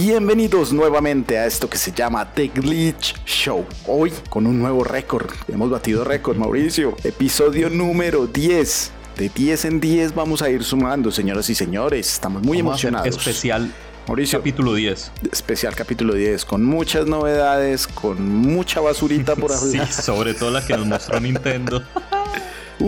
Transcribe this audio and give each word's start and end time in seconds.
Bienvenidos 0.00 0.72
nuevamente 0.72 1.38
a 1.38 1.46
esto 1.46 1.68
que 1.68 1.76
se 1.76 1.90
llama 1.90 2.24
The 2.32 2.46
Glitch 2.54 3.16
Show. 3.26 3.66
Hoy 3.84 4.12
con 4.30 4.46
un 4.46 4.60
nuevo 4.60 4.84
récord. 4.84 5.28
Hemos 5.48 5.70
batido 5.70 6.04
récord, 6.04 6.36
Mauricio. 6.36 6.94
Episodio 7.02 7.68
número 7.68 8.28
10. 8.28 8.92
De 9.16 9.28
10 9.28 9.64
en 9.64 9.80
10 9.80 10.14
vamos 10.14 10.40
a 10.42 10.50
ir 10.50 10.62
sumando, 10.62 11.10
señoras 11.10 11.50
y 11.50 11.56
señores. 11.56 12.12
Estamos 12.12 12.44
muy 12.44 12.60
emocionados. 12.60 13.08
Especial 13.08 13.72
Mauricio. 14.06 14.38
Capítulo 14.38 14.72
10. 14.74 15.10
Especial 15.32 15.74
capítulo 15.74 16.14
10, 16.14 16.44
con 16.44 16.64
muchas 16.64 17.06
novedades, 17.08 17.88
con 17.88 18.24
mucha 18.24 18.80
basurita 18.80 19.34
por 19.34 19.50
hablar. 19.56 19.88
sí, 19.88 20.02
sobre 20.02 20.32
todo 20.32 20.52
la 20.52 20.64
que 20.64 20.76
nos 20.76 20.86
mostró 20.86 21.18
Nintendo. 21.18 21.82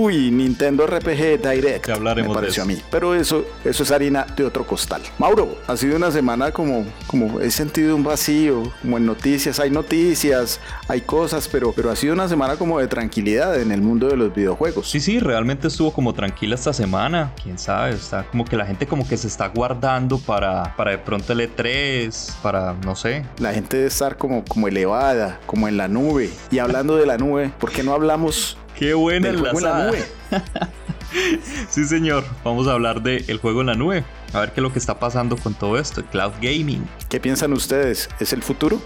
Uy, 0.01 0.31
Nintendo 0.31 0.87
RPG 0.87 1.43
Direct. 1.43 1.85
Que 1.85 1.93
hablaremos 1.93 2.35
me 2.35 2.41
pareció 2.41 2.63
a 2.63 2.67
mí. 2.67 2.81
Pero 2.91 3.15
eso, 3.15 3.45
eso 3.67 3.83
es 3.83 3.91
harina 3.91 4.25
de 4.35 4.47
otro 4.47 4.67
costal. 4.67 5.03
Mauro, 5.19 5.59
ha 5.67 5.77
sido 5.77 5.95
una 5.95 6.11
semana 6.11 6.53
como, 6.53 6.87
como 7.07 7.39
he 7.39 7.51
sentido 7.51 7.95
un 7.95 8.03
vacío, 8.03 8.63
como 8.81 8.97
en 8.97 9.05
noticias. 9.05 9.61
Hay 9.61 9.71
noticias, 9.71 10.59
hay 10.89 11.03
cosas, 11.03 11.49
pero, 11.49 11.75
pero 11.77 11.91
ha 11.91 11.97
sido 11.97 12.15
una 12.15 12.29
semana 12.29 12.57
como 12.57 12.79
de 12.79 12.89
tranquilidad 12.89 13.61
en 13.61 13.73
el 13.73 13.83
mundo 13.83 14.09
de 14.09 14.17
los 14.17 14.35
videojuegos. 14.35 14.89
Sí, 14.89 15.01
sí, 15.01 15.21
realmente 15.21 15.69
estuvo 15.69 15.93
como 15.93 16.15
tranquila 16.15 16.55
esta 16.55 16.73
semana. 16.73 17.35
Quién 17.43 17.59
sabe, 17.59 17.91
está 17.91 18.25
como 18.25 18.47
que 18.47 18.57
la 18.57 18.65
gente 18.65 18.87
como 18.87 19.07
que 19.07 19.19
se 19.19 19.27
está 19.27 19.49
guardando 19.49 20.17
para, 20.17 20.75
para 20.77 20.93
de 20.93 20.99
pronto 20.99 21.35
el 21.35 21.41
E3, 21.41 22.37
para 22.41 22.73
no 22.87 22.97
sé. 22.97 23.27
La 23.39 23.53
gente 23.53 23.77
debe 23.77 23.89
estar 23.89 24.17
como, 24.17 24.47
como 24.47 24.67
elevada, 24.67 25.41
como 25.45 25.69
en 25.69 25.77
la 25.77 25.89
nube. 25.89 26.31
Y 26.51 26.59
hablando 26.59 26.97
de 26.97 27.05
la 27.05 27.19
nube, 27.19 27.53
¿por 27.61 27.71
qué 27.71 27.83
no 27.83 27.93
hablamos 27.93 28.57
Qué 28.81 28.95
buena 28.95 29.29
el 29.29 29.37
juego 29.37 29.59
en 29.59 29.65
la 29.65 29.87
nube. 29.89 30.03
sí, 31.69 31.85
señor. 31.85 32.25
Vamos 32.43 32.67
a 32.67 32.73
hablar 32.73 33.03
del 33.03 33.27
el 33.29 33.37
juego 33.37 33.61
en 33.61 33.67
la 33.67 33.75
nube. 33.75 34.05
A 34.33 34.41
ver 34.41 34.53
qué 34.53 34.61
es 34.61 34.63
lo 34.63 34.73
que 34.73 34.79
está 34.79 34.99
pasando 34.99 35.37
con 35.37 35.53
todo 35.53 35.79
esto, 35.79 36.03
cloud 36.07 36.33
gaming. 36.41 36.89
¿Qué 37.11 37.21
piensan 37.21 37.53
ustedes? 37.53 38.09
¿Es 38.21 38.33
el 38.33 38.43
futuro? 38.43 38.81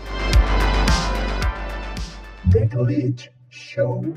The 2.51 2.67
Glitch 2.67 3.31
Show. 3.51 4.17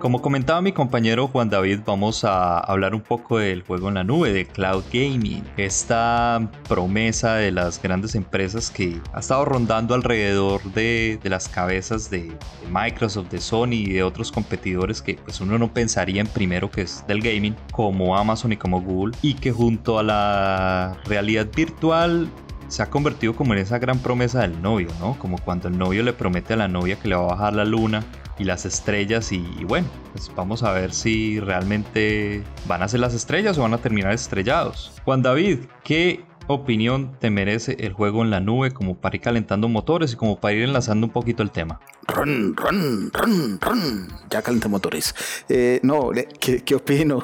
Como 0.00 0.22
comentaba 0.22 0.62
mi 0.62 0.72
compañero 0.72 1.28
Juan 1.28 1.50
David, 1.50 1.80
vamos 1.84 2.24
a 2.24 2.58
hablar 2.58 2.94
un 2.94 3.02
poco 3.02 3.36
del 3.36 3.62
juego 3.62 3.88
en 3.88 3.94
la 3.96 4.02
nube, 4.02 4.32
de 4.32 4.46
cloud 4.46 4.82
gaming, 4.90 5.44
esta 5.58 6.50
promesa 6.66 7.34
de 7.34 7.52
las 7.52 7.82
grandes 7.82 8.14
empresas 8.14 8.70
que 8.70 8.98
ha 9.12 9.20
estado 9.20 9.44
rondando 9.44 9.94
alrededor 9.94 10.62
de, 10.72 11.20
las 11.24 11.50
cabezas 11.50 12.08
de, 12.08 12.32
Microsoft, 12.72 13.28
de 13.28 13.42
Sony 13.42 13.72
y 13.72 13.92
de 13.92 14.02
otros 14.02 14.32
competidores 14.32 15.02
que 15.02 15.16
pues 15.16 15.38
uno 15.42 15.58
no 15.58 15.70
pensaría 15.70 16.22
en 16.22 16.28
primero 16.28 16.70
que 16.70 16.80
es 16.80 17.04
del 17.06 17.20
gaming, 17.20 17.54
como 17.70 18.16
Amazon 18.16 18.52
y 18.52 18.56
como 18.56 18.80
Google, 18.80 19.14
y 19.20 19.34
que 19.34 19.52
junto 19.52 19.98
a 19.98 20.02
la 20.02 20.96
realidad 21.04 21.46
virtual 21.54 22.30
se 22.68 22.82
ha 22.82 22.88
convertido 22.88 23.34
como 23.34 23.52
en 23.52 23.58
esa 23.58 23.78
gran 23.78 23.98
promesa 23.98 24.40
del 24.40 24.62
novio, 24.62 24.88
¿no? 24.98 25.18
Como 25.18 25.36
cuando 25.36 25.68
el 25.68 25.76
novio 25.76 26.02
le 26.02 26.14
promete 26.14 26.54
a 26.54 26.56
la 26.56 26.68
novia 26.68 26.96
que 26.96 27.08
le 27.08 27.16
va 27.16 27.24
a 27.24 27.26
bajar 27.34 27.52
la 27.52 27.66
luna 27.66 28.02
y 28.40 28.44
las 28.44 28.64
estrellas 28.64 29.32
y, 29.32 29.42
bueno, 29.64 29.86
pues 30.12 30.32
vamos 30.34 30.62
a 30.62 30.72
ver 30.72 30.94
si 30.94 31.38
realmente 31.40 32.42
van 32.66 32.82
a 32.82 32.88
ser 32.88 33.00
las 33.00 33.12
estrellas 33.12 33.58
o 33.58 33.62
van 33.62 33.74
a 33.74 33.78
terminar 33.78 34.14
estrellados. 34.14 34.92
Juan 35.04 35.20
David, 35.20 35.58
¿qué 35.84 36.24
opinión 36.46 37.16
te 37.20 37.28
merece 37.28 37.76
el 37.80 37.92
juego 37.92 38.22
en 38.24 38.30
la 38.30 38.40
nube 38.40 38.70
como 38.70 38.96
para 38.96 39.16
ir 39.16 39.22
calentando 39.22 39.68
motores 39.68 40.14
y 40.14 40.16
como 40.16 40.40
para 40.40 40.54
ir 40.54 40.62
enlazando 40.62 41.06
un 41.06 41.12
poquito 41.12 41.42
el 41.42 41.50
tema? 41.50 41.80
Run, 42.08 42.56
run, 42.56 43.10
run, 43.12 43.60
run. 43.60 44.08
Ya 44.30 44.40
calenté 44.40 44.68
motores. 44.68 45.14
Eh, 45.50 45.78
no, 45.82 46.10
¿qué, 46.40 46.64
qué 46.64 46.74
opino? 46.74 47.22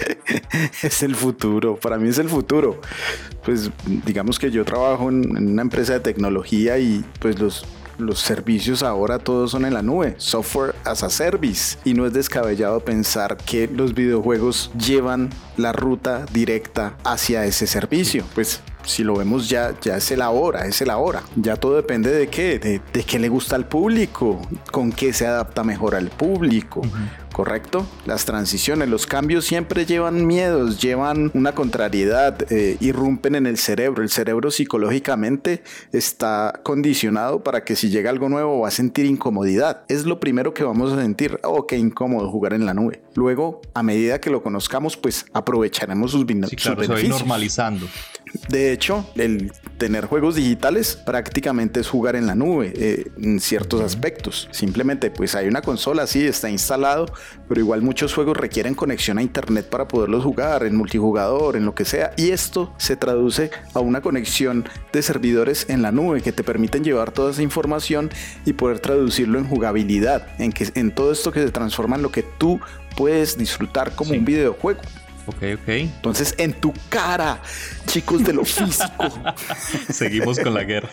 es 0.82 1.02
el 1.04 1.14
futuro. 1.14 1.76
Para 1.76 1.98
mí 1.98 2.08
es 2.08 2.18
el 2.18 2.28
futuro. 2.28 2.80
Pues 3.44 3.70
digamos 4.04 4.40
que 4.40 4.50
yo 4.50 4.64
trabajo 4.64 5.08
en 5.08 5.36
una 5.36 5.62
empresa 5.62 5.92
de 5.92 6.00
tecnología 6.00 6.78
y 6.78 7.04
pues 7.20 7.38
los 7.38 7.64
los 8.02 8.20
servicios 8.20 8.82
ahora 8.82 9.18
todos 9.18 9.50
son 9.52 9.64
en 9.64 9.74
la 9.74 9.82
nube, 9.82 10.14
software 10.18 10.74
as 10.84 11.02
a 11.02 11.10
service. 11.10 11.78
Y 11.84 11.94
no 11.94 12.06
es 12.06 12.12
descabellado 12.12 12.80
pensar 12.80 13.36
que 13.36 13.68
los 13.68 13.94
videojuegos 13.94 14.70
llevan 14.78 15.30
la 15.56 15.72
ruta 15.72 16.26
directa 16.32 16.96
hacia 17.04 17.44
ese 17.46 17.66
servicio. 17.66 18.24
Pues 18.34 18.60
si 18.84 19.04
lo 19.04 19.16
vemos 19.16 19.48
ya, 19.48 19.74
ya 19.80 19.96
es 19.96 20.10
el 20.10 20.22
ahora, 20.22 20.66
es 20.66 20.80
el 20.82 20.90
ahora. 20.90 21.22
Ya 21.36 21.56
todo 21.56 21.76
depende 21.76 22.10
de 22.10 22.28
qué, 22.28 22.58
de, 22.58 22.80
de 22.92 23.04
qué 23.04 23.18
le 23.18 23.28
gusta 23.28 23.56
al 23.56 23.66
público, 23.66 24.40
con 24.70 24.92
qué 24.92 25.12
se 25.12 25.26
adapta 25.26 25.62
mejor 25.64 25.94
al 25.94 26.08
público. 26.08 26.82
¿Correcto? 27.32 27.86
Las 28.06 28.24
transiciones, 28.24 28.88
los 28.88 29.06
cambios 29.06 29.44
siempre 29.44 29.86
llevan 29.86 30.26
miedos, 30.26 30.80
llevan 30.80 31.30
una 31.34 31.54
contrariedad, 31.54 32.36
eh, 32.52 32.76
irrumpen 32.80 33.34
en 33.34 33.46
el 33.46 33.58
cerebro. 33.58 34.02
El 34.02 34.10
cerebro 34.10 34.50
psicológicamente 34.50 35.62
está 35.92 36.60
condicionado 36.62 37.42
para 37.42 37.64
que 37.64 37.76
si 37.76 37.90
llega 37.90 38.10
algo 38.10 38.28
nuevo 38.28 38.60
va 38.60 38.68
a 38.68 38.70
sentir 38.70 39.06
incomodidad. 39.06 39.82
Es 39.88 40.04
lo 40.04 40.20
primero 40.20 40.54
que 40.54 40.64
vamos 40.64 40.92
a 40.92 41.00
sentir. 41.00 41.38
Oh, 41.42 41.66
qué 41.66 41.76
incómodo 41.76 42.30
jugar 42.30 42.52
en 42.52 42.66
la 42.66 42.74
nube. 42.74 43.02
Luego, 43.14 43.60
a 43.74 43.82
medida 43.82 44.20
que 44.20 44.30
lo 44.30 44.42
conozcamos, 44.42 44.96
pues 44.96 45.26
aprovecharemos 45.32 46.12
sus, 46.12 46.26
sí, 46.26 46.56
claro, 46.56 46.84
Se 46.84 47.08
normalizando. 47.08 47.86
De 48.48 48.72
hecho, 48.72 49.06
el 49.14 49.52
tener 49.78 50.06
juegos 50.06 50.36
digitales 50.36 50.96
prácticamente 50.96 51.80
es 51.80 51.88
jugar 51.88 52.16
en 52.16 52.26
la 52.26 52.34
nube 52.34 52.72
eh, 52.76 53.10
en 53.20 53.40
ciertos 53.40 53.80
aspectos. 53.80 54.48
Simplemente, 54.50 55.10
pues 55.10 55.34
hay 55.34 55.48
una 55.48 55.62
consola, 55.62 56.06
sí, 56.06 56.24
está 56.26 56.48
instalado, 56.48 57.06
pero 57.48 57.60
igual 57.60 57.82
muchos 57.82 58.14
juegos 58.14 58.36
requieren 58.36 58.74
conexión 58.74 59.18
a 59.18 59.22
internet 59.22 59.68
para 59.68 59.88
poderlos 59.88 60.22
jugar, 60.24 60.64
en 60.64 60.76
multijugador, 60.76 61.56
en 61.56 61.64
lo 61.64 61.74
que 61.74 61.84
sea. 61.84 62.12
Y 62.16 62.30
esto 62.30 62.72
se 62.78 62.96
traduce 62.96 63.50
a 63.74 63.80
una 63.80 64.00
conexión 64.00 64.68
de 64.92 65.02
servidores 65.02 65.66
en 65.68 65.82
la 65.82 65.92
nube 65.92 66.22
que 66.22 66.32
te 66.32 66.44
permiten 66.44 66.84
llevar 66.84 67.10
toda 67.10 67.32
esa 67.32 67.42
información 67.42 68.10
y 68.44 68.52
poder 68.52 68.78
traducirlo 68.78 69.38
en 69.38 69.48
jugabilidad, 69.48 70.26
en, 70.38 70.52
que, 70.52 70.70
en 70.74 70.94
todo 70.94 71.12
esto 71.12 71.32
que 71.32 71.42
se 71.42 71.50
transforma 71.50 71.96
en 71.96 72.02
lo 72.02 72.12
que 72.12 72.22
tú 72.22 72.60
puedes 72.96 73.36
disfrutar 73.36 73.94
como 73.94 74.12
un 74.12 74.24
videojuego. 74.24 74.80
Ok, 75.26 75.42
ok. 75.54 75.68
Entonces, 75.68 76.34
en 76.38 76.52
tu 76.52 76.72
cara, 76.88 77.40
chicos 77.86 78.24
de 78.24 78.32
lo 78.32 78.44
físico. 78.44 79.04
Seguimos 79.90 80.38
con 80.38 80.54
la 80.54 80.64
guerra. 80.64 80.88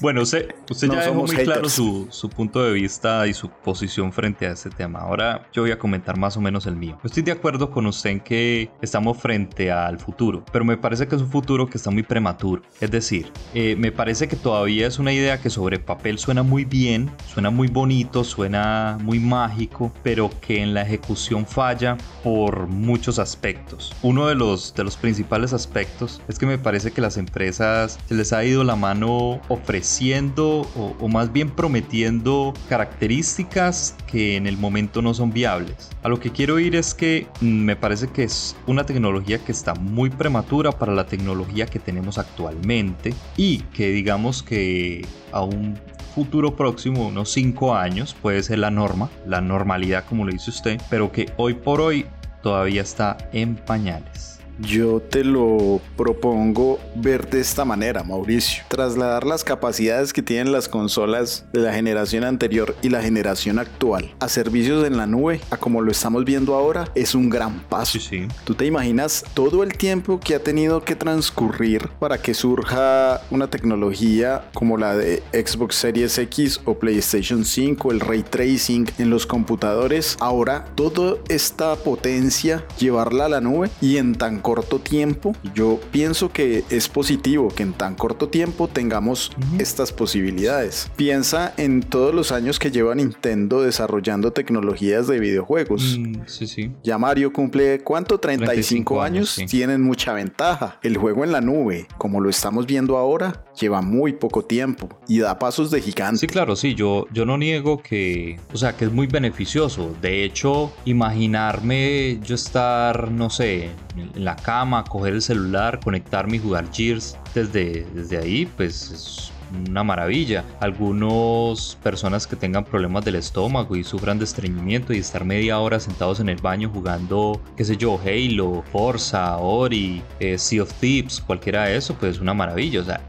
Bueno, 0.00 0.22
usted, 0.22 0.54
usted 0.70 0.88
ya 0.88 1.00
dejó 1.00 1.14
muy 1.14 1.36
claro 1.36 1.68
su, 1.68 2.06
su, 2.10 2.28
punto 2.28 2.62
de 2.62 2.72
vista 2.72 3.26
y 3.26 3.34
su 3.34 3.48
posición 3.48 4.12
frente 4.12 4.46
a 4.46 4.52
este 4.52 4.70
tema. 4.70 5.00
Ahora 5.00 5.48
yo 5.52 5.62
voy 5.62 5.70
a 5.70 5.78
comentar 5.78 6.16
más 6.16 6.36
o 6.36 6.40
menos 6.40 6.66
el 6.66 6.76
mío. 6.76 6.98
Estoy 7.04 7.22
de 7.22 7.32
acuerdo 7.32 7.70
con 7.70 7.86
usted 7.86 8.10
en 8.10 8.20
que 8.20 8.70
estamos 8.80 9.18
frente 9.18 9.70
al 9.70 9.98
futuro, 9.98 10.44
pero 10.52 10.64
me 10.64 10.76
parece 10.76 11.06
que 11.06 11.16
es 11.16 11.22
un 11.22 11.30
futuro 11.30 11.66
que 11.66 11.78
está 11.78 11.90
muy 11.90 12.02
prematuro. 12.02 12.62
Es 12.80 12.90
decir, 12.90 13.32
eh, 13.54 13.76
me 13.76 13.92
parece 13.92 14.28
que 14.28 14.36
todavía 14.36 14.86
es 14.86 14.98
una 14.98 15.12
idea 15.12 15.40
que 15.40 15.50
sobre 15.50 15.78
papel 15.78 16.18
suena 16.18 16.42
muy 16.42 16.64
bien, 16.64 17.10
suena 17.32 17.50
muy 17.50 17.68
bonito, 17.68 18.24
suena 18.24 18.98
muy 19.00 19.18
mágico, 19.18 19.92
pero 20.02 20.30
que 20.40 20.62
en 20.62 20.74
la 20.74 20.82
ejecución 20.82 21.46
falla 21.46 21.96
por 22.22 22.66
muchos 22.66 23.18
aspectos 23.18 23.58
uno 24.02 24.26
de 24.26 24.34
los, 24.34 24.74
de 24.74 24.84
los 24.84 24.96
principales 24.96 25.52
aspectos 25.52 26.07
es 26.28 26.38
que 26.38 26.46
me 26.46 26.58
parece 26.58 26.90
que 26.90 27.00
las 27.00 27.16
empresas 27.16 27.98
se 28.06 28.14
les 28.14 28.32
ha 28.32 28.44
ido 28.44 28.64
la 28.64 28.76
mano 28.76 29.40
ofreciendo 29.48 30.66
o, 30.74 31.08
más 31.08 31.32
bien 31.32 31.50
prometiendo 31.50 32.54
características 32.68 33.96
que 34.06 34.36
en 34.36 34.46
el 34.46 34.56
momento 34.56 35.02
no 35.02 35.14
son 35.14 35.32
viables. 35.32 35.90
A 36.02 36.08
lo 36.08 36.20
que 36.20 36.30
quiero 36.30 36.58
ir 36.58 36.76
es 36.76 36.94
que 36.94 37.26
mm, 37.40 37.46
me 37.46 37.76
parece 37.76 38.08
que 38.08 38.24
es 38.24 38.56
una 38.66 38.84
tecnología 38.84 39.38
que 39.38 39.52
está 39.52 39.74
muy 39.74 40.10
prematura 40.10 40.72
para 40.72 40.92
la 40.92 41.06
tecnología 41.06 41.66
que 41.66 41.78
tenemos 41.78 42.18
actualmente 42.18 43.14
y 43.36 43.58
que 43.74 43.90
digamos 43.90 44.42
que 44.42 45.06
a 45.32 45.42
un 45.42 45.78
futuro 46.14 46.56
próximo, 46.56 47.08
unos 47.08 47.30
5 47.30 47.74
años, 47.76 48.14
puede 48.20 48.42
ser 48.42 48.58
la 48.58 48.70
norma, 48.70 49.08
la 49.26 49.40
normalidad 49.40 50.04
como 50.04 50.24
lo 50.24 50.32
dice 50.32 50.50
usted, 50.50 50.80
pero 50.90 51.12
que 51.12 51.32
hoy 51.36 51.54
por 51.54 51.80
hoy 51.80 52.06
todavía 52.42 52.82
está 52.82 53.16
en 53.32 53.56
pañales. 53.56 54.37
Yo 54.58 55.00
te 55.00 55.22
lo 55.22 55.80
propongo 55.96 56.80
ver 56.96 57.30
de 57.30 57.40
esta 57.40 57.64
manera, 57.64 58.02
Mauricio. 58.02 58.64
Trasladar 58.68 59.24
las 59.24 59.44
capacidades 59.44 60.12
que 60.12 60.20
tienen 60.20 60.50
las 60.50 60.68
consolas 60.68 61.46
de 61.52 61.60
la 61.60 61.72
generación 61.72 62.24
anterior 62.24 62.74
y 62.82 62.88
la 62.88 63.00
generación 63.00 63.60
actual 63.60 64.14
a 64.18 64.28
servicios 64.28 64.84
en 64.84 64.96
la 64.96 65.06
nube, 65.06 65.40
a 65.50 65.56
como 65.56 65.80
lo 65.80 65.92
estamos 65.92 66.24
viendo 66.24 66.56
ahora, 66.56 66.90
es 66.96 67.14
un 67.14 67.30
gran 67.30 67.60
paso. 67.68 68.00
Sí, 68.00 68.26
¿Tú 68.44 68.54
te 68.54 68.66
imaginas 68.66 69.24
todo 69.32 69.62
el 69.62 69.76
tiempo 69.76 70.18
que 70.18 70.34
ha 70.34 70.42
tenido 70.42 70.84
que 70.84 70.96
transcurrir 70.96 71.88
para 72.00 72.18
que 72.18 72.34
surja 72.34 73.20
una 73.30 73.48
tecnología 73.48 74.44
como 74.54 74.76
la 74.76 74.96
de 74.96 75.22
Xbox 75.32 75.76
Series 75.76 76.18
X 76.18 76.60
o 76.64 76.74
PlayStation 76.74 77.44
5, 77.44 77.92
el 77.92 78.00
ray 78.00 78.24
tracing 78.24 78.90
en 78.98 79.10
los 79.10 79.24
computadores? 79.24 80.16
Ahora, 80.18 80.64
toda 80.74 81.16
esta 81.28 81.76
potencia, 81.76 82.64
llevarla 82.78 83.26
a 83.26 83.28
la 83.28 83.40
nube 83.40 83.70
y 83.80 83.98
en 83.98 84.16
tan 84.16 84.40
corto 84.48 84.78
tiempo, 84.78 85.34
yo 85.54 85.78
pienso 85.90 86.32
que 86.32 86.64
es 86.70 86.88
positivo 86.88 87.48
que 87.48 87.64
en 87.64 87.74
tan 87.74 87.94
corto 87.94 88.30
tiempo 88.30 88.66
tengamos 88.66 89.30
estas 89.58 89.92
posibilidades. 89.92 90.90
Piensa 90.96 91.52
en 91.58 91.82
todos 91.82 92.14
los 92.14 92.32
años 92.32 92.58
que 92.58 92.70
lleva 92.70 92.94
Nintendo 92.94 93.60
desarrollando 93.60 94.32
tecnologías 94.32 95.06
de 95.06 95.20
videojuegos. 95.20 95.98
Mm, 95.98 96.22
sí, 96.24 96.46
sí. 96.46 96.72
Ya 96.82 96.96
Mario 96.96 97.30
cumple, 97.30 97.80
¿cuánto? 97.80 98.18
35, 98.18 99.02
años. 99.02 99.38
Tienen 99.50 99.82
mucha 99.82 100.14
ventaja. 100.14 100.78
El 100.82 100.96
juego 100.96 101.24
en 101.24 101.32
la 101.32 101.42
nube, 101.42 101.86
como 101.98 102.18
lo 102.18 102.30
estamos 102.30 102.64
viendo 102.64 102.96
ahora, 102.96 103.44
lleva 103.60 103.82
muy 103.82 104.14
poco 104.14 104.46
tiempo 104.46 104.88
y 105.06 105.18
da 105.18 105.38
pasos 105.38 105.70
de 105.70 105.82
gigante. 105.82 106.20
Sí, 106.20 106.26
claro, 106.26 106.56
sí. 106.56 106.74
Yo, 106.74 107.04
yo 107.12 107.26
no 107.26 107.36
niego 107.36 107.82
que, 107.82 108.40
o 108.54 108.56
sea, 108.56 108.74
que 108.74 108.86
es 108.86 108.92
muy 108.92 109.08
beneficioso. 109.08 109.94
De 110.00 110.24
hecho, 110.24 110.72
imaginarme 110.86 112.18
yo 112.24 112.34
estar, 112.34 113.10
no 113.10 113.28
sé, 113.28 113.68
en 114.00 114.24
la 114.24 114.36
cama, 114.36 114.84
coger 114.84 115.14
el 115.14 115.22
celular, 115.22 115.80
conectarme 115.80 116.36
y 116.36 116.40
jugar 116.40 116.66
Gears 116.72 117.16
desde, 117.34 117.86
desde 117.94 118.18
ahí, 118.18 118.46
pues 118.56 118.90
es 118.90 119.32
una 119.68 119.82
maravilla. 119.82 120.44
Algunas 120.60 121.76
personas 121.82 122.26
que 122.26 122.36
tengan 122.36 122.64
problemas 122.64 123.04
del 123.04 123.16
estómago 123.16 123.76
y 123.76 123.84
sufran 123.84 124.18
de 124.18 124.24
estreñimiento 124.24 124.92
y 124.92 124.98
estar 124.98 125.24
media 125.24 125.58
hora 125.58 125.80
sentados 125.80 126.20
en 126.20 126.28
el 126.28 126.40
baño 126.40 126.70
jugando, 126.72 127.40
qué 127.56 127.64
sé 127.64 127.76
yo, 127.76 127.98
Halo, 128.04 128.62
Forza, 128.72 129.38
Ori, 129.38 130.02
eh, 130.20 130.38
Sea 130.38 130.62
of 130.62 130.72
Thieves, 130.74 131.20
cualquiera 131.20 131.64
de 131.64 131.76
eso, 131.76 131.94
pues 131.94 132.16
es 132.16 132.20
una 132.20 132.34
maravilla. 132.34 132.80
O 132.80 132.84
sea, 132.84 133.00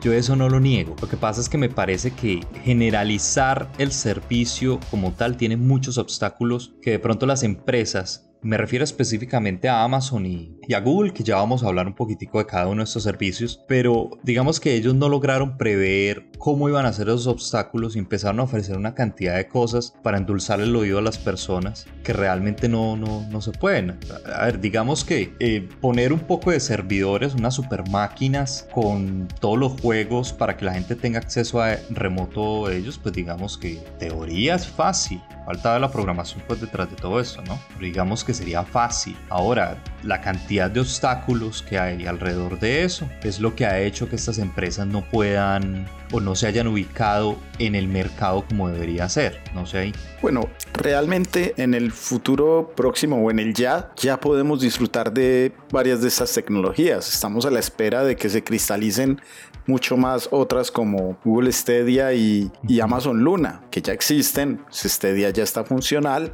yo 0.00 0.12
eso 0.12 0.34
no 0.34 0.48
lo 0.48 0.58
niego. 0.58 0.96
Lo 1.00 1.08
que 1.08 1.16
pasa 1.16 1.40
es 1.40 1.48
que 1.48 1.58
me 1.58 1.68
parece 1.68 2.10
que 2.10 2.40
generalizar 2.64 3.70
el 3.78 3.92
servicio 3.92 4.80
como 4.90 5.12
tal 5.12 5.36
tiene 5.36 5.56
muchos 5.56 5.98
obstáculos 5.98 6.72
que 6.82 6.92
de 6.92 6.98
pronto 6.98 7.26
las 7.26 7.42
empresas 7.44 8.28
me 8.42 8.56
refiero 8.56 8.84
específicamente 8.84 9.68
a 9.68 9.84
Amazon 9.84 10.26
y, 10.26 10.58
a 10.70 10.80
Google, 10.80 11.12
que 11.12 11.22
ya 11.22 11.36
vamos 11.36 11.62
a 11.62 11.66
hablar 11.66 11.86
un 11.86 11.94
poquitico 11.94 12.38
de 12.38 12.46
cada 12.46 12.66
uno 12.66 12.78
de 12.78 12.84
estos 12.84 13.02
servicios, 13.02 13.60
pero 13.66 14.10
digamos 14.22 14.60
que 14.60 14.74
ellos 14.74 14.94
no 14.94 15.08
lograron 15.08 15.58
prever 15.58 16.30
cómo 16.38 16.68
iban 16.68 16.86
a 16.86 16.92
ser 16.92 17.08
esos 17.08 17.26
obstáculos 17.26 17.94
y 17.94 17.98
empezaron 17.98 18.40
a 18.40 18.44
ofrecer 18.44 18.76
una 18.76 18.94
cantidad 18.94 19.36
de 19.36 19.48
cosas 19.48 19.94
para 20.02 20.18
endulzar 20.18 20.60
el 20.60 20.74
oído 20.74 20.98
a 20.98 21.02
las 21.02 21.18
personas 21.18 21.86
que 22.02 22.12
realmente 22.12 22.68
no, 22.68 22.96
no, 22.96 23.26
no 23.30 23.40
se 23.40 23.52
pueden. 23.52 23.98
A 24.34 24.46
ver, 24.46 24.60
digamos 24.60 25.04
que 25.04 25.34
eh, 25.40 25.68
poner 25.80 26.12
un 26.12 26.20
poco 26.20 26.50
de 26.50 26.60
servidores, 26.60 27.34
unas 27.34 27.54
super 27.54 27.88
máquinas 27.90 28.66
con 28.72 29.28
todos 29.40 29.58
los 29.58 29.80
juegos 29.80 30.32
para 30.32 30.56
que 30.56 30.64
la 30.64 30.74
gente 30.74 30.96
tenga 30.96 31.18
acceso 31.18 31.60
a 31.60 31.76
remoto 31.90 32.68
de 32.68 32.78
ellos, 32.78 32.98
pues 32.98 33.14
digamos 33.14 33.58
que 33.58 33.80
teoría 33.98 34.54
es 34.54 34.66
fácil. 34.66 35.20
Falta 35.46 35.78
la 35.78 35.90
programación 35.90 36.42
pues 36.46 36.60
detrás 36.60 36.88
de 36.88 36.96
todo 36.96 37.18
eso, 37.20 37.42
¿no? 37.42 37.58
Digamos 37.80 38.22
que 38.22 38.32
sería 38.32 38.62
fácil. 38.64 39.16
Ahora, 39.28 39.82
la 40.02 40.20
cantidad 40.20 40.51
de 40.52 40.80
obstáculos 40.80 41.62
que 41.62 41.78
hay 41.78 42.06
alrededor 42.06 42.58
de 42.58 42.84
eso 42.84 43.08
es 43.22 43.40
lo 43.40 43.54
que 43.54 43.64
ha 43.64 43.80
hecho 43.80 44.08
que 44.08 44.16
estas 44.16 44.38
empresas 44.38 44.86
no 44.86 45.02
puedan 45.08 45.86
o 46.12 46.20
no 46.20 46.34
se 46.34 46.46
hayan 46.46 46.66
ubicado 46.66 47.38
en 47.58 47.74
el 47.74 47.88
mercado 47.88 48.44
como 48.46 48.68
debería 48.68 49.08
ser. 49.08 49.40
No 49.54 49.66
sé 49.66 49.78
ahí. 49.78 49.92
Bueno, 50.20 50.48
realmente 50.74 51.54
en 51.56 51.72
el 51.72 51.90
futuro 51.90 52.72
próximo 52.76 53.16
o 53.16 53.30
en 53.30 53.38
el 53.38 53.54
ya, 53.54 53.92
ya 53.96 54.20
podemos 54.20 54.60
disfrutar 54.60 55.12
de 55.12 55.52
varias 55.70 56.02
de 56.02 56.08
estas 56.08 56.32
tecnologías. 56.32 57.08
Estamos 57.08 57.46
a 57.46 57.50
la 57.50 57.60
espera 57.60 58.04
de 58.04 58.16
que 58.16 58.28
se 58.28 58.44
cristalicen 58.44 59.20
mucho 59.66 59.96
más 59.96 60.28
otras 60.32 60.70
como 60.70 61.18
Google 61.24 61.52
Stadia 61.52 62.12
y, 62.12 62.50
y 62.68 62.80
Amazon 62.80 63.22
Luna, 63.22 63.62
que 63.70 63.80
ya 63.80 63.92
existen. 63.92 64.60
Stadia 64.70 65.30
ya 65.30 65.44
está 65.44 65.64
funcional 65.64 66.30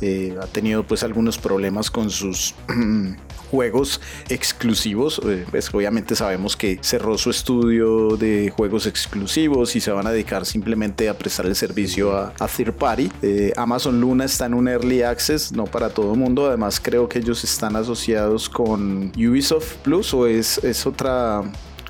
eh, 0.00 0.36
ha 0.40 0.46
tenido 0.46 0.82
pues 0.84 1.02
algunos 1.02 1.38
problemas 1.38 1.90
con 1.90 2.10
sus 2.10 2.54
juegos 3.50 4.00
exclusivos. 4.30 5.20
Eh, 5.26 5.44
pues, 5.50 5.72
obviamente 5.74 6.16
sabemos 6.16 6.56
que 6.56 6.78
cerró 6.80 7.18
su 7.18 7.30
estudio 7.30 8.16
de 8.16 8.50
juegos 8.50 8.86
exclusivos 8.86 9.76
y 9.76 9.80
se 9.80 9.90
van 9.92 10.06
a 10.06 10.10
dedicar 10.10 10.46
simplemente 10.46 11.08
a 11.08 11.18
prestar 11.18 11.46
el 11.46 11.54
servicio 11.54 12.16
a, 12.16 12.32
third 12.48 12.72
party. 12.72 13.12
Eh, 13.22 13.52
Amazon 13.56 14.00
Luna 14.00 14.24
está 14.24 14.46
en 14.46 14.54
un 14.54 14.68
early 14.68 15.02
access, 15.02 15.52
no 15.52 15.64
para 15.64 15.90
todo 15.90 16.14
el 16.14 16.18
mundo. 16.18 16.46
Además 16.46 16.80
creo 16.80 17.08
que 17.08 17.18
ellos 17.18 17.44
están 17.44 17.76
asociados 17.76 18.48
con 18.48 19.12
Ubisoft 19.16 19.76
Plus 19.82 20.14
o 20.14 20.26
es, 20.26 20.58
es 20.64 20.86
otra 20.86 21.42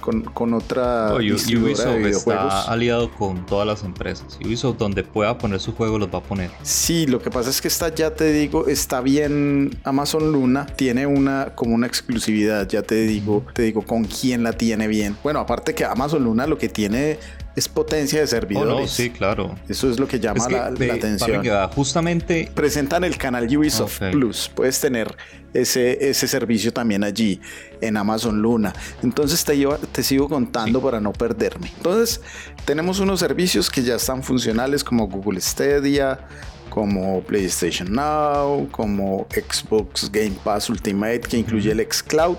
con, 0.03 0.53
otra 0.53 1.15
Ubisoft 1.15 2.05
está 2.05 2.63
aliado 2.65 3.11
con 3.11 3.47
todas 3.47 3.67
las 3.67 3.85
empresas. 3.85 4.39
Ubisoft 4.45 4.77
donde 4.77 5.05
pueda 5.05 5.39
poner 5.39 5.61
su 5.61 5.73
juego 5.73 5.99
los 5.99 6.13
va 6.13 6.19
a 6.19 6.23
poner. 6.23 6.51
Sí, 6.63 7.07
lo 7.07 7.23
que 7.23 7.31
pasa 7.31 7.49
es 7.49 7.63
que 7.63 7.69
esta 7.69 7.89
ya 7.95 8.15
te 8.15 8.31
digo, 8.33 8.67
está 8.67 9.01
bien 9.01 9.71
Amazon 9.85 10.33
Luna, 10.33 10.67
tiene 10.67 11.07
una 11.07 11.55
como 11.55 11.75
una 11.75 11.87
exclusividad, 11.87 12.69
ya 12.69 12.83
te 12.83 13.07
digo, 13.07 13.45
te 13.55 13.63
digo 13.63 13.83
con 13.83 14.05
quién 14.05 14.43
la 14.43 14.53
tiene 14.53 14.89
bien. 14.89 15.17
Bueno, 15.23 15.41
aparte 15.41 15.75
que 15.75 15.85
Amazon 15.85 16.25
Luna 16.25 16.47
lo 16.47 16.59
que 16.59 16.69
tiene 16.69 17.19
es 17.55 17.69
potencia 17.69 18.21
de 18.21 18.27
servidores. 18.27 18.75
Oh, 18.75 18.81
no, 18.81 18.89
sí, 18.89 19.11
claro. 19.11 19.55
Eso 19.69 19.91
es 19.91 20.01
lo 20.01 20.09
que 20.09 20.19
llama 20.19 20.49
la, 20.49 20.67
atención. 20.67 21.45
justamente 21.75 22.51
presentan 22.55 23.05
el 23.05 23.17
canal 23.17 23.45
Ubisoft 23.57 24.01
Plus. 24.11 24.51
Puedes 24.55 24.81
tener 24.81 25.15
ese, 25.53 26.09
ese 26.09 26.27
servicio 26.29 26.73
también 26.73 27.05
allí 27.05 27.41
en 27.81 27.97
Amazon 27.97 28.41
Luna. 28.41 28.73
Entonces 29.03 29.45
te, 29.45 29.67
te 29.93 30.03
sigo 30.03 30.29
contando 30.29 30.81
para 30.81 31.01
no 31.01 31.13
perderme. 31.13 31.71
Entonces 31.77 32.21
tenemos 32.65 33.01
unos 33.01 33.21
servicios 33.21 33.71
que 33.71 33.83
ya 33.83 33.97
están 33.97 34.23
funcionales 34.23 34.83
como 34.83 35.07
Google 35.09 35.41
Stadia, 35.41 36.27
como 36.71 37.21
PlayStation 37.23 37.93
Now, 37.93 38.67
como 38.71 39.27
Xbox 39.31 40.11
Game 40.11 40.37
Pass 40.43 40.71
Ultimate 40.71 41.21
que 41.21 41.37
incluye 41.37 41.71
el 41.71 41.87
xCloud 41.87 42.39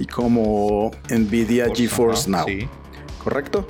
y 0.00 0.06
como 0.06 0.90
Nvidia 1.08 1.68
GeForce 1.72 2.28
Now. 2.28 2.46
¿Correcto? 3.22 3.66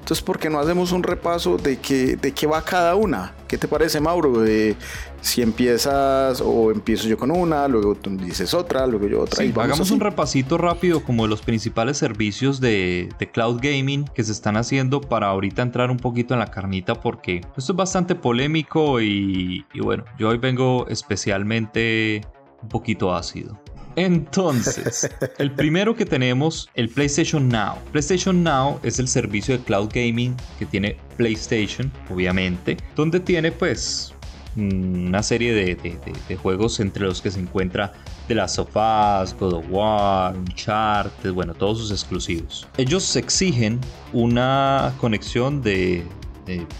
Entonces, 0.00 0.24
¿por 0.24 0.38
qué 0.38 0.50
no 0.50 0.58
hacemos 0.58 0.92
un 0.92 1.02
repaso 1.02 1.56
de 1.56 1.78
qué, 1.78 2.16
de 2.16 2.32
qué 2.32 2.46
va 2.46 2.64
cada 2.64 2.96
una? 2.96 3.34
¿Qué 3.46 3.58
te 3.58 3.68
parece, 3.68 4.00
Mauro? 4.00 4.40
De 4.40 4.74
si 5.20 5.42
empiezas 5.42 6.40
o 6.40 6.72
empiezo 6.72 7.06
yo 7.06 7.18
con 7.18 7.30
una, 7.30 7.68
luego 7.68 7.94
tú 7.94 8.10
dices 8.16 8.54
otra, 8.54 8.86
luego 8.86 9.06
yo 9.06 9.20
otra. 9.20 9.44
Sí, 9.44 9.52
hagamos 9.54 9.90
un 9.90 10.00
repasito 10.00 10.58
rápido 10.58 11.04
como 11.04 11.24
de 11.24 11.28
los 11.28 11.42
principales 11.42 11.98
servicios 11.98 12.60
de, 12.60 13.08
cloud 13.32 13.60
gaming 13.62 14.04
que 14.06 14.24
se 14.24 14.32
están 14.32 14.56
haciendo 14.56 15.00
para 15.00 15.28
ahorita 15.28 15.62
entrar 15.62 15.90
un 15.90 15.98
poquito 15.98 16.34
en 16.34 16.40
la 16.40 16.50
carnita 16.50 16.94
porque 16.94 17.42
esto 17.56 17.72
es 17.72 17.76
bastante 17.76 18.14
polémico 18.14 19.00
y, 19.00 19.64
y 19.72 19.80
bueno, 19.80 20.04
yo 20.18 20.30
hoy 20.30 20.38
vengo 20.38 20.86
especialmente 20.88 22.22
un 22.62 22.68
poquito 22.68 23.14
ácido. 23.14 23.60
Entonces, 24.00 25.10
el 25.38 25.50
primero 25.50 25.94
que 25.94 26.06
tenemos, 26.06 26.70
el 26.74 26.88
PlayStation 26.88 27.46
Now. 27.50 27.74
PlayStation 27.92 28.42
Now 28.42 28.80
es 28.82 28.98
el 28.98 29.06
servicio 29.06 29.58
de 29.58 29.62
cloud 29.62 29.90
gaming 29.92 30.34
que 30.58 30.64
tiene 30.64 30.96
PlayStation, 31.18 31.92
obviamente, 32.08 32.78
donde 32.96 33.20
tiene 33.20 33.52
pues 33.52 34.14
una 34.56 35.22
serie 35.22 35.52
de, 35.52 36.36
juegos 36.36 36.80
entre 36.80 37.04
los 37.04 37.20
que 37.20 37.30
se 37.30 37.40
encuentra 37.40 37.92
The 38.26 38.36
Last 38.36 38.58
of 38.58 38.68
Us, 38.68 39.38
God 39.38 39.52
of 39.52 39.66
War, 39.68 40.34
Uncharted, 40.34 41.32
bueno, 41.32 41.52
todos 41.52 41.78
sus 41.78 41.90
exclusivos. 41.90 42.66
Ellos 42.78 43.14
exigen 43.16 43.80
una 44.14 44.94
conexión 44.98 45.60
de 45.60 46.06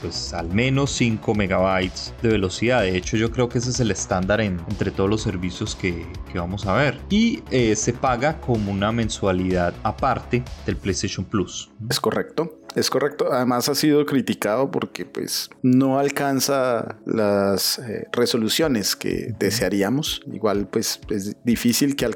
pues 0.00 0.32
al 0.32 0.48
menos 0.48 0.90
5 0.92 1.34
megabytes 1.34 2.14
de 2.22 2.28
velocidad. 2.30 2.82
De 2.82 2.96
hecho, 2.96 3.16
yo 3.16 3.30
creo 3.30 3.48
que 3.48 3.58
ese 3.58 3.70
es 3.70 3.80
el 3.80 3.90
estándar 3.90 4.40
entre 4.40 4.90
todos 4.90 5.08
los 5.08 5.22
servicios 5.22 5.74
que, 5.74 6.06
vamos 6.34 6.66
a 6.66 6.74
ver. 6.74 7.00
Y 7.08 7.42
eh, 7.50 7.76
se 7.76 7.92
paga 7.92 8.40
como 8.40 8.72
una 8.72 8.92
mensualidad 8.92 9.74
aparte 9.82 10.42
del 10.66 10.76
PlayStation 10.76 11.24
Plus. 11.24 11.70
Es 11.88 12.00
correcto. 12.00 12.59
Es 12.74 12.90
correcto, 12.90 13.32
además 13.32 13.68
ha 13.68 13.74
sido 13.74 14.04
criticado 14.06 14.70
porque 14.70 15.04
pues 15.04 15.50
no 15.62 15.98
alcanza 15.98 16.96
las 17.04 17.78
eh, 17.78 18.06
resoluciones 18.12 18.96
que 18.96 19.34
desearíamos. 19.38 20.22
Igual 20.32 20.68
pues 20.68 21.00
es 21.10 21.36
difícil 21.44 21.96
que, 21.96 22.08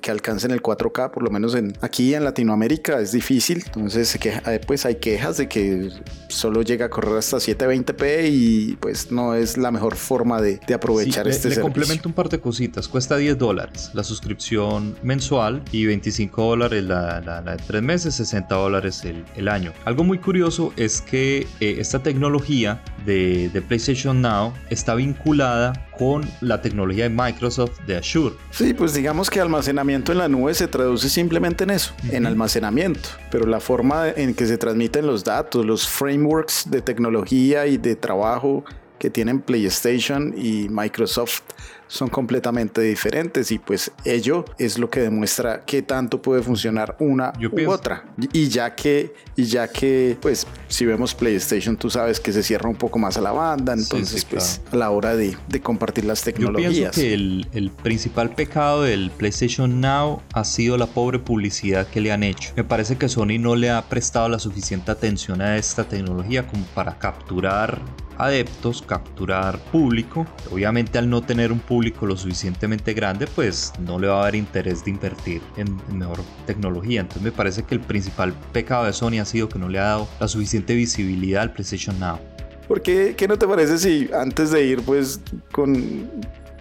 que 0.00 0.10
alcancen 0.10 0.50
el 0.50 0.62
4K, 0.62 1.10
por 1.10 1.22
lo 1.22 1.30
menos 1.30 1.54
en, 1.54 1.72
aquí 1.80 2.14
en 2.14 2.24
Latinoamérica 2.24 3.00
es 3.00 3.12
difícil. 3.12 3.62
Entonces 3.66 4.16
eh, 4.24 4.60
pues 4.66 4.86
hay 4.86 4.96
quejas 4.96 5.36
de 5.36 5.48
que 5.48 5.90
solo 6.28 6.62
llega 6.62 6.86
a 6.86 6.90
correr 6.90 7.16
hasta 7.16 7.38
720p 7.38 8.28
y 8.30 8.76
pues 8.76 9.10
no 9.10 9.34
es 9.34 9.56
la 9.56 9.70
mejor 9.70 9.96
forma 9.96 10.40
de, 10.40 10.60
aprovechar 10.74 11.26
este 11.26 11.48
le, 11.48 11.56
le 11.56 11.62
complemento 11.62 12.08
un 12.08 12.14
par 12.14 12.28
de 12.28 12.38
cositas, 12.38 12.86
cuesta 12.86 13.16
10 13.16 13.38
dólares 13.38 13.90
la 13.94 14.04
suscripción 14.04 14.96
mensual 15.02 15.62
y 15.72 15.86
25 15.86 16.42
dólares 16.42 16.84
la, 16.84 17.20
de 17.20 17.56
3 17.56 17.82
meses, 17.82 18.14
60 18.16 18.54
dólares 18.54 19.04
el, 19.04 19.24
el 19.36 19.48
año. 19.48 19.72
Algo 19.84 19.95
muy 20.04 20.18
curioso 20.18 20.72
es 20.76 21.00
que 21.00 21.46
eh, 21.60 21.76
esta 21.78 22.02
tecnología 22.02 22.82
de, 23.04 23.50
PlayStation 23.68 24.20
Now 24.20 24.52
está 24.70 24.94
vinculada 24.94 25.88
con 25.98 26.28
la 26.40 26.60
tecnología 26.60 27.04
de 27.04 27.10
Microsoft 27.10 27.80
de 27.86 27.96
Azure. 27.96 28.34
Sí, 28.50 28.74
pues 28.74 28.94
digamos 28.94 29.30
que 29.30 29.40
almacenamiento 29.40 30.12
en 30.12 30.18
la 30.18 30.28
nube 30.28 30.54
se 30.54 30.68
traduce 30.68 31.08
simplemente 31.08 31.64
en 31.64 31.70
eso, 31.70 31.94
en 32.10 32.26
almacenamiento, 32.26 33.08
pero 33.30 33.46
la 33.46 33.60
forma 33.60 34.08
en 34.08 34.34
que 34.34 34.46
se 34.46 34.58
transmiten 34.58 35.06
los 35.06 35.24
datos, 35.24 35.64
los 35.64 35.88
frameworks 35.88 36.70
de 36.70 36.82
tecnología 36.82 37.66
y 37.66 37.76
de 37.76 37.96
trabajo 37.96 38.64
que 38.98 39.10
tienen 39.10 39.40
PlayStation 39.40 40.34
y 40.36 40.68
Microsoft 40.68 41.42
son 41.88 42.08
completamente 42.08 42.80
diferentes 42.80 43.50
y 43.50 43.58
pues 43.58 43.92
ello 44.04 44.44
es 44.58 44.78
lo 44.78 44.90
que 44.90 45.00
demuestra 45.00 45.64
que 45.64 45.82
tanto 45.82 46.20
puede 46.20 46.42
funcionar 46.42 46.96
una 46.98 47.32
u 47.40 47.70
otra. 47.70 48.04
Y 48.32 48.48
ya 48.48 48.74
que, 48.74 49.14
y 49.36 49.44
ya 49.44 49.68
que, 49.68 50.16
pues, 50.20 50.46
si 50.68 50.84
vemos 50.84 51.14
PlayStation, 51.14 51.76
tú 51.76 51.90
sabes 51.90 52.20
que 52.20 52.32
se 52.32 52.42
cierra 52.42 52.68
un 52.68 52.76
poco 52.76 52.98
más 52.98 53.16
a 53.16 53.20
la 53.20 53.32
banda, 53.32 53.72
entonces, 53.72 54.24
pues, 54.24 54.60
a 54.72 54.76
la 54.76 54.90
hora 54.90 55.16
de, 55.16 55.36
compartir 55.62 56.04
las 56.04 56.22
tecnologías. 56.22 56.72
Yo 56.72 56.78
pienso 56.78 57.00
que 57.00 57.14
el, 57.14 57.46
el 57.52 57.70
principal 57.70 58.34
pecado 58.34 58.82
del 58.82 59.10
PlayStation 59.10 59.80
Now 59.80 60.22
ha 60.32 60.44
sido 60.44 60.76
la 60.76 60.86
pobre 60.86 61.18
publicidad 61.18 61.86
que 61.86 62.00
le 62.00 62.12
han 62.12 62.22
hecho. 62.22 62.52
Me 62.56 62.64
parece 62.64 62.96
que 62.96 63.08
Sony 63.08 63.38
no 63.38 63.56
le 63.56 63.70
ha 63.70 63.82
prestado 63.88 64.28
la 64.28 64.38
suficiente 64.38 64.90
atención 64.90 65.40
a 65.40 65.56
esta 65.56 65.84
tecnología 65.84 66.46
como 66.46 66.64
para 66.66 66.98
capturar 66.98 67.80
adeptos, 68.18 68.82
capturar 68.82 69.58
público. 69.58 70.26
Obviamente 70.50 70.98
al 70.98 71.08
no 71.08 71.22
tener 71.22 71.52
un 71.52 71.58
público 71.58 72.06
lo 72.06 72.16
suficientemente 72.16 72.94
grande, 72.94 73.26
pues 73.26 73.72
no 73.80 73.98
le 73.98 74.08
va 74.08 74.18
a 74.18 74.22
haber 74.22 74.36
interés 74.36 74.84
de 74.84 74.90
invertir 74.90 75.42
en, 75.56 75.76
mejor 75.96 76.20
tecnología. 76.46 77.00
Entonces 77.00 77.22
me 77.22 77.32
parece 77.32 77.62
que 77.62 77.74
el 77.74 77.80
principal 77.80 78.34
pecado 78.52 78.84
de 78.84 78.92
Sony 78.92 79.18
ha 79.20 79.24
sido 79.24 79.48
que 79.48 79.58
no 79.58 79.68
le 79.68 79.78
ha 79.78 79.84
dado 79.84 80.08
la 80.20 80.28
suficiente 80.28 80.74
visibilidad 80.74 81.42
al 81.42 81.52
PlayStation 81.52 81.98
Now. 81.98 82.18
¿Por 82.68 82.82
qué, 82.82 83.14
qué 83.16 83.28
no 83.28 83.38
te 83.38 83.46
parece 83.46 83.78
si 83.78 84.10
antes 84.12 84.50
de 84.50 84.64
ir 84.64 84.82
pues 84.82 85.20
con 85.52 86.10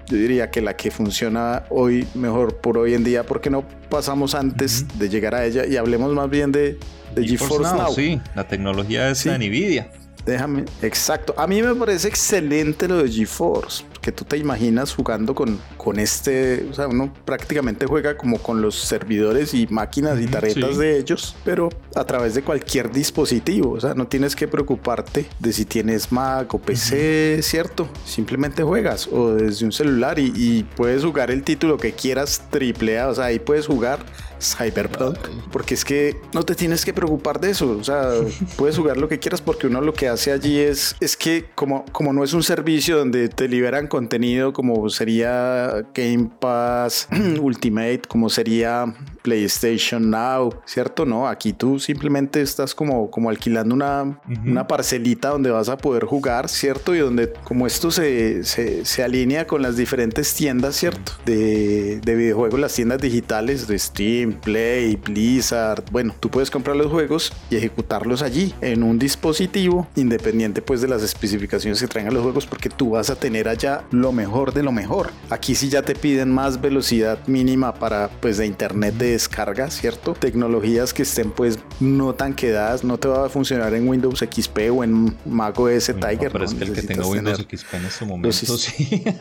yo 0.07 0.17
diría 0.17 0.51
que 0.51 0.61
la 0.61 0.75
que 0.75 0.91
funciona 0.91 1.63
hoy 1.69 2.07
mejor 2.13 2.57
por 2.57 2.77
hoy 2.77 2.93
en 2.93 3.03
día, 3.03 3.23
¿por 3.23 3.41
qué 3.41 3.49
no 3.49 3.65
pasamos 3.89 4.35
antes 4.35 4.85
de 4.99 5.09
llegar 5.09 5.33
a 5.33 5.45
ella 5.45 5.65
y 5.65 5.77
hablemos 5.77 6.13
más 6.13 6.29
bien 6.29 6.51
de, 6.51 6.77
de 7.15 7.27
GeForce, 7.27 7.75
Now, 7.75 7.93
Sí, 7.93 8.21
la 8.35 8.47
tecnología 8.47 9.09
es 9.09 9.25
la 9.25 9.37
Nvidia. 9.37 9.89
Déjame, 10.25 10.65
exacto. 10.81 11.35
A 11.37 11.45
mí 11.45 11.61
me 11.61 11.75
parece 11.75 12.07
excelente 12.07 12.87
lo 12.87 13.03
de 13.03 13.09
GeForce, 13.09 13.83
que 14.01 14.11
tú 14.11 14.25
te 14.25 14.37
imaginas 14.37 14.93
jugando 14.93 15.35
con, 15.35 15.59
con 15.77 15.99
este, 15.99 16.67
o 16.69 16.73
sea, 16.73 16.87
uno 16.87 17.13
prácticamente 17.25 17.85
juega 17.85 18.17
como 18.17 18.39
con 18.39 18.61
los 18.61 18.75
servidores 18.75 19.53
y 19.53 19.67
máquinas 19.67 20.19
y 20.19 20.25
tarjetas 20.25 20.77
de 20.77 20.97
ellos, 20.97 21.35
pero 21.45 21.69
a 21.93 22.03
través 22.05 22.33
de 22.33 22.41
cualquier 22.41 22.91
dispositivo, 22.91 23.73
o 23.73 23.79
sea, 23.79 23.93
no 23.93 24.07
tienes 24.07 24.35
que 24.35 24.47
preocuparte 24.47 25.27
de 25.39 25.53
si 25.53 25.65
tienes 25.65 26.11
Mac 26.11 26.51
o 26.53 26.57
PC, 26.59 27.41
¿cierto? 27.43 27.87
Simplemente 28.03 28.63
juegas 28.63 29.07
o 29.11 29.33
desde 29.33 29.65
un 29.65 29.71
celular 29.71 30.17
y, 30.17 30.33
y 30.35 30.63
puedes 30.63 31.03
jugar 31.03 31.29
el 31.29 31.43
título 31.43 31.77
que 31.77 31.93
quieras 31.93 32.41
triple 32.49 32.99
A, 32.99 33.09
o 33.09 33.15
sea, 33.15 33.25
ahí 33.25 33.37
puedes 33.37 33.67
jugar 33.67 33.99
Cyberpunk, 34.39 35.17
porque 35.51 35.73
es 35.73 35.85
que 35.85 36.19
no 36.33 36.43
te 36.43 36.55
tienes 36.55 36.85
que 36.85 36.93
preocupar 36.93 37.39
de 37.39 37.51
eso, 37.51 37.77
o 37.77 37.83
sea, 37.83 38.11
puedes 38.57 38.77
jugar 38.77 38.97
lo 38.97 39.07
que 39.07 39.19
quieras 39.19 39.41
porque 39.41 39.67
uno 39.67 39.81
lo 39.81 39.93
que 39.93 40.07
hace 40.07 40.31
allí 40.31 40.59
es, 40.59 40.95
es 40.99 41.17
que 41.17 41.45
como, 41.55 41.85
como 41.91 42.13
no 42.13 42.23
es 42.23 42.33
un 42.33 42.43
servicio 42.43 42.97
donde 42.97 43.29
te 43.29 43.47
liberan 43.47 43.87
contenido 43.87 44.53
como 44.53 44.89
sería 44.89 45.85
Game 45.93 46.29
Pass 46.39 47.07
Ultimate, 47.39 48.01
como 48.07 48.29
sería 48.29 48.93
PlayStation 49.25 50.11
Now, 50.11 50.53
¿cierto? 50.65 51.03
No, 51.03 51.27
aquí 51.27 51.51
tú 51.51 51.79
simplemente 51.79 52.41
estás 52.41 52.75
como, 52.75 53.09
como 53.09 53.31
alquilando 53.31 53.73
una, 53.73 54.21
una 54.45 54.67
parcelita 54.67 55.29
donde 55.29 55.49
vas 55.49 55.67
a 55.67 55.77
poder 55.77 56.05
jugar, 56.05 56.47
¿cierto? 56.47 56.93
Y 56.93 56.99
donde 56.99 57.33
como 57.43 57.65
esto 57.65 57.89
se, 57.89 58.43
se, 58.43 58.85
se 58.85 59.03
alinea 59.03 59.47
con 59.47 59.63
las 59.63 59.77
diferentes 59.77 60.35
tiendas, 60.35 60.75
¿cierto? 60.75 61.13
De, 61.25 61.99
de 62.01 62.15
videojuegos, 62.15 62.59
las 62.59 62.75
tiendas 62.75 63.01
digitales 63.01 63.65
de 63.67 63.79
Steam, 63.79 64.33
Play, 64.33 64.95
Blizzard, 64.95 65.83
bueno, 65.91 66.13
tú 66.19 66.29
puedes 66.29 66.51
comprar 66.51 66.75
los 66.75 66.91
juegos 66.91 67.33
y 67.49 67.55
ejecutarlos 67.55 68.21
allí 68.21 68.53
en 68.61 68.83
un 68.83 68.99
dispositivo 68.99 69.87
independiente 69.95 70.61
pues 70.61 70.81
de 70.81 70.87
las 70.87 71.01
especificaciones 71.01 71.81
que 71.81 71.87
traigan 71.87 72.13
los 72.13 72.21
juegos 72.21 72.45
porque 72.45 72.69
tú 72.69 72.91
vas 72.91 73.09
a 73.09 73.15
tener 73.15 73.47
allá 73.47 73.85
lo 73.89 74.11
mejor 74.11 74.53
de 74.53 74.61
lo 74.61 74.71
mejor. 74.71 75.09
Aquí 75.31 75.55
sí 75.55 75.69
ya 75.69 75.81
te 75.81 75.95
piden 75.95 76.31
más 76.31 76.61
velocidad 76.61 77.17
mínima 77.25 77.73
para 77.73 78.09
pues 78.21 78.37
de 78.37 78.45
internet 78.45 78.93
de 78.95 79.14
descarga, 79.15 79.69
¿cierto? 79.71 80.13
Tecnologías 80.13 80.93
que 80.93 81.03
estén 81.03 81.31
pues 81.31 81.59
no 81.79 82.13
tan 82.13 82.33
quedadas, 82.33 82.83
no 82.83 82.97
te 82.97 83.07
va 83.07 83.25
a 83.25 83.29
funcionar 83.29 83.73
en 83.73 83.87
Windows 83.87 84.19
XP 84.19 84.57
o 84.71 84.83
en 84.83 85.15
Mac 85.25 85.57
OS 85.59 85.85
Tiger. 85.85 86.31
pero 86.31 86.45
es 86.45 86.53
que 86.53 86.63
el 86.65 86.73
que 86.73 86.81
tenga 86.81 87.07
Windows 87.07 87.39
XP 87.39 87.73
en 87.73 87.85
este 87.85 88.05
momento 88.05 88.57
sí. 88.57 89.03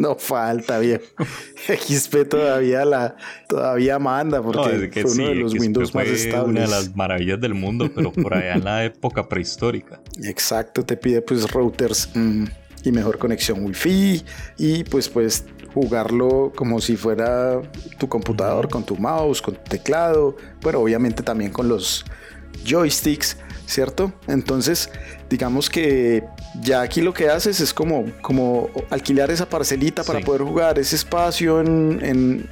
No 0.00 0.14
falta, 0.14 0.78
viejo. 0.78 1.04
XP 1.66 2.26
todavía 2.26 2.86
la 2.86 3.16
todavía 3.46 3.98
manda 3.98 4.40
porque 4.40 4.88
fue 5.02 5.12
uno 5.12 5.28
de 5.28 5.34
los 5.34 5.52
Windows 5.52 5.94
más 5.94 6.06
estables. 6.06 6.48
Una 6.48 6.60
de 6.62 6.68
las 6.68 6.96
maravillas 6.96 7.38
del 7.38 7.52
mundo, 7.52 7.90
pero 7.94 8.10
por 8.10 8.32
allá 8.32 8.54
en 8.54 8.64
la 8.64 8.82
época 8.86 9.28
prehistórica. 9.28 10.00
Exacto, 10.24 10.86
te 10.86 10.96
pide 10.96 11.20
pues 11.20 11.50
routers 11.50 12.08
mm, 12.14 12.44
y 12.84 12.92
mejor 12.92 13.18
conexión 13.18 13.62
Wi-Fi 13.62 14.24
y 14.56 14.84
pues 14.84 15.06
puedes 15.10 15.44
jugarlo 15.74 16.52
como 16.54 16.80
si 16.80 16.96
fuera 16.96 17.60
tu 17.98 18.08
computador 18.08 18.68
con 18.68 18.84
tu 18.84 18.96
mouse, 18.96 19.40
con 19.40 19.54
tu 19.54 19.62
teclado, 19.62 20.36
pero 20.60 20.80
obviamente 20.80 21.22
también 21.22 21.52
con 21.52 21.68
los 21.68 22.04
joysticks, 22.64 23.36
¿cierto? 23.70 24.12
Entonces, 24.26 24.90
digamos 25.28 25.70
que 25.70 26.24
ya 26.60 26.80
aquí 26.80 27.00
lo 27.00 27.14
que 27.14 27.28
haces 27.28 27.60
es 27.60 27.72
como, 27.72 28.04
como 28.20 28.68
alquilar 28.90 29.30
esa 29.30 29.48
parcelita 29.48 30.02
para 30.02 30.20
poder 30.20 30.42
jugar 30.42 30.78
ese 30.78 30.96
espacio 30.96 31.60
en, 31.60 32.48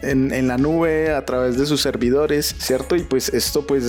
la 0.48 0.56
nube 0.56 1.12
a 1.12 1.24
través 1.24 1.58
de 1.58 1.66
sus 1.66 1.82
servidores, 1.82 2.54
¿cierto? 2.58 2.94
Y 2.94 3.02
pues 3.02 3.28
esto 3.30 3.66
pues 3.66 3.84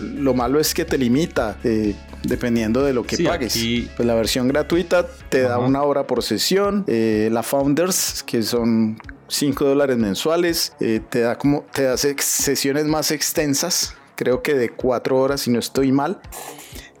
lo 0.00 0.34
malo 0.34 0.60
es 0.60 0.74
que 0.74 0.84
te 0.84 0.98
limita. 0.98 1.56
Eh, 1.64 1.94
dependiendo 2.24 2.82
de 2.82 2.92
lo 2.92 3.04
que 3.04 3.16
pagues. 3.22 3.56
Pues 3.96 4.06
la 4.06 4.14
versión 4.14 4.48
gratuita 4.48 5.06
te 5.28 5.42
da 5.42 5.58
una 5.58 5.82
hora 5.82 6.06
por 6.06 6.22
sesión. 6.22 6.84
Eh, 6.88 7.28
la 7.32 7.44
Founders, 7.44 8.24
que 8.24 8.42
son 8.42 8.98
5 9.28 9.64
dólares 9.64 9.96
mensuales, 9.96 10.72
eh, 10.80 11.00
te 11.08 11.20
da 11.20 11.38
como 11.38 11.64
te 11.72 11.84
da 11.84 11.96
sesiones 11.96 12.84
más 12.86 13.12
extensas. 13.12 13.94
Creo 14.18 14.42
que 14.42 14.54
de 14.54 14.70
4 14.70 15.16
horas, 15.16 15.42
si 15.42 15.50
no 15.52 15.60
estoy 15.60 15.92
mal 15.92 16.20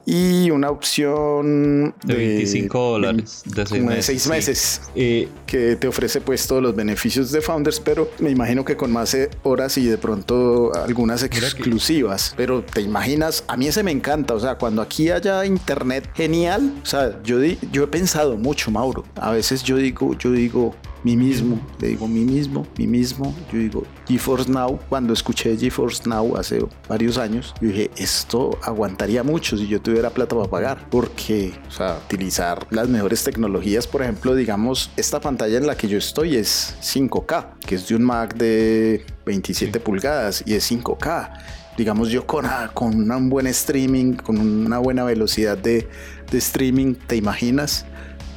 y 0.06 0.52
una 0.52 0.70
opción 0.70 1.92
de, 2.04 2.14
25 2.14 2.78
dólares 2.78 3.42
de 3.44 4.02
6 4.02 4.28
meses, 4.28 4.82
eh, 4.94 5.28
que 5.44 5.74
te 5.74 5.88
ofrece 5.88 6.20
pues 6.20 6.46
todos 6.46 6.62
los 6.62 6.76
beneficios 6.76 7.32
de 7.32 7.40
Founders, 7.40 7.80
pero 7.80 8.08
me 8.20 8.30
imagino 8.30 8.64
que 8.64 8.76
con 8.76 8.92
más 8.92 9.12
eh, 9.14 9.28
horas 9.42 9.76
y 9.78 9.86
de 9.86 9.98
pronto 9.98 10.72
algunas 10.76 11.24
exclusivas. 11.24 12.34
Pero 12.36 12.62
te 12.62 12.82
imaginas, 12.82 13.42
a 13.48 13.56
mí 13.56 13.66
ese 13.66 13.82
me 13.82 13.90
encanta, 13.90 14.34
o 14.34 14.40
sea, 14.40 14.54
cuando 14.54 14.80
aquí 14.80 15.10
haya 15.10 15.44
internet 15.44 16.08
genial, 16.14 16.72
o 16.84 16.86
sea, 16.86 17.20
yo, 17.24 17.42
yo 17.72 17.82
he 17.82 17.88
pensado 17.88 18.36
mucho, 18.36 18.70
Mauro. 18.70 19.04
A 19.16 19.32
veces 19.32 19.64
yo 19.64 19.76
digo, 19.76 20.16
yo 20.16 20.30
digo, 20.30 20.76
mí 21.04 21.16
mismo, 21.16 21.60
le 21.80 21.88
digo 21.88 22.08
mí 22.08 22.24
mismo, 22.24 22.66
mí 22.76 22.86
mismo, 22.86 23.34
yo 23.52 23.58
digo 23.58 23.82
GeForce 24.06 24.50
Now, 24.50 24.78
cuando 24.88 25.12
escuché 25.12 25.56
GeForce 25.56 26.08
Now 26.08 26.36
hace 26.36 26.64
varios 26.88 27.18
años, 27.18 27.54
yo 27.60 27.68
dije, 27.68 27.90
esto 27.96 28.58
aguantaría 28.62 29.22
mucho 29.22 29.56
si 29.56 29.66
yo 29.66 29.80
tuviera 29.80 30.10
plata 30.10 30.36
para 30.36 30.48
pagar, 30.48 30.90
porque, 30.90 31.52
o 31.68 31.70
sea, 31.70 32.00
utilizar 32.04 32.66
las 32.70 32.88
mejores 32.88 33.22
tecnologías, 33.24 33.86
por 33.86 34.02
ejemplo, 34.02 34.34
digamos, 34.34 34.90
esta 34.96 35.20
pantalla 35.20 35.58
en 35.58 35.66
la 35.66 35.76
que 35.76 35.88
yo 35.88 35.98
estoy 35.98 36.36
es 36.36 36.76
5K, 36.82 37.58
que 37.66 37.74
es 37.74 37.88
de 37.88 37.96
un 37.96 38.04
Mac 38.04 38.34
de 38.34 39.04
27 39.26 39.80
pulgadas 39.80 40.42
y 40.46 40.54
es 40.54 40.70
5K 40.70 41.30
digamos 41.78 42.10
yo 42.10 42.26
con, 42.26 42.44
ah, 42.44 42.72
con 42.74 43.08
un 43.08 43.30
buen 43.30 43.46
streaming, 43.46 44.14
con 44.14 44.38
una 44.40 44.78
buena 44.78 45.04
velocidad 45.04 45.56
de, 45.56 45.88
de, 46.28 46.38
streaming, 46.38 46.94
¿te 46.94 47.14
imaginas? 47.14 47.86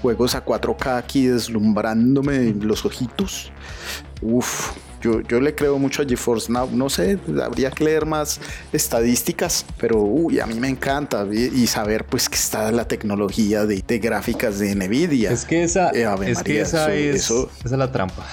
Juegos 0.01 0.35
a 0.35 0.43
4K 0.43 0.97
aquí 0.97 1.27
deslumbrándome 1.27 2.53
los 2.59 2.85
ojitos. 2.85 3.51
Uf, 4.21 4.71
yo, 5.01 5.21
yo, 5.21 5.39
le 5.39 5.55
creo 5.55 5.79
mucho 5.79 6.01
a 6.01 6.05
GeForce 6.05 6.51
Now. 6.51 6.69
No 6.71 6.89
sé, 6.89 7.17
habría 7.43 7.71
que 7.71 7.83
leer 7.83 8.05
más 8.05 8.39
estadísticticas, 8.71 9.65
pero 9.79 9.99
uy, 9.99 10.39
a 10.39 10.45
mí 10.45 10.55
me 10.55 10.69
encanta 10.69 11.25
y, 11.31 11.65
saber 11.67 12.05
pues 12.05 12.29
que 12.29 12.35
está 12.35 12.71
la 12.71 12.87
tecnología 12.87 13.65
de, 13.65 13.81
gráficas 13.99 14.59
de 14.59 14.75
Nvidia. 14.75 15.31
Es 15.31 15.45
que 15.45 15.63
esa, 15.63 15.89
eh, 15.91 16.07
es, 16.25 16.43
que 16.43 16.61
esa, 16.61 16.93
es, 16.93 17.29
esa 17.29 17.49
es 17.63 17.71
la 17.71 17.91
trampa. 17.91 18.25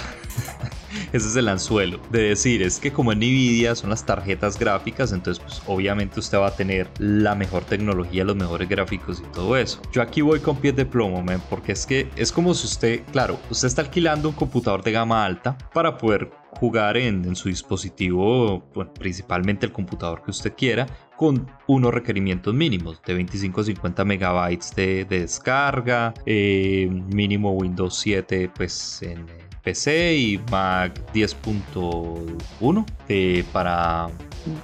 Ese 1.13 1.29
es 1.29 1.37
el 1.37 1.49
anzuelo 1.49 2.01
de 2.11 2.23
decir, 2.23 2.63
es 2.63 2.79
que 2.79 2.93
como 2.93 3.13
en 3.13 3.19
Nvidia 3.19 3.75
son 3.75 3.91
las 3.91 4.05
tarjetas 4.05 4.59
gráficas, 4.59 5.13
entonces 5.13 5.43
pues 5.43 5.63
obviamente 5.67 6.21
usted 6.21 6.39
va 6.39 6.49
a 6.49 6.57
tener 6.57 6.89
la 6.99 7.35
mejor 7.35 7.65
tecnología, 7.65 8.25
los 8.25 8.37
mejores 8.37 8.69
gráficos 8.69 9.21
y 9.21 9.33
todo 9.33 9.57
eso. 9.57 9.81
Yo 9.93 10.03
aquí 10.03 10.21
voy 10.21 10.41
con 10.41 10.57
pies 10.57 10.77
de 10.77 10.87
plomo, 10.87 11.23
man, 11.23 11.43
porque 11.49 11.73
es 11.73 11.87
que 11.87 12.09
es 12.17 12.33
como 12.33 12.55
si 12.55 12.67
usted, 12.67 13.03
claro, 13.13 13.39
usted 13.51 13.69
está 13.69 13.83
alquilando 13.83 14.29
un 14.29 14.35
computador 14.35 14.83
de 14.83 14.93
gama 14.93 15.25
alta 15.25 15.57
para 15.73 15.97
poder 15.97 16.31
jugar 16.59 16.97
en, 16.97 17.37
su 17.37 17.49
dispositivo, 17.49 18.65
principalmente 18.99 19.67
el 19.67 19.73
computador 19.73 20.23
que 20.23 20.31
usted 20.31 20.55
quiera, 20.57 20.87
con 21.17 21.49
unos 21.67 21.95
requerimientos 21.95 22.55
mínimos 22.55 23.01
de 23.07 23.15
25 23.15 23.61
a 23.61 23.65
50 23.65 24.05
megabytes 24.05 24.75
de, 24.75 25.05
descarga, 25.05 26.15
eh, 26.27 26.89
mínimo 26.91 27.53
Windows 27.53 27.97
7 27.99 28.51
pues 28.55 29.03
en 29.03 29.27
PC 29.69 30.17
y 30.17 30.39
Mac 30.51 30.99
10.1 31.13 32.87
eh, 33.11 33.45
para, 33.53 34.09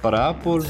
para 0.01 0.29
Apple. 0.29 0.63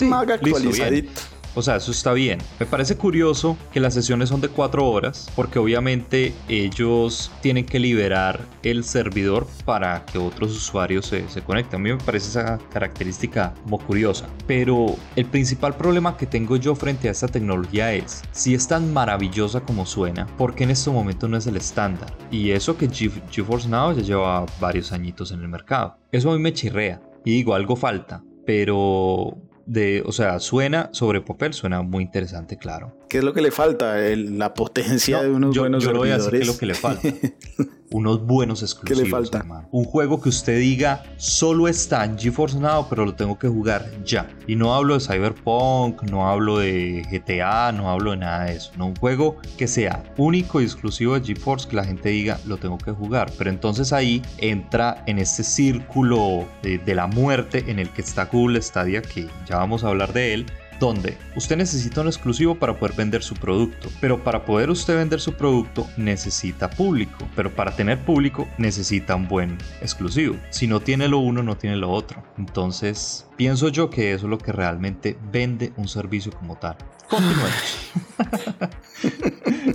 Eh, 0.00 0.04
Mac 0.06 0.30
actualizadito. 0.30 1.10
O 1.54 1.62
sea, 1.62 1.76
eso 1.76 1.90
está 1.90 2.12
bien. 2.12 2.38
Me 2.58 2.66
parece 2.66 2.96
curioso 2.96 3.56
que 3.72 3.80
las 3.80 3.94
sesiones 3.94 4.30
son 4.30 4.40
de 4.40 4.48
4 4.48 4.88
horas 4.88 5.30
porque 5.36 5.58
obviamente 5.58 6.32
ellos 6.48 7.30
tienen 7.40 7.66
que 7.66 7.78
liberar 7.78 8.40
el 8.62 8.84
servidor 8.84 9.46
para 9.64 10.04
que 10.06 10.18
otros 10.18 10.52
usuarios 10.52 11.06
se, 11.06 11.28
se 11.28 11.42
conecten. 11.42 11.80
A 11.80 11.82
mí 11.82 11.92
me 11.92 11.98
parece 11.98 12.28
esa 12.28 12.58
característica 12.72 13.54
como 13.64 13.78
curiosa. 13.78 14.26
Pero 14.46 14.96
el 15.16 15.26
principal 15.26 15.76
problema 15.76 16.16
que 16.16 16.26
tengo 16.26 16.56
yo 16.56 16.74
frente 16.74 17.08
a 17.08 17.12
esta 17.12 17.28
tecnología 17.28 17.92
es, 17.92 18.22
si 18.32 18.54
es 18.54 18.66
tan 18.66 18.92
maravillosa 18.92 19.60
como 19.60 19.86
suena, 19.86 20.26
¿por 20.38 20.54
qué 20.54 20.64
en 20.64 20.70
este 20.70 20.90
momento 20.90 21.28
no 21.28 21.36
es 21.36 21.46
el 21.46 21.56
estándar? 21.56 22.16
Y 22.30 22.50
eso 22.50 22.76
que 22.76 22.88
GeForce 22.88 23.68
Now 23.68 23.92
ya 23.94 24.02
lleva 24.02 24.46
varios 24.60 24.92
añitos 24.92 25.32
en 25.32 25.40
el 25.40 25.48
mercado. 25.48 25.98
Eso 26.10 26.30
a 26.30 26.34
mí 26.34 26.40
me 26.40 26.52
chirrea. 26.52 27.00
Y 27.24 27.32
digo, 27.32 27.54
algo 27.54 27.76
falta. 27.76 28.22
Pero 28.44 29.36
de, 29.66 30.02
o 30.06 30.12
sea, 30.12 30.38
suena 30.40 30.90
sobre 30.92 31.20
papel, 31.20 31.52
suena 31.52 31.82
muy 31.82 32.02
interesante, 32.04 32.56
claro. 32.56 32.92
¿Qué 33.12 33.18
es 33.18 33.24
lo 33.24 33.34
que 33.34 33.42
le 33.42 33.50
falta? 33.50 33.96
la 33.98 34.54
potencia 34.54 35.22
de 35.22 35.30
unos 35.30 35.54
buenos 35.54 35.84
yo 35.84 35.92
lo 35.92 35.98
voy 35.98 36.08
a 36.08 36.16
decir 36.16 36.30
que 36.30 36.38
es 36.38 36.46
lo 36.46 36.56
que 36.56 36.64
le 36.64 36.74
falta. 36.74 37.06
unos 37.90 38.24
buenos 38.24 38.62
exclusivos. 38.62 38.98
¿Qué 38.98 39.04
le 39.04 39.10
falta? 39.10 39.68
Un 39.70 39.84
juego 39.84 40.18
que 40.18 40.30
usted 40.30 40.58
diga 40.58 41.02
solo 41.18 41.68
está 41.68 42.06
en 42.06 42.18
GeForce 42.18 42.58
Now, 42.58 42.86
pero 42.88 43.04
lo 43.04 43.14
tengo 43.14 43.38
que 43.38 43.48
jugar 43.48 43.86
ya. 44.02 44.30
Y 44.46 44.56
no 44.56 44.74
hablo 44.74 44.94
de 44.94 45.00
Cyberpunk, 45.00 46.04
no 46.04 46.26
hablo 46.26 46.60
de 46.60 47.06
GTA, 47.10 47.70
no 47.72 47.90
hablo 47.90 48.12
de 48.12 48.16
nada 48.16 48.44
de 48.46 48.56
eso. 48.56 48.72
No, 48.78 48.86
un 48.86 48.96
juego 48.96 49.36
que 49.58 49.68
sea 49.68 50.02
único 50.16 50.62
y 50.62 50.64
exclusivo 50.64 51.12
de 51.12 51.22
GeForce, 51.22 51.68
que 51.68 51.76
la 51.76 51.84
gente 51.84 52.08
diga 52.08 52.40
lo 52.46 52.56
tengo 52.56 52.78
que 52.78 52.92
jugar. 52.92 53.30
Pero 53.36 53.50
entonces 53.50 53.92
ahí 53.92 54.22
entra 54.38 55.04
en 55.06 55.18
este 55.18 55.44
círculo 55.44 56.48
de, 56.62 56.78
de 56.78 56.94
la 56.94 57.08
muerte 57.08 57.62
en 57.66 57.78
el 57.78 57.90
que 57.90 58.00
está 58.00 58.24
Google 58.24 58.62
Stadia, 58.62 59.02
que 59.02 59.28
ya 59.46 59.58
vamos 59.58 59.84
a 59.84 59.88
hablar 59.88 60.14
de 60.14 60.32
él 60.32 60.46
donde 60.82 61.16
usted 61.36 61.56
necesita 61.56 62.00
un 62.00 62.08
exclusivo 62.08 62.56
para 62.56 62.76
poder 62.76 62.96
vender 62.96 63.22
su 63.22 63.34
producto, 63.34 63.88
pero 64.00 64.24
para 64.24 64.44
poder 64.44 64.68
usted 64.68 64.96
vender 64.96 65.20
su 65.20 65.34
producto 65.34 65.86
necesita 65.96 66.68
público, 66.68 67.28
pero 67.36 67.54
para 67.54 67.76
tener 67.76 68.04
público 68.04 68.48
necesita 68.58 69.14
un 69.14 69.28
buen 69.28 69.58
exclusivo. 69.80 70.36
Si 70.50 70.66
no 70.66 70.80
tiene 70.80 71.06
lo 71.06 71.18
uno, 71.18 71.44
no 71.44 71.56
tiene 71.56 71.76
lo 71.76 71.92
otro. 71.92 72.24
Entonces, 72.36 73.26
pienso 73.36 73.68
yo 73.68 73.90
que 73.90 74.12
eso 74.12 74.26
es 74.26 74.30
lo 74.30 74.38
que 74.38 74.50
realmente 74.50 75.16
vende 75.30 75.72
un 75.76 75.86
servicio 75.86 76.32
como 76.32 76.56
tal. 76.56 76.76
Continuemos. 77.08 77.52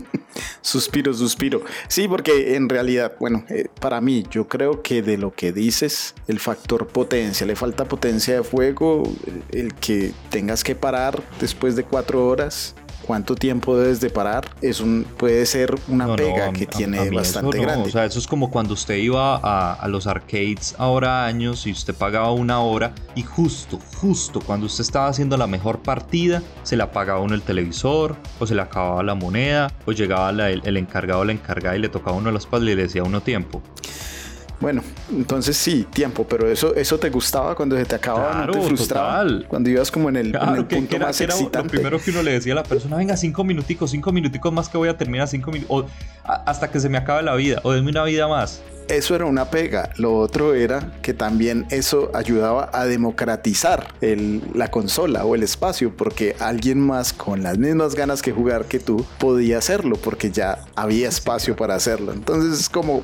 Suspiro, 0.67 1.13
suspiro. 1.13 1.61
Sí, 1.87 2.09
porque 2.09 2.57
en 2.57 2.67
realidad, 2.67 3.13
bueno, 3.21 3.45
eh, 3.47 3.69
para 3.79 4.01
mí, 4.01 4.25
yo 4.29 4.49
creo 4.49 4.81
que 4.81 5.01
de 5.01 5.17
lo 5.17 5.31
que 5.31 5.53
dices, 5.53 6.13
el 6.27 6.41
factor 6.41 6.87
potencia, 6.87 7.47
le 7.47 7.55
falta 7.55 7.85
potencia 7.85 8.33
de 8.33 8.43
fuego, 8.43 9.03
el 9.51 9.73
que 9.75 10.11
tengas 10.29 10.65
que 10.65 10.75
parar 10.75 11.23
después 11.39 11.77
de 11.77 11.85
cuatro 11.85 12.27
horas, 12.27 12.75
cuánto 13.07 13.35
tiempo 13.35 13.77
debes 13.77 14.01
de 14.01 14.09
parar, 14.09 14.49
es 14.61 14.81
un, 14.81 15.05
puede 15.17 15.45
ser 15.45 15.73
una 15.87 16.13
pega 16.15 16.51
que 16.51 16.67
tiene 16.67 17.09
bastante 17.09 17.57
grande. 17.59 17.87
O 17.87 17.91
sea, 17.91 18.03
eso 18.05 18.19
es 18.19 18.27
como 18.27 18.51
cuando 18.51 18.73
usted 18.73 18.95
iba 18.95 19.37
a, 19.37 19.73
a, 19.73 19.87
los 19.87 20.05
arcades 20.07 20.75
ahora 20.77 21.25
años 21.25 21.65
y 21.65 21.71
usted 21.71 21.95
pagaba 21.95 22.31
una 22.31 22.59
hora 22.59 22.93
y 23.15 23.23
justo, 23.23 23.79
justo 23.95 24.41
cuando 24.41 24.65
usted 24.65 24.81
estaba 24.81 25.07
haciendo 25.07 25.37
la 25.37 25.47
mejor 25.47 25.79
partida, 25.79 26.43
se 26.63 26.75
le 26.75 26.83
apagaba 26.83 27.21
uno 27.21 27.33
el 27.33 27.41
televisor 27.41 28.17
o 28.39 28.45
se 28.45 28.53
le 28.53 28.61
acababa 28.61 29.01
la 29.03 29.15
moneda 29.15 29.71
o 29.85 29.93
llegaba 29.93 30.29
el, 30.29 30.61
el, 30.63 30.77
encargado 30.77 31.21
o 31.21 31.25
la 31.25 31.31
encargada 31.31 31.77
y 31.77 31.79
le 31.79 31.87
tocaba 31.87 32.17
uno 32.17 32.29
la 32.29 32.39
espalda 32.39 32.69
y 32.69 32.75
le 32.75 32.83
decía 32.83 33.03
uno 33.03 33.21
tiempo. 33.21 33.61
Bueno, 34.59 34.81
entonces 35.11 35.55
sí, 35.55 35.85
tiempo, 35.93 36.25
pero 36.27 36.49
eso, 36.49 36.75
eso 36.75 36.97
te 36.97 37.09
gustaba 37.09 37.53
cuando 37.53 37.77
se 37.77 37.85
te 37.85 37.95
acababa, 37.95 38.45
no 38.45 38.53
te 38.53 38.61
frustraba. 38.61 39.25
Cuando 39.47 39.69
ibas 39.69 39.91
como 39.91 40.09
en 40.09 40.15
el, 40.15 40.31
punto 40.67 40.97
más 40.99 41.21
excitante. 41.21 41.59
lo 41.59 41.67
primero 41.67 41.99
que 41.99 42.09
uno 42.11 42.23
le 42.23 42.31
decía 42.31 42.53
a 42.53 42.55
la 42.55 42.63
persona, 42.63 42.97
venga, 42.97 43.15
cinco 43.17 43.43
minuticos, 43.43 43.91
cinco 43.91 44.11
minuticos 44.11 44.51
más 44.51 44.67
que 44.67 44.77
voy 44.77 44.89
a 44.89 44.97
terminar, 44.97 45.27
cinco 45.27 45.51
minutos, 45.51 45.85
hasta 46.23 46.71
que 46.71 46.79
se 46.79 46.89
me 46.89 46.97
acabe 46.97 47.21
la 47.21 47.35
vida, 47.35 47.59
o 47.63 47.71
denme 47.71 47.91
una 47.91 48.03
vida 48.03 48.27
más. 48.27 48.61
Eso 48.87 49.15
era 49.15 49.25
una 49.25 49.49
pega. 49.49 49.89
Lo 49.97 50.17
otro 50.17 50.53
era 50.53 50.93
que 51.01 51.13
también 51.13 51.65
eso 51.71 52.09
ayudaba 52.13 52.69
a 52.71 52.85
democratizar 52.85 53.93
la 54.01 54.71
consola 54.71 55.25
o 55.25 55.35
el 55.35 55.43
espacio, 55.43 55.95
porque 55.95 56.35
alguien 56.39 56.79
más 56.79 57.11
con 57.11 57.43
las 57.43 57.57
mismas 57.57 57.95
ganas 57.95 58.21
que 58.21 58.31
jugar 58.31 58.65
que 58.65 58.79
tú 58.79 59.05
podía 59.19 59.57
hacerlo, 59.57 59.97
porque 59.97 60.31
ya 60.31 60.59
había 60.75 61.09
espacio 61.09 61.55
para 61.55 61.75
hacerlo. 61.75 62.13
Entonces 62.13 62.61
es 62.61 62.69
como 62.69 63.03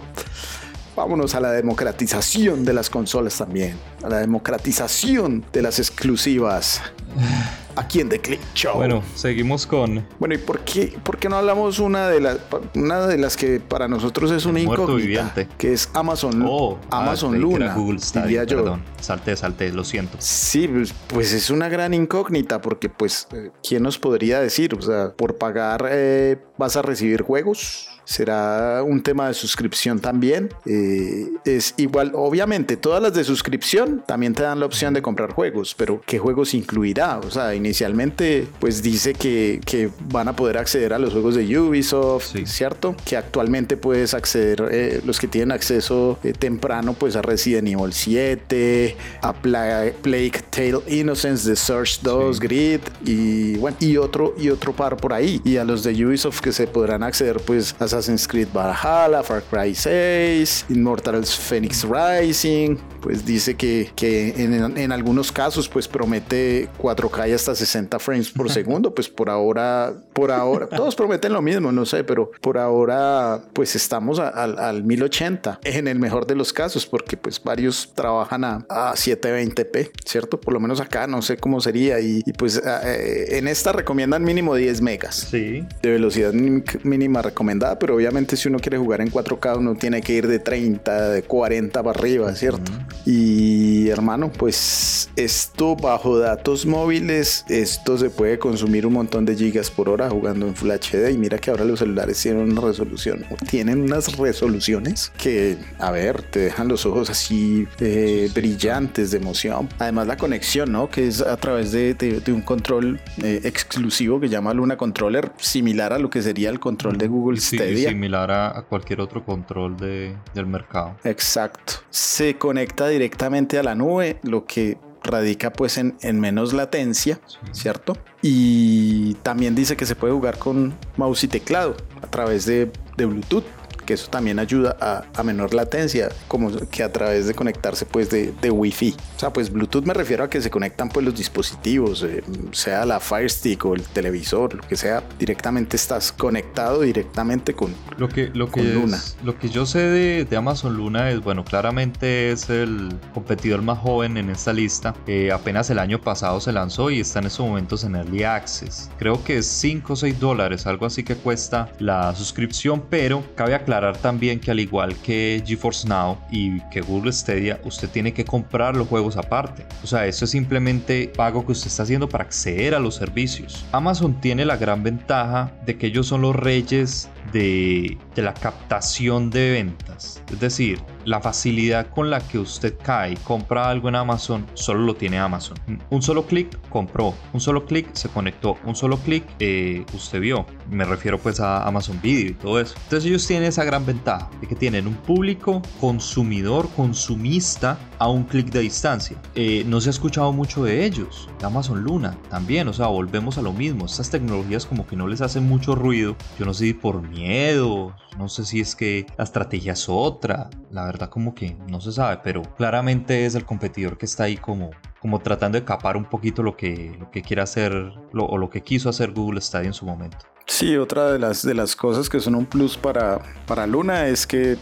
Vámonos 0.95 1.33
a 1.33 1.39
la 1.39 1.51
democratización 1.51 2.65
de 2.65 2.73
las 2.73 2.89
consolas 2.89 3.37
también, 3.37 3.75
a 4.03 4.09
la 4.09 4.19
democratización 4.19 5.43
de 5.51 5.61
las 5.63 5.79
exclusivas. 5.79 6.81
Aquí 7.75 8.01
en 8.01 8.09
The 8.09 8.19
Click 8.19 8.39
Show. 8.53 8.75
Bueno, 8.75 9.01
seguimos 9.15 9.65
con. 9.65 10.05
Bueno, 10.19 10.35
¿y 10.35 10.37
por 10.37 10.59
qué, 10.59 10.95
por 11.03 11.17
qué 11.17 11.27
no 11.27 11.37
hablamos 11.37 11.79
una 11.79 12.07
de 12.07 12.21
las 12.21 12.37
una 12.75 13.07
de 13.07 13.17
las 13.17 13.35
que 13.35 13.59
para 13.59 13.87
nosotros 13.87 14.29
es 14.29 14.45
una 14.45 14.59
incógnita? 14.59 15.33
Que 15.57 15.73
es 15.73 15.89
Amazon, 15.95 16.45
oh, 16.47 16.77
ah, 16.91 17.01
Amazon 17.01 17.39
Luna. 17.39 17.73
Google 17.73 17.97
Stadia, 17.97 18.45
perdón. 18.45 18.83
Salte, 19.01 19.35
salte, 19.35 19.71
lo 19.71 19.83
siento. 19.83 20.17
Sí, 20.19 20.67
pues, 20.67 20.93
pues, 21.07 21.33
es 21.33 21.49
una 21.49 21.67
gran 21.67 21.95
incógnita 21.95 22.61
porque, 22.61 22.89
pues, 22.89 23.27
eh, 23.33 23.49
¿quién 23.67 23.81
nos 23.81 23.97
podría 23.97 24.39
decir? 24.39 24.75
O 24.75 24.81
sea, 24.83 25.11
por 25.13 25.39
pagar 25.39 25.87
eh, 25.89 26.37
vas 26.59 26.77
a 26.77 26.83
recibir 26.83 27.23
juegos 27.23 27.89
será 28.05 28.83
un 28.83 29.01
tema 29.01 29.27
de 29.27 29.33
suscripción 29.33 29.99
también. 29.99 30.49
Eh, 30.65 31.29
es 31.45 31.73
igual, 31.77 32.11
obviamente, 32.15 32.77
todas 32.77 33.01
las 33.01 33.13
de 33.13 33.23
suscripción 33.23 34.03
también 34.05 34.33
te 34.33 34.43
dan 34.43 34.59
la 34.59 34.65
opción 34.65 34.93
de 34.93 35.01
comprar 35.01 35.31
juegos, 35.31 35.75
pero 35.77 36.01
¿qué 36.05 36.19
juegos 36.19 36.53
incluirá? 36.53 37.19
O 37.19 37.31
sea, 37.31 37.55
inicialmente, 37.55 38.47
pues 38.59 38.81
dice 38.81 39.13
que, 39.13 39.61
que 39.65 39.89
van 40.11 40.27
a 40.27 40.35
poder 40.35 40.57
acceder 40.57 40.93
a 40.93 40.99
los 40.99 41.13
juegos 41.13 41.35
de 41.35 41.57
Ubisoft, 41.57 42.35
¿cierto? 42.45 42.95
Que 43.05 43.17
actualmente 43.17 43.77
puedes 43.77 44.13
acceder, 44.13 44.67
eh, 44.71 45.01
los 45.05 45.19
que 45.19 45.27
tienen 45.27 45.51
acceso 45.51 46.19
eh, 46.23 46.33
temprano, 46.33 46.93
pues 46.93 47.15
a 47.15 47.21
Resident 47.21 47.67
Evil 47.67 47.93
7, 47.93 48.97
a 49.21 49.33
Plague, 49.33 50.31
Tale 50.49 50.79
Innocence, 50.87 51.49
The 51.49 51.55
Search 51.55 52.01
2, 52.01 52.39
Grid 52.39 52.81
y 53.05 53.57
bueno, 53.57 53.77
y 53.79 53.97
otro, 53.97 54.33
y 54.37 54.49
otro 54.49 54.73
par 54.73 54.97
por 54.97 55.13
ahí. 55.13 55.41
Y 55.43 55.57
a 55.57 55.63
los 55.63 55.83
de 55.83 56.05
Ubisoft 56.05 56.41
que 56.41 56.51
se 56.51 56.67
podrán 56.67 57.03
acceder, 57.03 57.37
pues 57.41 57.75
a 57.79 57.87
Assassin's 57.93 58.27
Creed 58.27 58.47
Valhalla, 58.51 59.21
Far 59.21 59.43
Cry 59.43 59.75
6, 59.75 60.65
Immortals 60.69 61.37
Phoenix 61.37 61.85
Rising, 61.87 62.77
pues 63.01 63.23
dice 63.23 63.55
que, 63.55 63.91
que 63.95 64.29
en, 64.43 64.77
en, 64.77 64.91
algunos 64.91 65.31
casos 65.31 65.69
pues 65.69 65.87
promete 65.87 66.69
4K 66.79 67.29
y 67.29 67.33
hasta 67.33 67.53
60 67.53 67.99
frames 67.99 68.31
por 68.31 68.49
segundo, 68.51 68.95
pues 68.95 69.09
por 69.09 69.29
ahora, 69.29 69.93
por 70.13 70.31
ahora, 70.31 70.67
todos 70.67 70.95
prometen 70.95 71.33
lo 71.33 71.41
mismo, 71.41 71.71
no 71.71 71.85
sé, 71.85 72.03
pero 72.03 72.31
por 72.41 72.57
ahora 72.57 73.41
pues 73.53 73.75
estamos 73.75 74.17
al 74.19 74.83
1080 74.83 75.59
en 75.63 75.87
el 75.87 75.99
mejor 75.99 76.25
de 76.25 76.35
los 76.35 76.51
casos, 76.51 76.87
porque 76.87 77.15
pues 77.15 77.43
varios 77.43 77.91
trabajan 77.93 78.43
a, 78.43 78.65
a 78.69 78.93
720p, 78.93 79.91
¿cierto? 80.03 80.39
Por 80.39 80.53
lo 80.53 80.59
menos 80.59 80.81
acá, 80.81 81.05
no 81.05 81.21
sé 81.21 81.37
cómo 81.37 81.61
sería 81.61 81.99
y, 81.99 82.23
pues 82.39 82.59
eh, 82.65 83.37
en 83.37 83.47
esta 83.47 83.71
recomiendan 83.71 84.23
mínimo 84.23 84.55
10 84.55 84.81
megas 84.81 85.27
sí. 85.29 85.63
de 85.81 85.91
velocidad 85.91 86.33
mínima 86.33 87.21
recomendada, 87.21 87.77
pero 87.83 87.95
obviamente 87.95 88.37
si 88.37 88.47
uno 88.47 88.59
quiere 88.59 88.77
jugar 88.77 89.01
en 89.01 89.11
4K 89.11 89.57
uno 89.57 89.75
tiene 89.75 89.99
que 89.99 90.13
ir 90.13 90.25
de 90.25 90.39
30, 90.39 91.09
de 91.09 91.23
40 91.23 91.83
para 91.83 91.99
arriba, 91.99 92.33
¿cierto? 92.33 92.71
Y 93.05 93.89
hermano, 93.89 94.31
pues 94.31 95.09
esto 95.17 95.75
bajo 95.75 96.17
datos 96.17 96.65
móviles, 96.65 97.43
esto 97.49 97.97
se 97.97 98.09
puede 98.09 98.39
consumir 98.39 98.85
un 98.87 98.93
montón 98.93 99.25
de 99.25 99.35
gigas 99.35 99.69
por 99.69 99.89
hora 99.89 100.09
jugando 100.09 100.47
en 100.47 100.55
Full 100.55 100.71
HD 100.71 101.11
y 101.11 101.17
mira 101.17 101.39
que 101.39 101.51
ahora 101.51 101.65
los 101.65 101.79
celulares 101.79 102.21
tienen 102.21 102.49
una 102.53 102.61
resolución, 102.61 103.25
tienen 103.49 103.81
unas 103.81 104.17
resoluciones 104.17 105.11
que, 105.17 105.57
a 105.77 105.91
ver, 105.91 106.21
te 106.21 106.39
dejan 106.39 106.69
los 106.69 106.85
ojos 106.85 107.09
así 107.09 107.67
eh, 107.81 108.29
brillantes 108.33 109.11
de 109.11 109.17
emoción. 109.17 109.67
Además 109.77 110.07
la 110.07 110.15
conexión, 110.15 110.71
¿no? 110.71 110.89
Que 110.89 111.09
es 111.09 111.19
a 111.19 111.35
través 111.35 111.73
de, 111.73 112.23
un 112.27 112.43
control 112.43 113.01
eh, 113.21 113.41
exclusivo 113.43 114.21
que 114.21 114.29
llama 114.29 114.53
Luna 114.53 114.77
Controller, 114.77 115.33
similar 115.35 115.91
a 115.91 115.99
lo 115.99 116.09
que 116.09 116.21
sería 116.21 116.49
el 116.49 116.61
control 116.61 116.97
de 116.97 117.07
Google 117.07 117.41
Stadia 117.41 117.72
similar 117.77 118.31
a, 118.31 118.61
cualquier 118.63 119.01
otro 119.01 119.23
control 119.25 119.77
de, 119.77 120.15
del 120.33 120.45
mercado. 120.45 120.95
Exacto. 121.03 121.73
Se 121.89 122.37
conecta 122.37 122.87
directamente 122.87 123.57
a 123.57 123.63
la 123.63 123.75
nube, 123.75 124.19
lo 124.23 124.45
que 124.45 124.77
radica 125.03 125.51
pues 125.51 125.77
en, 125.77 126.19
menos 126.19 126.53
latencia, 126.53 127.19
¿cierto? 127.51 127.97
Y 128.21 129.15
también 129.15 129.53
dice 129.53 129.75
que 129.75 129.85
se 129.85 129.95
puede 129.95 130.13
jugar 130.13 130.39
con 130.39 130.73
mouse 130.97 131.25
y 131.25 131.27
teclado 131.27 131.75
a 132.01 132.07
través 132.07 132.45
de, 132.45 132.71
de 132.95 133.05
Bluetooth 133.05 133.43
que 133.83 133.93
eso 133.93 134.09
también 134.09 134.39
ayuda 134.39 134.75
a, 134.79 135.23
menor 135.23 135.53
latencia, 135.53 136.09
como 136.27 136.51
que 136.69 136.83
a 136.83 136.91
través 136.91 137.27
de 137.27 137.33
conectarse 137.33 137.85
pues 137.85 138.09
de, 138.09 138.33
de 138.41 138.51
Wi-Fi. 138.51 138.95
O 139.15 139.19
sea, 139.19 139.31
pues 139.31 139.49
Bluetooth 139.51 139.85
me 139.85 139.93
refiero 139.93 140.25
a 140.25 140.29
que 140.29 140.41
se 140.41 140.49
conectan 140.49 140.89
pues 140.89 141.05
los 141.05 141.15
dispositivos, 141.15 142.03
eh, 142.03 142.23
sea 142.51 142.85
la 142.85 142.99
Fire 142.99 143.29
Stick 143.29 143.63
o 143.65 143.73
el 143.73 143.83
televisor, 143.83 144.53
lo 144.55 144.67
que 144.67 144.75
sea, 144.75 145.03
directamente 145.17 145.77
estás 145.77 146.11
conectado 146.11 146.81
directamente 146.81 147.53
con, 147.53 147.73
lo 147.97 148.09
que, 148.09 148.29
lo 148.33 148.51
que 148.51 148.63
Luna. 148.63 148.99
lo 149.23 149.37
que 149.37 149.49
yo 149.49 149.65
sé 149.65 149.79
de, 149.79 150.25
de, 150.25 150.37
Amazon 150.37 150.75
Luna 150.75 151.09
es, 151.09 151.21
bueno, 151.21 151.43
claramente 151.43 152.31
es 152.31 152.49
el 152.49 152.93
competidor 153.13 153.61
más 153.61 153.79
joven 153.79 154.17
en 154.17 154.29
esta 154.29 154.53
lista. 154.53 154.93
Eh, 155.07 155.31
apenas 155.31 155.69
el 155.69 155.79
año 155.79 155.99
pasado 155.99 156.39
se 156.39 156.51
lanzó 156.51 156.89
y 156.89 156.99
está 156.99 157.19
en 157.19 157.27
estos 157.27 157.45
momentos 157.45 157.83
en 157.83 157.95
Early 157.95 158.23
Access. 158.23 158.89
Creo 158.97 159.23
que 159.23 159.37
es 159.37 159.45
5 159.45 159.93
o 159.93 159.95
6 159.95 160.19
dólares, 160.19 160.67
algo 160.67 160.85
así 160.85 161.03
que 161.03 161.15
cuesta 161.15 161.71
la 161.79 162.15
suscripción, 162.15 162.83
pero 162.89 163.23
cabe 163.35 163.55
aclarar 163.55 163.72
también 164.01 164.39
que 164.39 164.51
al 164.51 164.59
igual 164.59 164.95
que 164.97 165.41
GeForce 165.45 165.87
Now 165.87 166.17
y 166.29 166.59
que 166.69 166.81
Google 166.81 167.11
Stadia, 167.11 167.59
usted 167.63 167.89
tiene 167.89 168.13
que 168.13 168.25
comprar 168.25 168.75
los 168.75 168.87
juegos 168.87 169.17
aparte. 169.17 169.65
O 169.83 169.87
sea, 169.87 170.05
eso 170.05 170.25
es 170.25 170.31
simplemente 170.31 171.11
pago 171.15 171.45
que 171.45 171.53
usted 171.53 171.67
está 171.67 171.83
haciendo 171.83 172.07
para 172.07 172.23
acceder 172.23 172.75
a 172.75 172.79
los 172.79 172.95
servicios. 172.95 173.65
Amazon 173.71 174.19
tiene 174.21 174.45
la 174.45 174.57
gran 174.57 174.83
ventaja 174.83 175.51
de 175.65 175.77
que 175.77 175.87
ellos 175.87 176.07
son 176.07 176.21
los 176.21 176.35
reyes 176.35 177.09
de, 177.31 177.97
la 178.15 178.33
captación 178.33 179.29
de 179.29 179.51
ventas. 179.51 180.21
Es 180.31 180.39
decir, 180.39 180.79
la 181.05 181.21
facilidad 181.21 181.89
con 181.89 182.09
la 182.09 182.19
que 182.19 182.39
usted 182.39 182.75
cae, 182.81 183.15
compra 183.17 183.69
algo 183.69 183.89
en 183.89 183.95
Amazon, 183.95 184.45
solo 184.53 184.81
lo 184.81 184.95
tiene 184.95 185.19
Amazon. 185.19 185.57
Un 185.89 186.01
solo 186.01 186.25
clic, 186.25 186.57
compró. 186.69 187.13
Un 187.33 187.39
solo 187.39 187.65
clic, 187.65 187.93
se 187.93 188.09
conectó. 188.09 188.57
Un 188.65 188.75
solo 188.75 188.97
clic, 188.97 189.23
eh, 189.39 189.85
usted 189.93 190.19
vio. 190.19 190.45
Me 190.69 190.85
refiero 190.85 191.19
pues 191.19 191.39
a 191.39 191.65
Amazon 191.67 191.99
Video 192.01 192.31
y 192.31 192.33
todo 192.33 192.59
eso. 192.59 192.75
Entonces 192.83 193.09
ellos 193.09 193.25
tienen 193.27 193.47
esa 193.47 193.63
gran 193.63 193.85
ventaja 193.85 194.29
de 194.41 194.47
que 194.47 194.55
tienen 194.55 194.87
un 194.87 194.95
público 194.95 195.61
consumidor, 195.79 196.69
consumista 196.75 197.77
a 197.99 198.07
un 198.07 198.23
clic 198.23 198.47
de 198.47 198.61
distancia. 198.61 199.17
Eh, 199.35 199.63
no 199.67 199.79
se 199.81 199.89
ha 199.89 199.91
escuchado 199.91 200.31
mucho 200.33 200.63
de 200.63 200.85
ellos. 200.85 201.29
Amazon 201.41 201.83
Luna 201.83 202.17
también, 202.29 202.67
o 202.67 202.73
sea, 202.73 202.87
volvemos 202.87 203.37
a 203.37 203.41
lo 203.41 203.53
mismo. 203.53 203.85
Estas 203.85 204.09
tecnologías 204.09 204.65
como 204.65 204.87
que 204.87 204.95
no 204.95 205.07
les 205.07 205.21
hacen 205.21 205.47
mucho 205.47 205.75
ruido. 205.75 206.15
Yo 206.39 206.45
no 206.45 206.53
sé 206.53 206.73
por 206.73 207.01
miedo, 207.13 207.95
no 208.17 208.27
sé 208.27 208.45
si 208.45 208.59
es 208.59 208.75
que 208.75 209.05
la 209.17 209.23
estrategia 209.23 209.73
es 209.73 209.87
otra. 209.87 210.49
La 210.71 210.85
verdad 210.85 211.09
como 211.09 211.33
que 211.33 211.55
no 211.69 211.79
se 211.79 211.91
sabe, 211.91 212.19
pero 212.23 212.41
claramente 212.57 213.25
es 213.25 213.35
el 213.35 213.45
competidor 213.45 213.97
que 213.97 214.05
está 214.05 214.23
ahí 214.23 214.37
como, 214.37 214.71
como 214.99 215.19
tratando 215.19 215.57
de 215.59 215.65
capar 215.65 215.95
un 215.97 216.05
poquito 216.05 216.43
lo 216.43 216.57
que, 216.57 216.99
que 217.11 217.21
quiere 217.21 217.41
hacer 217.41 217.73
o 218.13 218.37
lo 218.37 218.49
que 218.49 218.61
quiso 218.61 218.89
hacer 218.89 219.11
Google 219.11 219.41
Stadia 219.41 219.67
en 219.67 219.73
su 219.73 219.85
momento. 219.85 220.17
Sí, 220.45 220.75
otra 220.75 221.11
de 221.11 221.19
las, 221.19 221.43
de 221.43 221.53
las 221.53 221.75
cosas 221.75 222.09
que 222.09 222.19
son 222.19 222.35
un 222.35 222.45
plus 222.45 222.77
para, 222.77 223.19
para 223.47 223.65
Luna 223.65 224.07
es 224.07 224.27
que 224.27 224.57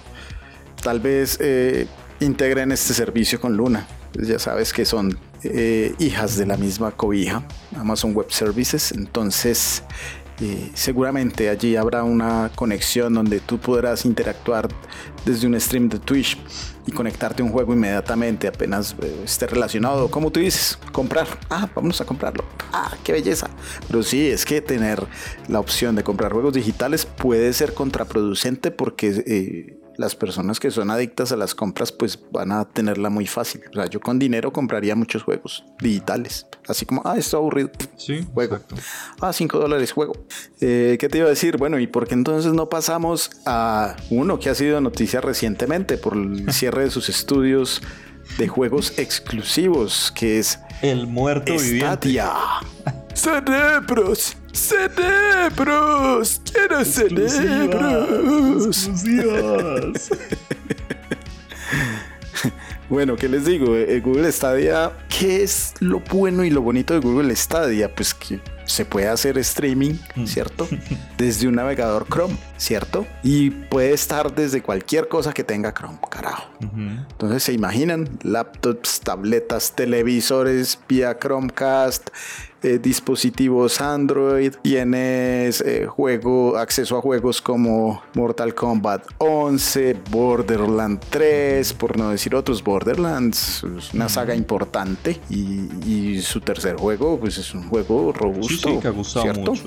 tal 0.81 0.99
vez 0.99 1.37
eh, 1.41 1.87
integren 2.19 2.71
este 2.71 2.93
servicio 2.93 3.41
con 3.41 3.57
Luna. 3.57 3.87
Pues 4.13 4.27
ya 4.27 4.39
sabes 4.39 4.73
que 4.73 4.85
son 4.85 5.17
eh, 5.43 5.95
hijas 5.99 6.37
de 6.37 6.45
la 6.45 6.57
misma 6.57 6.91
cobija, 6.91 7.43
Amazon 7.75 8.13
Web 8.13 8.31
Services. 8.31 8.91
Entonces, 8.91 9.83
seguramente 10.73 11.49
allí 11.49 11.75
habrá 11.75 12.03
una 12.03 12.51
conexión 12.55 13.13
donde 13.13 13.39
tú 13.39 13.59
podrás 13.59 14.05
interactuar 14.05 14.67
desde 15.25 15.47
un 15.47 15.59
stream 15.59 15.89
de 15.89 15.99
Twitch 15.99 16.37
y 16.87 16.91
conectarte 16.91 17.41
a 17.41 17.45
un 17.45 17.51
juego 17.51 17.73
inmediatamente 17.73 18.47
apenas 18.47 18.95
eh, 19.01 19.21
esté 19.23 19.47
relacionado. 19.47 20.09
Como 20.09 20.31
tú 20.31 20.39
dices, 20.39 20.79
comprar. 20.91 21.27
Ah, 21.49 21.69
vamos 21.75 22.01
a 22.01 22.05
comprarlo. 22.05 22.43
Ah, 22.73 22.95
qué 23.03 23.13
belleza. 23.13 23.49
Pero 23.87 24.03
sí, 24.03 24.29
es 24.29 24.45
que 24.45 24.61
tener 24.61 25.05
la 25.47 25.59
opción 25.59 25.95
de 25.95 26.03
comprar 26.03 26.31
juegos 26.33 26.53
digitales 26.53 27.05
puede 27.05 27.53
ser 27.53 27.73
contraproducente 27.73 28.71
porque 28.71 29.23
eh, 29.27 29.80
las 30.01 30.15
personas 30.15 30.59
que 30.59 30.71
son 30.71 30.91
adictas 30.91 31.31
a 31.31 31.37
las 31.37 31.55
compras 31.55 31.91
pues 31.91 32.19
van 32.31 32.51
a 32.51 32.65
tenerla 32.65 33.09
muy 33.09 33.27
fácil. 33.27 33.61
O 33.69 33.73
sea, 33.73 33.85
yo 33.85 34.01
con 34.01 34.19
dinero 34.19 34.51
compraría 34.51 34.95
muchos 34.95 35.23
juegos 35.23 35.63
digitales. 35.79 36.47
Así 36.67 36.85
como, 36.85 37.01
ah, 37.05 37.17
esto 37.17 37.37
aburrido. 37.37 37.69
Sí, 37.95 38.27
juego. 38.33 38.59
Ah, 39.21 39.31
5 39.31 39.59
dólares, 39.59 39.91
juego. 39.91 40.13
Eh, 40.59 40.97
¿Qué 40.99 41.07
te 41.07 41.19
iba 41.19 41.27
a 41.27 41.29
decir? 41.29 41.57
Bueno, 41.57 41.79
¿y 41.79 41.87
por 41.87 42.07
qué 42.07 42.15
entonces 42.15 42.51
no 42.51 42.67
pasamos 42.67 43.31
a 43.45 43.95
uno 44.09 44.39
que 44.39 44.49
ha 44.49 44.55
sido 44.55 44.81
noticia 44.81 45.21
recientemente 45.21 45.97
por 45.97 46.17
el 46.17 46.51
cierre 46.53 46.85
de 46.85 46.91
sus 46.91 47.07
estudios 47.07 47.81
de 48.37 48.47
juegos 48.47 48.97
exclusivos, 48.97 50.11
que 50.15 50.39
es... 50.39 50.59
El 50.81 51.05
muerto 51.05 51.53
Stadia. 51.59 52.31
Cerebros, 53.13 54.37
cerebros, 54.53 56.41
quiero 56.51 56.85
cerebros. 56.85 58.89
bueno, 62.89 63.15
¿qué 63.15 63.29
les 63.29 63.45
digo? 63.45 63.75
Eh, 63.75 63.99
Google 63.99 64.31
Stadia, 64.31 64.91
¿qué 65.07 65.43
es 65.43 65.73
lo 65.79 65.99
bueno 65.99 66.43
y 66.43 66.49
lo 66.49 66.61
bonito 66.61 66.93
de 66.93 66.99
Google 66.99 67.35
Stadia? 67.35 67.93
Pues 67.93 68.13
que 68.13 68.39
se 68.71 68.85
puede 68.85 69.07
hacer 69.07 69.37
streaming, 69.37 69.95
mm. 70.15 70.25
¿cierto? 70.25 70.67
Desde 71.17 71.47
un 71.47 71.55
navegador 71.55 72.07
Chrome, 72.07 72.37
¿cierto? 72.57 73.05
Y 73.23 73.49
puede 73.49 73.93
estar 73.93 74.33
desde 74.33 74.61
cualquier 74.61 75.07
cosa 75.07 75.33
que 75.33 75.43
tenga 75.43 75.73
Chrome, 75.73 75.99
carajo. 76.09 76.49
Entonces, 76.59 77.43
¿se 77.43 77.53
imaginan? 77.53 78.09
Laptops, 78.23 79.01
tabletas, 79.01 79.73
televisores 79.75 80.79
vía 80.87 81.17
Chromecast, 81.17 82.09
eh, 82.63 82.77
dispositivos 82.77 83.81
Android, 83.81 84.53
tienes 84.61 85.61
eh, 85.61 85.87
juego, 85.87 86.57
acceso 86.57 86.95
a 86.95 87.01
juegos 87.01 87.41
como 87.41 88.03
Mortal 88.13 88.53
Kombat 88.53 89.03
11, 89.17 89.97
Borderlands 90.11 91.07
3, 91.09 91.73
por 91.73 91.97
no 91.97 92.11
decir 92.11 92.35
otros, 92.35 92.63
Borderlands 92.63 93.63
es 93.63 93.91
una 93.95 94.09
saga 94.09 94.35
importante 94.35 95.19
y, 95.27 96.21
su 96.21 96.39
tercer 96.39 96.75
juego 96.75 97.19
pues 97.19 97.39
es 97.39 97.53
un 97.55 97.67
juego 97.67 98.13
robusto, 98.13 98.60
que 98.61 98.87
ha 98.87 98.91
gustado 98.91 99.23
¿cierto? 99.23 99.51
Mucho, 99.51 99.63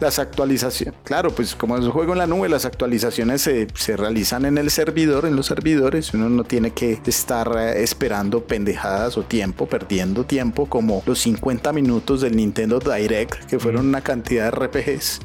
Las 0.00 0.18
actualizaciones, 0.18 0.94
claro, 1.04 1.30
pues 1.34 1.54
como 1.54 1.76
es 1.76 1.84
un 1.84 1.90
juego 1.90 2.12
en 2.12 2.18
la 2.18 2.26
nube, 2.26 2.48
las 2.48 2.64
actualizaciones 2.64 3.42
se, 3.42 3.68
se 3.74 3.96
realizan 3.96 4.44
en 4.44 4.58
el 4.58 4.70
servidor, 4.70 5.26
en 5.26 5.36
los 5.36 5.46
servidores, 5.46 6.12
uno 6.14 6.28
no 6.28 6.44
tiene 6.44 6.72
que 6.72 7.00
estar 7.06 7.52
eh, 7.56 7.82
esperando 7.82 8.44
pendejadas 8.44 9.16
o 9.16 9.22
tiempo, 9.22 9.66
perdiendo 9.66 10.24
tiempo 10.24 10.66
como 10.66 11.02
los 11.06 11.20
50 11.20 11.72
minutos 11.72 12.20
del 12.20 12.36
Nintendo 12.36 12.78
Direct, 12.78 13.44
que 13.46 13.58
fueron 13.58 13.86
una 13.86 14.00
cantidad 14.00 14.44
de 14.44 14.50
RPGs, 14.50 15.20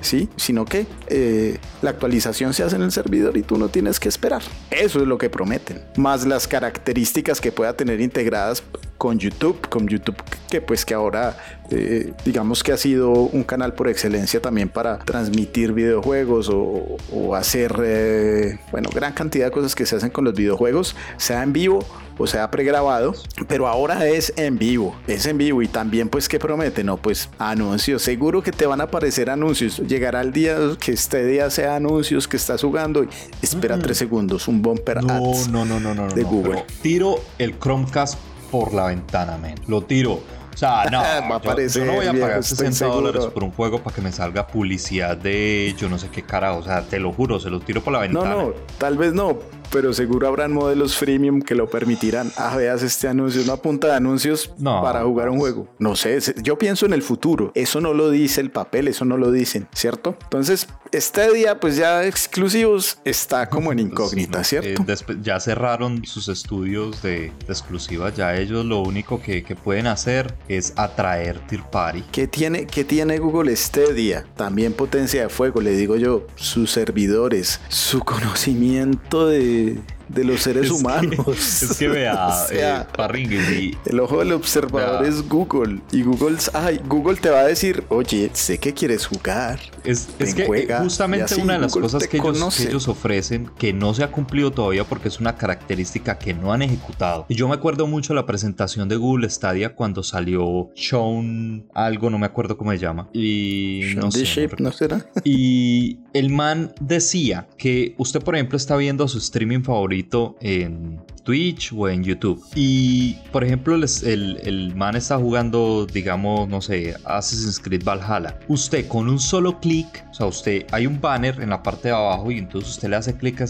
¿sí? 0.00 0.28
Sino 0.36 0.64
que 0.64 0.86
eh, 1.08 1.58
la 1.82 1.90
actualización 1.90 2.54
se 2.54 2.62
hace 2.62 2.76
en 2.76 2.82
el 2.82 2.92
servidor 2.92 3.36
y 3.36 3.42
tú 3.42 3.56
no 3.56 3.68
tienes 3.68 4.00
que 4.00 4.08
esperar. 4.08 4.42
Eso 4.70 5.00
es 5.00 5.06
lo 5.06 5.18
que 5.18 5.30
prometen. 5.30 5.82
Más 5.96 6.26
las 6.26 6.48
características 6.48 7.40
que 7.40 7.52
pueda 7.52 7.76
tener 7.76 8.00
integradas 8.00 8.62
con 8.98 9.18
YouTube, 9.18 9.68
con 9.68 9.86
YouTube 9.88 10.16
que 10.50 10.60
pues 10.60 10.84
que 10.84 10.94
ahora 10.94 11.36
eh, 11.70 12.12
digamos 12.24 12.62
que 12.62 12.72
ha 12.72 12.76
sido 12.76 13.10
un 13.10 13.42
canal 13.42 13.74
por 13.74 13.88
excelencia 13.88 14.40
también 14.40 14.68
para 14.68 14.98
transmitir 14.98 15.72
videojuegos 15.72 16.50
o, 16.52 17.34
hacer, 17.34 17.74
eh, 17.82 18.58
bueno, 18.70 18.90
gran 18.94 19.12
cantidad 19.12 19.46
de 19.46 19.50
cosas 19.50 19.74
que 19.74 19.86
se 19.86 19.96
hacen 19.96 20.10
con 20.10 20.24
los 20.24 20.34
videojuegos, 20.34 20.94
sea 21.16 21.42
en 21.42 21.52
vivo 21.52 21.84
o 22.16 22.26
sea 22.26 22.50
pregrabado, 22.50 23.14
pero 23.48 23.66
ahora 23.66 24.06
es 24.06 24.32
en 24.36 24.56
vivo, 24.58 24.94
es 25.06 25.26
en 25.26 25.36
vivo 25.36 25.62
y 25.62 25.68
también 25.68 26.08
pues 26.08 26.28
que 26.28 26.38
promete, 26.38 26.84
no, 26.84 26.96
pues 26.96 27.28
anuncios, 27.38 28.02
seguro 28.02 28.42
que 28.42 28.52
te 28.52 28.66
van 28.66 28.80
a 28.80 28.84
aparecer 28.84 29.30
anuncios, 29.30 29.78
llegará 29.78 30.20
el 30.20 30.32
día 30.32 30.56
que 30.78 30.92
este 30.92 31.26
día 31.26 31.50
sea 31.50 31.76
anuncios 31.76 32.28
que 32.28 32.36
estás 32.36 32.62
jugando 32.62 33.02
y 33.02 33.08
espera 33.42 33.78
tres 33.78 33.98
segundos, 33.98 34.46
un 34.46 34.62
bumper 34.62 34.98
ads 34.98 35.48
no, 35.48 35.64
no, 35.64 35.80
no, 35.80 35.94
no, 35.94 36.08
de 36.08 36.22
Google. 36.22 36.64
Tiro 36.82 37.16
el 37.38 37.58
Chromecast 37.58 38.18
por 38.54 38.72
la 38.72 38.86
ventana, 38.86 39.36
men. 39.36 39.56
Lo 39.66 39.82
tiro. 39.82 40.12
O 40.12 40.56
sea, 40.56 40.84
no, 40.84 41.02
yo, 41.66 41.84
no 41.84 41.94
voy 41.94 42.06
a 42.06 42.12
pagar 42.12 42.44
60 42.44 42.86
dólares 42.86 43.26
por 43.26 43.42
un 43.42 43.50
juego 43.50 43.82
para 43.82 43.96
que 43.96 44.00
me 44.00 44.12
salga 44.12 44.46
publicidad 44.46 45.16
de 45.16 45.74
yo 45.76 45.88
no 45.88 45.98
sé 45.98 46.08
qué 46.08 46.22
cara. 46.22 46.52
O 46.52 46.62
sea, 46.62 46.82
te 46.82 47.00
lo 47.00 47.12
juro, 47.12 47.40
se 47.40 47.50
lo 47.50 47.58
tiro 47.58 47.82
por 47.82 47.92
la 47.92 47.98
ventana. 47.98 48.30
No, 48.30 48.42
no, 48.42 48.54
tal 48.78 48.96
vez 48.96 49.12
no, 49.12 49.40
pero 49.74 49.92
seguro 49.92 50.28
habrán 50.28 50.52
modelos 50.52 50.96
freemium 50.96 51.42
que 51.42 51.56
lo 51.56 51.68
permitirán. 51.68 52.30
Ah, 52.36 52.56
veas 52.56 52.84
este 52.84 53.08
anuncio, 53.08 53.42
una 53.42 53.56
punta 53.56 53.88
de 53.88 53.94
anuncios 53.94 54.52
para 54.62 55.02
jugar 55.02 55.28
un 55.30 55.38
juego. 55.40 55.68
No 55.80 55.96
sé, 55.96 56.20
yo 56.44 56.56
pienso 56.56 56.86
en 56.86 56.92
el 56.92 57.02
futuro. 57.02 57.50
Eso 57.56 57.80
no 57.80 57.92
lo 57.92 58.08
dice 58.08 58.40
el 58.40 58.52
papel, 58.52 58.86
eso 58.86 59.04
no 59.04 59.16
lo 59.16 59.32
dicen, 59.32 59.66
¿cierto? 59.74 60.16
Entonces, 60.22 60.68
este 60.92 61.32
día, 61.32 61.58
pues 61.58 61.74
ya 61.74 62.04
exclusivos, 62.06 62.98
está 63.04 63.50
como 63.50 63.72
en 63.72 63.80
incógnita, 63.80 64.42
eh, 64.42 64.44
¿cierto? 64.44 64.84
ya 65.20 65.40
cerraron 65.40 66.04
sus 66.04 66.28
estudios 66.28 67.02
de, 67.02 67.32
exclusivas, 67.48 68.14
ya 68.14 68.36
ellos 68.36 68.64
lo 68.64 68.80
único 68.80 69.20
que, 69.20 69.42
pueden 69.64 69.86
hacer 69.86 70.34
es 70.48 70.72
atraer 70.76 71.38
Tier 71.46 71.62
Party. 71.62 72.04
¿Qué 72.12 72.28
tiene, 72.28 72.66
¿Qué 72.66 72.84
tiene 72.84 73.18
Google 73.18 73.54
Stadia? 73.56 74.24
También 74.36 74.72
potencia 74.72 75.22
de 75.22 75.28
fuego, 75.28 75.60
le 75.60 75.72
digo 75.72 75.96
yo, 75.96 76.26
sus 76.36 76.70
servidores, 76.70 77.60
su 77.68 78.00
conocimiento 78.00 79.26
de 79.26 79.63
de 79.64 79.82
los 80.08 80.42
seres 80.42 80.70
humanos. 80.70 81.62
es 81.62 81.76
que 81.78 81.88
vea, 81.88 82.30
eh, 82.52 83.72
el 83.84 84.00
ojo 84.00 84.18
del 84.18 84.32
observador 84.32 85.04
es 85.04 85.28
Google 85.28 85.80
y 85.92 86.02
Google, 86.02 86.36
ay, 86.52 86.80
Google 86.86 87.16
te 87.16 87.30
va 87.30 87.40
a 87.40 87.44
decir, 87.44 87.84
oye, 87.88 88.30
sé 88.32 88.58
que 88.58 88.72
quieres 88.72 89.06
jugar. 89.06 89.60
Es, 89.84 90.08
que 90.18 90.68
justamente 90.78 91.34
una 91.36 91.54
de 91.54 91.58
las 91.60 91.72
cosas 91.72 92.06
que 92.06 92.16
ellos, 92.16 92.56
que 92.56 92.64
ellos, 92.64 92.88
ofrecen 92.88 93.50
que 93.58 93.72
no 93.72 93.92
se 93.94 94.02
ha 94.02 94.10
cumplido 94.10 94.50
todavía 94.50 94.84
porque 94.84 95.08
es 95.08 95.20
una 95.20 95.36
característica 95.36 96.18
que 96.18 96.34
no 96.34 96.52
han 96.52 96.62
ejecutado. 96.62 97.26
Y 97.28 97.34
yo 97.34 97.48
me 97.48 97.54
acuerdo 97.54 97.86
mucho 97.86 98.14
la 98.14 98.26
presentación 98.26 98.88
de 98.88 98.96
Google 98.96 99.28
Stadia 99.28 99.74
cuando 99.74 100.02
salió 100.02 100.70
Sean 100.74 101.66
algo, 101.74 102.10
no 102.10 102.18
me 102.18 102.26
acuerdo 102.26 102.56
cómo 102.56 102.70
se 102.72 102.78
llama. 102.78 103.08
Y 103.12 103.92
no 103.96 104.10
sé. 104.10 104.24
Shape, 104.24 104.56
¿no 104.58 104.72
será? 104.72 105.06
Y 105.22 105.98
el 106.12 106.30
man 106.30 106.72
decía 106.80 107.48
que 107.58 107.94
usted, 107.98 108.22
por 108.22 108.34
ejemplo, 108.34 108.56
está 108.56 108.76
viendo 108.76 109.06
su 109.06 109.18
streaming 109.18 109.62
favorito 109.62 109.94
en 110.40 111.00
Twitch 111.24 111.72
o 111.74 111.88
en 111.88 112.04
YouTube. 112.04 112.42
Y, 112.54 113.14
por 113.32 113.42
ejemplo, 113.42 113.74
el, 113.74 114.40
el, 114.42 114.74
man 114.76 114.94
está 114.94 115.18
jugando, 115.18 115.86
digamos, 115.86 116.48
no 116.48 116.60
sé, 116.60 116.94
Assassin's 117.04 117.58
Creed 117.58 117.82
Valhalla. 117.84 118.38
Usted 118.46 118.86
con 118.86 119.08
un 119.08 119.18
solo 119.18 119.58
clic, 119.58 120.04
o 120.10 120.14
sea, 120.14 120.26
usted 120.26 120.66
hay 120.70 120.86
un 120.86 121.00
banner 121.00 121.40
en 121.40 121.50
la 121.50 121.62
parte 121.62 121.88
de 121.88 121.94
abajo 121.94 122.30
y 122.30 122.38
entonces 122.38 122.70
usted 122.70 122.88
le 122.88 122.96
hace 122.96 123.16
clic 123.16 123.40
a 123.40 123.44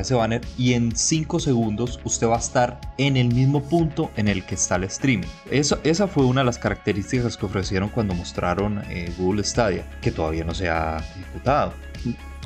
ese, 0.00 0.14
banner 0.14 0.40
y 0.58 0.74
en 0.74 0.94
5 0.94 1.40
segundos 1.40 2.00
usted 2.04 2.26
va 2.26 2.36
a 2.36 2.40
estar 2.40 2.80
en 2.98 3.16
el 3.16 3.32
mismo 3.32 3.62
punto 3.62 4.10
en 4.16 4.28
el 4.28 4.44
que 4.44 4.56
está 4.56 4.76
el 4.76 4.84
streaming. 4.84 5.28
Eso, 5.50 5.78
esa 5.84 6.08
fue 6.08 6.24
una 6.24 6.40
de 6.42 6.46
las 6.46 6.58
características 6.58 7.36
que 7.36 7.46
ofrecieron 7.46 7.88
cuando 7.88 8.14
mostraron 8.14 8.82
eh, 8.90 9.12
Google 9.16 9.44
Stadia, 9.44 9.84
que 10.02 10.10
todavía 10.10 10.44
no 10.44 10.54
se 10.54 10.68
ha 10.68 10.98
ejecutado. 10.98 11.72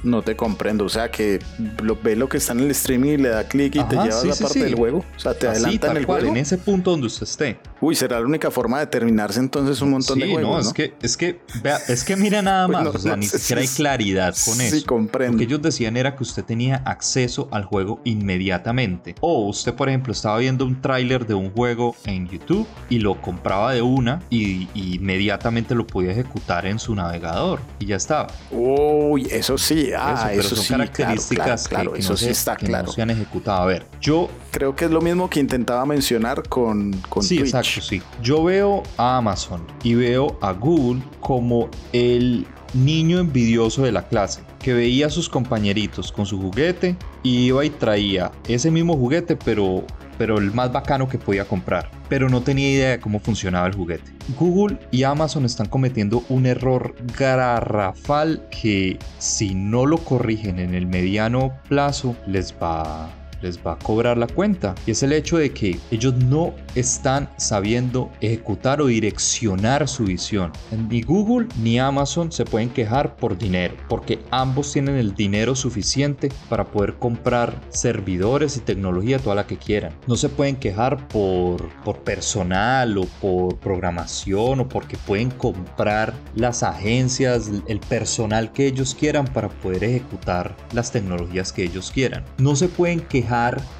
No 0.02 0.22
te 0.22 0.36
comprendo, 0.36 0.84
o 0.84 0.88
sea 0.88 1.10
que 1.10 1.40
lo, 1.82 1.96
ve 1.96 2.16
lo 2.16 2.28
que 2.28 2.38
está 2.38 2.52
en 2.52 2.60
el 2.60 2.70
streaming 2.70 3.10
y 3.10 3.16
le 3.18 3.28
da 3.30 3.44
clic 3.44 3.76
y 3.76 3.82
te 3.84 3.96
lleva 3.96 4.20
a 4.20 4.24
la 4.24 4.34
parte 4.34 4.64
del 4.64 4.74
juego. 4.74 5.04
O 5.16 5.18
sea, 5.18 5.34
te 5.34 5.48
adelanta 5.48 5.90
en 5.90 5.96
el 5.96 6.04
juego. 6.04 6.28
En 6.28 6.36
ese 6.36 6.58
punto 6.58 6.92
donde 6.92 7.06
usted 7.06 7.24
esté. 7.24 7.58
Uy, 7.80 7.94
será 7.94 8.18
la 8.18 8.26
única 8.26 8.50
forma 8.50 8.80
de 8.80 8.86
terminarse 8.86 9.38
entonces 9.38 9.80
un 9.80 9.90
montón 9.90 10.18
de 10.18 10.30
juegos. 10.30 10.64
No, 10.64 10.70
es 10.70 10.72
que, 10.72 10.94
es 11.00 11.16
que, 11.16 11.40
vea, 11.62 11.78
es 11.88 12.04
que 12.04 12.16
mira 12.16 12.42
nada 12.42 12.66
más, 12.66 12.86
o 12.86 12.98
sea, 12.98 13.16
ni 13.16 13.26
siquiera 13.26 13.60
hay 13.60 13.68
claridad 13.68 14.34
con 14.44 14.60
eso. 14.60 14.76
Sí, 14.76 14.82
comprendo. 14.82 15.32
Lo 15.32 15.38
que 15.38 15.44
ellos 15.44 15.62
decían 15.62 15.96
era 15.96 16.16
que 16.16 16.22
usted 16.22 16.44
tenía 16.44 16.76
acceso 16.84 17.48
al 17.52 17.64
juego 17.64 18.00
inmediatamente. 18.04 19.14
O 19.20 19.46
usted, 19.46 19.74
por 19.74 19.88
ejemplo, 19.88 20.12
estaba 20.12 20.38
viendo 20.38 20.64
un 20.64 20.80
tráiler 20.80 21.26
de 21.26 21.34
un 21.34 21.50
juego 21.50 21.94
en 22.04 22.28
YouTube 22.28 22.66
y 22.90 22.98
lo 22.98 23.20
compraba 23.20 23.72
de 23.72 23.82
una 23.82 24.22
y, 24.30 24.68
inmediatamente 24.74 25.74
lo 25.74 25.86
podía 25.86 26.12
ejecutar 26.12 26.66
en 26.66 26.78
su 26.78 26.94
navegador 26.94 27.60
y 27.78 27.86
ya 27.86 27.96
estaba. 27.96 28.28
Uy, 28.50 29.26
eso 29.30 29.58
sí, 29.58 29.87
ah, 29.96 30.30
eso, 30.32 30.56
son 30.56 30.78
características 30.78 31.68
claro, 31.68 31.92
que, 31.92 32.02
no 32.02 32.16
se, 32.16 32.30
está 32.30 32.56
claro. 32.56 32.90
se 32.90 33.02
han 33.02 33.10
ejecutado. 33.10 33.62
A 33.62 33.66
ver, 33.66 33.86
yo 34.00 34.28
creo 34.50 34.74
que 34.74 34.86
es 34.86 34.90
lo 34.90 35.00
mismo 35.00 35.28
que 35.30 35.40
intentaba 35.40 35.84
mencionar 35.86 36.48
con, 36.48 36.92
con 37.08 37.22
sí, 37.22 37.38
exacto, 37.38 37.80
sí. 37.80 38.02
Yo 38.22 38.44
veo 38.44 38.82
a 38.96 39.18
Amazon 39.18 39.66
y 39.82 39.94
veo 39.94 40.38
a 40.40 40.52
Google 40.52 41.02
como 41.20 41.68
el 41.92 42.46
niño 42.74 43.18
envidioso 43.18 43.82
de 43.82 43.92
la 43.92 44.06
clase 44.06 44.42
que 44.58 44.74
veía 44.74 45.06
a 45.06 45.10
sus 45.10 45.28
compañeritos 45.28 46.12
con 46.12 46.26
su 46.26 46.38
juguete 46.40 46.96
y 47.22 47.46
iba 47.46 47.64
y 47.64 47.70
traía 47.70 48.32
ese 48.46 48.70
mismo 48.70 48.96
juguete 48.96 49.36
pero 49.36 49.84
pero 50.18 50.38
el 50.38 50.52
más 50.52 50.72
bacano 50.72 51.08
que 51.08 51.18
podía 51.18 51.44
comprar, 51.44 51.90
pero 52.08 52.28
no 52.28 52.42
tenía 52.42 52.70
idea 52.70 52.90
de 52.90 53.00
cómo 53.00 53.20
funcionaba 53.20 53.66
el 53.66 53.74
juguete. 53.74 54.12
Google 54.38 54.78
y 54.90 55.04
Amazon 55.04 55.44
están 55.44 55.68
cometiendo 55.68 56.24
un 56.28 56.46
error 56.46 56.94
garrafal 57.16 58.42
que 58.50 58.98
si 59.18 59.54
no 59.54 59.86
lo 59.86 59.98
corrigen 59.98 60.58
en 60.58 60.74
el 60.74 60.86
mediano 60.86 61.52
plazo 61.68 62.16
les 62.26 62.52
va 62.52 63.10
les 63.42 63.58
va 63.58 63.72
a 63.72 63.78
cobrar 63.78 64.18
la 64.18 64.26
cuenta. 64.26 64.74
Y 64.86 64.92
es 64.92 65.02
el 65.02 65.12
hecho 65.12 65.38
de 65.38 65.50
que 65.50 65.78
ellos 65.90 66.14
no 66.16 66.54
están 66.74 67.28
sabiendo 67.36 68.10
ejecutar 68.20 68.80
o 68.80 68.86
direccionar 68.86 69.88
su 69.88 70.04
visión. 70.04 70.52
Ni 70.88 71.02
Google 71.02 71.48
ni 71.62 71.78
Amazon 71.78 72.30
se 72.32 72.44
pueden 72.44 72.70
quejar 72.70 73.16
por 73.16 73.36
dinero, 73.36 73.74
porque 73.88 74.20
ambos 74.30 74.72
tienen 74.72 74.96
el 74.96 75.14
dinero 75.14 75.54
suficiente 75.54 76.30
para 76.48 76.64
poder 76.64 76.94
comprar 76.94 77.60
servidores 77.70 78.56
y 78.56 78.60
tecnología 78.60 79.18
toda 79.18 79.36
la 79.36 79.46
que 79.46 79.56
quieran. 79.56 79.92
No 80.06 80.16
se 80.16 80.28
pueden 80.28 80.56
quejar 80.56 81.08
por, 81.08 81.68
por 81.84 82.00
personal 82.00 82.98
o 82.98 83.04
por 83.20 83.58
programación 83.58 84.60
o 84.60 84.68
porque 84.68 84.96
pueden 84.96 85.30
comprar 85.30 86.14
las 86.34 86.62
agencias, 86.62 87.50
el 87.66 87.80
personal 87.80 88.52
que 88.52 88.66
ellos 88.66 88.94
quieran 88.94 89.26
para 89.26 89.48
poder 89.48 89.84
ejecutar 89.84 90.56
las 90.72 90.92
tecnologías 90.92 91.52
que 91.52 91.64
ellos 91.64 91.90
quieran. 91.90 92.24
No 92.38 92.56
se 92.56 92.68
pueden 92.68 93.00
quejar 93.00 93.27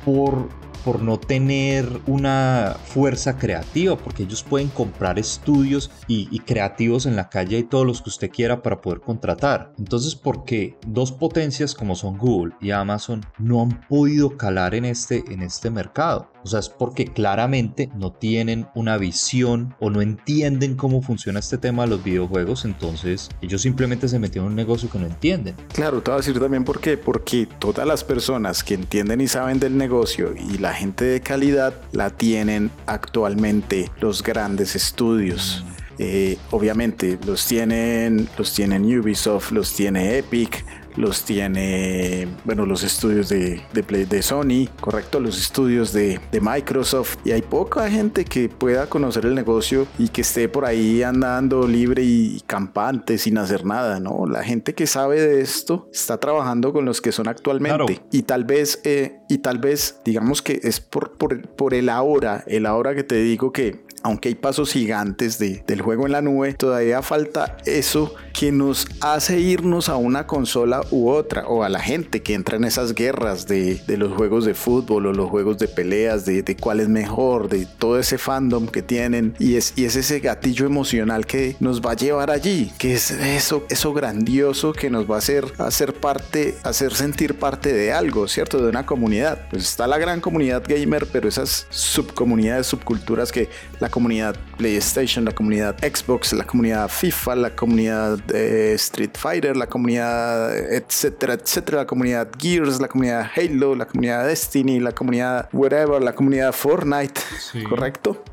por 0.05 0.49
por 0.85 1.03
no 1.03 1.19
tener 1.19 2.01
una 2.07 2.77
fuerza 2.83 3.37
creativa, 3.37 3.97
porque 3.97 4.23
ellos 4.23 4.43
pueden 4.43 4.69
comprar 4.69 5.19
estudios 5.19 5.91
y, 6.07 6.39
creativos 6.41 7.05
en 7.05 7.15
la 7.15 7.29
calle 7.29 7.59
y 7.59 7.65
todos 7.65 7.87
los 7.87 8.01
que 8.01 8.09
usted 8.09 8.31
quiera 8.31 8.63
para 8.63 8.81
poder 8.81 9.01
contratar. 9.01 9.73
Entonces, 9.79 10.15
¿por 10.15 10.45
qué 10.45 10.79
dos 10.87 11.13
potencias 11.13 11.75
como 11.75 11.95
son 11.95 12.17
Google 12.17 12.55
y 12.61 12.71
Amazon 12.71 13.21
no 13.39 13.61
han 13.61 13.81
podido 13.89 14.37
calar 14.39 14.75
en 14.75 14.87
este, 14.87 15.25
en 15.31 15.43
este 15.43 15.69
mercado? 15.71 16.31
O 16.45 16.49
sea, 16.49 16.61
es 16.61 16.69
porque 16.69 17.07
claramente 17.07 17.91
no 17.97 18.13
tienen 18.13 18.69
una 18.75 18.97
visión 18.97 19.75
o 19.81 19.91
no 19.91 20.01
entienden 20.01 20.77
cómo 20.77 21.03
funciona 21.03 21.41
este 21.41 21.59
tema 21.59 21.85
de 21.85 21.91
los 21.91 22.05
videojuegos, 22.05 22.65
entonces 22.65 23.29
ellos 23.43 23.63
simplemente 23.63 24.09
se 24.09 24.19
metieron 24.19 24.47
en 24.47 24.53
un 24.53 24.57
negocio 24.57 24.89
que 24.91 24.99
no 24.99 25.07
entienden. 25.07 25.55
Claro, 25.73 26.01
te 26.01 26.11
voy 26.11 26.19
a 26.19 26.21
decir 26.23 26.39
también 26.39 26.65
por 26.65 26.81
qué, 26.81 26.97
porque 26.97 27.49
todas 27.59 27.87
las 27.87 28.05
personas 28.05 28.63
que 28.63 28.75
entienden 28.75 29.21
y 29.21 29.29
saben 29.29 29.59
del 29.59 29.77
negocio 29.77 30.35
y 30.37 30.59
la 30.59 30.73
gente 30.73 31.05
de 31.05 31.21
calidad 31.21 31.75
la 31.93 32.11
tienen 32.11 32.71
actualmente 32.87 33.91
los 34.01 34.23
grandes 34.23 34.77
estudios. 34.77 35.65
Mm. 35.65 35.79
Eh, 36.01 36.39
obviamente 36.53 37.19
los 37.27 37.45
tienen, 37.47 38.29
los 38.39 38.55
tienen 38.55 38.85
Ubisoft, 38.85 39.51
los 39.51 39.75
tiene 39.75 40.19
Epic, 40.19 40.65
los 40.97 41.25
tiene, 41.25 42.29
bueno, 42.45 42.67
los 42.67 42.83
estudios 42.83 43.29
de, 43.29 43.61
de, 43.73 44.07
de 44.07 44.23
Sony, 44.23 44.69
correcto, 44.81 45.21
los 45.21 45.39
estudios 45.39 45.93
de, 45.93 46.21
de, 46.33 46.41
Microsoft. 46.41 47.17
Y 47.25 47.33
hay 47.33 47.43
poca 47.43 47.89
gente 47.91 48.25
que 48.25 48.49
pueda 48.49 48.89
conocer 48.89 49.27
el 49.27 49.35
negocio 49.35 49.87
y 49.99 50.09
que 50.09 50.23
esté 50.23 50.49
por 50.49 50.65
ahí 50.65 51.03
andando 51.03 51.67
libre 51.67 52.03
y 52.03 52.43
campante 52.47 53.19
sin 53.19 53.39
hacer 53.39 53.65
nada, 53.65 54.01
¿no? 54.01 54.27
La 54.27 54.43
gente 54.43 54.75
que 54.75 54.87
sabe 54.87 55.21
de 55.21 55.41
esto 55.41 55.89
está 55.93 56.19
trabajando 56.19 56.73
con 56.73 56.85
los 56.85 57.01
que 57.01 57.13
son 57.13 57.29
actualmente. 57.29 58.03
Y 58.11 58.23
tal 58.23 58.45
vez, 58.45 58.81
eh, 58.85 59.21
y 59.29 59.39
tal 59.39 59.59
vez, 59.59 60.01
digamos 60.05 60.43
que 60.43 60.61
es 60.63 60.81
por, 60.81 61.13
por, 61.13 61.49
por 61.49 61.75
el 61.75 61.89
ahora, 61.89 62.45
el 62.47 62.67
ahora 62.67 62.95
que 62.95 63.05
te 63.05 63.17
digo 63.17 63.53
que 63.53 63.88
aunque 64.03 64.29
hay 64.29 64.35
pasos 64.35 64.73
gigantes 64.73 65.39
de, 65.39 65.63
del 65.67 65.83
juego 65.83 66.07
en 66.07 66.13
la 66.13 66.23
nube, 66.23 66.55
todavía 66.55 67.03
falta 67.03 67.57
eso 67.67 68.15
que 68.33 68.53
nos 68.53 68.87
hace 69.01 69.41
irnos 69.41 69.89
a 69.89 69.97
una 69.97 70.27
consola 70.27 70.83
u 70.91 71.09
otra, 71.09 71.47
o 71.49 71.65
a 71.65 71.69
la 71.69 71.81
gente 71.81 72.23
que 72.23 72.35
entra 72.35 72.57
en 72.57 72.65
esas 72.65 72.95
guerras 72.95 73.47
de, 73.47 73.77
de 73.87 73.97
los 73.97 74.13
juegos 74.13 74.45
de 74.45 74.55
fútbol 74.55 75.07
o 75.07 75.13
los 75.13 75.29
juegos 75.29 75.59
de 75.59 75.69
peleas, 75.69 76.25
de, 76.25 76.43
de, 76.43 76.57
cuál 76.57 76.81
es 76.81 76.89
mejor, 76.89 77.49
de 77.49 77.67
todo 77.67 77.99
ese 77.99 78.19
fandom 78.19 78.69
que 78.69 78.83
tienen, 78.83 79.35
y 79.39 79.57
es, 79.57 79.73
y 79.77 79.85
es 79.85 79.97
ese 79.97 80.21
gatillo 80.21 80.67
emocional 80.67 81.27
que 81.27 81.57
nos 81.61 81.81
va 81.81 81.93
a 81.93 81.97
llevar 81.97 82.31
allí, 82.31 82.73
que 82.79 82.95
es 82.95 83.11
eso, 83.11 83.65
eso 83.71 83.93
grandioso 83.93 84.73
que 84.73 84.91
nos 84.91 85.11
va 85.11 85.17
a 85.17 85.19
hacer, 85.19 85.45
hacer 85.59 85.95
parte, 85.95 86.57
hacer 86.63 86.95
sentir 86.95 87.39
parte 87.39 87.73
de 87.73 87.93
algo, 87.93 88.29
¿cierto? 88.29 88.63
De 88.63 88.69
una 88.69 88.87
comunidad. 88.87 89.49
Pues 89.51 89.65
está 89.65 89.87
la 89.87 89.99
gran 89.99 90.21
comunidad 90.21 90.63
gamer, 90.67 91.07
pero 91.13 91.29
esas 91.29 91.67
subcomunidades, 91.71 92.67
subculturas 92.67 93.33
que 93.33 93.49
la 93.81 93.88
comunidad 93.89 94.37
PlayStation, 94.57 95.25
la 95.25 95.33
comunidad 95.33 95.77
Xbox, 95.79 96.33
la 96.33 96.45
comunidad 96.45 96.89
FIFA, 96.89 97.37
la 97.37 97.57
comunidad 97.57 98.19
de 98.19 98.75
Street 98.75 99.13
Fighter, 99.15 99.57
la 99.57 99.67
comunidad 99.67 100.57
etcétera, 100.73 101.35
etcétera, 101.35 101.79
la 101.79 101.87
comunidad 101.87 102.29
Gears, 102.39 102.81
la 102.81 102.89
comunidad 102.89 103.31
Halo, 103.35 103.75
la 103.75 103.87
comunidad 103.87 104.27
Destiny, 104.27 104.81
la 104.81 104.93
comunidad 104.93 105.49
whatever, 105.53 106.03
la 106.03 106.15
comunidad 106.15 106.53
Fortnite, 106.53 107.21
¿correcto? 107.69 108.25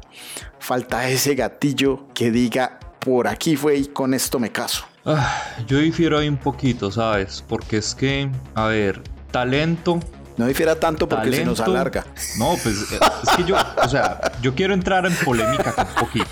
Falta 0.60 1.10
ese 1.10 1.36
gatillo 1.36 2.08
que 2.13 2.32
diga 2.32 2.80
por 3.00 3.28
aquí 3.28 3.56
fue 3.56 3.78
y 3.78 3.86
con 3.86 4.13
esto 4.13 4.39
me 4.39 4.52
caso. 4.52 4.86
Ah, 5.06 5.44
yo 5.68 5.78
difiero 5.78 6.18
ahí 6.18 6.28
un 6.28 6.38
poquito, 6.38 6.91
¿sabes? 6.91 7.44
Porque 7.48 7.78
es 7.78 7.94
que, 7.94 8.30
a 8.56 8.65
ver, 8.68 9.04
talento 9.32 10.00
no 10.38 10.48
difiera 10.48 10.80
tanto 10.80 11.08
porque 11.08 11.32
se 11.32 11.45
nos 11.45 11.60
alarga. 11.60 12.06
No, 12.38 12.56
pues 12.62 12.91
eh, 12.91 13.00
es 13.24 13.30
que 13.38 13.43
yo, 13.43 13.56
o 13.84 13.89
sea, 13.89 14.19
yo 14.41 14.54
quiero 14.56 14.74
entrar 14.74 15.06
en 15.06 15.15
polémica 15.15 15.74
un 15.78 16.06
poquito. 16.06 16.26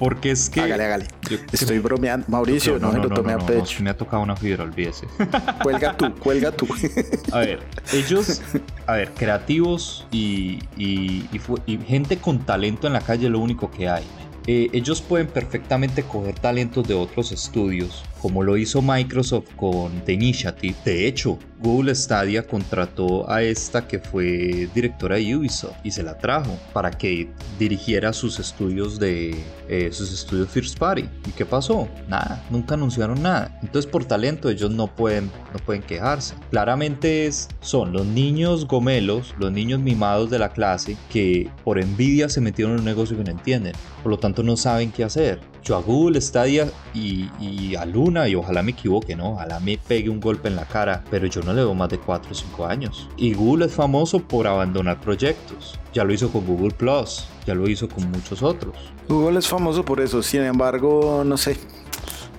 Porque 0.00 0.30
es 0.30 0.48
que. 0.48 0.62
Hágale, 0.62 0.84
hágale. 0.84 1.08
Estoy 1.52 1.78
bromeando. 1.78 2.26
Mauricio, 2.28 2.78
no, 2.78 2.90
me 2.90 3.00
lo 3.00 3.10
tome 3.10 3.34
a 3.34 3.38
pecho. 3.38 3.82
me 3.82 3.90
ha 3.90 3.96
tocado 3.96 4.22
una 4.22 4.34
fibra, 4.34 4.64
olvídese. 4.64 5.06
Cuelga 5.62 5.94
tú, 5.94 6.14
cuelga 6.14 6.52
tú. 6.52 6.66
a 7.32 7.40
ver, 7.40 7.60
ellos, 7.92 8.40
a 8.86 8.94
ver, 8.94 9.10
creativos 9.10 10.06
y, 10.10 10.60
y, 10.78 11.28
y, 11.66 11.78
gente 11.86 12.16
con 12.16 12.38
talento 12.38 12.86
en 12.86 12.94
la 12.94 13.02
calle, 13.02 13.28
lo 13.28 13.40
único 13.40 13.70
que 13.70 13.90
hay. 13.90 14.04
Eh, 14.46 14.70
ellos 14.72 15.02
pueden 15.02 15.26
perfectamente 15.26 16.02
coger 16.02 16.38
talentos 16.38 16.88
de 16.88 16.94
otros 16.94 17.30
estudios 17.30 18.02
como 18.20 18.42
lo 18.42 18.56
hizo 18.56 18.82
Microsoft 18.82 19.48
con 19.56 20.04
The 20.04 20.12
Initiative. 20.12 20.74
De 20.84 21.06
hecho, 21.06 21.38
Google 21.60 21.94
Stadia 21.94 22.46
contrató 22.46 23.30
a 23.30 23.42
esta 23.42 23.86
que 23.86 23.98
fue 23.98 24.68
directora 24.74 25.16
de 25.16 25.36
Ubisoft 25.36 25.76
y 25.84 25.90
se 25.90 26.02
la 26.02 26.16
trajo 26.16 26.58
para 26.72 26.90
que 26.90 27.28
dirigiera 27.58 28.12
sus 28.12 28.38
estudios 28.38 28.98
de 28.98 29.36
eh, 29.68 29.90
sus 29.92 30.12
estudios 30.12 30.48
First 30.48 30.78
Party. 30.78 31.08
¿Y 31.26 31.30
qué 31.32 31.44
pasó? 31.44 31.88
Nada, 32.08 32.42
nunca 32.50 32.74
anunciaron 32.74 33.22
nada. 33.22 33.58
Entonces 33.62 33.90
por 33.90 34.04
talento 34.04 34.48
ellos 34.48 34.70
no 34.70 34.86
pueden, 34.86 35.30
no 35.52 35.58
pueden 35.64 35.82
quejarse. 35.82 36.34
Claramente 36.50 37.26
es, 37.26 37.48
son 37.60 37.92
los 37.92 38.06
niños 38.06 38.66
gomelos, 38.66 39.34
los 39.38 39.52
niños 39.52 39.80
mimados 39.80 40.30
de 40.30 40.38
la 40.38 40.50
clase 40.50 40.96
que 41.10 41.50
por 41.64 41.78
envidia 41.78 42.28
se 42.28 42.40
metieron 42.40 42.74
en 42.74 42.80
un 42.80 42.84
negocio 42.86 43.16
que 43.16 43.24
no 43.24 43.30
entienden. 43.30 43.74
Por 44.02 44.10
lo 44.10 44.18
tanto 44.18 44.42
no 44.42 44.56
saben 44.56 44.92
qué 44.92 45.04
hacer. 45.04 45.40
Yo 45.62 45.76
a 45.76 45.82
Google 45.82 46.20
Stadia 46.20 46.70
y, 46.94 47.28
y 47.40 47.74
a 47.76 47.84
Luna, 47.84 48.28
y 48.28 48.34
ojalá 48.34 48.62
me 48.62 48.72
equivoque, 48.72 49.14
¿no? 49.16 49.32
Ojalá 49.32 49.60
me 49.60 49.78
pegue 49.78 50.08
un 50.08 50.20
golpe 50.20 50.48
en 50.48 50.56
la 50.56 50.64
cara, 50.64 51.04
pero 51.10 51.26
yo 51.26 51.42
no 51.42 51.52
le 51.52 51.62
veo 51.62 51.74
más 51.74 51.88
de 51.88 51.98
4 51.98 52.30
o 52.30 52.34
5 52.34 52.66
años. 52.66 53.08
Y 53.16 53.34
Google 53.34 53.66
es 53.66 53.72
famoso 53.72 54.20
por 54.20 54.46
abandonar 54.46 55.00
proyectos. 55.00 55.78
Ya 55.92 56.04
lo 56.04 56.12
hizo 56.12 56.30
con 56.30 56.46
Google 56.46 56.74
Plus, 56.74 57.26
ya 57.46 57.54
lo 57.54 57.68
hizo 57.68 57.88
con 57.88 58.10
muchos 58.10 58.42
otros. 58.42 58.74
Google 59.08 59.38
es 59.38 59.48
famoso 59.48 59.84
por 59.84 60.00
eso, 60.00 60.22
sin 60.22 60.42
embargo, 60.42 61.24
no 61.26 61.36
sé, 61.36 61.56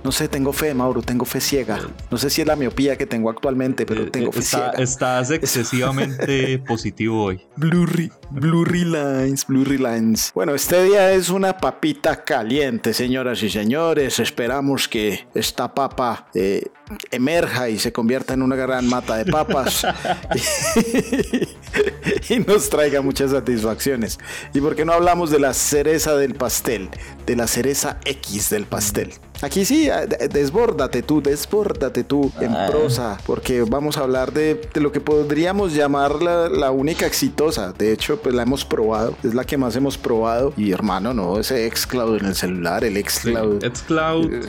no 0.03 0.11
sé, 0.11 0.27
tengo 0.27 0.51
fe, 0.53 0.73
Mauro, 0.73 1.01
tengo 1.01 1.25
fe 1.25 1.39
ciega. 1.39 1.79
No 2.09 2.17
sé 2.17 2.29
si 2.29 2.41
es 2.41 2.47
la 2.47 2.55
miopía 2.55 2.97
que 2.97 3.05
tengo 3.05 3.29
actualmente, 3.29 3.85
pero 3.85 4.03
eh, 4.03 4.09
tengo 4.09 4.31
fe 4.31 4.41
ciega. 4.41 4.71
Estás 4.77 5.31
excesivamente 5.31 6.59
positivo 6.67 7.25
hoy. 7.25 7.41
Blurry, 7.55 8.11
blurry 8.31 8.85
lines, 8.85 9.45
blurry 9.45 9.77
lines. 9.77 10.31
Bueno, 10.33 10.55
este 10.55 10.83
día 10.83 11.11
es 11.11 11.29
una 11.29 11.57
papita 11.57 12.23
caliente, 12.23 12.93
señoras 12.93 13.43
y 13.43 13.49
señores. 13.49 14.19
Esperamos 14.19 14.87
que 14.87 15.27
esta 15.33 15.73
papa 15.73 16.27
eh, 16.33 16.63
emerja 17.11 17.69
y 17.69 17.79
se 17.79 17.91
convierta 17.91 18.33
en 18.33 18.41
una 18.41 18.55
gran 18.55 18.87
mata 18.87 19.17
de 19.17 19.25
papas 19.25 19.85
y, 22.29 22.39
nos 22.39 22.69
traiga 22.69 23.01
muchas 23.01 23.31
satisfacciones. 23.31 24.19
¿Y 24.53 24.61
por 24.61 24.75
qué 24.75 24.85
no 24.85 24.93
hablamos 24.93 25.29
de 25.29 25.39
la 25.39 25.53
cereza 25.53 26.15
del 26.15 26.35
pastel? 26.35 26.89
De 27.25 27.35
la 27.35 27.47
cereza 27.47 27.97
X 28.05 28.49
del 28.49 28.65
pastel. 28.65 29.13
Aquí 29.41 29.65
sí, 29.65 29.89
eh, 29.89 30.29
desbórdate 30.31 31.01
tú, 31.01 31.21
desbórdate 31.21 32.03
tú 32.03 32.31
en 32.39 32.55
ah. 32.55 32.67
prosa, 32.69 33.17
porque 33.25 33.63
vamos 33.63 33.97
a 33.97 34.01
hablar 34.01 34.33
de, 34.33 34.61
lo 34.75 34.91
que 34.91 35.01
podríamos 35.01 35.73
llamar 35.73 36.21
la, 36.21 36.71
única 36.71 37.07
exitosa. 37.07 37.73
De 37.73 37.91
hecho, 37.91 38.21
pues 38.21 38.35
la 38.35 38.43
hemos 38.43 38.65
probado, 38.65 39.15
es 39.23 39.33
la 39.33 39.43
que 39.43 39.57
más 39.57 39.75
hemos 39.75 39.97
probado. 39.97 40.53
Y 40.57 40.71
hermano, 40.71 41.13
no, 41.13 41.39
ese 41.39 41.69
Xcloud 41.69 42.19
en 42.19 42.27
el 42.27 42.35
celular, 42.35 42.83
el 42.83 43.03
Xcloud. 43.03 43.65
Xcloud. 43.65 44.33
Eh, 44.33 44.41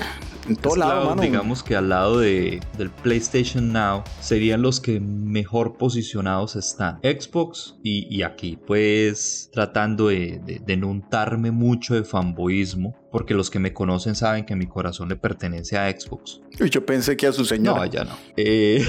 en 0.49 0.57
todo 0.57 0.77
lado, 0.77 1.15
Digamos 1.17 1.63
que 1.63 1.77
al 1.77 1.89
lado 1.89 2.19
de, 2.21 2.61
del 2.77 2.91
PlayStation 2.91 3.73
Now 3.73 4.03
serían 4.21 4.63
los 4.63 4.81
que 4.81 5.01
mejor 5.01 5.77
posicionados 5.77 6.57
están. 6.57 6.99
Xbox 7.03 7.77
y, 7.83 8.23
aquí, 8.23 8.59
pues 8.67 9.51
tratando 9.53 10.09
de, 10.09 10.41
de, 10.45 10.59
de 10.59 10.77
no 10.77 10.89
untarme 10.89 11.51
mucho 11.51 11.95
de 11.95 12.05
fanboyismo, 12.05 13.02
porque 13.13 13.35
los 13.35 13.51
que 13.51 13.59
me 13.59 13.73
conocen 13.75 14.17
saben 14.17 14.45
que 14.45 14.57
mi 14.57 14.67
corazón 14.67 15.11
le 15.11 15.17
pertenece 15.17 15.77
a 15.77 15.89
Xbox. 15.91 16.41
Y 16.59 16.71
yo 16.71 16.85
pensé 16.85 17.17
que 17.17 17.27
a 17.27 17.33
su 17.33 17.45
señor. 17.45 17.77
No, 17.77 17.85
ya 17.85 18.05
no. 18.05 18.17
Eh... 18.37 18.85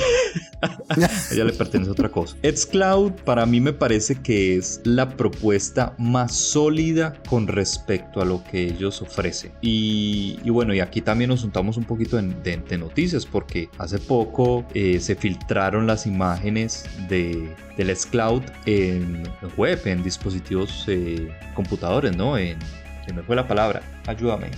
ella 1.32 1.44
le 1.44 1.52
pertenece 1.52 1.90
a 1.90 1.92
otra 1.92 2.10
cosa. 2.10 2.38
Xcloud 2.42 3.12
para 3.26 3.46
mí 3.46 3.60
me 3.60 3.74
parece 3.74 4.16
que 4.16 4.56
es 4.56 4.80
la 4.86 5.10
propuesta 5.10 5.94
más 6.00 6.34
sólida 6.34 7.22
con 7.30 7.48
respecto 7.48 8.22
a 8.22 8.26
lo 8.26 8.44
que 8.46 8.64
ellos 8.64 9.02
ofrecen. 9.02 9.52
Y, 9.62 10.50
bueno, 10.50 10.74
y 10.74 10.80
aquí 10.80 11.02
también 11.02 11.30
nos 11.30 11.42
juntamos 11.42 11.76
un 11.76 11.84
poquito 11.84 12.16
de, 12.16 12.64
noticias 12.78 13.26
porque 13.26 13.70
hace 13.78 14.00
poco 14.00 14.66
eh, 14.74 15.00
se 15.00 15.16
filtraron 15.16 15.86
las 15.86 16.08
imágenes 16.08 16.86
de, 17.10 17.54
del 17.78 17.96
Xcloud 17.96 18.42
en 18.66 19.24
web, 19.58 19.80
en 19.86 20.02
dispositivos 20.02 20.86
eh, 20.88 21.30
computadores, 21.54 22.16
¿no? 22.16 22.38
En 22.38 22.58
se 23.06 23.14
me 23.14 23.24
fue 23.24 23.36
la 23.36 23.48
palabra, 23.48 23.82
ayúdame. 24.08 24.52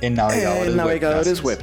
En 0.00 0.14
navegadores, 0.14 0.74
navegadores 0.74 1.42
web. 1.42 1.58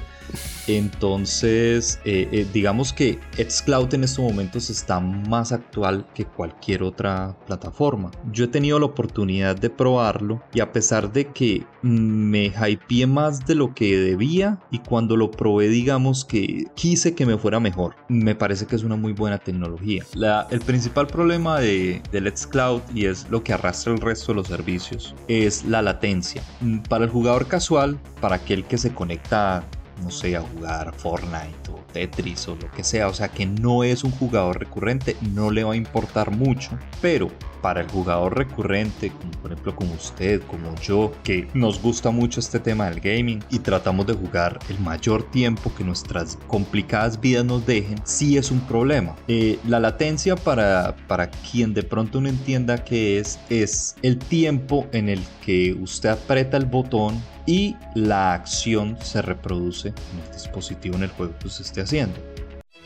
Entonces, 0.68 2.00
eh, 2.04 2.28
eh, 2.32 2.48
digamos 2.54 2.92
que 2.94 3.20
Xcloud 3.38 3.94
en 3.94 4.04
estos 4.04 4.24
momentos 4.24 4.70
está 4.70 5.00
más 5.00 5.52
actual 5.52 6.06
que 6.14 6.26
cualquier 6.26 6.84
otra 6.84 7.38
plataforma. 7.46 8.12
Yo 8.32 8.46
he 8.46 8.48
tenido 8.48 8.80
la 8.80 8.86
oportunidad 8.86 9.56
de 9.56 9.70
probarlo 9.70 10.42
y 10.54 10.60
a 10.60 10.72
pesar 10.72 11.12
de 11.12 11.28
que 11.28 11.66
me 11.82 12.48
hypeé 12.48 13.08
más 13.08 13.46
de 13.46 13.56
lo 13.56 13.74
que 13.74 13.98
debía 13.98 14.60
y 14.72 14.80
cuando 14.80 15.16
lo 15.16 15.32
probé, 15.32 15.70
digamos 15.70 16.26
que 16.26 16.66
quise 16.76 17.16
que 17.16 17.26
me 17.26 17.38
fuera 17.38 17.60
mejor, 17.60 17.96
me 18.10 18.36
parece 18.36 18.66
que 18.66 18.76
es 18.76 18.84
una 18.84 18.96
muy 18.96 19.14
buena 19.14 19.38
tecnología. 19.38 20.04
el 20.50 20.60
principal 20.62 21.08
problema 21.08 21.60
de, 21.60 22.02
de 22.12 22.36
Xcloud 22.36 22.82
y 22.94 23.06
es 23.06 23.30
lo 23.30 23.44
que 23.44 23.54
arrastra 23.54 23.94
el 23.94 24.02
resto 24.02 24.32
de 24.32 24.36
los 24.38 24.48
servicios 24.48 25.16
es 25.28 25.64
la 25.66 25.82
latencia. 25.82 26.42
Para 26.90 27.06
el 27.06 27.10
jugador 27.10 27.48
casual, 27.48 27.98
para 28.20 28.36
aquel 28.38 28.66
que 28.66 28.78
se 28.78 28.94
conecta 28.94 29.64
no 30.04 30.12
sé, 30.12 30.36
a 30.36 30.42
jugar 30.42 30.94
Fortnite 30.96 31.72
o 31.72 31.80
Tetris 31.92 32.48
o 32.48 32.56
lo 32.56 32.70
que 32.72 32.84
sea, 32.84 33.08
o 33.08 33.14
sea 33.14 33.30
que 33.30 33.46
no 33.46 33.84
es 33.84 34.04
un 34.04 34.12
jugador 34.12 34.60
recurrente, 34.60 35.16
no 35.34 35.52
le 35.52 35.64
va 35.64 35.74
a 35.74 35.78
importar 35.78 36.32
mucho, 36.32 36.78
pero 37.02 37.30
para 37.62 37.82
el 37.82 37.90
jugador 37.90 38.38
recurrente, 38.38 39.12
como 39.12 39.32
por 39.32 39.52
ejemplo 39.52 39.76
como 39.76 39.94
usted, 39.94 40.42
como 40.44 40.76
yo, 40.76 41.12
que 41.24 41.48
nos 41.54 41.82
gusta 41.82 42.12
mucho 42.12 42.40
este 42.40 42.60
tema 42.60 42.90
del 42.90 43.00
gaming 43.00 43.44
y 43.50 43.60
tratamos 43.60 44.08
de 44.08 44.14
jugar 44.14 44.60
el 44.70 44.80
mayor 44.80 45.24
tiempo 45.32 45.72
que 45.76 45.84
nuestras 45.84 46.38
complicadas 46.48 47.20
vidas 47.20 47.46
nos 47.46 47.66
dejen, 47.66 48.00
sí 48.04 48.38
es 48.38 48.52
un 48.52 48.60
problema. 48.62 49.16
Eh, 49.28 49.60
la 49.68 49.80
latencia 49.80 50.36
para, 50.36 50.96
para 51.08 51.30
quien 51.30 51.74
de 51.74 51.84
pronto 51.84 52.22
no 52.22 52.30
entienda 52.30 52.84
qué 52.84 53.20
es, 53.20 53.40
es 53.50 53.96
el 54.02 54.18
tiempo 54.18 54.88
en 54.92 55.10
el 55.10 55.20
que 55.46 55.74
usted 55.74 56.10
aprieta 56.10 56.58
el 56.58 56.66
botón 56.66 57.22
y 57.46 57.76
la 57.96 58.34
acción 58.34 58.98
se 59.02 59.22
reproduce 59.22 59.90
en 59.90 60.26
el 60.26 60.32
dispositivo 60.34 60.96
en 60.98 61.04
el 61.04 61.10
juego 61.10 61.34
que 61.40 61.48
usted 61.48 61.66
esté 61.66 61.82
haciendo. 61.82 62.20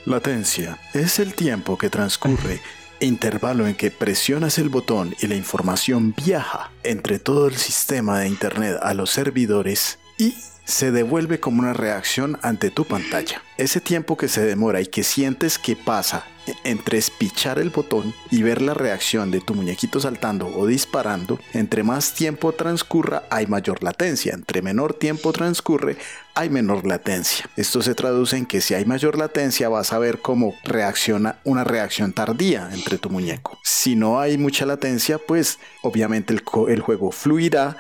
Latencia 0.06 0.80
es 0.94 1.20
el 1.20 1.34
tiempo 1.34 1.78
que 1.78 1.90
transcurre 1.90 2.60
intervalo 3.02 3.68
en 3.68 3.76
que 3.76 3.92
presionas 3.92 4.58
el 4.58 4.70
botón 4.70 5.16
y 5.22 5.28
la 5.28 5.36
información 5.36 6.14
viaja 6.16 6.72
entre 6.84 7.20
todo 7.20 7.48
el 7.48 7.56
sistema 7.56 8.20
de 8.20 8.28
Internet 8.28 8.78
a 8.82 8.94
los 8.94 9.10
servidores 9.10 10.00
y 10.18 10.36
se 10.66 10.92
devuelve 10.92 11.40
como 11.40 11.60
una 11.60 11.74
reacción 11.74 12.38
ante 12.42 12.72
tu 12.72 12.86
pantalla. 12.86 13.42
Ese 13.58 13.82
tiempo 13.82 14.18
que 14.18 14.28
se 14.28 14.46
demora 14.46 14.82
y 14.82 14.88
que 14.88 15.04
sientes 15.04 15.60
que 15.60 15.76
pasa 15.76 16.26
entre 16.64 16.98
espichar 16.98 17.60
el 17.60 17.70
botón 17.70 18.14
y 18.32 18.42
ver 18.42 18.62
la 18.62 18.74
reacción 18.74 19.32
de 19.32 19.42
tu 19.42 19.54
muñequito 19.54 20.00
saltando 20.00 20.48
o 20.48 20.66
disparando, 20.66 21.40
entre 21.54 21.84
más 21.84 22.14
tiempo 22.14 22.54
transcurra 22.54 23.24
hay 23.30 23.48
mayor 23.48 23.84
latencia, 23.84 24.34
entre 24.34 24.62
menor 24.62 24.94
tiempo 24.94 25.32
transcurre 25.34 25.98
hay 26.34 26.50
menor 26.50 26.88
latencia. 26.88 27.50
Esto 27.58 27.82
se 27.82 27.94
traduce 27.94 28.38
en 28.38 28.46
que 28.46 28.62
si 28.62 28.74
hay 28.74 28.86
mayor 28.86 29.18
latencia 29.18 29.70
vas 29.70 29.94
a 29.94 30.00
ver 30.00 30.20
cómo 30.22 30.56
reacciona 30.64 31.40
una 31.44 31.64
reacción 31.64 32.14
tardía 32.14 32.70
entre 32.74 32.98
tu 32.98 33.10
muñeco. 33.10 33.60
Si 33.64 33.96
no 33.96 34.20
hay 34.20 34.38
mucha 34.38 34.66
latencia, 34.66 35.20
pues 35.20 35.60
obviamente 35.82 36.34
el, 36.34 36.42
el 36.70 36.82
juego 36.82 37.12
fluirá 37.12 37.78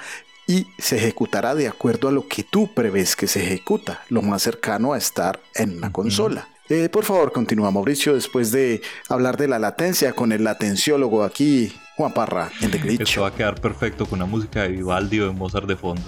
y 0.51 0.67
se 0.77 0.97
ejecutará 0.97 1.55
de 1.55 1.69
acuerdo 1.69 2.09
a 2.09 2.11
lo 2.11 2.27
que 2.27 2.43
tú 2.43 2.73
prevés 2.73 3.15
que 3.15 3.27
se 3.27 3.41
ejecuta, 3.41 4.01
lo 4.09 4.21
más 4.21 4.41
cercano 4.41 4.91
a 4.91 4.97
estar 4.97 5.39
en 5.55 5.77
una 5.77 5.93
consola. 5.93 6.49
Eh, 6.67 6.89
por 6.89 7.05
favor, 7.05 7.31
continúa 7.31 7.71
Mauricio 7.71 8.13
después 8.15 8.51
de 8.51 8.81
hablar 9.07 9.37
de 9.37 9.47
la 9.47 9.59
latencia 9.59 10.11
con 10.11 10.33
el 10.33 10.43
latenciólogo 10.43 11.23
aquí, 11.23 11.73
Juan 11.95 12.13
Parra, 12.13 12.51
en 12.59 12.69
The 12.69 12.79
Glitch. 12.79 13.01
Esto 13.01 13.21
va 13.21 13.29
a 13.29 13.33
quedar 13.33 13.61
perfecto 13.61 14.05
con 14.05 14.19
la 14.19 14.25
música 14.25 14.63
de 14.63 14.69
Vivaldi 14.69 15.21
o 15.21 15.27
de 15.27 15.31
Mozart 15.31 15.67
de 15.67 15.77
fondo. 15.77 16.03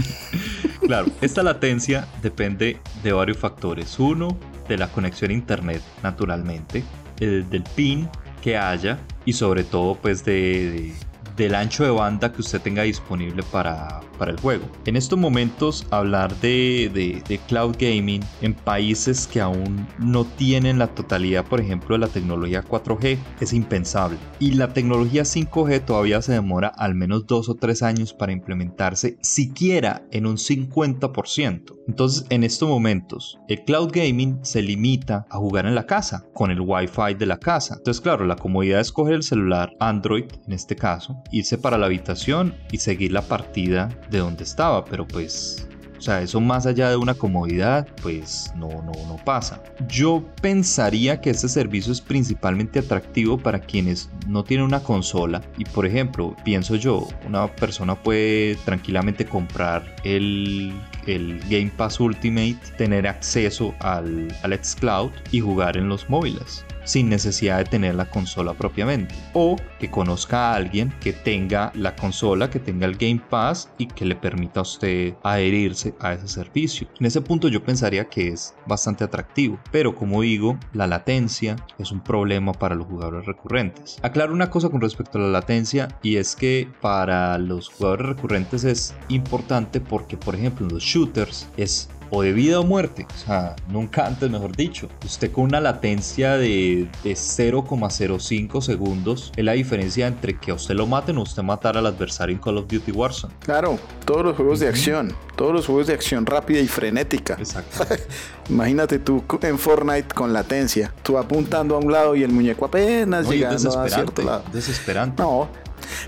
claro, 0.80 1.06
esta 1.22 1.42
latencia 1.42 2.06
depende 2.22 2.78
de 3.02 3.12
varios 3.12 3.38
factores. 3.38 3.98
Uno, 3.98 4.36
de 4.68 4.76
la 4.76 4.88
conexión 4.88 5.30
a 5.30 5.34
internet, 5.34 5.82
naturalmente, 6.02 6.84
del 7.18 7.64
pin 7.74 8.08
que 8.42 8.58
haya 8.58 8.98
y 9.24 9.32
sobre 9.32 9.64
todo 9.64 9.94
pues 9.94 10.24
de 10.24 10.92
del 11.36 11.54
ancho 11.54 11.84
de 11.84 11.90
banda 11.90 12.32
que 12.32 12.40
usted 12.40 12.60
tenga 12.60 12.82
disponible 12.82 13.42
para, 13.50 14.00
para 14.18 14.32
el 14.32 14.40
juego. 14.40 14.64
En 14.86 14.96
estos 14.96 15.18
momentos 15.18 15.86
hablar 15.90 16.34
de, 16.40 17.22
de, 17.28 17.38
cloud 17.46 17.76
gaming 17.78 18.22
en 18.40 18.54
países 18.54 19.26
que 19.26 19.40
aún 19.40 19.86
no 19.98 20.24
tienen 20.24 20.78
la 20.78 20.88
totalidad, 20.88 21.44
por 21.44 21.60
ejemplo, 21.60 21.94
de 21.94 22.00
la 22.00 22.08
tecnología 22.08 22.64
4G 22.64 23.18
es 23.40 23.52
impensable. 23.52 24.18
Y 24.40 24.52
la 24.52 24.72
tecnología 24.72 25.22
5G 25.22 25.84
todavía 25.84 26.22
se 26.22 26.32
demora 26.32 26.68
al 26.68 26.94
menos 26.94 27.26
dos 27.26 27.48
o 27.48 27.54
tres 27.54 27.82
años 27.82 28.12
para 28.12 28.32
implementarse 28.32 29.18
siquiera 29.20 30.02
en 30.10 30.26
un 30.26 30.36
50%. 30.36 31.76
Entonces, 31.88 32.26
en 32.30 32.42
estos 32.42 32.68
momentos, 32.68 33.38
el 33.48 33.62
cloud 33.64 33.90
gaming 33.92 34.38
se 34.42 34.62
limita 34.62 35.26
a 35.30 35.38
jugar 35.38 35.66
en 35.66 35.74
la 35.74 35.86
casa, 35.86 36.26
con 36.34 36.50
el 36.50 36.60
Wi-Fi 36.60 37.14
de 37.16 37.26
la 37.26 37.38
casa. 37.38 37.74
Entonces, 37.78 38.00
claro, 38.00 38.26
la 38.26 38.36
comodidad 38.36 38.80
es 38.80 38.90
coger 38.90 39.14
el 39.14 39.22
celular 39.22 39.72
Android, 39.78 40.24
en 40.46 40.52
este 40.52 40.74
caso, 40.74 41.22
irse 41.30 41.58
para 41.58 41.78
la 41.78 41.86
habitación 41.86 42.54
y 42.70 42.78
seguir 42.78 43.12
la 43.12 43.22
partida 43.22 43.88
de 44.10 44.18
donde 44.18 44.44
estaba, 44.44 44.84
pero 44.84 45.06
pues 45.06 45.66
O 45.98 46.02
sea, 46.02 46.20
eso 46.20 46.40
más 46.40 46.66
allá 46.66 46.90
de 46.90 46.96
una 46.96 47.14
comodidad, 47.14 47.88
pues 48.02 48.52
no, 48.54 48.68
no, 48.68 48.92
no 49.08 49.16
pasa. 49.24 49.62
Yo 49.88 50.22
pensaría 50.42 51.20
que 51.20 51.30
este 51.30 51.48
servicio 51.48 51.90
es 51.90 52.02
principalmente 52.02 52.78
atractivo 52.78 53.38
para 53.38 53.58
quienes 53.60 54.10
no 54.28 54.44
tienen 54.44 54.66
una 54.66 54.80
consola 54.80 55.40
y 55.56 55.64
por 55.64 55.86
ejemplo, 55.86 56.36
pienso 56.44 56.76
yo, 56.76 57.08
una 57.26 57.46
persona 57.56 57.94
puede 57.94 58.56
tranquilamente 58.64 59.24
comprar 59.24 59.96
el 60.04 60.74
el 61.06 61.38
Game 61.48 61.72
Pass 61.76 62.00
Ultimate 62.00 62.58
tener 62.76 63.06
acceso 63.06 63.74
al, 63.80 64.28
al 64.42 64.64
Xcloud 64.64 65.12
y 65.30 65.40
jugar 65.40 65.76
en 65.76 65.88
los 65.88 66.08
móviles 66.10 66.64
sin 66.86 67.10
necesidad 67.10 67.58
de 67.58 67.64
tener 67.64 67.94
la 67.94 68.08
consola 68.08 68.54
propiamente. 68.54 69.14
O 69.34 69.56
que 69.78 69.90
conozca 69.90 70.50
a 70.50 70.54
alguien 70.54 70.94
que 71.00 71.12
tenga 71.12 71.70
la 71.74 71.94
consola, 71.94 72.48
que 72.48 72.60
tenga 72.60 72.86
el 72.86 72.96
Game 72.96 73.20
Pass 73.28 73.70
y 73.76 73.86
que 73.86 74.06
le 74.06 74.16
permita 74.16 74.60
a 74.60 74.62
usted 74.62 75.14
adherirse 75.22 75.94
a 76.00 76.14
ese 76.14 76.28
servicio. 76.28 76.88
En 76.98 77.06
ese 77.06 77.20
punto 77.20 77.48
yo 77.48 77.62
pensaría 77.62 78.08
que 78.08 78.28
es 78.28 78.54
bastante 78.66 79.04
atractivo, 79.04 79.60
pero 79.70 79.94
como 79.94 80.22
digo, 80.22 80.58
la 80.72 80.86
latencia 80.86 81.56
es 81.78 81.92
un 81.92 82.00
problema 82.00 82.52
para 82.52 82.74
los 82.74 82.86
jugadores 82.86 83.26
recurrentes. 83.26 83.98
Aclaro 84.02 84.32
una 84.32 84.48
cosa 84.48 84.68
con 84.68 84.80
respecto 84.80 85.18
a 85.18 85.22
la 85.22 85.28
latencia 85.28 85.88
y 86.02 86.16
es 86.16 86.36
que 86.36 86.68
para 86.80 87.36
los 87.38 87.68
jugadores 87.68 88.06
recurrentes 88.06 88.64
es 88.64 88.94
importante 89.08 89.80
porque 89.80 90.16
por 90.16 90.34
ejemplo 90.34 90.66
en 90.66 90.72
los 90.72 90.82
shooters 90.82 91.48
es 91.56 91.88
o 92.10 92.22
de 92.22 92.32
vida 92.32 92.60
o 92.60 92.64
muerte, 92.64 93.06
o 93.14 93.26
sea, 93.26 93.56
nunca 93.68 94.06
antes, 94.06 94.30
mejor 94.30 94.56
dicho. 94.56 94.88
Usted 95.04 95.32
con 95.32 95.44
una 95.44 95.60
latencia 95.60 96.36
de, 96.36 96.88
de 97.02 97.12
0,05 97.12 98.60
segundos 98.60 99.32
es 99.36 99.44
la 99.44 99.52
diferencia 99.52 100.06
entre 100.06 100.38
que 100.38 100.50
a 100.50 100.54
usted 100.54 100.74
lo 100.74 100.86
maten 100.86 101.18
o 101.18 101.22
usted 101.22 101.42
matar 101.42 101.76
al 101.76 101.86
adversario 101.86 102.34
en 102.34 102.40
Call 102.40 102.58
of 102.58 102.66
Duty 102.68 102.92
Warzone. 102.92 103.34
Claro, 103.40 103.78
todos 104.04 104.24
los 104.24 104.36
juegos 104.36 104.60
de 104.60 104.68
acción, 104.68 105.12
todos 105.36 105.52
los 105.52 105.66
juegos 105.66 105.86
de 105.86 105.94
acción 105.94 106.26
rápida 106.26 106.60
y 106.60 106.68
frenética. 106.68 107.34
Exacto. 107.38 107.84
Imagínate 108.50 108.98
tú 108.98 109.24
en 109.42 109.58
Fortnite 109.58 110.14
con 110.14 110.32
latencia, 110.32 110.94
tú 111.02 111.18
apuntando 111.18 111.76
a 111.76 111.78
un 111.78 111.90
lado 111.90 112.16
y 112.16 112.22
el 112.22 112.30
muñeco 112.30 112.66
apenas 112.66 113.28
llegando 113.28 113.78
a 113.78 113.88
cierto 113.88 114.22
lado. 114.22 114.44
Desesperante. 114.52 115.22
No, 115.22 115.48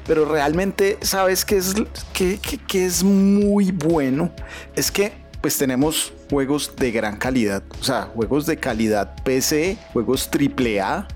pero 0.07 0.25
realmente, 0.25 0.99
¿sabes 1.01 1.45
qué 1.45 1.57
es, 1.57 1.75
qué 2.13 2.87
es 2.87 3.03
muy 3.03 3.73
bueno? 3.73 4.31
Es 4.75 4.91
que 4.91 5.28
pues 5.41 5.57
tenemos 5.57 6.13
juegos 6.31 6.75
de 6.77 6.91
gran 6.91 7.17
calidad, 7.17 7.63
o 7.81 7.85
sea, 7.85 8.03
juegos 8.03 8.47
de 8.47 8.57
calidad 8.57 9.15
PC, 9.25 9.79
juegos 9.93 10.29
AAA, 10.29 11.07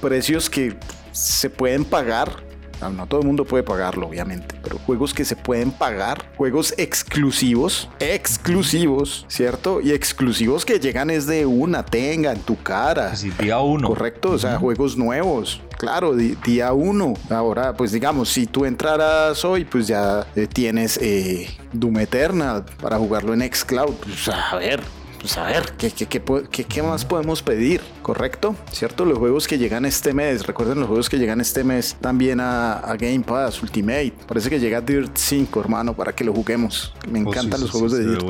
precios 0.00 0.48
que 0.48 0.76
se 1.12 1.50
pueden 1.50 1.84
pagar. 1.84 2.45
No, 2.80 3.06
todo 3.06 3.20
el 3.20 3.26
mundo 3.26 3.44
puede 3.44 3.62
pagarlo, 3.62 4.06
obviamente, 4.06 4.54
pero 4.62 4.78
juegos 4.78 5.12
que 5.12 5.24
se 5.24 5.36
pueden 5.36 5.70
pagar, 5.70 6.24
juegos 6.36 6.74
exclusivos, 6.76 7.88
exclusivos, 7.98 9.24
¿cierto? 9.28 9.80
Y 9.80 9.92
exclusivos 9.92 10.64
que 10.64 10.78
llegan 10.78 11.10
es 11.10 11.26
de 11.26 11.46
una, 11.46 11.84
tenga 11.84 12.32
en 12.32 12.40
tu 12.40 12.56
cara. 12.62 13.16
Sí, 13.16 13.30
día 13.40 13.58
uno. 13.58 13.88
Correcto, 13.88 14.32
o 14.32 14.38
sea, 14.38 14.58
juegos 14.58 14.96
nuevos. 14.96 15.60
Claro, 15.78 16.14
día 16.14 16.72
uno. 16.72 17.14
Ahora, 17.28 17.74
pues 17.74 17.92
digamos, 17.92 18.30
si 18.30 18.46
tú 18.46 18.64
entraras 18.64 19.44
hoy, 19.44 19.64
pues 19.64 19.86
ya 19.86 20.26
eh, 20.34 20.46
tienes 20.46 20.98
eh, 21.02 21.48
Doom 21.72 21.98
Eternal 21.98 22.64
para 22.80 22.96
jugarlo 22.98 23.34
en 23.34 23.42
Xcloud. 23.52 23.94
Pues 23.94 24.28
a 24.28 24.56
ver, 24.56 24.82
pues 25.26 25.38
a 25.38 25.46
ver, 25.46 25.72
¿qué, 25.76 25.90
qué, 25.90 26.06
qué, 26.06 26.64
qué, 26.64 26.82
más 26.84 27.04
podemos 27.04 27.42
pedir? 27.42 27.80
¿Correcto? 28.00 28.54
¿Cierto? 28.70 29.04
Los 29.04 29.18
juegos 29.18 29.48
que 29.48 29.58
llegan 29.58 29.84
este 29.84 30.14
mes, 30.14 30.46
recuerden 30.46 30.78
los 30.78 30.86
juegos 30.86 31.10
que 31.10 31.18
llegan 31.18 31.40
este 31.40 31.64
mes 31.64 31.96
también 32.00 32.38
a, 32.38 32.94
Game 32.96 33.24
Pass 33.26 33.60
Ultimate. 33.60 34.12
Parece 34.28 34.50
que 34.50 34.60
llega 34.60 34.80
Dirt 34.80 35.16
5, 35.16 35.58
hermano, 35.58 35.94
para 35.94 36.14
que 36.14 36.22
lo 36.22 36.32
juguemos. 36.32 36.94
Me 37.10 37.18
oh, 37.24 37.28
encantan 37.28 37.60
los 37.60 37.72
juegos 37.72 37.90
de 37.90 38.06
Dirt. 38.06 38.22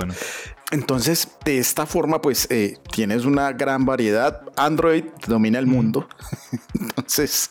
Entonces, 0.72 1.28
de 1.44 1.58
esta 1.58 1.86
forma, 1.86 2.20
pues 2.20 2.48
eh, 2.50 2.78
tienes 2.90 3.24
una 3.24 3.52
gran 3.52 3.84
variedad. 3.84 4.42
Android 4.56 5.04
domina 5.26 5.60
el 5.60 5.66
mundo. 5.66 6.08
Entonces, 6.74 7.50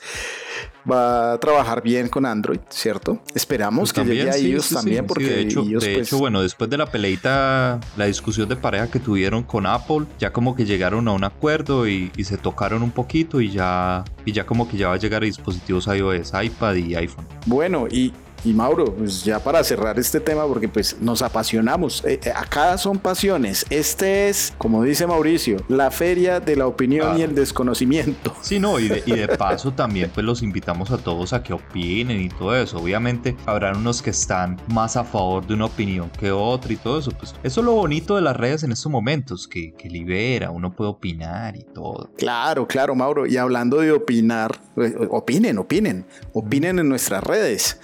va 0.89 1.34
a 1.34 1.39
trabajar 1.39 1.82
bien 1.82 2.09
con 2.09 2.26
Android, 2.26 2.59
¿cierto? 2.70 3.22
Esperamos 3.34 3.93
pues 3.93 4.07
que 4.07 4.13
llegue 4.13 4.30
a 4.30 4.36
ellos 4.36 4.70
también, 4.70 5.07
porque 5.07 5.26
de, 5.26 5.41
hecho, 5.41 5.63
de 5.63 5.80
pues, 5.80 6.07
hecho, 6.07 6.18
bueno, 6.18 6.41
después 6.41 6.70
de 6.70 6.78
la 6.78 6.86
peleita, 6.88 7.80
la 7.95 8.05
discusión 8.05 8.49
de 8.49 8.57
pareja 8.57 8.91
que 8.91 8.99
tuvieron 8.99 9.43
con 9.43 9.66
Apple, 9.66 10.05
ya 10.20 10.34
como 10.34 10.53
que 10.53 10.66
llegaron 10.66 11.07
a 11.07 11.13
un 11.13 11.24
acuerdo 11.24 11.88
y, 11.88 12.11
y 12.18 12.26
se 12.26 12.38
tocaron 12.38 12.84
un 12.84 12.91
poquito 12.91 13.39
y 13.39 13.49
ya, 13.51 14.03
y 14.26 14.34
ya 14.34 14.45
como 14.45 14.68
que 14.68 14.76
ya 14.76 14.89
va 14.89 14.95
a 14.95 14.97
llegar 14.97 15.24
a 15.24 15.26
dispositivos 15.26 15.88
iOS, 15.88 16.34
iPad 16.43 16.76
y 16.76 16.95
iPhone. 16.95 17.26
Bueno, 17.45 17.88
y 17.89 18.13
y 18.45 18.53
Mauro, 18.53 18.93
pues 18.93 19.23
ya 19.23 19.39
para 19.39 19.63
cerrar 19.63 19.97
este 19.97 20.19
tema, 20.19 20.45
porque 20.45 20.69
pues 20.69 20.97
nos 21.01 21.21
apasionamos. 21.21 22.03
Eh, 22.05 22.19
eh, 22.23 22.31
acá 22.35 22.77
son 22.77 22.99
pasiones. 22.99 23.65
Este 23.69 24.29
es, 24.29 24.53
como 24.57 24.83
dice 24.83 25.07
Mauricio, 25.07 25.57
la 25.67 25.89
feria 25.89 26.39
de 26.39 26.55
la 26.55 26.67
opinión 26.67 27.17
y 27.17 27.23
el 27.23 27.33
desconocimiento. 27.33 28.35
Sí, 28.41 28.59
no, 28.59 28.79
y 28.79 28.87
de, 28.87 29.03
y 29.05 29.11
de 29.13 29.27
paso 29.37 29.73
también 29.73 30.11
pues 30.13 30.25
los 30.25 30.43
invitamos 30.43 30.91
a 30.91 30.97
todos 30.97 31.33
a 31.33 31.41
que 31.41 31.53
opinen 31.53 32.21
y 32.21 32.29
todo 32.29 32.55
eso. 32.55 32.77
Obviamente 32.77 33.35
habrán 33.45 33.77
unos 33.77 34.01
que 34.01 34.11
están 34.11 34.61
más 34.67 34.95
a 34.95 35.03
favor 35.03 35.45
de 35.47 35.55
una 35.55 35.65
opinión 35.65 36.11
que 36.11 36.31
otra 36.31 36.71
y 36.71 36.75
todo 36.75 36.99
eso. 36.99 37.11
Pues 37.11 37.33
eso 37.43 37.61
es 37.61 37.65
lo 37.65 37.73
bonito 37.73 38.15
de 38.15 38.21
las 38.21 38.35
redes 38.37 38.63
en 38.63 38.71
estos 38.71 38.91
momentos, 38.91 39.47
que, 39.47 39.73
que 39.73 39.89
libera, 39.89 40.51
uno 40.51 40.71
puede 40.75 40.91
opinar 40.91 41.55
y 41.55 41.63
todo. 41.63 42.11
Claro, 42.17 42.67
claro, 42.67 42.93
Mauro. 42.93 43.25
Y 43.25 43.37
hablando 43.37 43.77
de 43.77 43.91
opinar, 43.91 44.51
eh, 44.77 44.93
opinen, 45.09 45.57
opinen, 45.57 46.05
opinen 46.33 46.79
en 46.79 46.89
nuestras 46.89 47.23
redes 47.23 47.79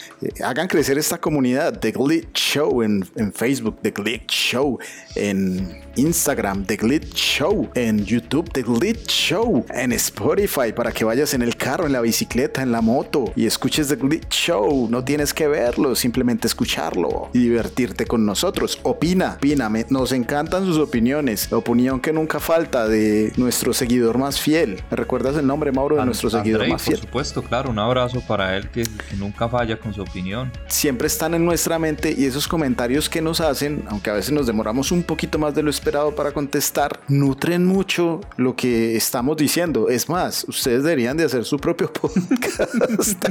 hagan 0.51 0.67
crecer 0.67 0.97
esta 0.97 1.17
comunidad. 1.17 1.79
The 1.79 1.93
Glitch 1.93 2.37
Show 2.37 2.83
en, 2.83 3.03
Facebook, 3.33 3.81
The 3.81 3.93
Glitch 3.93 4.31
Show 4.31 4.79
en 5.15 5.81
Instagram, 5.95 6.65
The 6.65 6.77
Glitch 6.77 7.13
Show 7.13 7.69
en 7.75 8.05
YouTube, 8.05 8.49
The 8.51 8.63
Glitch 8.63 9.07
Show 9.07 9.65
en 9.69 9.91
Spotify 9.93 10.71
para 10.73 10.91
que 10.91 11.03
vayas 11.03 11.33
en 11.33 11.41
el 11.41 11.57
carro, 11.57 11.85
en 11.85 11.93
la 11.93 12.01
bicicleta, 12.01 12.61
en 12.61 12.71
la 12.71 12.81
moto 12.81 13.31
y 13.35 13.45
escuches 13.45 13.89
The 13.89 13.95
Glitch 13.95 14.29
Show. 14.29 14.87
No 14.89 15.03
tienes 15.03 15.33
que 15.33 15.47
verlo, 15.47 15.95
simplemente 15.95 16.47
escucharlo 16.47 17.29
y 17.33 17.39
divertirte 17.39 18.05
con 18.05 18.25
nosotros. 18.25 18.79
Opina, 18.83 19.35
opina, 19.37 19.69
nos 19.89 20.11
encantan 20.11 20.65
sus 20.65 20.77
opiniones. 20.77 21.51
La 21.51 21.57
opinión 21.57 21.99
que 21.99 22.13
nunca 22.13 22.39
falta 22.39 22.87
de 22.87 23.33
nuestro 23.37 23.73
seguidor 23.73 24.17
más 24.17 24.39
fiel. 24.39 24.81
¿Me 24.89 24.97
recuerdas 24.97 25.35
el 25.35 25.45
nombre, 25.45 25.71
Mauro, 25.71 25.97
de 25.97 26.05
nuestro 26.05 26.29
seguidor 26.29 26.67
más 26.67 26.81
fiel? 26.81 26.99
Por 26.99 27.05
supuesto, 27.07 27.43
claro. 27.43 27.69
Un 27.69 27.79
abrazo 27.79 28.21
para 28.27 28.55
él 28.57 28.69
que 28.69 28.83
nunca 29.17 29.49
falla 29.49 29.77
con 29.77 29.93
su 29.93 30.01
opinión 30.01 30.51
siempre 30.67 31.07
están 31.07 31.33
en 31.33 31.45
nuestra 31.45 31.79
mente 31.79 32.15
y 32.17 32.25
esos 32.25 32.47
comentarios 32.47 33.09
que 33.09 33.21
nos 33.21 33.41
hacen, 33.41 33.83
aunque 33.89 34.09
a 34.09 34.13
veces 34.13 34.31
nos 34.31 34.47
demoramos 34.47 34.91
un 35.01 35.07
poquito 35.07 35.39
más 35.39 35.55
de 35.55 35.63
lo 35.63 35.71
esperado 35.71 36.13
para 36.13 36.31
contestar, 36.31 36.99
nutren 37.07 37.65
mucho 37.65 38.21
lo 38.37 38.55
que 38.55 38.95
estamos 38.95 39.35
diciendo. 39.35 39.89
Es 39.89 40.07
más, 40.07 40.45
ustedes 40.47 40.83
deberían 40.83 41.17
de 41.17 41.25
hacer 41.25 41.43
su 41.43 41.57
propio 41.57 41.91
podcast. 42.01 43.25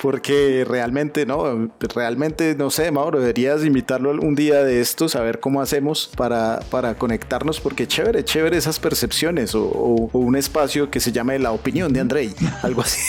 Porque 0.00 0.64
realmente, 0.66 1.26
no, 1.26 1.70
realmente, 1.94 2.54
no 2.54 2.70
sé, 2.70 2.90
Mauro, 2.90 3.20
deberías 3.20 3.64
invitarlo 3.64 4.10
un 4.12 4.34
día 4.34 4.62
de 4.62 4.80
estos 4.80 5.16
a 5.16 5.22
ver 5.22 5.40
cómo 5.40 5.60
hacemos 5.60 6.10
para, 6.16 6.60
para 6.70 6.94
conectarnos, 6.94 7.60
porque 7.60 7.86
chévere, 7.86 8.24
chévere 8.24 8.56
esas 8.56 8.78
percepciones 8.78 9.54
o, 9.54 9.60
un 10.12 10.36
espacio 10.36 10.90
que 10.90 11.00
se 11.00 11.12
llame 11.12 11.38
la 11.38 11.52
opinión 11.52 11.92
de 11.92 12.00
Andrei, 12.00 12.34
algo 12.62 12.82
así. 12.82 13.00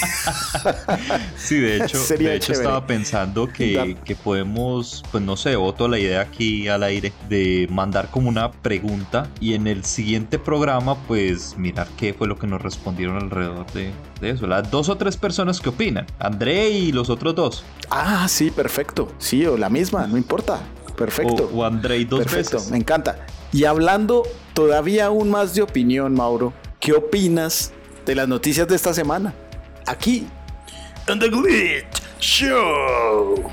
sí, 1.37 1.59
de 1.59 1.77
hecho, 1.77 1.97
de 2.17 2.35
hecho 2.35 2.53
estaba 2.53 2.85
pensando 2.85 3.47
que, 3.47 3.95
que 4.03 4.15
podemos, 4.15 5.03
pues 5.11 5.23
no 5.23 5.37
sé, 5.37 5.55
voto 5.55 5.87
la 5.87 5.99
idea 5.99 6.21
aquí 6.21 6.67
al 6.67 6.83
aire 6.83 7.13
de 7.29 7.67
mandar 7.71 8.09
como 8.09 8.29
una 8.29 8.51
pregunta 8.51 9.29
y 9.39 9.53
en 9.53 9.67
el 9.67 9.85
siguiente 9.85 10.39
programa, 10.39 10.95
pues 11.07 11.57
mirar 11.57 11.87
qué 11.97 12.13
fue 12.13 12.27
lo 12.27 12.37
que 12.37 12.47
nos 12.47 12.61
respondieron 12.61 13.17
alrededor 13.17 13.65
de, 13.73 13.91
de 14.19 14.31
eso. 14.31 14.47
Las 14.47 14.69
dos 14.69 14.89
o 14.89 14.97
tres 14.97 15.17
personas 15.17 15.59
que 15.59 15.69
opinan, 15.69 16.05
Andrei 16.19 16.75
y 16.75 16.91
los 16.91 17.09
otros 17.09 17.35
dos. 17.35 17.63
Ah, 17.89 18.27
sí, 18.27 18.51
perfecto. 18.51 19.11
Sí, 19.17 19.45
o 19.45 19.57
la 19.57 19.69
misma, 19.69 20.07
no 20.07 20.17
importa. 20.17 20.59
Perfecto. 20.95 21.49
O, 21.53 21.63
Andrei 21.63 22.05
dos 22.05 22.19
perfecto, 22.19 22.59
Me 22.71 22.77
encanta. 22.77 23.25
Y 23.51 23.63
hablando 23.63 24.23
todavía 24.53 25.05
aún 25.05 25.29
más 25.29 25.55
de 25.55 25.61
opinión, 25.61 26.13
Mauro, 26.13 26.53
¿qué 26.79 26.93
opinas 26.93 27.71
de 28.05 28.15
las 28.15 28.27
noticias 28.27 28.67
de 28.67 28.75
esta 28.75 28.93
semana? 28.93 29.33
Aquí, 29.85 30.27
en 31.07 31.17
The 31.17 31.29
Glitch 31.29 32.03
Show. 32.19 33.49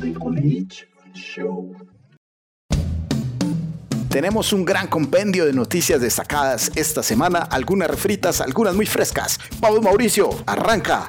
The 0.00 0.10
Glitch 0.10 0.88
Show. 1.14 1.91
Tenemos 4.12 4.52
un 4.52 4.66
gran 4.66 4.88
compendio 4.88 5.46
de 5.46 5.54
noticias 5.54 5.98
destacadas 5.98 6.70
esta 6.74 7.02
semana, 7.02 7.38
algunas 7.38 7.88
refritas, 7.88 8.42
algunas 8.42 8.74
muy 8.74 8.84
frescas. 8.84 9.40
Vamos 9.58 9.80
Mauricio, 9.80 10.28
arranca. 10.44 11.08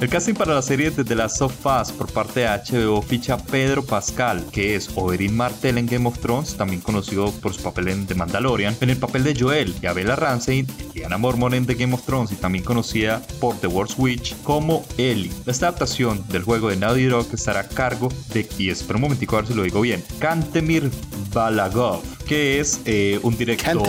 El 0.00 0.08
casting 0.08 0.34
para 0.34 0.54
la 0.54 0.62
serie 0.62 0.92
de 0.92 1.02
The 1.02 1.16
Last 1.16 1.42
of 1.42 1.66
Us 1.66 1.90
por 1.90 2.06
parte 2.12 2.40
de 2.40 2.46
HBO 2.46 3.02
ficha 3.02 3.34
a 3.34 3.38
Pedro 3.38 3.84
Pascal, 3.84 4.46
que 4.52 4.76
es 4.76 4.88
Oberyn 4.94 5.36
Martell 5.36 5.76
en 5.76 5.86
Game 5.86 6.06
of 6.06 6.20
Thrones, 6.20 6.56
también 6.56 6.80
conocido 6.80 7.32
por 7.32 7.52
su 7.52 7.62
papel 7.62 7.88
en 7.88 8.06
The 8.06 8.14
Mandalorian, 8.14 8.76
en 8.80 8.90
el 8.90 8.96
papel 8.96 9.24
de 9.24 9.34
Joel, 9.36 9.74
y 9.82 9.86
a 9.86 9.92
Bella 9.92 10.14
Ramsey, 10.14 10.64
Diana 10.94 11.18
Mormon 11.18 11.52
en 11.52 11.66
The 11.66 11.74
Game 11.74 11.94
of 11.94 12.04
Thrones 12.06 12.30
y 12.30 12.36
también 12.36 12.62
conocida 12.62 13.20
por 13.40 13.56
The 13.56 13.66
Worst 13.66 13.98
Witch 13.98 14.36
como 14.44 14.84
Ellie. 14.98 15.32
Esta 15.46 15.66
adaptación 15.66 16.24
del 16.28 16.44
juego 16.44 16.68
de 16.68 16.76
Naughty 16.76 17.06
Dog 17.06 17.26
estará 17.32 17.60
a 17.60 17.68
cargo 17.68 18.08
de, 18.32 18.48
y 18.56 18.70
espera 18.70 18.98
un 18.98 19.02
momentico 19.02 19.34
a 19.34 19.40
ver 19.40 19.48
si 19.48 19.54
lo 19.54 19.64
digo 19.64 19.80
bien, 19.80 20.04
Kantemir 20.20 20.92
Balagov, 21.34 22.02
que 22.24 22.60
es 22.60 22.80
eh, 22.84 23.18
un 23.24 23.36
director 23.36 23.82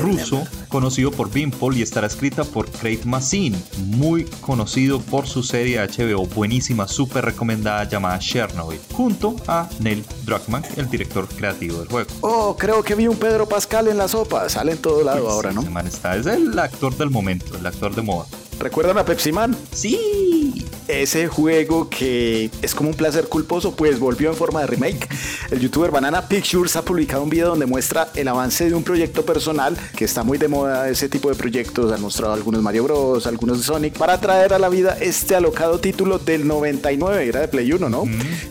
ruso 0.00 0.46
conocido 0.68 1.10
por 1.10 1.30
Beanpole 1.30 1.78
y 1.78 1.82
estará 1.82 2.06
escrita 2.06 2.44
por 2.44 2.70
Craig 2.70 3.00
Mazin, 3.04 3.60
muy 3.86 4.24
conocido 4.40 5.00
por 5.00 5.26
su 5.26 5.42
serie 5.42 5.80
HBO 5.80 6.26
buenísima, 6.26 6.86
súper 6.86 7.24
recomendada 7.24 7.84
llamada 7.84 8.18
Chernobyl, 8.18 8.80
junto 8.92 9.36
a 9.46 9.68
Neil 9.80 10.04
Druckmann, 10.24 10.64
el 10.76 10.88
director 10.88 11.26
creativo 11.28 11.78
del 11.78 11.88
juego. 11.88 12.10
Oh, 12.20 12.56
creo 12.56 12.82
que 12.82 12.94
vi 12.94 13.08
un 13.08 13.16
Pedro 13.16 13.48
Pascal 13.48 13.88
en 13.88 13.98
la 13.98 14.08
sopa, 14.08 14.48
sale 14.48 14.72
en 14.72 14.78
todo 14.78 15.02
lado 15.02 15.28
ahora, 15.28 15.52
¿no? 15.52 15.62
está, 15.80 16.16
es 16.16 16.26
el 16.26 16.58
actor 16.58 16.96
del 16.96 17.10
momento, 17.10 17.56
el 17.56 17.66
actor 17.66 17.94
de 17.94 18.02
moda. 18.02 18.26
¿Recuerdan 18.58 18.98
a 18.98 19.04
Pepsi 19.04 19.30
Man? 19.32 19.56
Sí. 19.72 20.66
Ese 20.88 21.28
juego 21.28 21.90
que 21.90 22.50
es 22.62 22.74
como 22.74 22.88
un 22.88 22.96
placer 22.96 23.28
culposo, 23.28 23.76
pues 23.76 23.98
volvió 23.98 24.30
en 24.30 24.36
forma 24.36 24.62
de 24.62 24.68
remake. 24.68 25.06
El 25.50 25.60
youtuber 25.60 25.90
Banana 25.90 26.26
Pictures 26.28 26.76
ha 26.76 26.82
publicado 26.82 27.22
un 27.22 27.28
video 27.28 27.50
donde 27.50 27.66
muestra 27.66 28.08
el 28.14 28.26
avance 28.26 28.68
de 28.68 28.74
un 28.74 28.82
proyecto 28.82 29.24
personal 29.24 29.76
que 29.94 30.06
está 30.06 30.22
muy 30.22 30.38
de 30.38 30.48
moda, 30.48 30.88
ese 30.88 31.10
tipo 31.10 31.28
de 31.28 31.34
proyectos. 31.34 31.92
Han 31.92 32.00
mostrado 32.00 32.32
algunos 32.32 32.62
Mario 32.62 32.84
Bros, 32.84 33.26
algunos 33.26 33.58
de 33.58 33.64
Sonic, 33.64 33.98
para 33.98 34.18
traer 34.18 34.54
a 34.54 34.58
la 34.58 34.70
vida 34.70 34.96
este 34.98 35.36
alocado 35.36 35.78
título 35.78 36.18
del 36.18 36.48
99, 36.48 37.28
era 37.28 37.40
de 37.40 37.48
Play 37.48 37.70
1, 37.70 37.88
¿no? 37.90 38.04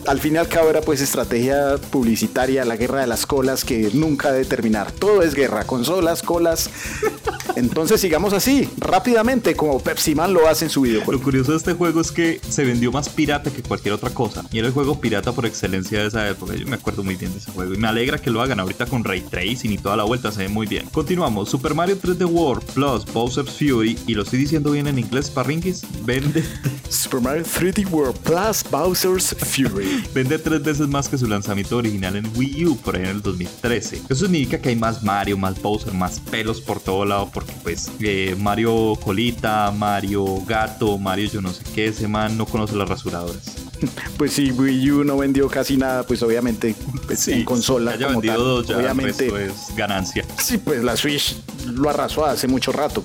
Al 0.06 0.20
fin 0.20 0.36
y 0.36 0.38
al 0.38 0.48
cabo 0.48 0.70
era 0.70 0.80
pues 0.80 1.00
estrategia 1.00 1.76
publicitaria, 1.90 2.64
la 2.64 2.76
guerra 2.76 3.00
de 3.00 3.08
las 3.08 3.26
colas 3.26 3.64
que 3.64 3.90
nunca 3.92 4.30
debe 4.30 4.44
terminar. 4.44 4.92
Todo 4.92 5.22
es 5.22 5.34
guerra, 5.34 5.64
consolas, 5.64 6.22
colas. 6.22 6.70
Entonces 7.56 8.00
sigamos 8.00 8.32
así, 8.32 8.68
rápidamente, 8.78 9.54
como 9.54 9.80
Pepsi 9.80 10.14
Man 10.14 10.32
lo 10.32 10.48
hace 10.48 10.66
en 10.66 10.70
su 10.70 10.82
videojuego. 10.82 11.12
Lo 11.12 11.22
curioso 11.22 11.52
de 11.52 11.58
este 11.58 11.72
juego 11.72 12.00
es 12.00 12.12
que 12.12 12.40
se 12.48 12.64
vendió 12.64 12.92
más 12.92 13.08
pirata 13.08 13.50
que 13.50 13.62
cualquier 13.62 13.94
otra 13.94 14.10
cosa. 14.10 14.44
Y 14.52 14.58
era 14.58 14.68
el 14.68 14.72
juego 14.72 15.00
pirata 15.00 15.32
por 15.32 15.46
excelencia 15.46 16.00
de 16.00 16.08
esa 16.08 16.28
época. 16.28 16.54
Yo 16.54 16.66
me 16.66 16.76
acuerdo 16.76 17.02
muy 17.02 17.16
bien 17.16 17.32
de 17.32 17.38
ese 17.38 17.50
juego. 17.50 17.74
Y 17.74 17.78
me 17.78 17.88
alegra 17.88 18.18
que 18.18 18.30
lo 18.30 18.40
hagan 18.40 18.60
ahorita 18.60 18.86
con 18.86 19.04
Ray 19.04 19.22
Tracing 19.22 19.72
y 19.72 19.78
toda 19.78 19.96
la 19.96 20.04
vuelta. 20.04 20.32
Se 20.32 20.42
ve 20.42 20.48
muy 20.48 20.66
bien. 20.66 20.86
Continuamos. 20.92 21.48
Super 21.50 21.74
Mario 21.74 21.98
3D 22.00 22.26
World 22.26 22.64
Plus 22.72 23.04
Bowser's 23.12 23.50
Fury. 23.50 23.98
Y 24.06 24.14
lo 24.14 24.22
estoy 24.22 24.38
diciendo 24.38 24.72
bien 24.72 24.86
en 24.86 24.98
inglés, 24.98 25.30
Parrinquis. 25.30 25.82
Vende. 26.04 26.44
Super 26.88 27.20
Mario 27.20 27.44
3D 27.44 27.90
World 27.90 28.18
Plus 28.20 28.64
Bowser's 28.70 29.34
Fury. 29.38 30.04
Vende 30.14 30.38
tres 30.38 30.62
veces 30.62 30.88
más 30.88 31.08
que 31.08 31.18
su 31.18 31.26
lanzamiento 31.26 31.76
original 31.76 32.16
en 32.16 32.30
Wii 32.36 32.66
U 32.66 32.76
por 32.76 32.96
ahí 32.96 33.02
en 33.02 33.08
el 33.08 33.22
2013. 33.22 34.02
Eso 34.08 34.24
significa 34.24 34.60
que 34.60 34.70
hay 34.70 34.76
más 34.76 35.02
Mario, 35.02 35.36
más 35.36 35.60
Bowser, 35.60 35.92
más 35.94 36.20
pelos 36.20 36.60
por 36.60 36.80
todo 36.80 37.04
lado. 37.04 37.30
Porque 37.38 37.52
pues 37.62 37.88
eh, 38.00 38.34
Mario 38.36 38.98
Colita, 39.00 39.70
Mario 39.70 40.42
Gato, 40.44 40.98
Mario 40.98 41.30
yo 41.30 41.40
no 41.40 41.52
sé 41.52 41.62
qué, 41.72 41.86
ese 41.86 42.08
man 42.08 42.36
no 42.36 42.46
conoce 42.46 42.74
las 42.74 42.88
rasuradoras. 42.88 43.42
Pues 44.16 44.32
si 44.32 44.50
Wii 44.50 44.90
U 44.90 45.04
no 45.04 45.16
vendió 45.16 45.48
casi 45.48 45.76
nada, 45.76 46.02
pues 46.02 46.20
obviamente 46.24 46.74
pues, 47.06 47.28
en 47.28 47.44
consola. 47.44 47.92
Haya 47.92 48.08
como 48.08 48.20
vendido 48.20 48.64
ya 48.64 48.76
obviamente 48.76 49.28
es 49.46 49.52
ganancia. 49.76 50.24
Sí, 50.42 50.58
pues 50.58 50.82
la 50.82 50.96
Switch 50.96 51.36
lo 51.66 51.88
arrasó 51.88 52.26
hace 52.26 52.48
mucho 52.48 52.72
rato. 52.72 53.04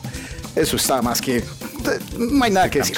Eso 0.55 0.77
está 0.77 1.03
más 1.03 1.21
que. 1.21 1.43
No 2.17 2.43
hay 2.43 2.49
nada 2.49 2.71
que 2.71 2.79
decir. 2.79 2.97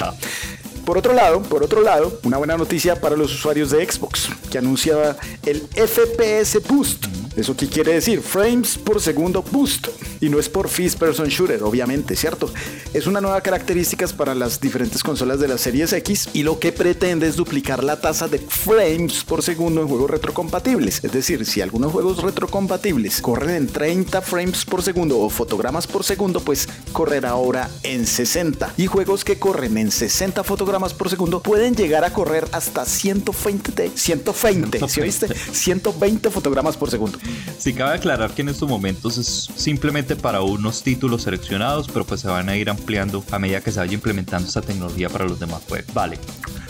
Por 0.86 0.98
otro 0.98 1.12
lado, 1.12 1.42
por 1.42 1.64
otro 1.64 1.82
lado, 1.82 2.18
una 2.24 2.38
buena 2.38 2.56
noticia 2.56 3.02
para 3.02 3.18
los 3.18 3.34
usuarios 3.34 3.72
de 3.72 3.86
Xbox, 3.86 4.30
que 4.50 4.58
anunciaba 4.58 5.18
el 5.46 5.68
FPS 5.76 6.62
Boost 6.70 7.08
¿Eso 7.36 7.56
qué 7.56 7.68
quiere 7.68 7.94
decir? 7.94 8.22
Frames 8.22 8.78
por 8.78 9.02
segundo 9.02 9.44
boost. 9.44 9.88
Y 10.22 10.30
no 10.30 10.40
es 10.40 10.48
por 10.48 10.70
First 10.70 10.98
Person 10.98 11.28
Shooter, 11.28 11.64
obviamente, 11.64 12.16
¿cierto? 12.16 12.52
Es 12.94 13.08
una 13.08 13.20
nueva 13.20 13.42
característica 13.42 14.06
para 14.16 14.36
las 14.36 14.62
diferentes 14.62 15.04
consolas 15.04 15.40
de 15.40 15.48
la 15.48 15.58
Series 15.58 15.92
X 15.94 16.30
y 16.34 16.44
lo 16.44 16.60
que 16.60 16.72
pretende 16.72 17.28
es 17.28 17.36
duplicar 17.36 17.84
la 17.84 18.00
tasa 18.00 18.28
de 18.28 18.40
frames 18.40 19.24
por 19.24 19.42
segundo 19.42 19.82
en 19.82 19.88
juegos 19.88 20.10
retrocompatibles. 20.10 21.04
Es 21.04 21.12
decir, 21.12 21.46
si 21.46 21.62
algunos 21.62 21.92
juegos 21.92 22.22
retrocompatibles 22.22 23.22
corren 23.22 23.56
en 23.56 23.68
30 23.68 24.22
frames 24.22 24.64
por 24.66 24.84
segundo 24.84 25.20
o 25.20 25.30
fotogramas 25.30 25.88
por 25.88 26.04
segundo, 26.04 26.40
pues 26.40 26.68
correr 26.92 27.26
ahora 27.26 27.70
en 27.84 28.06
60. 28.06 28.74
Y 28.78 28.88
juegos 28.88 29.26
que 29.26 29.40
corren 29.40 29.78
en 29.78 29.92
60 29.92 30.44
fotogramas 30.44 30.94
por 30.94 31.10
segundo 31.10 31.42
pueden 31.42 31.76
llegar 31.76 32.04
a 32.04 32.14
correr 32.14 32.48
hasta 32.52 32.86
120, 32.86 33.92
120, 33.96 34.88
¿sí 34.88 35.02
oíste? 35.02 35.28
120 35.52 36.30
fotogramas 36.30 36.78
por 36.78 36.90
segundo. 36.90 37.18
Si 37.58 37.74
cabe 37.74 37.96
aclarar 37.96 38.32
que 38.32 38.42
en 38.42 38.50
estos 38.50 38.70
momentos 38.70 39.18
es 39.18 39.50
simplemente 39.56 40.16
para 40.16 40.42
unos 40.42 40.84
títulos 40.84 41.24
seleccionados, 41.24 41.88
pero 41.88 42.06
pues 42.06 42.22
se 42.22 42.28
van 42.28 42.50
a 42.50 42.56
ir 42.56 42.70
ampliando 42.70 43.24
a 43.32 43.40
medida 43.40 43.62
que 43.62 43.72
se 43.72 43.80
vaya 43.80 43.94
implementando 43.94 44.48
esta 44.48 44.62
tecnología 44.62 45.10
para 45.10 45.26
los 45.26 45.40
demás 45.40 45.62
juegos. 45.68 45.94
Vale. 45.94 46.20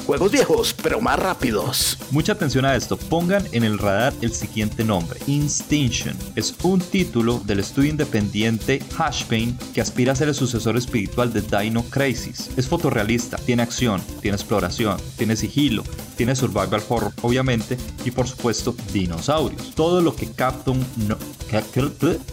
Juegos 0.06 0.32
viejos, 0.32 0.76
pero 0.84 1.02
más 1.02 1.18
rápidos. 1.18 1.98
Mucha 2.12 2.34
atención 2.34 2.64
a 2.64 2.76
esto. 2.76 2.96
Pongan 2.96 3.44
en 3.54 3.64
el 3.64 3.80
radar 3.80 4.14
el 4.22 4.32
siguiente 4.32 4.84
nombre. 4.84 5.20
Instinction. 5.26 6.16
Es 6.36 6.54
un 6.62 6.80
título 6.80 7.42
del 7.44 7.60
estudio 7.60 7.90
independiente 7.90 8.84
Hashpain 8.96 9.58
que 9.74 9.82
aspira 9.82 10.12
a 10.12 10.16
ser 10.16 10.28
el 10.28 10.36
sucesor 10.36 10.78
espiritual 10.78 11.34
de 11.34 11.42
Dino 11.42 11.84
Crisis. 11.86 12.52
Es 12.56 12.68
fotorrealista, 12.68 13.38
tiene 13.38 13.64
acción, 13.64 14.00
tiene 14.22 14.36
exploración, 14.36 14.98
tiene 15.18 15.36
sigilo, 15.36 15.84
tiene 16.16 16.36
survival 16.36 16.84
horror, 16.88 17.12
obviamente, 17.24 17.76
y 18.06 18.12
por 18.12 18.28
supuesto 18.28 18.76
dinosaurios. 18.94 19.74
Todo 19.74 20.02
lo 20.02 20.16
que 20.16 20.30
Capcom 20.46 20.78
no, 21.08 21.18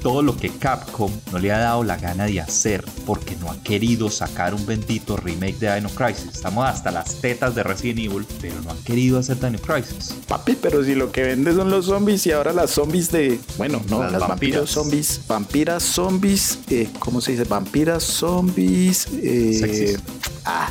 todo 0.03 0.21
lo 0.21 0.37
que 0.37 0.51
Capcom 0.51 1.11
no 1.33 1.39
le 1.39 1.51
ha 1.51 1.59
dado 1.59 1.83
la 1.83 1.97
gana 1.97 2.27
de 2.27 2.43
hacer 2.43 2.85
porque 3.07 3.37
no 3.37 3.51
ha 3.51 3.57
querido 3.63 4.11
sacar 4.11 4.53
un 4.53 4.67
bendito 4.67 5.17
remake 5.17 5.59
de 5.59 5.75
Dino 5.75 5.89
Crisis. 5.89 6.27
Estamos 6.35 6.67
hasta 6.67 6.91
las 6.91 7.23
tetas 7.23 7.55
de 7.55 7.63
Resident 7.63 8.01
Evil, 8.01 8.27
pero 8.43 8.61
no 8.61 8.73
han 8.73 8.77
querido 8.83 9.19
hacer 9.19 9.41
Dino 9.41 9.59
Crisis. 9.59 10.15
Papi, 10.29 10.59
pero 10.61 10.85
si 10.85 10.95
lo 10.95 11.11
que 11.11 11.23
vende 11.23 11.55
son 11.55 11.71
los 11.71 11.87
zombies 11.87 12.27
y 12.27 12.33
ahora 12.33 12.53
las 12.53 12.73
zombies 12.73 13.11
de, 13.11 13.41
bueno, 13.57 13.81
no, 13.89 14.03
las, 14.03 14.29
vampiras 14.29 14.69
zombies, 14.69 15.23
vampiras 15.27 15.83
zombies, 15.83 16.59
eh, 16.69 16.91
¿cómo 16.99 17.23
se 17.23 17.33
dice? 17.33 17.45
Vampiras 17.45 18.03
zombies, 18.03 19.09
eh, 19.23 19.97
ah, 20.45 20.69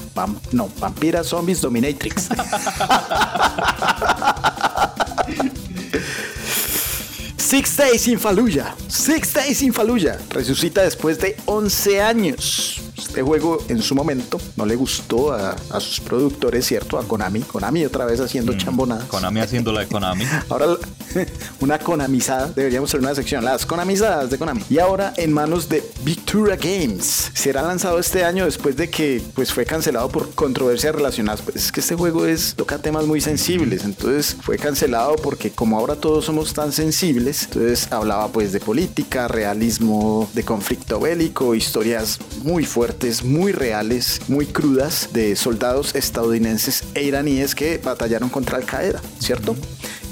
no, 0.51 0.69
vampiras 0.79 1.25
zombies 1.25 1.59
dominatrix. 1.59 2.29
Six 7.51 7.75
Days 7.75 8.07
in 8.07 8.17
Fallujah. 8.17 8.73
Six 8.87 9.33
Days 9.33 9.61
in 9.61 9.73
Fallujah. 9.73 10.17
Resucita 10.29 10.83
después 10.83 11.17
de 11.19 11.35
11 11.45 11.99
años. 12.01 12.80
Este 13.11 13.23
juego 13.23 13.61
en 13.67 13.81
su 13.81 13.93
momento 13.93 14.39
no 14.55 14.65
le 14.65 14.77
gustó 14.77 15.33
a, 15.33 15.57
sus 15.81 15.99
productores, 15.99 16.65
¿cierto? 16.65 16.97
A 16.97 17.05
Konami. 17.05 17.41
Konami 17.41 17.83
otra 17.83 18.05
vez 18.05 18.21
haciendo 18.21 18.53
mm, 18.53 18.57
chambonadas. 18.57 19.03
Konami 19.09 19.41
haciendo 19.41 19.73
la 19.73 19.81
de 19.81 19.87
Konami. 19.87 20.23
ahora 20.49 20.77
una 21.59 21.77
Konamizada. 21.77 22.47
Deberíamos 22.55 22.89
hacer 22.89 23.01
una 23.01 23.13
sección. 23.13 23.43
Las 23.43 23.65
Konamizadas 23.65 24.29
de 24.29 24.37
Konami. 24.37 24.63
Y 24.69 24.79
ahora 24.79 25.13
en 25.17 25.33
manos 25.33 25.67
de 25.67 25.83
Victoria 26.05 26.55
Games. 26.55 27.31
Será 27.33 27.63
lanzado 27.63 27.99
este 27.99 28.23
año 28.23 28.45
después 28.45 28.77
de 28.77 28.89
que 28.89 29.21
pues, 29.35 29.51
fue 29.51 29.65
cancelado 29.65 30.07
por 30.07 30.33
controversias 30.33 30.95
relacionadas. 30.95 31.41
Pues 31.41 31.57
es 31.57 31.71
que 31.73 31.81
este 31.81 31.95
juego 31.95 32.25
es, 32.25 32.55
toca 32.55 32.77
temas 32.77 33.05
muy 33.07 33.19
sensibles. 33.19 33.83
Entonces 33.83 34.37
fue 34.41 34.57
cancelado 34.57 35.17
porque 35.17 35.51
como 35.51 35.77
ahora 35.77 35.97
todos 35.97 36.23
somos 36.23 36.53
tan 36.53 36.71
sensibles, 36.71 37.43
entonces 37.43 37.91
hablaba 37.91 38.29
pues 38.29 38.53
de 38.53 38.61
política, 38.61 39.27
realismo 39.27 40.29
de 40.33 40.43
conflicto 40.45 40.97
bélico, 41.01 41.55
historias 41.55 42.17
muy 42.43 42.63
fuertes 42.63 43.00
muy 43.23 43.51
reales, 43.51 44.21
muy 44.27 44.45
crudas 44.45 45.09
de 45.11 45.35
soldados 45.35 45.95
estadounidenses 45.95 46.83
e 46.93 47.03
iraníes 47.03 47.55
que 47.55 47.79
batallaron 47.79 48.29
contra 48.29 48.57
Al 48.57 48.65
Qaeda, 48.65 49.01
¿cierto? 49.19 49.55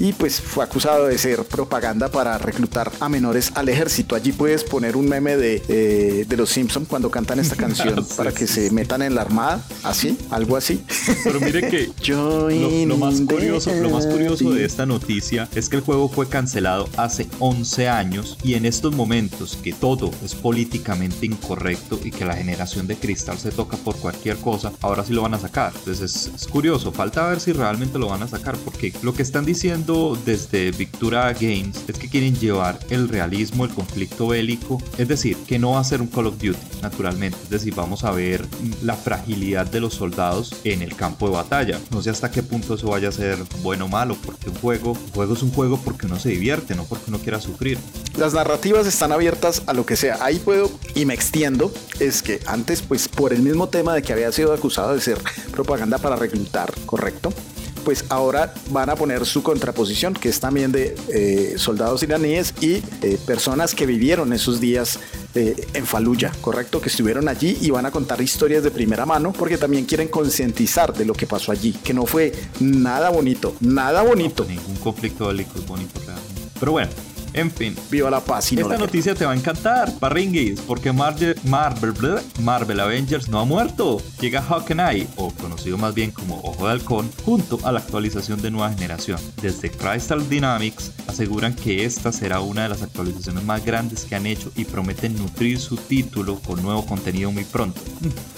Y 0.00 0.14
pues 0.14 0.40
fue 0.40 0.64
acusado 0.64 1.06
de 1.06 1.18
ser 1.18 1.44
propaganda 1.44 2.08
para 2.08 2.38
reclutar 2.38 2.90
a 3.00 3.08
menores 3.08 3.52
al 3.54 3.68
ejército. 3.68 4.16
Allí 4.16 4.32
puedes 4.32 4.64
poner 4.64 4.96
un 4.96 5.06
meme 5.06 5.36
de, 5.36 5.62
eh, 5.68 6.24
de 6.26 6.36
los 6.36 6.48
Simpsons 6.48 6.88
cuando 6.88 7.10
cantan 7.10 7.38
esta 7.38 7.54
canción 7.60 8.04
para 8.16 8.32
que 8.32 8.46
se 8.46 8.70
metan 8.70 9.02
en 9.02 9.14
la 9.14 9.20
armada, 9.20 9.62
así, 9.84 10.16
algo 10.30 10.56
así. 10.56 10.82
Pero 11.22 11.38
mire 11.38 11.68
que 11.68 11.92
lo, 12.86 12.96
más 12.96 13.20
curioso, 13.20 13.72
lo 13.74 13.90
más 13.90 14.06
curioso 14.06 14.50
de 14.50 14.64
esta 14.64 14.86
noticia 14.86 15.48
es 15.54 15.68
que 15.68 15.76
el 15.76 15.82
juego 15.82 16.08
fue 16.08 16.28
cancelado 16.28 16.88
hace 16.96 17.28
11 17.38 17.88
años 17.88 18.38
y 18.42 18.54
en 18.54 18.64
estos 18.64 18.94
momentos 18.94 19.58
que 19.62 19.74
todo 19.74 20.10
es 20.24 20.34
políticamente 20.34 21.26
incorrecto 21.26 22.00
y 22.02 22.10
que 22.10 22.24
la 22.24 22.34
generación 22.34 22.86
de 22.86 22.96
cristal 22.96 23.38
se 23.38 23.50
toca 23.50 23.76
por 23.76 23.96
cualquier 23.96 24.38
cosa, 24.38 24.72
ahora 24.80 25.04
sí 25.04 25.12
lo 25.12 25.22
van 25.22 25.34
a 25.34 25.38
sacar. 25.38 25.72
Entonces 25.76 26.26
es, 26.26 26.34
es 26.34 26.46
curioso, 26.46 26.90
falta 26.90 27.28
ver 27.28 27.40
si 27.40 27.52
realmente 27.52 27.98
lo 27.98 28.08
van 28.08 28.22
a 28.22 28.28
sacar 28.28 28.56
porque 28.56 28.94
lo 29.02 29.12
que 29.12 29.22
están 29.22 29.44
diciendo 29.44 29.89
desde 29.90 30.70
Victura 30.70 31.32
Games 31.32 31.84
es 31.88 31.98
que 31.98 32.08
quieren 32.08 32.34
llevar 32.36 32.78
el 32.90 33.08
realismo, 33.08 33.64
el 33.64 33.70
conflicto 33.74 34.28
bélico, 34.28 34.80
es 34.98 35.08
decir, 35.08 35.36
que 35.48 35.58
no 35.58 35.72
va 35.72 35.80
a 35.80 35.84
ser 35.84 36.00
un 36.00 36.06
Call 36.06 36.28
of 36.28 36.34
Duty, 36.34 36.58
naturalmente, 36.80 37.38
es 37.42 37.50
decir, 37.50 37.74
vamos 37.74 38.04
a 38.04 38.12
ver 38.12 38.46
la 38.82 38.94
fragilidad 38.94 39.66
de 39.66 39.80
los 39.80 39.94
soldados 39.94 40.54
en 40.64 40.82
el 40.82 40.94
campo 40.94 41.28
de 41.28 41.34
batalla. 41.34 41.80
No 41.90 42.02
sé 42.02 42.10
hasta 42.10 42.30
qué 42.30 42.42
punto 42.42 42.74
eso 42.74 42.88
vaya 42.88 43.08
a 43.08 43.12
ser 43.12 43.38
bueno 43.62 43.86
o 43.86 43.88
malo, 43.88 44.16
porque 44.24 44.50
un 44.50 44.56
juego, 44.56 44.92
un 44.92 45.10
juego 45.12 45.34
es 45.34 45.42
un 45.42 45.50
juego 45.50 45.80
porque 45.84 46.06
uno 46.06 46.18
se 46.18 46.30
divierte, 46.30 46.74
no 46.74 46.84
porque 46.84 47.06
uno 47.08 47.18
quiera 47.18 47.40
sufrir. 47.40 47.78
Las 48.16 48.32
narrativas 48.32 48.86
están 48.86 49.12
abiertas 49.12 49.62
a 49.66 49.72
lo 49.72 49.86
que 49.86 49.96
sea. 49.96 50.18
Ahí 50.20 50.38
puedo 50.38 50.70
y 50.94 51.04
me 51.04 51.14
extiendo. 51.14 51.72
Es 51.98 52.22
que 52.22 52.40
antes, 52.46 52.82
pues 52.82 53.08
por 53.08 53.32
el 53.32 53.42
mismo 53.42 53.68
tema 53.68 53.94
de 53.94 54.02
que 54.02 54.12
había 54.12 54.30
sido 54.30 54.52
acusado 54.52 54.94
de 54.94 55.00
ser 55.00 55.18
propaganda 55.50 55.98
para 55.98 56.16
reclutar, 56.16 56.72
¿correcto? 56.86 57.32
Pues 57.80 58.04
ahora 58.08 58.54
van 58.70 58.90
a 58.90 58.96
poner 58.96 59.26
su 59.26 59.42
contraposición, 59.42 60.14
que 60.14 60.28
es 60.28 60.40
también 60.40 60.72
de 60.72 60.94
eh, 61.08 61.54
soldados 61.56 62.02
iraníes 62.02 62.54
y 62.60 62.82
eh, 63.02 63.18
personas 63.26 63.74
que 63.74 63.86
vivieron 63.86 64.32
esos 64.32 64.60
días 64.60 64.98
eh, 65.34 65.54
en 65.74 65.86
Fallujah, 65.86 66.32
¿correcto? 66.40 66.80
Que 66.80 66.88
estuvieron 66.88 67.28
allí 67.28 67.58
y 67.60 67.70
van 67.70 67.86
a 67.86 67.90
contar 67.90 68.20
historias 68.20 68.62
de 68.62 68.70
primera 68.70 69.06
mano 69.06 69.32
porque 69.32 69.58
también 69.58 69.84
quieren 69.84 70.08
concientizar 70.08 70.92
de 70.92 71.04
lo 71.04 71.14
que 71.14 71.26
pasó 71.26 71.52
allí, 71.52 71.72
que 71.72 71.94
no 71.94 72.06
fue 72.06 72.32
nada 72.60 73.10
bonito, 73.10 73.54
nada 73.60 74.02
bonito. 74.02 74.44
ningún 74.44 74.76
conflicto 74.76 75.28
bélico 75.28 75.58
es 75.58 75.66
bonito. 75.66 76.00
Pero 76.58 76.72
bueno, 76.72 76.90
en 77.34 77.50
fin. 77.50 77.76
Viva 77.90 78.10
la 78.10 78.20
paz. 78.20 78.52
Esta 78.52 78.78
noticia 78.78 79.14
te 79.14 79.24
va 79.24 79.32
a 79.32 79.36
encantar, 79.36 79.92
Parringuis, 79.98 80.60
porque 80.60 80.92
Marvel, 80.92 81.36
Marvel, 82.40 82.80
Avengers 82.80 83.28
no 83.28 83.40
ha 83.40 83.44
muerto. 83.44 84.00
Llega 84.20 84.42
Hawkeye, 84.42 85.06
o 85.16 85.30
conocido 85.32 85.78
más 85.78 85.94
bien 85.94 86.10
como 86.10 86.40
Ojo 86.42 86.66
de 86.66 86.72
Halcón, 86.72 87.10
junto 87.24 87.58
a 87.64 87.72
la 87.72 87.80
actualización 87.80 88.40
de 88.42 88.50
nueva 88.50 88.72
generación. 88.72 89.18
Desde 89.40 89.70
Crystal 89.70 90.28
Dynamics 90.28 90.92
aseguran 91.06 91.54
que 91.54 91.84
esta 91.84 92.12
será 92.12 92.40
una 92.40 92.64
de 92.64 92.70
las 92.70 92.82
actualizaciones 92.82 93.44
más 93.44 93.64
grandes 93.64 94.04
que 94.04 94.14
han 94.14 94.26
hecho 94.26 94.50
y 94.56 94.64
prometen 94.64 95.16
nutrir 95.16 95.58
su 95.58 95.76
título 95.76 96.40
con 96.40 96.62
nuevo 96.62 96.84
contenido 96.86 97.30
muy 97.30 97.44
pronto. 97.44 97.80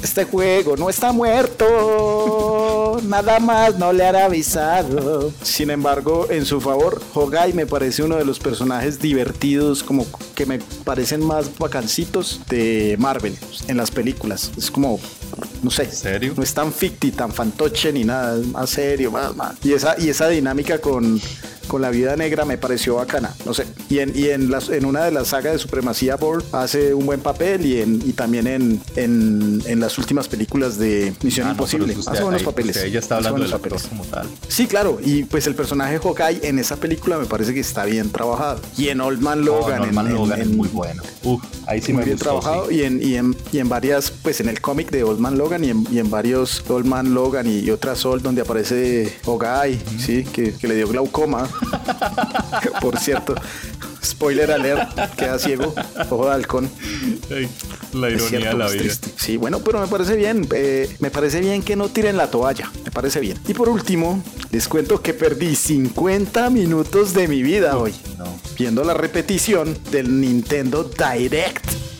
Este 0.02 0.24
juego 0.24 0.76
no 0.76 0.88
está 0.90 1.12
muerto. 1.12 2.81
Nada 3.00 3.38
más 3.40 3.78
no 3.78 3.92
le 3.92 4.04
hará 4.04 4.26
avisado. 4.26 5.32
Sin 5.42 5.70
embargo, 5.70 6.26
en 6.30 6.44
su 6.44 6.60
favor, 6.60 7.00
Hawkeye 7.14 7.54
me 7.54 7.66
parece 7.66 8.02
uno 8.02 8.16
de 8.16 8.24
los 8.24 8.38
personajes 8.38 9.00
divertidos, 9.00 9.82
como 9.82 10.06
que 10.34 10.46
me 10.46 10.58
parecen 10.84 11.24
más 11.24 11.56
bacancitos 11.58 12.40
de 12.48 12.96
Marvel 12.98 13.36
en 13.68 13.76
las 13.76 13.90
películas. 13.90 14.50
Es 14.56 14.70
como, 14.70 15.00
no 15.62 15.70
sé, 15.70 15.90
¿Serio? 15.90 16.34
no 16.36 16.42
es 16.42 16.52
tan 16.52 16.72
ficti, 16.72 17.12
tan 17.12 17.32
fantoche 17.32 17.92
ni 17.92 18.04
nada, 18.04 18.38
es 18.38 18.46
más 18.48 18.70
serio, 18.70 19.10
más, 19.10 19.34
más. 19.36 19.54
Y 19.64 19.72
esa, 19.72 19.98
y 19.98 20.08
esa 20.08 20.28
dinámica 20.28 20.78
con 20.78 21.20
con 21.68 21.82
la 21.82 21.90
vida 21.90 22.16
negra 22.16 22.44
me 22.44 22.58
pareció 22.58 22.96
bacana, 22.96 23.34
no 23.44 23.54
sé. 23.54 23.66
Y 23.88 23.98
en, 24.00 24.12
y 24.16 24.28
en, 24.28 24.50
las, 24.50 24.68
en 24.68 24.84
una 24.84 25.04
de 25.04 25.10
las 25.10 25.28
sagas 25.28 25.54
de 25.54 25.58
Supremacía 25.58 26.16
Board 26.16 26.44
hace 26.52 26.94
un 26.94 27.06
buen 27.06 27.20
papel 27.20 27.64
y, 27.66 27.80
en, 27.80 28.02
y 28.04 28.12
también 28.12 28.46
en, 28.46 28.80
en, 28.96 29.62
en 29.66 29.80
las 29.80 29.98
últimas 29.98 30.28
películas 30.28 30.78
de 30.78 31.12
Misión 31.22 31.48
ah, 31.48 31.52
Imposible. 31.52 31.94
hace 32.06 32.22
buenos 32.22 32.42
papeles. 32.42 32.76
Ella 32.76 32.98
está 32.98 33.16
hablando 33.16 33.44
de 33.44 33.50
papeles 33.50 33.82
como 33.84 34.04
tal. 34.04 34.28
Sí, 34.48 34.66
claro. 34.66 34.98
Y 35.02 35.24
pues 35.24 35.46
el 35.46 35.54
personaje 35.54 35.98
Hawkeye 35.98 36.40
en 36.48 36.58
esa 36.58 36.76
película 36.76 37.18
me 37.18 37.26
parece 37.26 37.54
que 37.54 37.60
está 37.60 37.84
bien 37.84 38.10
trabajado. 38.10 38.60
Y 38.76 38.88
en 38.88 39.00
Old 39.00 39.20
Man 39.20 39.44
Logan. 39.44 39.80
Oh, 39.80 39.84
Old 39.84 39.92
Man 39.92 40.12
Logan 40.12 40.40
es 40.40 40.48
muy 40.48 40.68
bueno. 40.68 41.02
Uf, 41.22 41.42
ahí 41.66 41.80
sí 41.80 41.92
muy 41.92 42.04
bien 42.04 42.18
trabajado. 42.18 42.70
Y, 42.70 42.82
en, 42.82 43.02
y, 43.02 43.16
en, 43.16 43.36
y 43.52 43.58
en 43.58 43.68
varias, 43.68 44.10
pues 44.10 44.40
en 44.40 44.48
el 44.48 44.60
cómic 44.60 44.90
de 44.90 45.04
Old 45.04 45.20
Man 45.20 45.38
Logan 45.38 45.64
y 45.64 45.70
en, 45.70 45.86
y 45.90 45.98
en 45.98 46.10
varios 46.10 46.64
Old 46.68 46.86
Man 46.86 47.14
Logan 47.14 47.46
y, 47.46 47.70
otras 47.70 48.04
Old 48.04 48.22
donde 48.22 48.42
aparece 48.42 49.12
Hawkeye, 49.24 49.78
sí, 49.98 50.24
que, 50.24 50.52
que 50.54 50.68
le 50.68 50.74
dio 50.76 50.88
glaucoma. 50.88 51.48
Por 52.80 52.98
cierto, 52.98 53.34
spoiler 54.04 54.50
alert, 54.50 55.14
queda 55.16 55.38
ciego, 55.38 55.74
ojo 56.10 56.26
de 56.26 56.32
halcón. 56.32 56.70
la 57.92 58.10
ironía 58.10 58.50
de 58.50 58.54
la 58.54 58.68
vida. 58.68 58.94
Sí, 59.16 59.36
bueno, 59.36 59.60
pero 59.60 59.80
me 59.80 59.86
parece 59.86 60.16
bien. 60.16 60.46
Eh, 60.54 60.94
me 61.00 61.10
parece 61.10 61.40
bien 61.40 61.62
que 61.62 61.76
no 61.76 61.88
tiren 61.88 62.16
la 62.16 62.30
toalla. 62.30 62.70
Me 62.84 62.90
parece 62.90 63.20
bien. 63.20 63.38
Y 63.46 63.54
por 63.54 63.68
último, 63.68 64.22
les 64.50 64.68
cuento 64.68 65.00
que 65.00 65.14
perdí 65.14 65.54
50 65.54 66.50
minutos 66.50 67.14
de 67.14 67.28
mi 67.28 67.42
vida 67.42 67.78
hoy. 67.78 67.94
Viendo 68.58 68.84
la 68.84 68.94
repetición 68.94 69.76
del 69.90 70.20
Nintendo 70.20 70.84
Direct. 70.84 71.91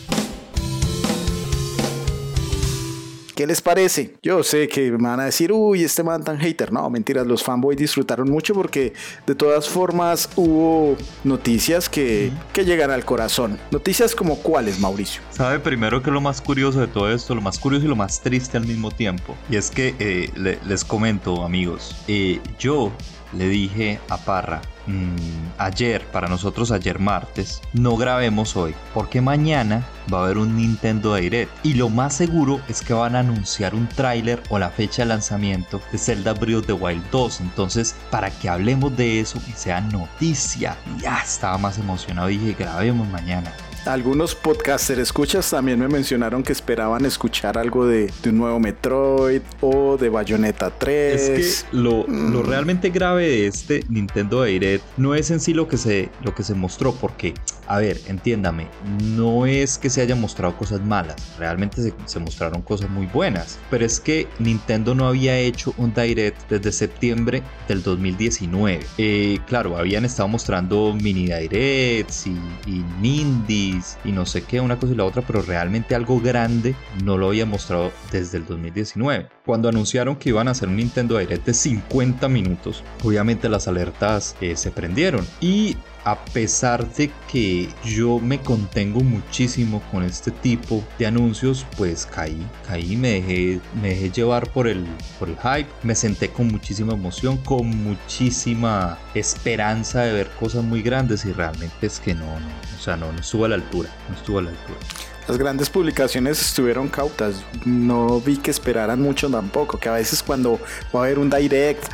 ¿Qué 3.35 3.47
les 3.47 3.61
parece? 3.61 4.13
Yo 4.21 4.43
sé 4.43 4.67
que 4.67 4.91
me 4.91 5.07
van 5.09 5.19
a 5.19 5.25
decir, 5.25 5.51
uy, 5.51 5.83
este 5.83 6.03
man 6.03 6.23
tan 6.23 6.39
hater. 6.39 6.71
No, 6.71 6.87
mentiras, 6.89 7.25
los 7.25 7.43
fanboys 7.43 7.77
disfrutaron 7.77 8.29
mucho 8.29 8.53
porque 8.53 8.93
de 9.25 9.33
todas 9.33 9.67
formas 9.67 10.29
hubo 10.35 10.95
noticias 11.23 11.89
que, 11.89 12.31
que 12.53 12.63
llegan 12.63 12.91
al 12.91 13.05
corazón. 13.05 13.59
Noticias 13.71 14.13
como 14.13 14.37
cuáles, 14.37 14.79
Mauricio. 14.79 15.21
Sabe 15.31 15.59
primero 15.59 16.03
que 16.03 16.11
lo 16.11 16.21
más 16.21 16.41
curioso 16.41 16.79
de 16.79 16.87
todo 16.87 17.11
esto, 17.11 17.33
lo 17.33 17.41
más 17.41 17.57
curioso 17.57 17.85
y 17.85 17.89
lo 17.89 17.95
más 17.95 18.21
triste 18.21 18.57
al 18.57 18.67
mismo 18.67 18.91
tiempo. 18.91 19.35
Y 19.49 19.55
es 19.55 19.71
que 19.71 19.95
eh, 19.97 20.29
les 20.65 20.85
comento, 20.85 21.43
amigos, 21.43 21.95
eh, 22.07 22.39
yo 22.59 22.91
le 23.37 23.47
dije 23.47 23.99
a 24.09 24.17
Parra, 24.17 24.61
mm, 24.87 25.15
ayer, 25.57 26.05
para 26.07 26.27
nosotros 26.27 26.71
ayer 26.71 26.99
martes, 26.99 27.61
no 27.73 27.95
grabemos 27.97 28.55
hoy, 28.55 28.75
porque 28.93 29.21
mañana 29.21 29.85
va 30.11 30.19
a 30.19 30.23
haber 30.25 30.37
un 30.37 30.57
Nintendo 30.57 31.15
Direct. 31.15 31.51
Y 31.63 31.75
lo 31.75 31.89
más 31.89 32.15
seguro 32.15 32.61
es 32.67 32.81
que 32.81 32.93
van 32.93 33.15
a 33.15 33.19
anunciar 33.19 33.75
un 33.75 33.87
tráiler 33.87 34.41
o 34.49 34.59
la 34.59 34.69
fecha 34.69 35.03
de 35.03 35.09
lanzamiento 35.09 35.81
de 35.91 35.97
Zelda 35.97 36.33
Breath 36.33 36.59
of 36.59 36.65
the 36.67 36.73
Wild 36.73 37.03
2. 37.11 37.41
Entonces, 37.41 37.95
para 38.09 38.29
que 38.29 38.49
hablemos 38.49 38.95
de 38.95 39.19
eso 39.19 39.41
y 39.47 39.51
sea 39.51 39.81
noticia, 39.81 40.77
ya 40.99 41.19
estaba 41.19 41.57
más 41.57 41.77
emocionado 41.77 42.27
dije, 42.27 42.55
grabemos 42.57 43.07
mañana. 43.09 43.51
Algunos 43.85 44.33
podcasters 44.33 44.99
escuchas 44.99 45.49
también 45.49 45.77
me 45.77 45.89
mencionaron 45.89 46.41
que 46.41 46.53
esperaban 46.53 47.05
escuchar 47.05 47.57
algo 47.57 47.85
de, 47.85 48.13
un 48.25 48.37
nuevo 48.37 48.57
Metroid 48.57 49.41
o 49.59 49.97
de 49.97 50.07
Bayonetta 50.07 50.69
3. 50.69 51.21
Es 51.21 51.63
que 51.65 51.77
lo, 51.77 52.05
lo, 52.07 52.07
mm. 52.07 52.45
realmente 52.45 52.91
grave 52.91 53.27
de 53.27 53.47
este 53.47 53.83
Nintendo 53.89 54.43
Direct 54.43 54.85
no 54.95 55.15
es 55.15 55.31
en 55.31 55.41
sí 55.41 55.53
lo 55.53 55.67
que 55.67 55.75
se, 55.75 56.09
lo 56.23 56.33
que 56.33 56.43
se 56.43 56.53
mostró, 56.53 56.93
porque, 56.93 57.33
a 57.67 57.79
ver, 57.79 57.99
entiéndame, 58.07 58.67
no 59.15 59.45
es 59.45 59.77
que 59.77 59.89
se 59.89 60.01
hayan 60.01 60.19
mostrado 60.19 60.55
cosas 60.57 60.81
malas, 60.81 61.15
realmente 61.37 61.93
se, 62.05 62.19
mostraron 62.19 62.61
cosas 62.61 62.89
muy 62.89 63.05
buenas, 63.07 63.59
pero 63.69 63.85
es 63.85 63.99
que 63.99 64.27
Nintendo 64.39 64.95
no 64.95 65.07
había 65.07 65.37
hecho 65.37 65.73
un 65.77 65.93
Direct 65.93 66.49
desde 66.49 66.71
septiembre 66.71 67.43
del 67.67 67.83
2019. 67.83 68.79
Eh, 68.97 69.39
claro, 69.47 69.77
habían 69.77 70.05
estado 70.05 70.27
mostrando 70.27 70.93
mini 70.93 71.27
Directs 71.27 72.27
y, 72.27 72.31
y 72.65 72.83
Nindy 73.01 73.81
y 74.03 74.11
no 74.11 74.25
sé 74.25 74.43
qué, 74.43 74.59
una 74.59 74.77
cosa 74.77 74.93
y 74.93 74.95
la 74.95 75.05
otra, 75.05 75.21
pero 75.21 75.41
realmente 75.41 75.95
algo 75.95 76.19
grande 76.19 76.75
no 77.03 77.17
lo 77.17 77.27
había 77.27 77.45
mostrado 77.45 77.91
desde 78.11 78.37
el 78.37 78.45
2019. 78.45 79.27
Cuando 79.45 79.69
anunciaron 79.69 80.15
que 80.15 80.29
iban 80.29 80.47
a 80.47 80.51
hacer 80.51 80.69
un 80.69 80.77
Nintendo 80.77 81.17
Direct 81.17 81.45
de 81.45 81.53
50 81.53 82.27
minutos, 82.29 82.83
obviamente 83.03 83.49
las 83.49 83.67
alertas 83.67 84.35
eh, 84.41 84.55
se 84.55 84.71
prendieron 84.71 85.25
y 85.41 85.77
a 86.03 86.23
pesar 86.25 86.87
de 86.93 87.11
que 87.31 87.69
yo 87.83 88.19
me 88.19 88.39
contengo 88.41 89.01
muchísimo 89.01 89.81
con 89.91 90.03
este 90.03 90.31
tipo 90.31 90.83
de 90.99 91.07
anuncios, 91.07 91.65
pues 91.77 92.05
caí, 92.05 92.45
caí, 92.67 92.95
me 92.95 93.21
dejé, 93.21 93.59
me 93.81 93.89
dejé 93.89 94.09
llevar 94.11 94.49
por 94.49 94.67
el, 94.67 94.85
por 95.19 95.29
el 95.29 95.37
hype, 95.37 95.69
me 95.83 95.95
senté 95.95 96.29
con 96.29 96.47
muchísima 96.47 96.93
emoción, 96.93 97.37
con 97.37 97.67
muchísima 97.67 98.97
esperanza 99.13 100.01
de 100.01 100.13
ver 100.13 100.29
cosas 100.31 100.63
muy 100.63 100.81
grandes 100.81 101.25
y 101.25 101.31
realmente 101.31 101.87
es 101.87 101.99
que 101.99 102.13
no, 102.13 102.25
no 102.25 102.73
o 102.77 102.81
sea, 102.81 102.97
no, 102.97 103.11
no 103.11 103.19
estuvo 103.19 103.45
a 103.45 103.49
la 103.49 103.55
altura, 103.55 103.89
no 104.09 104.15
estuvo 104.15 104.39
a 104.39 104.41
la 104.41 104.49
altura. 104.49 104.79
Las 105.25 105.37
grandes 105.37 105.69
publicaciones 105.69 106.41
estuvieron 106.41 106.89
cautas, 106.89 107.45
no 107.63 108.19
vi 108.19 108.35
que 108.35 108.51
esperaran 108.51 109.01
mucho 109.01 109.29
tampoco, 109.29 109.79
que 109.79 109.87
a 109.87 109.93
veces 109.93 110.21
cuando 110.21 110.59
va 110.93 110.99
a 110.99 111.03
haber 111.05 111.17
un 111.17 111.29
direct 111.29 111.85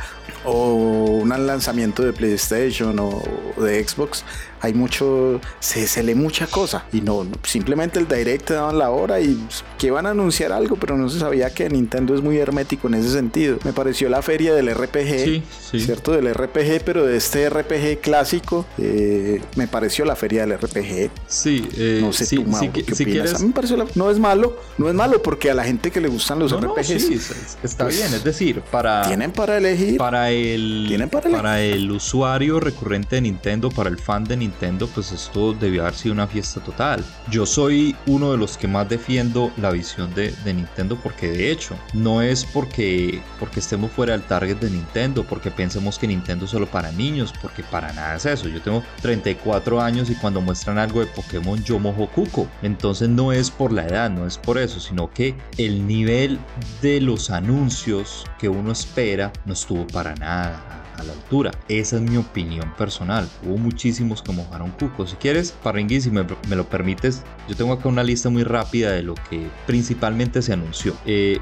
o 0.44 0.74
un 1.22 1.28
lanzamiento 1.28 2.02
de 2.02 2.12
PlayStation 2.12 2.98
o 2.98 3.22
de 3.58 3.86
Xbox, 3.86 4.24
hay 4.62 4.74
mucho, 4.74 5.40
se, 5.58 5.86
se 5.86 6.02
lee 6.02 6.14
mucha 6.14 6.46
cosa 6.46 6.84
y 6.92 7.00
no, 7.00 7.26
simplemente 7.44 7.98
el 7.98 8.06
direct 8.06 8.46
te 8.46 8.54
daban 8.54 8.78
la 8.78 8.90
hora 8.90 9.20
y 9.20 9.42
que 9.78 9.90
van 9.90 10.06
a 10.06 10.10
anunciar 10.10 10.52
algo, 10.52 10.76
pero 10.76 10.96
no 10.96 11.08
se 11.08 11.18
sabía 11.18 11.50
que 11.50 11.68
Nintendo 11.68 12.14
es 12.14 12.20
muy 12.20 12.36
hermético 12.36 12.88
en 12.88 12.94
ese 12.94 13.10
sentido. 13.10 13.58
Me 13.64 13.72
pareció 13.72 14.08
la 14.10 14.20
feria 14.20 14.54
del 14.54 14.72
RPG, 14.74 15.42
¿cierto? 15.78 16.12
Del 16.12 16.32
RPG, 16.34 16.84
pero 16.84 17.06
de 17.06 17.16
este 17.16 17.48
RPG 17.48 18.00
clásico, 18.00 18.66
eh, 18.76 19.40
me 19.56 19.66
pareció 19.66 20.04
la 20.04 20.14
feria 20.14 20.46
del 20.46 20.58
RPG. 20.58 21.10
Sí, 21.26 21.66
eh, 21.76 21.98
no 22.02 22.12
sé 22.12 22.36
tú, 22.36 22.44
¿qué 22.72 22.92
opinas? 22.92 23.34
A 23.34 23.38
mí 23.38 23.46
me 23.46 23.54
pareció 23.54 23.70
no 23.94 24.10
es 24.10 24.18
malo, 24.18 24.58
no 24.76 24.88
es 24.88 24.94
malo 24.94 25.22
porque 25.22 25.50
a 25.50 25.54
la 25.54 25.64
gente 25.64 25.90
que 25.90 26.00
le 26.00 26.08
gustan 26.08 26.38
los 26.38 26.52
RPGs, 26.54 27.30
está 27.62 27.84
pues, 27.84 27.96
bien, 27.96 28.12
es 28.12 28.24
decir, 28.24 28.60
para 28.70 29.02
tienen 29.02 29.32
para 29.32 29.56
elegir, 29.56 29.96
para 29.96 30.19
el 30.28 31.08
para, 31.10 31.30
para 31.30 31.62
el 31.62 31.90
usuario 31.90 32.60
recurrente 32.60 33.16
de 33.16 33.22
Nintendo, 33.22 33.70
para 33.70 33.88
el 33.88 33.96
fan 33.96 34.24
de 34.24 34.36
Nintendo 34.36 34.50
Nintendo, 34.50 34.88
pues 34.88 35.12
esto 35.12 35.54
debió 35.54 35.82
haber 35.82 35.94
sido 35.94 36.12
una 36.12 36.26
fiesta 36.26 36.60
total. 36.60 37.04
Yo 37.30 37.46
soy 37.46 37.94
uno 38.06 38.32
de 38.32 38.36
los 38.36 38.58
que 38.58 38.66
más 38.66 38.88
defiendo 38.88 39.52
la 39.56 39.70
visión 39.70 40.12
de, 40.14 40.34
Nintendo 40.44 40.98
porque 41.00 41.28
de 41.30 41.52
hecho 41.52 41.76
no 41.94 42.20
es 42.20 42.44
porque, 42.44 43.22
porque 43.38 43.60
estemos 43.60 43.92
fuera 43.92 44.12
del 44.12 44.22
target 44.22 44.56
de 44.56 44.70
Nintendo, 44.70 45.24
porque 45.24 45.50
pensemos 45.52 45.98
que 45.98 46.08
Nintendo 46.08 46.44
es 46.44 46.50
solo 46.50 46.66
para 46.66 46.90
niños, 46.90 47.32
porque 47.40 47.62
para 47.62 47.92
nada 47.92 48.16
es 48.16 48.26
eso. 48.26 48.48
Yo 48.48 48.60
tengo 48.60 48.82
34 49.02 49.80
años 49.80 50.10
y 50.10 50.16
cuando 50.16 50.40
muestran 50.40 50.78
algo 50.78 51.00
de 51.00 51.06
Pokémon 51.06 51.62
yo 51.62 51.78
mojo 51.78 52.08
cuco. 52.08 52.48
Entonces 52.62 53.08
no 53.08 53.32
es 53.32 53.50
por 53.50 53.72
la 53.72 53.86
edad, 53.86 54.10
no 54.10 54.26
es 54.26 54.36
por 54.36 54.58
eso, 54.58 54.80
sino 54.80 55.10
que 55.12 55.36
el 55.58 55.86
nivel 55.86 56.40
de 56.82 57.00
los 57.00 57.30
anuncios 57.30 58.26
que 58.38 58.48
uno 58.48 58.72
espera 58.72 59.32
no 59.44 59.52
estuvo 59.52 59.86
para 59.86 60.09
nada 60.14 60.80
a 60.96 61.04
la 61.04 61.12
altura. 61.12 61.50
Esa 61.68 61.96
es 61.96 62.02
mi 62.02 62.16
opinión 62.16 62.72
personal. 62.76 63.28
Hubo 63.44 63.56
muchísimos 63.56 64.22
que 64.22 64.32
mojaron 64.32 64.70
cuco. 64.72 65.06
Si 65.06 65.16
quieres, 65.16 65.52
Parringui, 65.62 66.00
si 66.00 66.10
me, 66.10 66.24
lo 66.48 66.68
permites, 66.68 67.22
yo 67.48 67.56
tengo 67.56 67.72
acá 67.72 67.88
una 67.88 68.02
lista 68.02 68.28
muy 68.30 68.44
rápida 68.44 68.92
de 68.92 69.02
lo 69.02 69.14
que 69.14 69.46
principalmente 69.66 70.42
se 70.42 70.52
anunció. 70.52 70.94
Eh, 71.06 71.38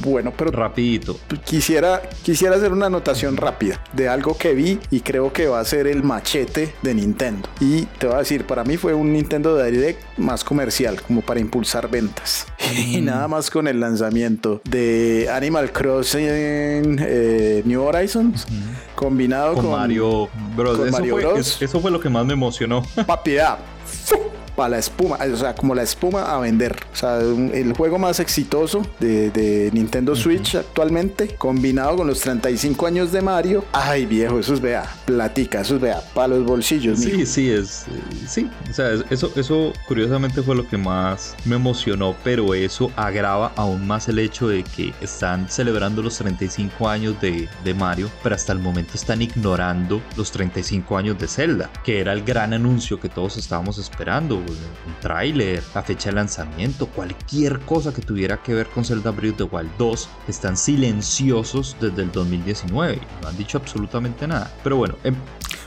bueno, 0.00 0.32
pero 0.36 0.50
rapidito. 0.50 1.18
Quisiera, 1.44 2.02
quisiera 2.22 2.56
hacer 2.56 2.72
una 2.72 2.86
anotación 2.86 3.36
rápida 3.36 3.80
de 3.92 4.08
algo 4.08 4.36
que 4.36 4.54
vi 4.54 4.78
y 4.90 5.00
creo 5.00 5.32
que 5.32 5.46
va 5.46 5.60
a 5.60 5.64
ser 5.64 5.86
el 5.86 6.02
machete 6.02 6.74
de 6.82 6.94
Nintendo. 6.94 7.48
Y 7.60 7.82
te 7.98 8.06
voy 8.06 8.16
a 8.16 8.18
decir, 8.20 8.46
para 8.46 8.64
mí 8.64 8.76
fue 8.76 8.94
un 8.94 9.12
Nintendo 9.12 9.62
Direct 9.62 10.18
más 10.18 10.44
comercial, 10.44 11.00
como 11.02 11.20
para 11.20 11.40
impulsar 11.40 11.90
ventas. 11.90 12.46
Y 12.74 13.00
mm. 13.00 13.04
nada 13.04 13.28
más 13.28 13.50
con 13.50 13.68
el 13.68 13.78
lanzamiento 13.78 14.60
de 14.64 15.28
Animal 15.30 15.72
Crossing 15.72 16.98
eh, 17.00 17.33
New 17.64 17.82
Horizons 17.82 18.46
combinado 18.94 19.54
con, 19.54 19.70
Mario 19.70 20.28
Bros. 20.56 20.78
eso, 20.78 20.98
fue, 20.98 21.40
eso, 21.40 21.80
fue, 21.80 21.90
lo 21.90 22.00
que 22.00 22.08
más 22.08 22.24
me 22.24 22.32
emocionó. 22.32 22.82
Papi, 23.06 23.36
para 24.54 24.70
la 24.70 24.78
espuma, 24.78 25.18
o 25.32 25.36
sea, 25.36 25.54
como 25.54 25.74
la 25.74 25.82
espuma 25.82 26.34
a 26.34 26.38
vender. 26.38 26.76
O 26.92 26.96
sea, 26.96 27.18
el 27.18 27.72
juego 27.74 27.98
más 27.98 28.20
exitoso 28.20 28.82
de, 29.00 29.70
Nintendo 29.72 30.14
Switch 30.14 30.54
actualmente, 30.54 31.34
combinado 31.36 31.96
con 31.96 32.06
los 32.06 32.20
35 32.20 32.86
años 32.86 33.12
de 33.12 33.22
Mario. 33.22 33.64
Ay, 33.72 34.06
viejo, 34.06 34.38
eso 34.38 34.54
es, 34.54 34.60
vea, 34.60 34.84
platica, 35.04 35.60
eso 35.60 35.76
es, 35.76 35.80
vea, 35.80 36.02
para 36.14 36.28
los 36.28 36.44
bolsillos. 36.44 37.00
Sí, 37.00 37.26
sí, 37.26 37.50
es, 37.50 37.86
eh, 37.88 38.26
sí, 38.26 38.50
o 38.70 38.72
sea, 38.72 38.92
eso, 39.10 39.32
eso 39.36 39.72
curiosamente 39.86 40.42
fue 40.42 40.54
lo 40.54 40.66
que 40.66 40.76
más 40.76 41.34
me 41.44 41.56
emocionó, 41.56 42.14
pero 42.22 42.54
eso 42.54 42.90
agrava 42.96 43.52
aún 43.56 43.86
más 43.86 44.08
el 44.08 44.18
hecho 44.18 44.48
de 44.48 44.62
que 44.64 44.92
están 45.00 45.48
celebrando 45.48 46.02
los 46.02 46.16
35 46.18 46.88
años 46.88 47.20
de, 47.20 47.48
de 47.64 47.74
Mario, 47.74 48.10
pero 48.22 48.34
hasta 48.34 48.52
el 48.52 48.58
momento 48.58 48.92
están 48.94 49.22
ignorando 49.22 50.00
los 50.16 50.30
35 50.30 50.96
años 50.96 51.18
de 51.18 51.28
Zelda, 51.28 51.70
que 51.84 52.00
era 52.00 52.12
el 52.12 52.22
gran 52.22 52.52
anuncio 52.52 53.00
que 53.00 53.08
todos 53.08 53.36
estábamos 53.36 53.78
esperando 53.78 54.43
un 54.52 55.00
tráiler, 55.00 55.62
la 55.74 55.82
fecha 55.82 56.10
de 56.10 56.16
lanzamiento, 56.16 56.86
cualquier 56.86 57.60
cosa 57.60 57.92
que 57.92 58.02
tuviera 58.02 58.42
que 58.42 58.54
ver 58.54 58.68
con 58.68 58.84
Zelda 58.84 59.10
Breath 59.10 59.40
of 59.40 59.50
the 59.50 59.56
Wild 59.56 59.70
2, 59.78 60.08
están 60.28 60.56
silenciosos 60.56 61.76
desde 61.80 62.02
el 62.02 62.12
2019. 62.12 63.00
No 63.22 63.28
han 63.28 63.36
dicho 63.36 63.58
absolutamente 63.58 64.26
nada. 64.26 64.52
Pero 64.62 64.76
bueno, 64.76 64.96
em, 65.04 65.14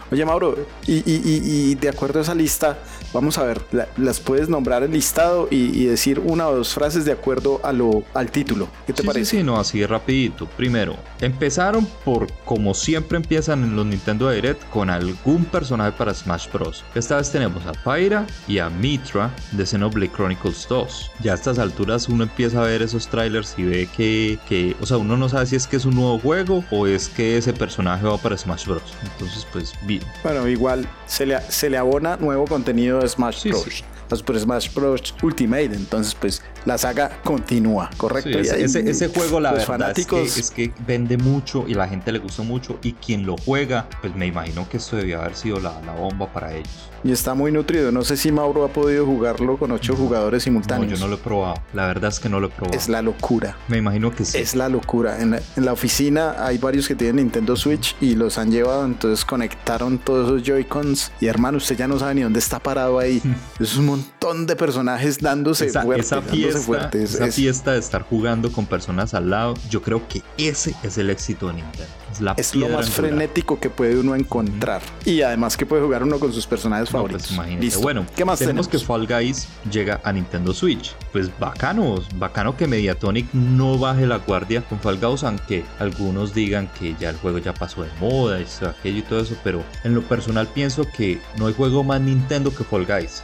Oye, 0.09 0.23
Mauro, 0.25 0.55
y, 0.85 1.75
de 1.75 1.89
acuerdo 1.89 2.19
a 2.19 2.21
esa 2.21 2.33
lista, 2.33 2.79
vamos 3.13 3.37
a 3.37 3.43
ver, 3.43 3.61
las 3.97 4.19
puedes 4.19 4.49
nombrar 4.49 4.83
el 4.83 4.91
listado 4.91 5.47
y, 5.49 5.85
decir 5.87 6.19
una 6.19 6.47
o 6.49 6.55
dos 6.55 6.73
frases 6.73 7.05
de 7.05 7.13
acuerdo 7.13 7.61
a 7.63 7.71
lo, 7.71 8.03
al 8.13 8.29
título. 8.29 8.67
¿Qué 8.85 8.93
te 8.93 9.03
parece? 9.03 9.25
Sí, 9.25 9.37
sí, 9.37 9.43
no, 9.43 9.57
así 9.57 9.85
rapidito. 9.85 10.47
Primero, 10.57 10.95
empezaron 11.21 11.87
por, 12.03 12.31
como 12.43 12.73
siempre 12.73 13.17
empiezan 13.17 13.63
en 13.63 13.75
los 13.75 13.85
Nintendo 13.85 14.29
Direct, 14.29 14.69
con 14.69 14.89
algún 14.89 15.45
personaje 15.45 15.93
para 15.93 16.13
Smash 16.13 16.51
Bros. 16.51 16.83
Esta 16.93 17.17
vez 17.17 17.31
tenemos 17.31 17.63
a 17.65 17.71
Pyra 17.71 18.25
y 18.47 18.59
a 18.59 18.69
Mitra 18.69 19.33
de 19.51 19.65
Xenoblade 19.65 20.11
Chronicles 20.11 20.67
2. 20.67 21.11
Ya 21.21 21.31
a 21.31 21.35
estas 21.35 21.59
alturas 21.59 22.09
uno 22.09 22.23
empieza 22.23 22.61
a 22.61 22.65
ver 22.65 22.81
esos 22.81 23.07
trailers 23.07 23.55
y 23.57 23.63
ve 23.63 23.89
que, 23.95 24.39
que, 24.47 24.75
o 24.81 24.85
sea, 24.85 24.97
uno 24.97 25.15
no 25.15 25.29
sabe 25.29 25.45
si 25.45 25.55
es 25.55 25.67
que 25.67 25.77
es 25.77 25.85
un 25.85 25.95
nuevo 25.95 26.19
juego 26.19 26.63
o 26.69 26.85
es 26.85 27.07
que 27.07 27.37
ese 27.37 27.53
personaje 27.53 28.05
va 28.05 28.17
para 28.17 28.37
Smash 28.37 28.65
Bros. 28.65 28.93
Entonces, 29.03 29.47
pues, 29.51 29.73
bien 29.83 30.03
bueno, 30.23 30.47
igual 30.47 30.87
se 31.05 31.25
le, 31.25 31.39
se 31.49 31.69
le 31.69 31.77
abona 31.77 32.17
nuevo 32.17 32.45
contenido 32.45 32.96
Smash 33.05 33.49
Bros. 33.49 33.83
Super 34.09 34.39
Smash 34.39 34.73
Bros. 34.73 35.13
Ultimate. 35.21 35.65
Entonces, 35.65 36.15
pues 36.15 36.41
la 36.65 36.77
saga 36.77 37.21
continúa, 37.23 37.89
¿correcto? 37.97 38.39
ese, 38.39 39.07
juego, 39.09 39.39
la 39.39 39.51
verdad 39.51 39.65
fanáticos... 39.65 40.37
es, 40.37 40.51
que, 40.51 40.71
vende 40.85 41.17
mucho 41.17 41.65
y 41.67 41.73
la 41.73 41.87
gente 41.87 42.11
le 42.11 42.19
gusta 42.19 42.43
mucho. 42.43 42.79
Y 42.81 42.93
quien 42.93 43.25
lo 43.25 43.35
juega, 43.37 43.87
pues 44.01 44.15
me 44.15 44.27
imagino 44.27 44.67
que 44.69 44.77
esto 44.77 44.95
debía 44.95 45.19
haber 45.19 45.35
sido 45.35 45.59
la, 45.59 45.81
la 45.81 45.93
bomba 45.93 46.31
para 46.31 46.53
ellos. 46.53 46.89
Y 47.03 47.11
está 47.11 47.33
muy 47.33 47.51
nutrido. 47.51 47.91
No 47.91 48.03
sé 48.03 48.17
si 48.17 48.31
Mauro 48.31 48.65
ha 48.65 48.69
podido 48.69 49.05
jugarlo 49.05 49.57
con 49.57 49.71
ocho 49.71 49.95
jugadores 49.95 50.43
simultáneos. 50.43 50.91
No, 50.91 50.97
yo 50.97 51.03
no 51.03 51.07
lo 51.07 51.15
he 51.15 51.19
probado. 51.19 51.55
La 51.73 51.87
verdad 51.87 52.09
es 52.09 52.19
que 52.19 52.29
no 52.29 52.39
lo 52.39 52.47
he 52.47 52.49
probado. 52.49 52.77
Es 52.77 52.89
la 52.89 53.01
locura. 53.01 53.57
Me 53.67 53.77
imagino 53.77 54.11
que 54.11 54.25
sí. 54.25 54.37
Es 54.37 54.55
la 54.55 54.69
locura. 54.69 55.21
En 55.21 55.39
la, 55.55 55.73
oficina 55.73 56.35
hay 56.39 56.57
varios 56.57 56.87
que 56.87 56.95
tienen 56.95 57.17
Nintendo 57.17 57.55
Switch 57.55 57.95
y 58.01 58.15
los 58.15 58.37
han 58.37 58.51
llevado. 58.51 58.85
Entonces 58.85 59.23
conectaron 59.25 59.99
todos 59.99 60.27
esos 60.27 60.43
Joy-Cons. 60.43 61.11
Y 61.19 61.27
hermano, 61.27 61.57
usted 61.57 61.77
ya 61.77 61.87
no 61.87 61.99
sabe 61.99 62.15
ni 62.15 62.21
dónde 62.21 62.39
está 62.39 62.59
parado 62.59 62.99
ahí. 62.99 63.21
es 63.59 63.77
un 63.77 63.85
montón 63.85 64.45
de 64.47 64.55
personajes 64.55 65.19
dándose 65.19 65.67
esa, 65.67 65.83
esa 65.95 66.21
fiesta, 66.21 66.89
Esa 66.93 67.27
fiesta 67.31 67.73
de 67.73 67.79
estar 67.79 68.01
jugando 68.03 68.51
con 68.51 68.65
personas 68.65 69.13
al 69.13 69.29
lado. 69.29 69.53
Yo 69.69 69.81
creo 69.81 70.07
que 70.07 70.23
ese 70.37 70.75
es 70.83 70.97
el 70.97 71.09
éxito 71.09 71.47
de 71.47 71.55
Nintendo 71.55 72.06
es, 72.37 72.55
lo 72.55 72.69
más 72.69 72.89
frenético 72.89 73.59
que 73.59 73.69
puede 73.69 73.99
uno 73.99 74.15
encontrar. 74.15 74.81
Y 75.05 75.21
además 75.21 75.57
que 75.57 75.65
puede 75.65 75.81
jugar 75.83 76.03
uno 76.03 76.19
con 76.19 76.33
sus 76.33 76.45
personajes 76.45 76.89
pues 76.89 77.27
favoritos. 77.29 77.81
Bueno, 77.81 78.05
¿qué 78.15 78.25
más 78.25 78.39
tenemos? 78.39 78.67
que 78.67 78.79
Fall 78.79 79.07
Guys 79.07 79.47
llega 79.71 80.01
a 80.03 80.11
Nintendo 80.11 80.53
Switch. 80.53 80.95
Pues 81.11 81.29
bacano, 81.39 82.01
bacano 82.15 82.55
que 82.55 82.67
Mediatonic 82.67 83.33
no 83.33 83.77
baje 83.77 84.05
la 84.05 84.17
guardia 84.17 84.61
con 84.61 84.79
Fall 84.79 84.99
Guys, 84.99 85.23
aunque 85.23 85.63
algunos 85.79 86.33
digan 86.33 86.69
que 86.79 86.95
ya 86.99 87.09
el 87.09 87.17
juego 87.17 87.37
ya 87.37 87.53
pasó 87.53 87.83
de 87.83 87.89
moda 87.99 88.39
y 88.39 88.45
aquello 88.65 88.99
y 88.99 89.01
todo 89.03 89.19
eso, 89.19 89.35
pero 89.43 89.63
en 89.83 89.93
lo 89.93 90.01
personal 90.01 90.47
pienso 90.47 90.85
que 90.95 91.19
no 91.37 91.47
hay 91.47 91.53
juego 91.53 91.83
más 91.83 92.01
Nintendo 92.01 92.53
que 92.53 92.63
Fall 92.63 92.85
Guys. 92.85 93.23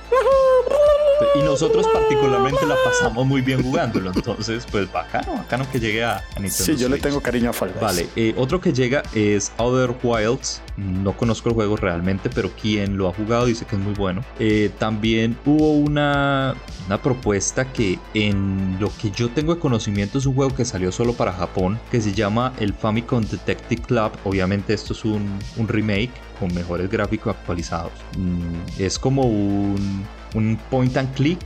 Y 1.36 1.44
nosotros 1.44 1.88
particularmente 1.92 2.66
la 2.66 2.76
pasamos 2.84 3.26
muy 3.26 3.42
bien 3.42 3.64
jugándolo. 3.64 4.12
Entonces, 4.14 4.66
pues 4.70 4.92
bacano, 4.92 5.36
bacano 5.36 5.70
que 5.72 5.80
llegue 5.80 6.04
a, 6.04 6.24
Nintendo. 6.36 6.52
Sí, 6.52 6.76
yo 6.78 6.90
le 6.90 6.98
tengo 6.98 7.22
cariño 7.22 7.50
a 7.50 7.54
Fall 7.54 7.70
Guys. 7.70 7.82
Vale, 7.82 8.10
eh, 8.16 8.34
otro 8.38 8.60
que 8.62 8.74
llega 8.74 9.04
es 9.14 9.52
Other 9.58 9.96
Wilds. 10.04 10.62
No 10.78 11.16
conozco 11.16 11.50
el 11.50 11.56
juego 11.56 11.76
realmente, 11.78 12.30
pero 12.30 12.50
quien 12.52 12.98
lo 12.98 13.08
ha 13.08 13.14
jugado 13.14 13.46
dice 13.46 13.66
que 13.66 13.76
es 13.76 13.82
muy 13.82 13.94
bueno. 13.94 14.24
Eh, 14.40 14.72
también 14.80 15.38
hubo 15.46 15.74
una, 15.74 16.56
una 16.88 17.02
propuesta 17.02 17.72
que 17.72 18.00
en 18.14 18.78
lo 18.80 18.92
que 18.98 19.12
yo 19.12 19.30
tengo 19.30 19.54
de 19.54 19.60
conocimiento 19.60 20.18
es 20.18 20.26
un 20.26 20.34
juego 20.36 20.56
que 20.56 20.66
salió 20.66 20.92
solo 20.92 21.14
para 21.14 21.32
Japón, 21.34 21.80
que 21.92 22.02
se 22.02 22.14
llama 22.14 22.54
el 22.60 22.74
Famicom 22.74 23.24
Detective 23.24 23.82
Club. 23.84 24.12
Obviamente 24.24 24.74
esto 24.74 24.94
es 24.94 25.06
un, 25.06 25.38
un 25.58 25.68
remake 25.68 26.12
con 26.40 26.54
mejores 26.54 26.90
gráficos 26.90 27.36
actualizados. 27.36 27.92
Mm, 28.18 28.82
es 28.82 28.98
como 29.00 29.24
un 29.24 30.06
un 30.34 30.60
point 30.70 30.96
and 30.98 31.14
click, 31.14 31.40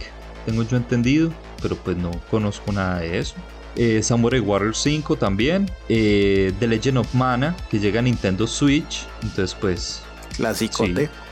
tengo 0.45 0.63
yo 0.63 0.77
entendido, 0.77 1.31
pero 1.61 1.75
pues 1.75 1.97
no 1.97 2.11
conozco 2.29 2.71
nada 2.71 2.99
de 2.99 3.19
eso. 3.19 3.35
Eh, 3.75 4.01
Samurai 4.01 4.39
Warriors 4.39 4.79
5 4.79 5.17
también, 5.17 5.69
eh, 5.88 6.51
The 6.59 6.67
Legend 6.67 6.97
of 6.97 7.13
Mana, 7.13 7.55
que 7.69 7.79
llega 7.79 7.99
a 7.99 8.01
Nintendo 8.01 8.47
Switch, 8.47 9.05
entonces 9.21 9.55
pues... 9.59 10.03
Clásico 10.35 10.85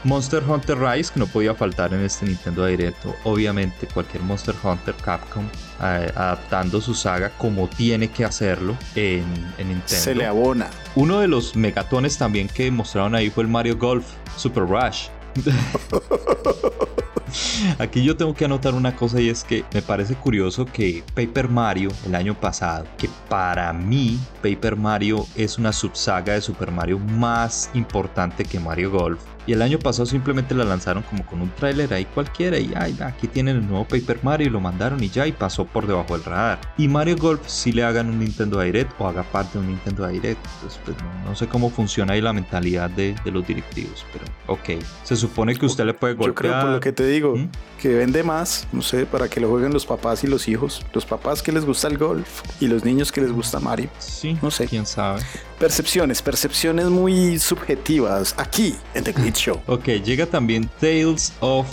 Monster 0.04 0.44
Hunter 0.48 0.80
Rise, 0.80 1.14
que 1.14 1.20
no 1.20 1.28
podía 1.28 1.54
faltar 1.54 1.94
en 1.94 2.02
este 2.02 2.26
Nintendo 2.26 2.66
Directo. 2.66 3.16
Obviamente, 3.24 3.88
cualquier 3.88 4.24
Monster 4.24 4.56
Hunter 4.64 4.96
Capcom 4.96 5.44
eh, 5.82 6.12
adaptando 6.16 6.82
su 6.82 6.96
saga 6.96 7.30
como 7.38 7.68
tiene 7.68 8.10
que 8.10 8.26
hacerlo 8.26 8.76
en, 8.96 9.24
en, 9.60 9.68
Nintendo. 9.68 9.88
Se 9.88 10.16
le 10.16 10.26
abona. 10.26 10.70
Uno 10.96 11.20
de 11.20 11.28
los 11.28 11.56
megatones 11.56 12.18
también 12.18 12.48
que 12.48 12.72
mostraron 12.72 13.14
ahí 13.14 13.30
fue 13.30 13.44
el 13.44 13.50
Mario 13.50 13.78
Golf 13.78 14.06
Super 14.38 14.64
Rush. 14.64 15.08
Aquí 17.80 18.04
yo 18.04 18.16
tengo 18.16 18.34
que 18.34 18.46
anotar 18.46 18.74
una 18.74 18.96
cosa 18.96 19.20
y 19.20 19.30
es 19.30 19.44
que 19.44 19.66
me 19.74 19.82
parece 19.82 20.16
curioso 20.16 20.66
que 20.66 21.04
Paper 21.14 21.50
Mario 21.50 21.90
el 22.06 22.16
año 22.16 22.40
pasado, 22.40 22.86
que 22.98 23.10
para 23.28 23.74
mí 23.74 24.18
Paper 24.42 24.78
Mario 24.78 25.26
es 25.36 25.58
una 25.58 25.74
subsaga 25.74 26.34
de 26.34 26.42
Super 26.42 26.72
Mario 26.72 27.00
más 27.00 27.70
importante 27.74 28.46
que 28.46 28.60
Mario 28.60 28.92
Golf, 28.92 29.20
y 29.48 29.54
el 29.54 29.62
año 29.62 29.80
pasado 29.80 30.06
simplemente 30.06 30.56
la 30.56 30.64
lanzaron 30.64 31.04
como 31.04 31.26
con 31.26 31.42
un 31.42 31.50
tráiler 31.52 31.94
ahí 31.94 32.06
cualquiera 32.06 32.58
y 32.60 32.74
ay, 32.76 32.98
aquí 33.02 33.28
tienen 33.28 33.58
el 33.58 33.68
nuevo 33.68 33.86
Paper 33.86 34.20
Mario 34.24 34.48
y 34.48 34.50
lo 34.50 34.60
mandaron 34.60 35.04
y 35.04 35.10
ya 35.10 35.28
y 35.28 35.32
pasó 35.32 35.66
por 35.66 35.88
debajo 35.88 36.14
del 36.14 36.24
radar. 36.24 36.60
Y 36.78 36.88
Mario 36.88 37.16
Golf 37.18 37.42
si 37.48 37.72
le 37.72 37.84
hagan 37.84 38.10
un 38.10 38.20
Nintendo 38.20 38.60
Direct 38.60 38.94
o 39.00 39.08
haga 39.08 39.24
parte 39.24 39.58
de 39.58 39.66
un 39.66 39.72
Nintendo 39.72 40.08
Direct. 40.08 40.46
Entonces 40.56 40.80
pues 40.84 40.98
no, 41.26 41.36
sé 41.36 41.48
cómo 41.48 41.70
funciona 41.70 42.14
ahí 42.14 42.22
la 42.22 42.34
mentalidad 42.34 42.90
de, 42.90 43.16
los 43.26 43.46
directivos, 43.46 44.06
pero 44.12 44.26
ok. 44.48 44.84
Se 45.04 45.16
supone 45.16 45.56
que 45.56 45.66
usted 45.66 45.86
le 45.86 45.94
puede 45.94 46.14
golpear. 46.14 46.46
Yo 46.46 46.52
creo 46.52 46.62
por 46.62 46.70
lo 46.72 46.80
que 46.80 46.92
te 46.92 47.06
digo, 47.06 47.36
¿Mm? 47.36 47.50
Que 47.76 47.90
vende 47.90 48.24
más, 48.24 48.68
no 48.72 48.82
sé, 48.82 49.06
para 49.06 49.30
que 49.30 49.40
lo 49.40 49.50
jueguen 49.50 49.74
los 49.74 49.86
papás 49.86 50.24
y 50.24 50.28
los 50.28 50.48
hijos. 50.48 50.82
Los 50.94 51.06
papás 51.06 51.42
que 51.42 51.52
les 51.52 51.66
gusta 51.66 51.88
el 51.88 51.98
golf 51.98 52.42
y 52.60 52.68
los 52.68 52.84
niños 52.84 53.12
que 53.12 53.22
les 53.22 53.32
gusta 53.32 53.60
Mario. 53.60 53.90
Sí, 54.00 54.38
no 54.42 54.52
sé. 54.52 54.68
Quién 54.68 54.86
sabe. 54.86 55.22
Percepciones, 55.60 56.22
percepciones 56.22 56.86
muy 56.88 57.40
subjetivas 57.40 58.36
aquí 58.38 58.76
en 58.94 59.04
The 59.04 59.32
Show. 59.32 59.62
Ok, 59.68 59.86
llega 60.04 60.26
también 60.26 60.70
Tales 60.80 61.34
of 61.40 61.68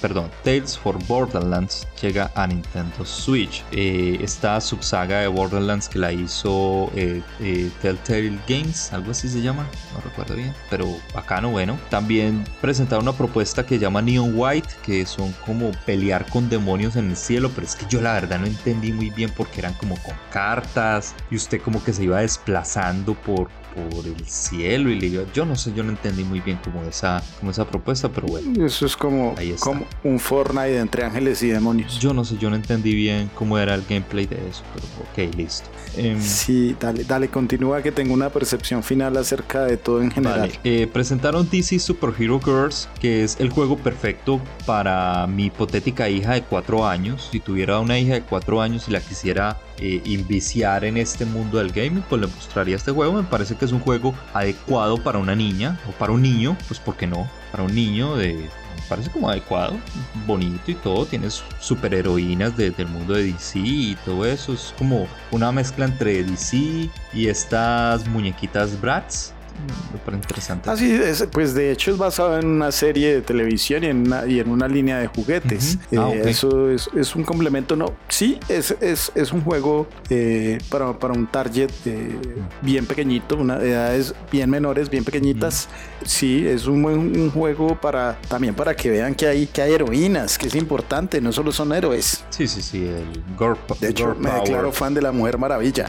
perdón, 0.00 0.30
Tales 0.42 0.78
for 0.78 0.98
Borderlands 1.06 1.86
llega 2.00 2.30
a 2.34 2.46
Nintendo 2.46 3.04
Switch. 3.04 3.64
Eh, 3.72 4.18
esta 4.20 4.60
subsaga 4.60 5.20
de 5.20 5.28
Borderlands 5.28 5.88
que 5.88 5.98
la 5.98 6.12
hizo 6.12 6.90
eh, 6.94 7.22
eh, 7.40 7.70
Telltale 7.82 8.38
Games, 8.48 8.92
algo 8.92 9.10
así 9.10 9.28
se 9.28 9.42
llama, 9.42 9.66
no 9.94 10.00
recuerdo 10.00 10.34
bien, 10.34 10.54
pero 10.70 10.86
bacano, 11.14 11.50
bueno. 11.50 11.78
También 11.90 12.44
presentaron 12.60 13.06
una 13.06 13.16
propuesta 13.16 13.66
que 13.66 13.78
llama 13.78 14.02
Neon 14.02 14.32
White, 14.34 14.68
que 14.82 15.04
son 15.06 15.32
como 15.44 15.70
pelear 15.84 16.26
con 16.26 16.48
demonios 16.48 16.96
en 16.96 17.10
el 17.10 17.16
cielo, 17.16 17.50
pero 17.54 17.66
es 17.66 17.76
que 17.76 17.86
yo 17.88 18.00
la 18.00 18.14
verdad 18.14 18.38
no 18.38 18.46
entendí 18.46 18.92
muy 18.92 19.10
bien 19.10 19.30
porque 19.36 19.60
eran 19.60 19.74
como 19.74 19.96
con 20.02 20.14
cartas 20.30 21.14
y 21.30 21.36
usted 21.36 21.60
como 21.60 21.82
que 21.84 21.92
se 21.92 22.04
iba 22.04 22.20
desplazando 22.20 23.14
por, 23.14 23.48
por 23.74 24.06
el 24.06 24.26
cielo 24.26 24.90
y 24.90 25.00
le 25.00 25.10
yo 25.10 25.44
no 25.44 25.56
sé, 25.56 25.72
yo 25.74 25.82
no 25.82 25.90
entendí 25.90 26.24
muy 26.24 26.40
bien 26.40 26.58
como 26.62 26.82
esa, 26.84 27.22
como 27.38 27.50
esa 27.50 27.66
propuesta, 27.66 28.08
pero 28.08 28.28
bueno. 28.28 28.64
Eso 28.64 28.86
es 28.86 28.96
como, 28.96 29.34
como 29.58 29.86
un 30.04 30.18
Fortnite 30.18 30.78
entre 30.78 31.04
ángeles 31.04 31.42
y 31.42 31.48
demonios. 31.48 31.98
Yo 31.98 32.14
no 32.14 32.24
sé, 32.24 32.36
yo 32.38 32.50
no 32.50 32.56
entendí 32.56 32.94
bien 32.94 33.30
cómo 33.34 33.58
era 33.58 33.74
el 33.74 33.84
gameplay 33.88 34.26
de 34.26 34.36
eso, 34.48 34.62
pero 34.74 34.86
ok, 35.28 35.36
listo. 35.36 35.68
Em, 35.96 36.20
sí, 36.20 36.76
dale, 36.78 37.04
dale, 37.04 37.28
continúa 37.28 37.82
que 37.82 37.90
tengo 37.90 38.14
una 38.14 38.30
percepción 38.30 38.82
final 38.82 39.16
acerca 39.16 39.64
de 39.64 39.76
todo 39.76 40.02
en 40.02 40.10
general. 40.10 40.52
Eh, 40.62 40.88
presentaron 40.92 41.48
DC 41.50 41.78
Super 41.78 42.10
Hero 42.18 42.40
Girls, 42.42 42.88
que 43.00 43.24
es 43.24 43.36
el 43.40 43.50
juego 43.50 43.76
perfecto 43.76 44.40
para 44.66 45.26
mi 45.26 45.46
hipotética 45.46 46.08
hija 46.08 46.34
de 46.34 46.42
4 46.42 46.86
años. 46.86 47.28
Si 47.32 47.40
tuviera 47.40 47.80
una 47.80 47.98
hija 47.98 48.14
de 48.14 48.22
4 48.22 48.60
años 48.60 48.86
y 48.88 48.92
la 48.92 49.00
quisiera 49.00 49.58
eh, 49.80 50.00
inviciar 50.04 50.84
en 50.84 50.96
este 50.96 51.24
mundo 51.24 51.58
del 51.58 51.72
gaming, 51.72 52.02
pues 52.08 52.20
le 52.20 52.26
mostraría 52.26 52.76
este 52.76 52.92
juego. 52.92 53.14
Me 53.14 53.22
parece 53.22 53.56
que 53.56 53.64
es 53.64 53.72
un 53.72 53.80
juego 53.80 54.14
adecuado 54.34 55.02
para 55.02 55.18
una 55.18 55.34
niña 55.34 55.78
o 55.88 55.92
para 55.92 56.12
un 56.12 56.22
niño, 56.22 56.56
pues 56.68 56.78
¿por 56.78 56.96
qué 56.96 57.06
no? 57.06 57.28
Para 57.50 57.64
un 57.64 57.74
niño 57.74 58.16
de 58.16 58.48
parece 58.90 59.08
como 59.10 59.30
adecuado, 59.30 59.78
bonito 60.26 60.70
y 60.70 60.74
todo. 60.74 61.06
Tienes 61.06 61.42
superheroínas 61.60 62.56
de, 62.56 62.72
del 62.72 62.88
mundo 62.88 63.14
de 63.14 63.32
DC 63.32 63.58
y 63.58 63.96
todo 64.04 64.26
eso. 64.26 64.52
Es 64.52 64.74
como 64.76 65.06
una 65.30 65.52
mezcla 65.52 65.84
entre 65.84 66.24
DC 66.24 66.90
y 67.14 67.28
estas 67.28 68.06
muñequitas 68.08 68.78
Bratz 68.80 69.32
me 70.06 70.16
interesante. 70.16 70.70
Así 70.70 70.92
ah, 70.92 71.08
es, 71.08 71.26
pues 71.30 71.54
de 71.54 71.70
hecho 71.70 71.90
es 71.90 71.98
basado 71.98 72.38
en 72.38 72.46
una 72.46 72.72
serie 72.72 73.14
de 73.14 73.22
televisión 73.22 73.84
y 73.84 73.86
en 73.86 74.06
una, 74.06 74.26
y 74.26 74.40
en 74.40 74.50
una 74.50 74.68
línea 74.68 74.98
de 74.98 75.06
juguetes. 75.06 75.78
Ah, 75.96 76.10
eh, 76.12 76.22
eso 76.26 76.70
es, 76.70 76.88
es, 76.94 77.14
un 77.14 77.24
complemento, 77.24 77.76
no. 77.76 77.92
Sí, 78.08 78.38
es, 78.48 78.76
es, 78.80 79.12
es 79.14 79.32
un 79.32 79.42
juego 79.42 79.86
eh, 80.08 80.58
para, 80.68 80.98
para, 80.98 81.14
un 81.14 81.26
target 81.26 81.70
eh, 81.84 82.18
bien 82.62 82.86
pequeñito, 82.86 83.36
una 83.36 83.56
edades 83.56 84.14
bien 84.30 84.50
menores, 84.50 84.90
bien 84.90 85.04
pequeñitas. 85.04 85.68
Sí, 86.04 86.46
es 86.46 86.66
un 86.66 86.82
buen 86.82 87.30
juego 87.30 87.78
para 87.80 88.18
también 88.28 88.54
para 88.54 88.74
que 88.74 88.90
vean 88.90 89.14
que 89.14 89.26
hay, 89.26 89.46
que 89.46 89.62
hay 89.62 89.72
heroínas, 89.72 90.38
que 90.38 90.46
es 90.48 90.54
importante, 90.54 91.20
no 91.20 91.32
solo 91.32 91.52
son 91.52 91.72
héroes. 91.72 92.24
Sí, 92.30 92.46
sí, 92.46 92.62
sí, 92.62 92.86
el 92.86 93.22
Girl 93.38 93.56
De 93.80 93.88
hecho, 93.88 94.14
me 94.18 94.30
declaro 94.30 94.72
fan 94.72 94.94
de 94.94 95.02
la 95.02 95.12
Mujer 95.12 95.38
Maravilla. 95.38 95.86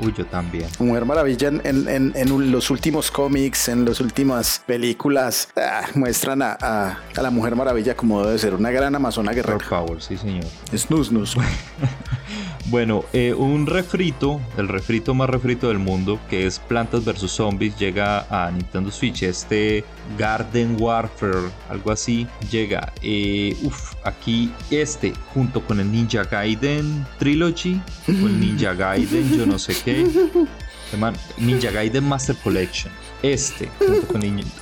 Uy, 0.00 0.14
yo 0.16 0.26
también. 0.26 0.68
Mujer 0.78 1.04
Maravilla 1.04 1.48
en, 1.48 1.62
en, 1.64 2.12
en 2.14 2.52
los 2.52 2.70
últimos 2.70 3.03
cómics, 3.10 3.68
en 3.68 3.84
las 3.84 4.00
últimas 4.00 4.62
películas, 4.66 5.48
ah, 5.56 5.82
muestran 5.94 6.42
a, 6.42 6.56
a, 6.60 7.22
la 7.22 7.30
Mujer 7.30 7.56
Maravilla 7.56 7.96
como 7.96 8.24
debe 8.24 8.38
ser, 8.38 8.54
una 8.54 8.70
gran 8.70 8.94
amazona 8.94 9.32
guerrera. 9.32 9.58
Por 9.58 9.66
favor, 9.66 10.02
sí, 10.02 10.16
señor. 10.16 10.44
Snus, 10.74 11.08
snus. 11.08 11.36
bueno, 12.66 13.04
eh, 13.12 13.34
un 13.34 13.66
refrito, 13.66 14.40
el 14.56 14.68
refrito 14.68 15.14
más 15.14 15.28
refrito 15.30 15.68
del 15.68 15.78
mundo, 15.78 16.18
que 16.28 16.46
es 16.46 16.58
Plantas 16.58 17.04
vs. 17.04 17.30
Zombies, 17.30 17.76
llega 17.78 18.26
a 18.30 18.50
Nintendo 18.50 18.90
Switch. 18.90 19.22
Este 19.22 19.84
Garden 20.18 20.76
Warfare, 20.80 21.50
algo 21.68 21.90
así, 21.90 22.26
llega. 22.50 22.92
Eh, 23.02 23.56
uf, 23.62 23.94
aquí 24.04 24.52
este, 24.70 25.12
junto 25.32 25.60
con 25.64 25.80
el 25.80 25.90
Ninja 25.90 26.24
Gaiden 26.24 27.06
Trilogy, 27.18 27.80
o 28.08 28.10
el 28.10 28.40
Ninja 28.40 28.74
Gaiden, 28.74 29.36
yo 29.36 29.46
no 29.46 29.58
sé 29.58 29.74
qué. 29.84 30.06
Ninja 31.38 31.70
Gaiden 31.70 32.04
Master 32.08 32.36
Collection. 32.42 32.90
Este, 33.24 33.70
junto 33.78 34.06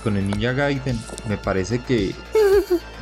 con, 0.04 0.16
el 0.16 0.28
Ninja 0.28 0.52
Gaiden, 0.52 0.96
me 1.28 1.36
parece 1.36 1.80
que 1.80 2.14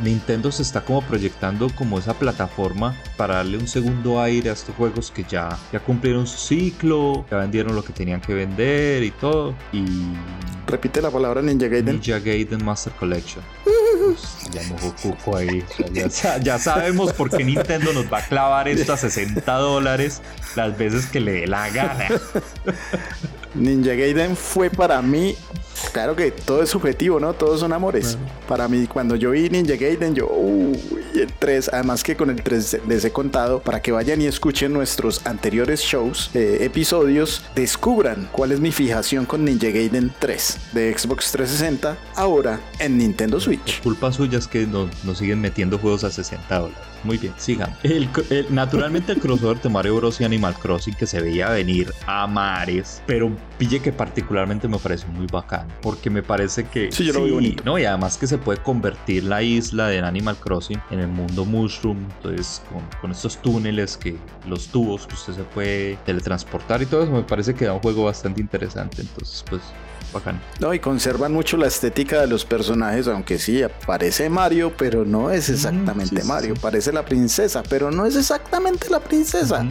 Nintendo 0.03 0.51
se 0.51 0.63
está 0.63 0.81
como 0.81 1.03
proyectando 1.03 1.69
como 1.75 1.99
esa 1.99 2.15
plataforma 2.15 2.97
para 3.19 3.35
darle 3.35 3.59
un 3.59 3.69
segundo 3.69 4.23
aire 4.23 4.49
a 4.49 4.55
estos 4.55 4.75
juegos 4.75 5.11
que 5.11 5.23
ya, 5.23 5.59
ya 5.71 5.79
cumplieron 5.81 6.27
su 6.27 6.39
ciclo, 6.39 7.27
ya 7.31 7.37
vendieron 7.37 7.77
lo 7.77 7.85
que 7.85 7.93
tenían 7.93 8.23
que 8.23 8.33
vender 8.33 9.03
y 9.03 9.11
todo. 9.11 9.55
Y. 9.71 9.85
Repite 10.67 11.03
la 11.03 11.11
palabra 11.11 11.43
Ninja 11.43 11.69
Gaiden. 11.69 11.97
Ninja 11.97 12.19
Gaiden 12.21 12.65
Master 12.65 12.95
Collection. 12.95 13.45
ya, 16.43 16.59
sabemos 16.59 17.13
por 17.13 17.29
qué 17.29 17.45
Nintendo 17.45 17.93
nos 17.93 18.11
va 18.11 18.21
a 18.21 18.25
clavar 18.27 18.67
esto 18.67 18.95
a 18.95 18.97
60 18.97 19.55
dólares 19.57 20.23
las 20.57 20.79
veces 20.79 21.05
que 21.05 21.21
le 21.21 21.33
dé 21.33 21.47
la 21.47 21.69
gana. 21.69 22.09
Ninja 23.55 23.95
Gaiden 23.95 24.37
fue 24.37 24.71
para 24.71 25.03
mí, 25.03 25.35
claro 25.93 26.15
que 26.15 26.31
todo 26.31 26.63
es 26.63 26.71
subjetivo, 26.71 27.19
¿no? 27.19 27.33
Todos 27.33 27.61
son 27.61 27.73
amores. 27.73 28.17
Para 28.47 28.69
mí, 28.69 28.87
cuando 28.87 29.17
yo 29.17 29.33
vi 29.33 29.49
Ninja 29.51 29.77
Gaiden, 29.77 30.15
yo, 30.15 30.29
uy, 30.29 30.79
el 31.15 31.33
3, 31.33 31.71
además 31.73 32.05
que 32.05 32.17
con 32.17 32.31
el 32.31 32.43
3 32.43 32.81
les 32.89 33.05
he 33.05 33.11
contado, 33.11 33.61
para 33.61 33.83
que 33.83 33.93
vayan 33.93 34.21
y 34.21 34.27
escuchen 34.27 34.73
nuestros 34.73 35.27
anteriores 35.27 35.81
shows, 35.81 36.31
eh, 36.35 36.59
episodios, 36.61 37.45
descubran 37.55 38.29
cuál 38.33 38.53
es 38.53 38.61
mi 38.61 38.71
fijación 38.71 39.27
con 39.27 39.45
Ninja 39.45 39.69
Gaiden 39.69 40.13
3 40.19 40.59
de 40.73 40.97
Xbox 40.97 41.33
360, 41.33 41.99
ahora 42.15 42.61
en 42.79 42.99
Nintendo 42.99 43.41
Switch. 43.41 43.83
Culpa 43.83 44.13
suya 44.13 44.39
es 44.39 44.47
que 44.47 44.67
nos, 44.67 44.91
siguen 45.19 45.41
metiendo 45.41 45.79
juegos 45.79 46.05
a 46.05 46.11
60 46.11 46.59
dólares. 46.59 46.79
Muy 47.05 47.19
bien, 47.19 47.33
sigan. 47.37 47.75
naturalmente 48.51 49.13
el 49.13 49.21
crossover 49.21 49.61
de 49.61 49.69
Mario 49.69 49.97
Bros. 49.97 50.21
y 50.21 50.25
Animal 50.25 50.55
Crossing 50.55 50.95
que 50.95 51.07
se 51.07 51.21
veía 51.21 51.49
venir 51.51 51.93
a 52.07 52.27
mares, 52.27 53.03
pero 53.07 53.35
pille 53.59 53.81
que 53.81 53.93
particularmente 53.93 54.69
me 54.69 54.79
parece 54.79 55.07
muy 55.07 55.27
bacán, 55.27 55.67
porque 55.81 56.11
me 56.11 56.23
parece 56.23 56.65
que... 56.65 56.91
Sí, 56.93 57.05
yo 57.05 57.13
lo 57.13 57.25
vi 57.25 57.31
bonito. 57.31 57.63
No, 57.65 57.79
y 57.79 57.85
además 57.85 58.19
que 58.19 58.27
se 58.27 58.39
puede 58.39 58.63
convertir 58.63 59.25
la 59.25 59.43
isla 59.43 59.89
de 59.89 60.01
Animal 60.01 60.37
Crossing 60.37 60.81
en 60.91 61.01
el 61.01 61.09
mundo 61.09 61.45
Mushroom, 61.45 61.99
entonces 62.17 62.63
con, 62.71 62.83
con 63.01 63.11
estos 63.11 63.37
túneles 63.39 63.97
que 63.97 64.17
los 64.47 64.69
tubos 64.69 65.07
que 65.07 65.15
usted 65.15 65.35
se 65.35 65.43
puede 65.43 65.97
teletransportar 66.05 66.83
y 66.83 66.87
todo 66.87 67.03
eso, 67.03 67.13
me 67.13 67.23
parece 67.23 67.55
que 67.55 67.65
da 67.65 67.73
un 67.73 67.81
juego 67.81 68.05
bastante 68.05 68.41
interesante, 68.41 69.03
entonces 69.03 69.45
pues 69.49 69.63
bacán. 70.13 70.41
No, 70.61 70.73
y 70.75 70.79
conservan 70.79 71.33
mucho 71.33 71.57
la 71.57 71.67
estética 71.67 72.21
de 72.21 72.27
los 72.27 72.45
personajes, 72.45 73.09
aunque 73.09 73.39
sí, 73.39 73.63
parece 73.87 74.29
Mario, 74.29 74.73
pero 74.77 75.05
no 75.05 75.31
es 75.31 75.49
exactamente 75.49 76.23
Mario. 76.25 76.55
Parece 76.61 76.93
la 76.93 77.05
princesa, 77.05 77.63
pero 77.69 77.91
no 77.91 78.07
es 78.07 78.17
exactamente 78.17 78.89
la 78.91 79.01
princesa. 79.01 79.65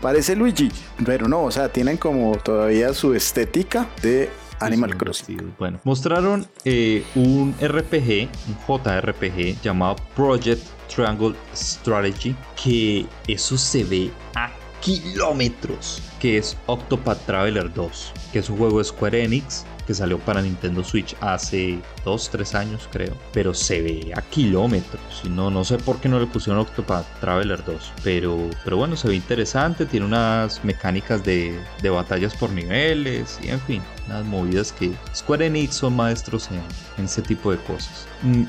Parece 0.00 0.36
Luigi, 0.36 0.70
pero 1.04 1.28
no, 1.28 1.42
o 1.42 1.50
sea, 1.50 1.68
tienen 1.68 1.96
como 1.96 2.36
todavía 2.36 2.94
su 2.94 3.14
estética 3.14 3.88
de 4.00 4.30
Animal 4.60 4.96
Crossing. 4.96 5.54
Bueno, 5.58 5.80
mostraron 5.84 6.46
eh, 6.64 7.04
un 7.14 7.54
RPG, 7.60 8.28
un 8.48 8.56
JRPG 8.66 9.60
llamado 9.62 9.96
Project 10.14 10.64
Triangle 10.94 11.34
Strategy, 11.54 12.34
que 12.62 13.06
eso 13.26 13.58
se 13.58 13.84
ve 13.84 14.10
a 14.34 14.50
kilómetros, 14.80 16.02
que 16.20 16.38
es 16.38 16.56
Octopath 16.66 17.24
Traveler 17.26 17.72
2, 17.72 18.12
que 18.32 18.38
es 18.38 18.50
un 18.50 18.58
juego 18.58 18.78
de 18.78 18.84
Square 18.84 19.24
Enix 19.24 19.64
que 19.88 19.94
salió 19.94 20.18
para 20.18 20.42
Nintendo 20.42 20.84
Switch 20.84 21.16
hace 21.20 21.80
2, 22.04 22.30
3 22.30 22.54
años 22.56 22.86
creo, 22.92 23.16
pero 23.32 23.54
se 23.54 23.80
ve 23.80 24.12
a 24.14 24.20
kilómetros. 24.20 25.24
No, 25.30 25.50
no 25.50 25.64
sé 25.64 25.78
por 25.78 25.98
qué 25.98 26.10
no 26.10 26.20
le 26.20 26.26
pusieron 26.26 26.60
Octopath 26.60 27.06
Traveler 27.20 27.64
2, 27.64 27.92
pero, 28.04 28.50
pero 28.64 28.76
bueno, 28.76 28.96
se 28.96 29.08
ve 29.08 29.14
interesante, 29.14 29.86
tiene 29.86 30.04
unas 30.04 30.62
mecánicas 30.62 31.24
de, 31.24 31.58
de 31.80 31.88
batallas 31.88 32.34
por 32.34 32.50
niveles 32.50 33.38
y 33.42 33.48
en 33.48 33.60
fin, 33.62 33.82
unas 34.06 34.26
movidas 34.26 34.72
que 34.72 34.92
Square 35.16 35.46
Enix 35.46 35.76
son 35.76 35.96
maestros 35.96 36.50
en, 36.50 36.60
en 36.98 37.06
ese 37.06 37.22
tipo 37.22 37.50
de 37.50 37.56
cosas. 37.56 38.06
Mm, 38.22 38.42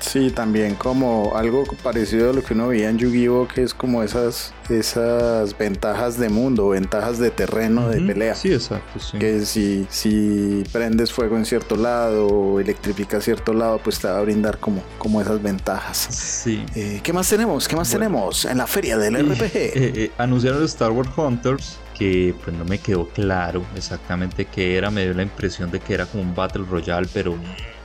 Sí, 0.00 0.30
también 0.30 0.74
como 0.74 1.32
algo 1.36 1.64
parecido 1.82 2.30
a 2.30 2.32
lo 2.32 2.42
que 2.42 2.54
uno 2.54 2.68
veía 2.68 2.90
en 2.90 2.98
Yu-Gi-Oh, 2.98 3.48
que 3.48 3.62
es 3.62 3.74
como 3.74 4.02
esas, 4.02 4.52
esas 4.68 5.56
ventajas 5.56 6.18
de 6.18 6.28
mundo, 6.28 6.68
ventajas 6.68 7.18
de 7.18 7.30
terreno 7.30 7.88
de 7.88 8.00
pelea. 8.00 8.34
Sí, 8.34 8.52
exacto. 8.52 9.00
Que 9.18 9.44
si, 9.46 9.86
si 9.90 10.64
prendes 10.72 11.12
fuego 11.12 11.36
en 11.36 11.44
cierto 11.44 11.76
lado 11.76 12.26
o 12.26 12.60
electrificas 12.60 13.24
cierto 13.24 13.52
lado, 13.52 13.78
pues 13.82 13.98
te 13.98 14.08
va 14.08 14.18
a 14.18 14.22
brindar 14.22 14.58
como, 14.58 14.82
como 14.98 15.20
esas 15.20 15.42
ventajas. 15.42 15.96
Sí. 15.96 16.64
Eh, 16.74 17.00
¿Qué 17.02 17.12
más 17.12 17.28
tenemos? 17.28 17.66
¿Qué 17.66 17.76
más 17.76 17.90
tenemos 17.90 18.44
en 18.44 18.58
la 18.58 18.66
feria 18.66 18.98
del 18.98 19.14
RPG? 19.14 19.54
Eh, 19.74 19.92
eh, 19.96 20.10
anunciaron 20.18 20.62
Star 20.64 20.90
Wars 20.90 21.10
Hunters 21.16 21.78
que 21.94 22.34
pues 22.42 22.54
no 22.56 22.64
me 22.64 22.78
quedó 22.78 23.08
claro 23.08 23.64
exactamente 23.76 24.44
qué 24.44 24.76
era, 24.76 24.90
me 24.90 25.04
dio 25.04 25.14
la 25.14 25.22
impresión 25.22 25.70
de 25.70 25.80
que 25.80 25.94
era 25.94 26.06
como 26.06 26.22
un 26.22 26.34
Battle 26.34 26.64
Royale, 26.68 27.08
pero 27.12 27.36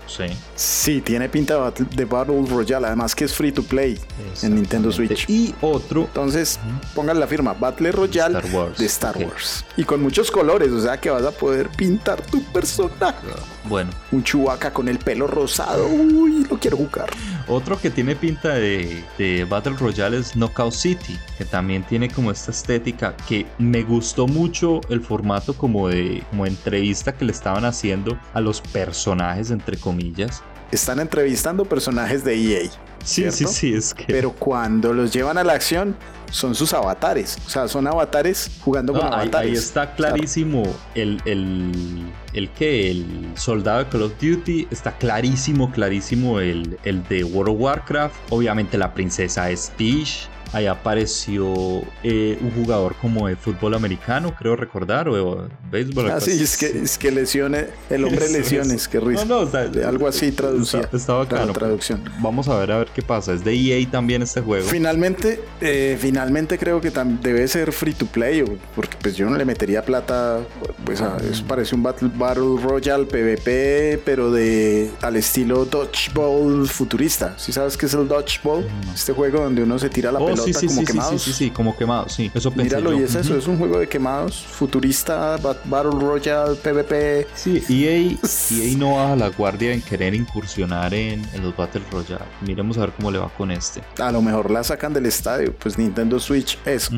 Sí. 0.10 0.26
Sí, 0.56 1.02
tiene 1.02 1.30
pinta 1.30 1.72
de 1.72 2.06
Battle 2.06 2.44
Royale, 2.48 2.88
además 2.88 3.14
que 3.14 3.26
es 3.26 3.34
free 3.34 3.52
to 3.52 3.64
play 3.64 4.00
en 4.42 4.56
Nintendo 4.56 4.92
Switch. 4.92 5.30
Y 5.30 5.54
otro. 5.62 6.06
Entonces, 6.06 6.60
pongan 6.96 7.20
la 7.20 7.28
firma 7.28 7.54
Battle 7.54 7.92
Royale 7.92 8.42
de 8.78 8.86
Star 8.86 9.18
Wars. 9.18 9.64
Y 9.78 9.84
con 9.84 10.02
muchos 10.02 10.32
colores, 10.32 10.72
o 10.72 10.82
sea 10.82 11.00
que 11.00 11.10
vas 11.10 11.24
a 11.24 11.32
poder 11.32 11.70
pintar 11.70 12.22
tu 12.22 12.44
personaje. 12.46 13.28
Bueno. 13.66 13.92
Un 14.12 14.24
Chewbacca 14.24 14.74
con 14.74 14.88
el 14.88 14.98
pelo 14.98 15.28
rosado. 15.28 15.88
Uy, 15.88 16.46
lo 16.50 16.58
quiero 16.58 16.78
jugar. 16.78 17.10
Otro 17.52 17.82
que 17.82 17.90
tiene 17.90 18.16
pinta 18.16 18.54
de, 18.54 19.04
de 19.18 19.44
Battle 19.44 19.76
Royale 19.76 20.20
es 20.20 20.36
Knockout 20.36 20.72
City, 20.72 21.18
que 21.36 21.46
también 21.46 21.84
tiene 21.84 22.08
como 22.08 22.30
esta 22.30 22.52
estética 22.52 23.18
que 23.28 23.48
me 23.58 23.82
gustó 23.82 24.28
mucho 24.28 24.82
el 24.90 25.02
formato 25.02 25.56
como 25.56 25.90
de 25.90 26.24
como 26.30 26.46
entrevista 26.46 27.12
que 27.12 27.26
le 27.26 27.32
estaban 27.32 27.66
haciendo 27.66 28.20
a 28.34 28.40
los 28.40 28.62
personajes 28.62 29.50
entre 29.50 29.78
comillas 29.78 30.44
están 30.72 31.00
entrevistando 31.00 31.66
personajes 31.66 32.24
de 32.24 32.36
EA. 32.36 32.70
Sí, 33.04 33.32
sí, 33.32 33.46
sí, 33.48 33.74
es 33.74 33.94
que. 33.94 34.06
Pero 34.06 34.32
cuando 34.32 34.94
los 34.94 35.12
llevan 35.14 35.38
a 35.38 35.44
la 35.44 35.54
acción, 35.54 35.96
son 36.32 36.54
sus 36.54 36.74
avatares. 36.74 37.38
O 37.46 37.50
sea, 37.50 37.68
son 37.68 37.88
avatares 37.88 38.52
jugando 38.64 38.94
con 38.94 39.06
avatares. 39.06 39.52
Ahí 39.52 39.54
está 39.54 39.96
clarísimo 39.96 40.64
el, 40.96 41.22
el, 41.26 42.12
el 42.34 42.50
que 42.52 42.92
el 42.92 43.32
soldado 43.36 43.80
de 43.80 43.88
Call 43.88 44.04
of 44.04 44.14
Duty. 44.22 44.68
Está 44.70 44.98
clarísimo, 44.98 45.72
clarísimo 45.72 46.40
el, 46.40 46.78
el 46.84 47.04
de 47.08 47.24
World 47.24 47.56
of 47.56 47.62
Warcraft. 47.62 48.16
Obviamente 48.30 48.78
la 48.78 48.94
princesa 48.94 49.50
es 49.50 49.72
Peach 49.78 50.28
ahí 50.54 50.66
apareció 50.66 51.84
eh, 52.04 52.38
un 52.42 52.52
jugador 52.52 52.96
como 52.96 53.28
de 53.28 53.36
fútbol 53.36 53.74
americano, 53.74 54.34
creo 54.38 54.56
recordar, 54.56 55.08
o 55.10 55.16
de 55.16 55.50
béisbol. 55.72 56.12
Ah, 56.12 56.20
sí, 56.20 56.32
es 56.42 56.58
que, 56.58 56.66
es 56.68 56.98
que 56.98 57.12
lesiones, 57.12 57.68
el 57.90 58.04
hombre 58.04 58.30
lesiones, 58.30 58.88
qué 58.88 59.00
risa. 59.00 59.26
No, 59.26 59.46
no, 59.46 59.88
algo 59.88 60.08
así 60.08 60.32
traducía. 60.32 60.90
Estaba 60.92 61.26
La 61.26 61.54
traducción. 61.54 62.04
Vamos 62.20 62.48
a 62.48 62.58
ver 62.58 62.72
a 62.72 62.78
ver 62.80 62.90
qué 62.94 63.02
pasa. 63.02 63.34
Es 63.34 63.44
de 63.44 63.54
EA 63.54 63.90
también 63.90 64.22
este 64.22 64.42
juego. 64.42 64.68
Finalmente, 64.68 65.42
eh, 65.62 65.98
finalmente 66.00 66.58
creo 66.58 66.82
que 66.82 66.92
debe 67.22 67.48
ser 67.48 67.72
free 67.72 67.94
to 67.94 68.06
play, 68.06 68.44
porque 68.76 68.98
pues 69.02 69.16
yo 69.16 69.30
no 69.30 69.38
le 69.38 69.46
metería 69.46 69.84
plata, 69.84 70.40
pues 70.86 71.02
a, 71.02 71.18
eso 71.18 71.44
parece 71.48 71.76
un 71.76 71.84
Battle, 71.84 72.10
Battle 72.16 72.62
Royale 72.62 73.06
PvP, 73.06 74.02
pero 74.04 74.32
de 74.32 74.92
al 75.02 75.16
estilo 75.16 75.66
Dodgeball 75.66 76.68
futurista. 76.68 77.38
¿Sí 77.38 77.52
sabes 77.52 77.78
qué 77.78 77.86
es 77.86 77.94
el 77.94 78.08
Dodgeball? 78.08 78.66
Este 78.94 79.14
juego 79.14 79.42
donde 79.42 79.64
uno 79.64 79.78
se 79.80 79.90
tira 79.90 80.12
la 80.12 80.20
oh, 80.20 80.39
sí, 80.44 80.54
sí, 80.54 80.68
como 80.68 80.80
sí, 80.80 80.86
quemados. 80.86 81.22
Sí, 81.22 81.32
sí, 81.32 81.34
sí, 81.34 81.52
como 81.52 81.78
quemados, 81.78 82.14
sí. 82.14 82.32
Eso 82.34 82.52
pensé 82.52 82.78
Míralo, 82.78 83.00
y 83.00 83.04
es 83.04 83.16
eso, 83.16 83.38
es 83.38 83.48
un 83.48 83.58
juego 83.58 83.80
de 83.80 83.88
quemados, 83.88 84.42
futurista, 84.42 85.38
Battle 85.38 85.92
Royale, 85.92 86.56
PvP. 86.56 87.28
Sí, 87.36 87.64
EA, 87.70 88.18
EA 88.52 88.78
no 88.78 88.96
baja 88.96 89.16
la 89.16 89.30
guardia 89.30 89.74
en 89.74 89.82
querer 89.82 90.14
incursionar 90.14 90.94
en, 90.94 91.26
los 91.42 91.56
Battle 91.56 91.82
Royale. 91.92 92.26
Miremos 92.46 92.78
a 92.78 92.82
ver 92.82 92.92
cómo 92.96 93.12
le 93.12 93.20
va 93.20 93.30
con 93.30 93.52
este. 93.52 93.82
A 94.00 94.12
lo 94.12 94.22
mejor 94.22 94.52
la 94.52 94.64
sacan 94.64 94.94
del 94.94 95.06
estadio, 95.06 95.54
pues 95.54 95.78
Nintendo 95.78 96.20
Switch 96.20 96.58
es 96.66 96.90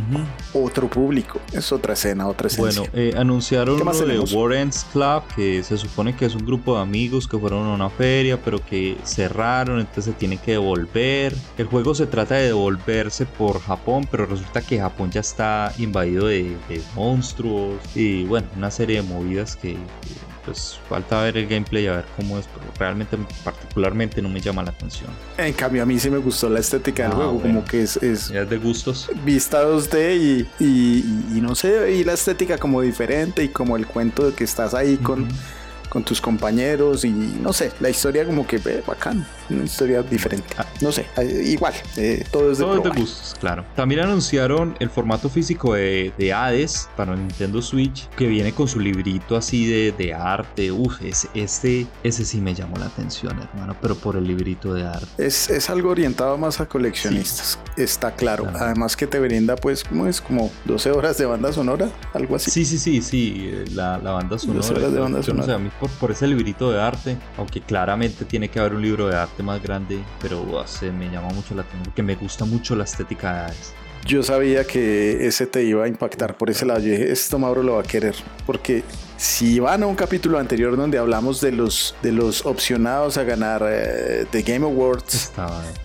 otro 0.53 0.89
público, 0.89 1.39
es 1.51 1.71
otra 1.71 1.93
escena, 1.93 2.27
otra 2.27 2.47
escena. 2.47 2.67
Bueno, 2.67 2.85
eh, 2.93 3.13
anunciaron 3.17 3.79
lo 3.79 3.91
de 3.93 4.19
Warrens 4.19 4.85
Club, 4.91 5.23
que 5.35 5.63
se 5.63 5.77
supone 5.77 6.15
que 6.15 6.25
es 6.25 6.35
un 6.35 6.45
grupo 6.45 6.75
de 6.75 6.81
amigos 6.81 7.27
que 7.27 7.37
fueron 7.37 7.67
a 7.67 7.73
una 7.73 7.89
feria, 7.89 8.41
pero 8.41 8.63
que 8.63 8.97
cerraron, 9.03 9.79
entonces 9.79 10.05
se 10.05 10.11
tiene 10.13 10.37
que 10.37 10.51
devolver. 10.51 11.35
El 11.57 11.67
juego 11.67 11.95
se 11.95 12.05
trata 12.05 12.35
de 12.35 12.47
devolverse 12.47 13.25
por 13.37 13.59
Japón, 13.61 14.07
pero 14.09 14.25
resulta 14.25 14.61
que 14.61 14.79
Japón 14.79 15.11
ya 15.11 15.21
está 15.21 15.73
invadido 15.77 16.27
de, 16.27 16.55
monstruos 16.95 17.79
y 17.95 18.23
bueno, 18.25 18.47
una 18.57 18.71
serie 18.71 18.97
de 18.97 19.01
movidas 19.03 19.55
que, 19.55 19.77
pues 20.45 20.79
falta 20.89 21.21
ver 21.21 21.37
el 21.37 21.47
gameplay 21.47 21.87
a 21.87 21.97
ver 21.97 22.05
cómo 22.15 22.37
es, 22.37 22.47
pero 22.47 22.65
realmente 22.77 23.17
particularmente 23.43 24.21
no 24.21 24.29
me 24.29 24.39
llama 24.39 24.63
la 24.63 24.71
atención. 24.71 25.09
En 25.37 25.53
cambio 25.53 25.83
a 25.83 25.85
mí 25.85 25.99
sí 25.99 26.09
me 26.09 26.17
gustó 26.17 26.49
la 26.49 26.59
estética 26.59 27.03
del 27.03 27.13
ah, 27.13 27.15
juego, 27.15 27.41
como 27.41 27.65
que 27.65 27.83
es, 27.83 27.97
es, 27.97 28.29
de 28.29 28.57
gustos. 28.57 29.09
Vista 29.23 29.63
2D 29.63 30.47
y, 30.59 30.63
y, 30.63 31.41
no 31.41 31.55
sé, 31.55 31.93
y 31.93 32.03
la 32.03 32.13
estética 32.13 32.57
como 32.57 32.81
diferente 32.81 33.43
y 33.43 33.49
como 33.49 33.77
el 33.77 33.85
cuento 33.85 34.29
de 34.29 34.33
que 34.33 34.43
estás 34.43 34.73
ahí 34.73 34.97
con 34.97 35.27
con 35.91 36.05
tus 36.05 36.21
compañeros 36.21 37.03
y 37.03 37.09
no 37.09 37.51
sé, 37.51 37.73
la 37.81 37.89
historia 37.89 38.25
como 38.25 38.47
que 38.47 38.59
ve 38.59 38.81
bacán, 38.87 39.27
una 39.55 39.65
historia 39.65 40.01
diferente. 40.03 40.47
Ah. 40.57 40.65
No 40.81 40.91
sé, 40.91 41.05
eh, 41.17 41.43
igual, 41.45 41.73
eh, 41.97 42.25
todo 42.31 42.51
es 42.51 42.57
de, 42.57 42.65
todo 42.65 42.93
gustos, 42.93 43.35
claro. 43.39 43.65
También 43.75 44.01
anunciaron 44.01 44.75
el 44.79 44.89
formato 44.89 45.29
físico 45.29 45.73
de, 45.73 46.13
de, 46.17 46.33
Hades 46.33 46.89
para 46.95 47.15
Nintendo 47.15 47.61
Switch 47.61 48.07
que 48.09 48.27
viene 48.27 48.53
con 48.53 48.67
su 48.67 48.79
librito 48.79 49.35
así 49.35 49.67
de, 49.67 49.91
de 49.91 50.13
arte. 50.13 50.71
Uf, 50.71 51.01
ese, 51.01 51.29
este, 51.33 51.87
ese 52.03 52.25
sí 52.25 52.41
me 52.41 52.53
llamó 52.53 52.77
la 52.77 52.85
atención, 52.85 53.37
hermano, 53.39 53.75
pero 53.81 53.95
por 53.95 54.15
el 54.15 54.25
librito 54.25 54.73
de 54.73 54.85
arte. 54.85 55.07
Es, 55.17 55.49
es 55.49 55.69
algo 55.69 55.89
orientado 55.89 56.37
más 56.37 56.59
a 56.59 56.65
coleccionistas, 56.65 57.59
está 57.77 58.11
claro. 58.11 58.47
Además 58.55 58.95
que 58.95 59.07
te 59.07 59.19
brinda 59.19 59.55
pues, 59.55 59.83
como 59.83 60.07
es? 60.07 60.21
Como 60.21 60.51
12 60.65 60.91
horas 60.91 61.17
de 61.17 61.25
banda 61.25 61.51
sonora, 61.53 61.89
algo 62.13 62.35
así. 62.35 62.51
Sí, 62.51 62.65
sí, 62.65 62.77
sí, 62.77 63.01
sí, 63.01 63.65
la, 63.73 63.97
la 63.97 64.11
banda 64.11 64.37
sonora. 64.37 64.59
12 64.59 64.73
horas 64.73 64.93
de 64.93 64.99
banda 64.99 65.23
sonora 65.23 65.59
por, 65.99 66.11
ese 66.11 66.27
librito 66.27 66.71
de 66.71 66.81
arte, 66.81 67.17
aunque 67.37 67.61
claramente 67.61 68.25
tiene 68.25 68.49
que 68.49 68.59
haber 68.59 68.73
un 68.73 68.81
libro 68.81 69.07
de 69.07 69.15
arte 69.15 69.40
más 69.41 69.61
grande, 69.61 69.99
pero 70.21 70.45
me 70.91 71.09
llama 71.09 71.29
mucho 71.29 71.55
la 71.55 71.61
atención, 71.61 71.83
porque 71.83 72.03
me 72.03 72.15
gusta 72.15 72.45
mucho 72.45 72.75
la 72.75 72.83
estética 72.83 73.47
de 73.47 73.53
Yo 74.05 74.23
sabía 74.23 74.63
que 74.65 75.27
ese 75.27 75.45
te 75.47 75.63
iba 75.63 75.85
a 75.85 75.87
impactar 75.87 76.37
por 76.37 76.49
ese 76.49 76.65
lado. 76.65 76.79
Yo 76.79 76.91
dije, 76.91 77.11
esto 77.11 77.37
Mauro 77.37 77.63
lo 77.63 77.75
va 77.75 77.81
a 77.81 77.83
querer, 77.83 78.15
porque 78.45 78.83
si 79.21 79.59
van 79.59 79.83
a 79.83 79.85
un 79.85 79.93
capítulo 79.93 80.39
anterior 80.39 80.75
donde 80.75 80.97
hablamos 80.97 81.41
de 81.41 81.51
los, 81.51 81.93
de 82.01 82.11
los 82.11 82.43
opcionados 82.43 83.19
a 83.19 83.23
ganar 83.23 83.63
eh, 83.69 84.25
The 84.31 84.41
Game 84.41 84.65
Awards 84.65 85.31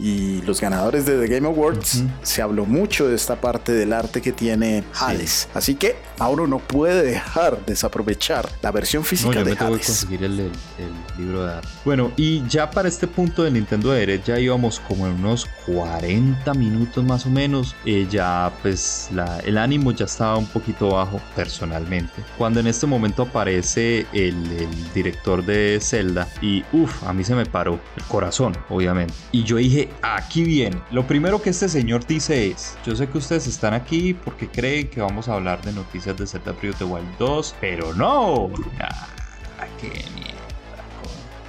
y 0.00 0.40
los 0.42 0.58
ganadores 0.58 1.04
de 1.04 1.20
The 1.20 1.34
Game 1.34 1.46
Awards, 1.46 2.02
se 2.22 2.40
habló 2.40 2.64
mucho 2.64 3.06
de 3.08 3.14
esta 3.14 3.38
parte 3.38 3.72
del 3.72 3.92
arte 3.92 4.22
que 4.22 4.32
tiene 4.32 4.84
Hades. 4.98 5.50
Así 5.52 5.74
que 5.74 5.96
Mauro 6.18 6.46
no 6.46 6.60
puede 6.60 7.02
dejar 7.02 7.62
desaprovechar 7.66 8.48
la 8.62 8.72
versión 8.72 9.04
física 9.04 9.44
de 9.44 9.52
Hades. 9.52 9.86
conseguir 9.86 10.24
el, 10.24 10.50
libro 11.18 11.44
de 11.44 11.52
arte. 11.56 11.68
Bueno, 11.84 12.12
y 12.16 12.42
ya 12.48 12.70
para 12.70 12.88
este 12.88 13.06
punto 13.06 13.42
de 13.42 13.50
Nintendo 13.50 13.92
Direct 13.92 14.26
ya 14.26 14.40
íbamos 14.40 14.80
como 14.80 15.06
en 15.06 15.12
unos 15.12 15.44
40 15.66 16.54
minutos 16.54 17.04
más 17.04 17.26
o 17.26 17.28
menos. 17.28 17.76
Eh, 17.84 18.06
ya 18.10 18.50
pues 18.62 19.08
la, 19.12 19.40
el 19.40 19.58
ánimo 19.58 19.92
ya 19.92 20.06
estaba 20.06 20.38
un 20.38 20.46
poquito 20.46 20.88
bajo 20.88 21.20
personalmente. 21.34 22.24
Cuando 22.38 22.60
en 22.60 22.68
este 22.68 22.86
momento 22.86 23.25
aparece 23.26 24.06
el, 24.12 24.36
director 24.94 25.44
de 25.44 25.78
Zelda 25.80 26.28
y 26.40 26.64
uff, 26.72 27.04
a 27.04 27.12
mí 27.12 27.24
se 27.24 27.34
me 27.34 27.46
paró 27.46 27.78
el 27.96 28.04
corazón, 28.04 28.56
obviamente. 28.68 29.14
Y 29.32 29.44
yo 29.44 29.56
dije, 29.56 29.88
aquí 30.02 30.42
viene. 30.42 30.80
Lo 30.90 31.06
primero 31.06 31.40
que 31.40 31.50
este 31.50 31.68
señor 31.68 32.06
dice 32.06 32.48
es, 32.48 32.76
yo 32.84 32.96
sé 32.96 33.08
que 33.08 33.18
ustedes 33.18 33.46
están 33.46 33.74
aquí 33.74 34.14
porque 34.14 34.48
creen 34.48 34.88
que 34.88 35.00
vamos 35.00 35.28
a 35.28 35.34
hablar 35.34 35.62
de 35.62 35.72
noticias 35.72 36.16
de 36.16 36.26
Zelda 36.26 36.52
Breath 36.52 36.74
of 36.74 36.78
the 36.78 36.84
Wild 36.84 37.18
2, 37.18 37.54
pero 37.60 37.94
no. 37.94 38.50
Ah, 38.80 39.66
qué 39.80 39.88
mierda. 40.14 40.36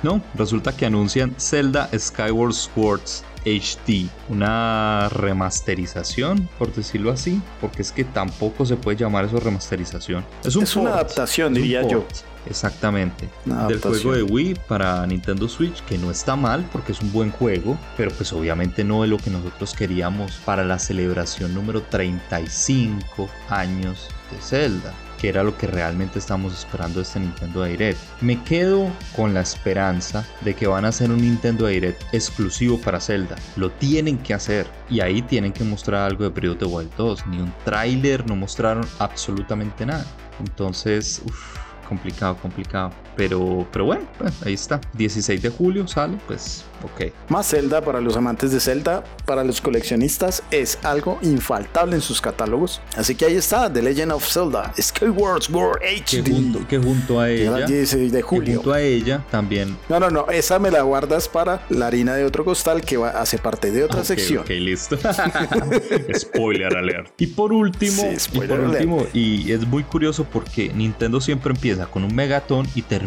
No, 0.04 0.22
resulta 0.36 0.76
que 0.76 0.86
anuncian 0.86 1.34
Zelda 1.40 1.90
Skyward 1.98 2.54
Swords 2.54 3.24
HD, 3.48 4.08
una 4.30 5.10
remasterización, 5.10 6.50
por 6.58 6.74
decirlo 6.74 7.12
así, 7.12 7.42
porque 7.62 7.82
es 7.82 7.92
que 7.92 8.04
tampoco 8.04 8.66
se 8.66 8.76
puede 8.76 8.98
llamar 8.98 9.26
eso 9.26 9.40
remasterización. 9.40 10.26
Es, 10.44 10.76
una 10.76 10.94
adaptación, 10.94 11.54
diría 11.54 11.88
yo. 11.88 12.06
Exactamente. 12.50 13.28
Del 13.46 13.82
juego 13.82 14.14
de 14.14 14.24
Wii 14.24 14.56
para 14.68 15.06
Nintendo 15.06 15.50
Switch, 15.50 15.84
que 15.84 15.98
no 15.98 16.12
está 16.12 16.36
mal 16.36 16.68
porque 16.72 16.94
es 16.94 17.02
un 17.02 17.12
buen 17.12 17.32
juego, 17.32 17.78
pero 17.98 18.12
pues 18.12 18.32
obviamente 18.32 18.84
no 18.84 19.04
es 19.04 19.10
lo 19.10 19.18
que 19.18 19.30
nosotros 19.30 19.74
queríamos 19.74 20.34
para 20.46 20.64
la 20.64 20.80
celebración 20.80 21.54
número 21.54 21.82
35 21.84 23.30
años 23.50 24.08
de 24.32 24.42
Zelda 24.42 24.94
que 25.20 25.30
era 25.30 25.44
lo 25.44 25.58
que 25.58 25.68
realmente 25.68 26.20
estamos 26.20 26.54
esperando 26.54 27.00
de 27.00 27.04
este 27.04 27.20
Nintendo 27.20 27.64
Direct. 27.64 28.00
Me 28.22 28.42
quedo 28.44 28.90
con 29.16 29.34
la 29.34 29.42
esperanza 29.42 30.26
de 30.42 30.54
que 30.56 30.68
van 30.68 30.86
a 30.86 30.90
hacer 30.90 31.12
un 31.12 31.22
Nintendo 31.22 31.68
Direct 31.68 32.02
exclusivo 32.14 32.80
para 32.80 33.00
Zelda. 33.00 33.36
Lo 33.56 33.72
tienen 33.72 34.18
que 34.18 34.34
hacer 34.34 34.68
y 34.90 35.02
ahí 35.02 35.22
tienen 35.22 35.54
que 35.54 35.64
mostrar 35.64 36.04
algo 36.04 36.24
de 36.24 36.30
Breath 36.30 36.52
of 36.54 36.58
the 36.60 36.66
Wild 36.66 36.92
2. 36.98 37.28
Ni 37.28 37.40
un 37.40 37.54
tráiler, 37.66 38.28
no 38.28 38.36
mostraron 38.36 38.88
absolutamente 39.00 39.86
nada. 39.86 40.06
Entonces, 40.40 41.22
uff 41.26 41.58
complicado, 41.88 42.36
complicado. 42.38 42.92
Pero, 43.18 43.68
pero 43.72 43.86
bueno, 43.86 44.08
pues, 44.18 44.42
ahí 44.44 44.54
está. 44.54 44.80
16 44.94 45.42
de 45.42 45.50
julio 45.50 45.88
sale, 45.88 46.18
pues 46.28 46.64
ok. 46.84 47.12
Más 47.30 47.50
Zelda 47.50 47.82
para 47.82 48.02
los 48.02 48.16
amantes 48.16 48.52
de 48.52 48.60
Zelda, 48.60 49.04
para 49.26 49.44
los 49.44 49.62
coleccionistas, 49.62 50.44
es 50.52 50.80
algo 50.84 51.18
infaltable 51.22 51.96
en 51.96 52.02
sus 52.02 52.22
catálogos. 52.22 52.82
Así 52.96 53.16
que 53.16 53.26
ahí 53.26 53.36
está, 53.36 53.72
The 53.72 53.82
Legend 53.82 54.12
of 54.12 54.26
Zelda, 54.26 54.74
Skyward 54.80 55.44
Sword 55.44 55.82
HD. 55.82 56.24
Que 56.24 56.32
junto, 56.32 56.68
que 56.68 56.78
junto 56.78 57.20
a 57.20 57.30
ella. 57.30 57.66
16 57.66 58.12
de 58.12 58.22
julio. 58.22 58.56
junto 58.56 58.74
a 58.74 58.82
ella 58.82 59.24
también. 59.32 59.78
No, 59.90 60.00
no, 60.00 60.10
no, 60.10 60.28
esa 60.30 60.60
me 60.60 60.72
la 60.72 60.82
guardas 60.82 61.28
para 61.28 61.66
la 61.70 61.88
harina 61.88 62.16
de 62.16 62.24
otro 62.24 62.46
costal 62.46 62.82
que 62.82 62.98
va, 62.98 63.10
hace 63.10 63.38
parte 63.38 63.72
de 63.72 63.84
otra 63.84 64.04
sección. 64.04 64.42
Ok, 64.42 64.50
listo. 64.50 64.98
Spoiler 66.18 66.76
alert. 66.76 67.12
Y 67.18 67.28
por 67.28 67.52
último, 67.52 68.04
y 68.34 68.38
por 68.38 68.60
último, 68.60 69.06
y 69.14 69.52
es 69.52 69.66
muy 69.66 69.84
curioso 69.84 70.26
porque 70.26 70.72
Nintendo 70.74 71.20
siempre 71.20 71.54
empieza 71.54 71.88
con 71.88 72.04
un 72.04 72.14
megatón 72.14 72.68
y 72.76 72.82
termina 72.84 73.07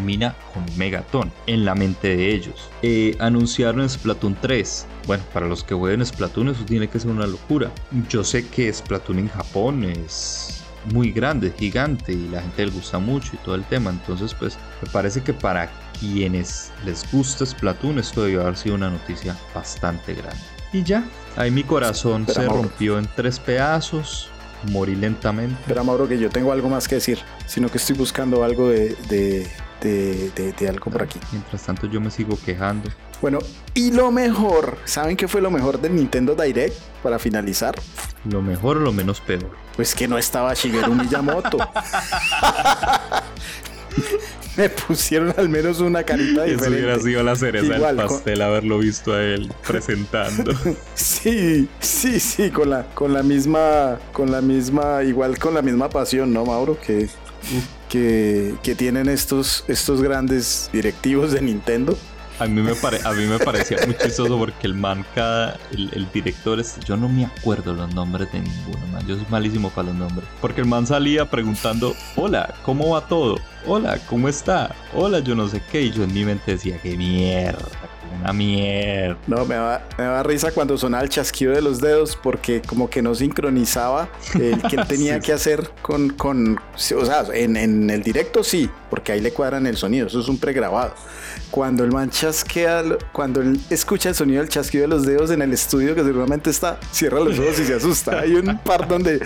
con 0.53 0.63
un 0.63 0.77
megatón 0.77 1.31
en 1.47 1.65
la 1.65 1.75
mente 1.75 2.15
de 2.15 2.33
ellos. 2.33 2.69
Eh, 2.81 3.15
anunciaron 3.19 3.87
Splatoon 3.87 4.37
3. 4.41 4.87
Bueno, 5.07 5.23
para 5.33 5.47
los 5.47 5.63
que 5.63 5.75
jueguen 5.75 6.05
Splatoon 6.05 6.49
eso 6.49 6.65
tiene 6.65 6.87
que 6.87 6.99
ser 6.99 7.11
una 7.11 7.27
locura. 7.27 7.71
Yo 8.09 8.23
sé 8.23 8.47
que 8.47 8.71
Splatoon 8.71 9.19
en 9.19 9.29
Japón 9.29 9.83
es 9.83 10.63
muy 10.91 11.11
grande, 11.11 11.53
gigante 11.57 12.13
y 12.13 12.27
la 12.29 12.41
gente 12.41 12.65
le 12.65 12.71
gusta 12.71 12.99
mucho 12.99 13.31
y 13.33 13.37
todo 13.37 13.55
el 13.55 13.63
tema. 13.65 13.91
Entonces, 13.91 14.33
pues 14.33 14.57
me 14.81 14.89
parece 14.89 15.21
que 15.21 15.33
para 15.33 15.69
quienes 15.99 16.71
les 16.85 17.09
gusta 17.11 17.45
Splatoon 17.45 17.99
esto 17.99 18.23
debió 18.23 18.41
haber 18.41 18.57
sido 18.57 18.75
una 18.75 18.89
noticia 18.89 19.37
bastante 19.53 20.13
grande. 20.13 20.41
Y 20.73 20.83
ya, 20.83 21.03
ahí 21.35 21.51
mi 21.51 21.63
corazón 21.63 22.25
se 22.27 22.47
rompió 22.47 22.97
en 22.97 23.07
tres 23.15 23.39
pedazos, 23.39 24.29
morí 24.69 24.95
lentamente. 24.95 25.57
Pero 25.67 25.83
Mauro, 25.83 26.07
que 26.07 26.17
yo 26.17 26.29
tengo 26.29 26.51
algo 26.51 26.69
más 26.69 26.87
que 26.87 26.95
decir, 26.95 27.19
sino 27.45 27.69
que 27.69 27.77
estoy 27.77 27.97
buscando 27.97 28.43
algo 28.43 28.69
de, 28.69 28.95
de, 29.09 29.47
algo 30.67 30.91
por 30.91 31.03
aquí. 31.03 31.19
Mientras 31.31 31.63
tanto 31.63 31.87
yo 31.87 31.99
me 32.01 32.11
sigo 32.11 32.37
quejando. 32.43 32.89
Bueno, 33.21 33.39
y 33.73 33.91
lo 33.91 34.11
mejor, 34.11 34.77
¿saben 34.85 35.15
qué 35.15 35.27
fue 35.27 35.41
lo 35.41 35.51
mejor 35.51 35.79
del 35.79 35.95
Nintendo 35.95 36.35
Direct 36.35 36.75
para 37.03 37.19
finalizar? 37.19 37.75
Lo 38.25 38.41
mejor 38.41 38.77
o 38.77 38.79
lo 38.81 38.91
menos 38.91 39.21
peor. 39.21 39.51
Pues 39.75 39.93
que 39.93 40.07
no 40.07 40.17
estaba 40.17 40.53
Shigeru 40.53 40.93
Miyamoto. 40.95 41.57
me 44.57 44.69
pusieron 44.69 45.33
al 45.37 45.49
menos 45.49 45.79
una 45.79 46.03
carita 46.03 46.43
diferente. 46.43 46.55
Eso 46.55 46.69
hubiera 46.69 46.99
sido 46.99 47.23
la 47.23 47.35
cereza 47.35 47.73
del 47.73 47.95
pastel 47.95 48.41
haberlo 48.41 48.79
visto 48.79 49.13
a 49.13 49.23
él 49.23 49.53
presentando. 49.65 50.53
sí, 50.93 51.69
sí, 51.79 52.19
sí, 52.19 52.49
con 52.49 52.69
la, 52.69 52.87
con 52.93 53.13
la 53.13 53.23
misma, 53.23 53.99
con 54.11 54.31
la 54.31 54.41
misma, 54.41 55.03
igual 55.03 55.37
con 55.37 55.53
la 55.53 55.61
misma 55.61 55.89
pasión, 55.89 56.33
¿no, 56.33 56.45
Mauro? 56.45 56.77
Que, 56.79 57.07
que, 57.91 58.75
tienen 58.77 59.09
estos, 59.09 59.65
estos 59.67 60.01
grandes 60.01 60.69
directivos 60.71 61.33
de 61.33 61.41
Nintendo. 61.41 61.97
A 62.39 62.47
mí 62.47 62.61
me, 62.61 62.71
a 62.71 63.11
mí 63.11 63.25
me 63.27 63.37
parecía 63.37 63.77
muy 63.85 63.95
chistoso 63.95 64.35
porque 64.37 64.65
el 64.65 64.73
man, 64.73 65.05
cada, 65.13 65.59
el, 65.71 66.07
director, 66.11 66.59
es, 66.59 66.79
yo 66.79 66.97
no 66.97 67.07
me 67.07 67.25
acuerdo 67.25 67.73
los 67.73 67.93
nombres 67.93 68.31
de 68.31 68.39
ninguno, 68.39 68.87
man. 68.91 69.05
Yo 69.05 69.15
soy 69.15 69.25
malísimo 69.29 69.69
para 69.69 69.89
los 69.89 69.97
nombres. 69.97 70.27
Porque 70.39 70.61
el 70.61 70.67
man 70.67 70.87
salía 70.87 71.29
preguntando, 71.29 71.93
hola, 72.15 72.55
¿cómo 72.63 72.91
va 72.91 73.05
todo? 73.07 73.37
Hola, 73.67 73.99
¿cómo 74.07 74.27
está? 74.27 74.73
Hola, 74.95 75.19
yo 75.19 75.35
no 75.35 75.47
sé 75.49 75.61
qué. 75.71 75.83
Y 75.83 75.91
yo 75.91 76.03
en 76.03 76.13
mi 76.13 76.25
mente 76.25 76.53
decía, 76.53 76.79
qué 76.81 76.97
mierda, 76.97 77.67
una 78.19 78.33
mierda. 78.33 79.17
No, 79.27 79.45
me 79.45 79.55
da, 79.55 79.87
me 79.97 80.03
da 80.03 80.23
risa 80.23 80.51
cuando 80.51 80.77
sonaba 80.77 81.03
el 81.03 81.09
chasquido 81.09 81.53
de 81.53 81.61
los 81.61 81.79
dedos 81.79 82.17
porque 82.21 82.61
como 82.61 82.89
que 82.89 83.01
no 83.01 83.15
sincronizaba 83.15 84.09
el 84.35 84.61
que 84.63 84.77
tenía 84.87 85.19
que 85.19 85.33
hacer 85.33 85.69
con, 85.81 86.09
con 86.09 86.57
o 86.57 87.05
sea, 87.05 87.25
en, 87.33 87.57
en, 87.57 87.89
el 87.89 88.03
directo 88.03 88.43
sí, 88.43 88.69
porque 88.89 89.11
ahí 89.11 89.21
le 89.21 89.31
cuadran 89.31 89.67
el 89.67 89.77
sonido, 89.77 90.07
eso 90.07 90.19
es 90.19 90.27
un 90.27 90.37
pregrabado. 90.37 90.93
Cuando 91.49 91.83
el 91.83 91.91
man 91.91 92.09
chasquea, 92.09 92.83
cuando 93.11 93.41
él 93.41 93.59
escucha 93.69 94.09
el 94.09 94.15
sonido 94.15 94.41
del 94.41 94.49
chasquido 94.49 94.83
de 94.83 94.87
los 94.87 95.05
dedos 95.05 95.31
en 95.31 95.41
el 95.41 95.53
estudio, 95.53 95.95
que 95.95 96.03
seguramente 96.03 96.49
está, 96.49 96.79
cierra 96.91 97.19
los 97.19 97.37
ojos 97.39 97.59
y 97.59 97.65
se 97.65 97.75
asusta. 97.75 98.19
Hay 98.19 98.33
un 98.33 98.57
par 98.59 98.87
donde 98.87 99.19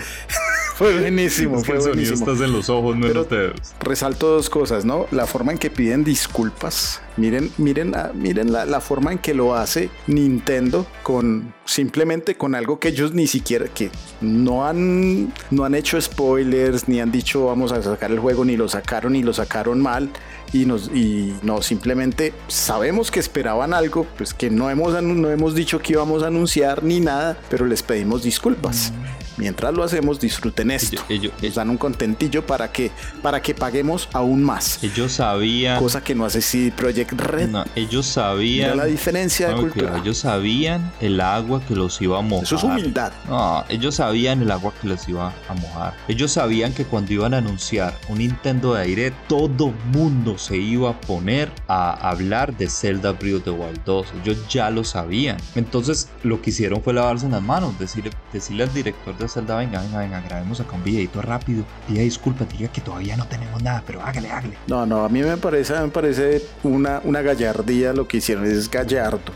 fue 0.76 1.00
buenísimo. 1.00 1.64
fue 1.64 1.76
el 1.76 1.82
sonido 1.82 2.12
estás 2.12 2.40
en 2.40 2.52
los 2.52 2.68
ojos, 2.68 2.96
no 2.96 3.06
en 3.06 3.14
los 3.14 3.30
dedos. 3.30 3.74
Resalto 3.80 4.28
dos 4.28 4.50
cosas, 4.50 4.84
¿no? 4.84 5.06
La 5.10 5.26
forma 5.26 5.52
en 5.52 5.58
que 5.58 5.70
piden 5.70 6.04
disculpas. 6.04 7.00
Miren, 7.16 7.50
miren, 7.56 7.94
miren 8.12 8.52
la, 8.52 8.66
la 8.66 8.82
forma 8.82 9.10
en 9.10 9.18
que 9.18 9.32
lo 9.32 9.54
hace 9.54 9.88
Nintendo 10.06 10.86
con 11.02 11.54
simplemente 11.64 12.36
con 12.36 12.54
algo 12.54 12.78
que 12.78 12.88
ellos 12.88 13.12
ni 13.12 13.26
siquiera 13.26 13.66
que 13.66 13.90
no 14.20 14.66
han 14.66 15.32
no 15.50 15.64
han 15.64 15.74
hecho 15.74 16.00
spoilers 16.00 16.88
ni 16.88 17.00
han 17.00 17.10
dicho 17.10 17.46
vamos 17.46 17.72
a 17.72 17.82
sacar 17.82 18.12
el 18.12 18.20
juego 18.20 18.44
ni 18.44 18.56
lo 18.56 18.68
sacaron 18.68 19.14
ni 19.14 19.22
lo 19.22 19.32
sacaron 19.32 19.80
mal 19.80 20.10
y 20.52 20.64
nos 20.64 20.88
y 20.88 21.34
no 21.42 21.62
simplemente 21.62 22.32
sabemos 22.46 23.10
que 23.10 23.18
esperaban 23.18 23.74
algo 23.74 24.06
pues 24.16 24.32
que 24.32 24.48
no 24.48 24.70
hemos 24.70 25.02
no 25.02 25.30
hemos 25.30 25.54
dicho 25.54 25.80
que 25.80 25.94
íbamos 25.94 26.22
a 26.22 26.28
anunciar 26.28 26.84
ni 26.84 27.00
nada 27.00 27.36
pero 27.50 27.66
les 27.66 27.82
pedimos 27.82 28.22
disculpas 28.22 28.92
mientras 29.36 29.74
lo 29.74 29.82
hacemos 29.82 30.20
disfruten 30.20 30.70
esto. 30.70 31.02
ellos, 31.08 31.32
nos 31.42 31.54
dan 31.54 31.70
un 31.70 31.76
contentillo 31.76 32.46
para 32.46 32.72
que 32.72 32.90
para 33.22 33.42
que 33.42 33.54
paguemos 33.54 34.08
aún 34.12 34.42
más. 34.42 34.82
Ellos 34.82 35.12
sabían 35.12 35.78
cosa 35.78 36.02
que 36.02 36.14
no 36.14 36.24
hace 36.24 36.40
si 36.40 36.70
Project 36.70 37.12
Red. 37.12 37.48
No, 37.48 37.64
ellos 37.74 38.06
sabían 38.06 38.76
la 38.76 38.84
diferencia 38.84 39.48
de 39.48 39.54
cultura. 39.54 39.98
ellos 39.98 40.18
sabían 40.18 40.92
el 41.00 41.20
agua 41.20 41.62
que 41.66 41.74
los 41.74 42.00
iba 42.00 42.18
a 42.18 42.22
mojar. 42.22 42.44
Eso 42.44 42.56
es 42.56 42.64
humildad. 42.64 43.12
No 43.28 43.64
ellos 43.68 43.96
sabían 43.96 44.42
el 44.42 44.50
agua 44.50 44.72
que 44.80 44.88
les 44.88 45.08
iba 45.08 45.32
a 45.48 45.54
mojar. 45.54 45.94
Ellos 46.08 46.32
sabían 46.32 46.72
que 46.72 46.84
cuando 46.84 47.12
iban 47.12 47.34
a 47.34 47.38
anunciar 47.38 47.96
un 48.08 48.18
Nintendo 48.18 48.74
de 48.74 48.82
aire 48.82 49.12
todo 49.28 49.72
mundo 49.92 50.38
se 50.38 50.56
iba 50.56 50.90
a 50.90 51.00
poner 51.00 51.50
a 51.68 51.92
hablar 52.08 52.56
de 52.56 52.68
Zelda 52.68 53.12
Breath 53.12 53.36
of 53.36 53.44
the 53.44 53.50
Wild 53.50 53.80
2 53.84 54.06
ellos 54.22 54.48
ya 54.48 54.70
lo 54.70 54.84
sabían. 54.84 55.36
Entonces 55.54 56.08
lo 56.22 56.40
que 56.40 56.50
hicieron 56.50 56.82
fue 56.82 56.92
lavarse 56.92 57.28
las 57.28 57.42
manos 57.42 57.78
decirle, 57.78 58.10
decirle 58.32 58.64
al 58.64 58.72
director 58.72 59.16
de 59.18 59.25
Zelda, 59.28 59.56
venga, 59.56 59.80
venga, 59.80 59.98
venga, 59.98 60.20
grabemos 60.20 60.60
acá 60.60 60.74
un 60.74 60.84
videito 60.84 61.22
rápido, 61.22 61.64
pida 61.86 62.02
disculpas, 62.02 62.48
diga 62.48 62.68
que 62.68 62.80
todavía 62.80 63.16
no 63.16 63.26
tenemos 63.26 63.62
nada, 63.62 63.82
pero 63.86 64.02
hágale, 64.02 64.30
hágale. 64.30 64.58
No, 64.66 64.86
no, 64.86 65.04
a 65.04 65.08
mí 65.08 65.22
me 65.22 65.36
parece, 65.36 65.78
me 65.80 65.88
parece 65.88 66.42
una, 66.62 67.00
una 67.04 67.22
gallardía 67.22 67.92
lo 67.92 68.06
que 68.06 68.18
hicieron, 68.18 68.46
es 68.46 68.70
gallardo. 68.70 69.32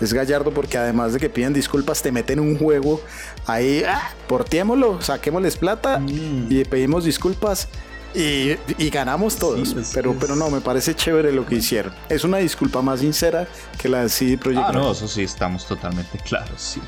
Es 0.00 0.12
gallardo 0.12 0.50
porque 0.50 0.78
además 0.78 1.12
de 1.12 1.20
que 1.20 1.30
piden 1.30 1.52
disculpas, 1.52 2.02
te 2.02 2.10
meten 2.10 2.40
un 2.40 2.58
juego 2.58 3.00
ahí, 3.46 3.84
ah, 3.86 4.10
portiémoslo, 4.26 5.00
saquémosles 5.00 5.56
plata 5.56 5.98
mm. 5.98 6.46
y 6.50 6.64
pedimos 6.64 7.04
disculpas. 7.04 7.68
Y, 8.14 8.58
ganamos 8.90 9.36
todos. 9.36 9.74
pero, 9.94 10.14
pero 10.20 10.36
no, 10.36 10.50
me 10.50 10.60
parece 10.60 10.94
chévere 10.94 11.32
lo 11.32 11.46
que 11.46 11.54
hicieron. 11.54 11.94
Es 12.10 12.24
una 12.24 12.38
disculpa 12.38 12.82
más 12.82 13.00
sincera 13.00 13.48
que 13.78 13.88
la 13.88 14.02
de 14.02 14.10
CD 14.10 14.36
Projekt. 14.36 14.66
Ah, 14.68 14.72
no, 14.72 14.92
eso 14.92 15.08
sí, 15.08 15.22
estamos 15.22 15.66
totalmente 15.66 16.18
claros. 16.18 16.60
Sí 16.60 16.80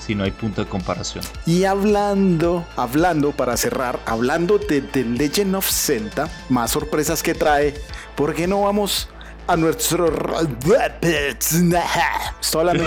si 0.00 0.14
no 0.14 0.24
hay 0.24 0.30
punto 0.30 0.62
de 0.62 0.68
comparación. 0.68 1.24
Y 1.46 1.64
hablando, 1.64 2.64
hablando 2.76 3.32
para 3.32 3.56
cerrar, 3.56 4.00
hablando 4.06 4.58
de 4.58 4.80
The 4.80 5.04
Legend 5.04 5.56
of 5.56 5.68
Zelda, 5.68 6.28
más 6.48 6.70
sorpresas 6.70 7.22
que 7.22 7.34
trae, 7.34 7.74
¿por 8.14 8.34
qué 8.34 8.46
no 8.46 8.62
vamos 8.62 9.08
a 9.46 9.56
nuestro 9.56 10.06
estoy 12.40 12.60
hablando 12.60 12.84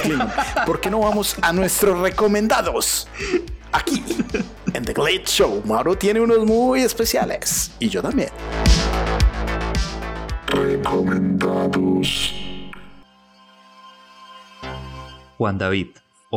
¿Por 0.65 0.79
qué 0.79 0.89
no 0.89 0.99
vamos 0.99 1.35
a 1.41 1.53
nuestros 1.53 1.99
recomendados? 1.99 3.07
Aquí 3.71 4.03
en 4.73 4.85
The 4.85 4.93
Glade 4.93 5.25
Show, 5.25 5.61
Mauro 5.65 5.97
tiene 5.97 6.21
unos 6.21 6.45
muy 6.45 6.81
especiales 6.81 7.71
y 7.79 7.89
yo 7.89 8.01
también. 8.01 8.29
Recomendados. 10.47 12.33
Juan 15.37 15.57
David, 15.57 15.87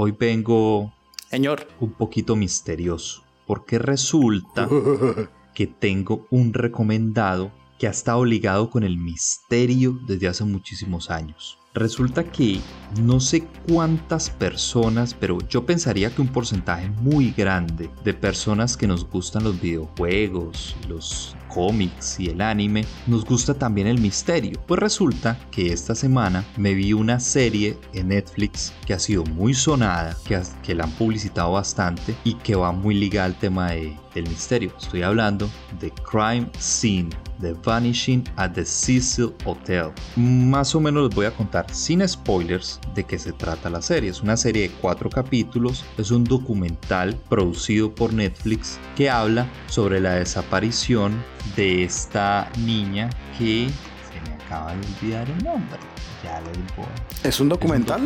Hoy 0.00 0.12
vengo 0.12 0.92
Señor. 1.28 1.66
un 1.80 1.90
poquito 1.90 2.36
misterioso, 2.36 3.24
porque 3.48 3.80
resulta 3.80 4.68
que 5.56 5.66
tengo 5.66 6.24
un 6.30 6.54
recomendado 6.54 7.50
que 7.80 7.88
ha 7.88 7.90
estado 7.90 8.24
ligado 8.24 8.70
con 8.70 8.84
el 8.84 8.96
misterio 8.96 9.98
desde 10.06 10.28
hace 10.28 10.44
muchísimos 10.44 11.10
años. 11.10 11.58
Resulta 11.78 12.24
que 12.24 12.60
no 13.00 13.20
sé 13.20 13.46
cuántas 13.70 14.30
personas, 14.30 15.14
pero 15.14 15.38
yo 15.48 15.64
pensaría 15.64 16.10
que 16.10 16.20
un 16.20 16.26
porcentaje 16.26 16.90
muy 17.02 17.32
grande 17.36 17.88
de 18.02 18.14
personas 18.14 18.76
que 18.76 18.88
nos 18.88 19.08
gustan 19.08 19.44
los 19.44 19.60
videojuegos, 19.60 20.74
los 20.88 21.36
cómics 21.46 22.18
y 22.18 22.30
el 22.30 22.40
anime, 22.40 22.84
nos 23.06 23.24
gusta 23.24 23.54
también 23.54 23.86
el 23.86 24.00
misterio. 24.00 24.60
Pues 24.66 24.80
resulta 24.80 25.38
que 25.52 25.72
esta 25.72 25.94
semana 25.94 26.44
me 26.56 26.74
vi 26.74 26.94
una 26.94 27.20
serie 27.20 27.78
en 27.92 28.08
Netflix 28.08 28.72
que 28.84 28.94
ha 28.94 28.98
sido 28.98 29.22
muy 29.24 29.54
sonada, 29.54 30.16
que, 30.26 30.74
la 30.74 30.82
han 30.82 30.90
publicitado 30.92 31.52
bastante 31.52 32.16
y 32.24 32.34
que 32.34 32.56
va 32.56 32.72
muy 32.72 32.96
ligada 32.96 33.26
al 33.26 33.38
tema 33.38 33.70
de, 33.70 33.96
del 34.16 34.28
misterio. 34.28 34.72
Estoy 34.80 35.02
hablando 35.02 35.48
de 35.78 35.92
Crime 35.92 36.50
Scene 36.58 37.10
The 37.40 37.54
Vanishing 37.64 38.24
at 38.36 38.52
the 38.52 38.64
Cecil 38.64 39.34
Hotel. 39.44 39.92
Más 40.16 40.74
o 40.74 40.80
menos 40.80 41.08
les 41.08 41.14
voy 41.14 41.26
a 41.26 41.30
contar 41.30 41.66
sin 41.72 42.06
spoilers 42.06 42.80
de 42.94 43.04
qué 43.04 43.18
se 43.18 43.32
trata 43.32 43.70
la 43.70 43.82
serie. 43.82 44.10
Es 44.10 44.20
una 44.20 44.36
serie 44.36 44.68
de 44.68 44.70
cuatro 44.70 45.10
capítulos, 45.10 45.84
es 45.96 46.10
un 46.10 46.24
documental 46.24 47.16
producido 47.28 47.94
por 47.94 48.12
Netflix 48.12 48.78
que 48.96 49.10
habla 49.10 49.46
sobre 49.68 50.00
la 50.00 50.14
desaparición 50.14 51.22
de 51.56 51.84
esta 51.84 52.50
niña 52.58 53.10
que 53.38 53.68
se 54.12 54.30
me 54.30 54.34
acaba 54.44 54.74
de 54.74 54.86
olvidar 54.86 55.28
el 55.28 55.44
nombre. 55.44 55.78
Ya 56.24 56.40
le 56.40 56.50
digo. 56.50 56.88
¿Es 57.22 57.38
un 57.38 57.48
documental? 57.48 58.02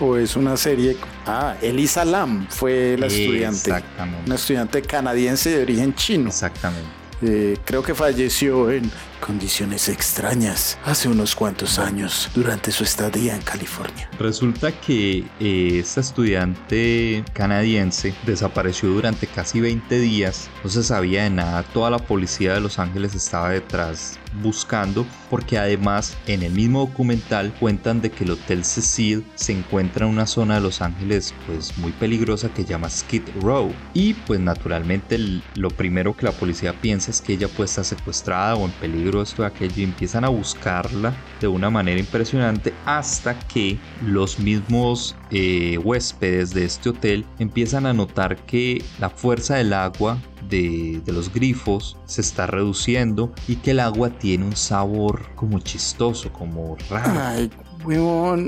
¿O 0.00 0.16
es 0.16 0.34
una 0.34 0.56
serie? 0.56 0.96
Ah, 1.26 1.54
Elisa 1.62 2.04
Lam 2.04 2.46
fue 2.48 2.96
la 2.98 3.06
estudiante. 3.06 3.70
Exactamente. 3.70 4.26
Una 4.26 4.34
estudiante 4.34 4.82
canadiense 4.82 5.50
de 5.50 5.62
origen 5.62 5.94
chino. 5.94 6.28
Exactamente. 6.28 7.01
Eh, 7.22 7.56
creo 7.64 7.82
que 7.82 7.94
falleció 7.94 8.70
en, 8.70 8.90
condiciones 9.22 9.88
extrañas 9.88 10.78
hace 10.84 11.08
unos 11.08 11.36
cuantos 11.36 11.78
años 11.78 12.28
durante 12.34 12.72
su 12.72 12.82
estadía 12.82 13.36
en 13.36 13.42
California. 13.42 14.10
Resulta 14.18 14.72
que 14.72 15.24
eh, 15.40 15.78
esta 15.78 16.00
estudiante 16.00 17.24
canadiense 17.32 18.14
desapareció 18.26 18.88
durante 18.88 19.26
casi 19.26 19.60
20 19.60 20.00
días, 20.00 20.50
no 20.64 20.68
se 20.68 20.82
sabía 20.82 21.22
de 21.22 21.30
nada, 21.30 21.62
toda 21.62 21.90
la 21.90 21.98
policía 21.98 22.54
de 22.54 22.60
Los 22.60 22.78
Ángeles 22.78 23.14
estaba 23.14 23.50
detrás 23.50 24.18
buscando 24.40 25.06
porque 25.30 25.58
además 25.58 26.16
en 26.26 26.42
el 26.42 26.52
mismo 26.52 26.80
documental 26.86 27.52
cuentan 27.60 28.00
de 28.00 28.10
que 28.10 28.24
el 28.24 28.32
Hotel 28.32 28.64
Cecil 28.64 29.24
se 29.34 29.52
encuentra 29.52 30.06
en 30.06 30.12
una 30.12 30.26
zona 30.26 30.54
de 30.54 30.60
Los 30.62 30.80
Ángeles 30.80 31.34
pues 31.46 31.76
muy 31.78 31.92
peligrosa 31.92 32.48
que 32.52 32.64
llama 32.64 32.88
Skid 32.88 33.22
Row. 33.40 33.72
Y 33.94 34.14
pues 34.14 34.40
naturalmente 34.40 35.18
lo 35.54 35.70
primero 35.70 36.16
que 36.16 36.26
la 36.26 36.32
policía 36.32 36.72
piensa 36.80 37.10
es 37.10 37.20
que 37.20 37.34
ella 37.34 37.48
puede 37.48 37.66
estar 37.68 37.84
secuestrada 37.84 38.56
o 38.56 38.64
en 38.64 38.72
peligro 38.72 39.11
esto 39.20 39.42
de 39.42 39.48
aquello 39.48 39.74
y 39.76 39.82
empiezan 39.82 40.24
a 40.24 40.28
buscarla 40.28 41.14
de 41.40 41.48
una 41.48 41.68
manera 41.68 41.98
impresionante 41.98 42.72
hasta 42.86 43.38
que 43.40 43.78
los 44.06 44.38
mismos 44.38 45.16
eh, 45.30 45.76
huéspedes 45.78 46.54
de 46.54 46.64
este 46.64 46.90
hotel 46.90 47.26
empiezan 47.38 47.86
a 47.86 47.92
notar 47.92 48.36
que 48.46 48.82
la 49.00 49.10
fuerza 49.10 49.56
del 49.56 49.72
agua 49.72 50.18
de, 50.48 51.02
los 51.06 51.32
grifos 51.32 51.96
se 52.04 52.20
está 52.20 52.46
reduciendo 52.46 53.32
y 53.48 53.56
que 53.56 53.72
el 53.72 53.80
agua 53.80 54.10
tiene 54.10 54.44
un 54.44 54.56
sabor 54.56 55.26
como 55.34 55.58
chistoso, 55.60 56.32
como 56.32 56.76
raro. 56.88 57.50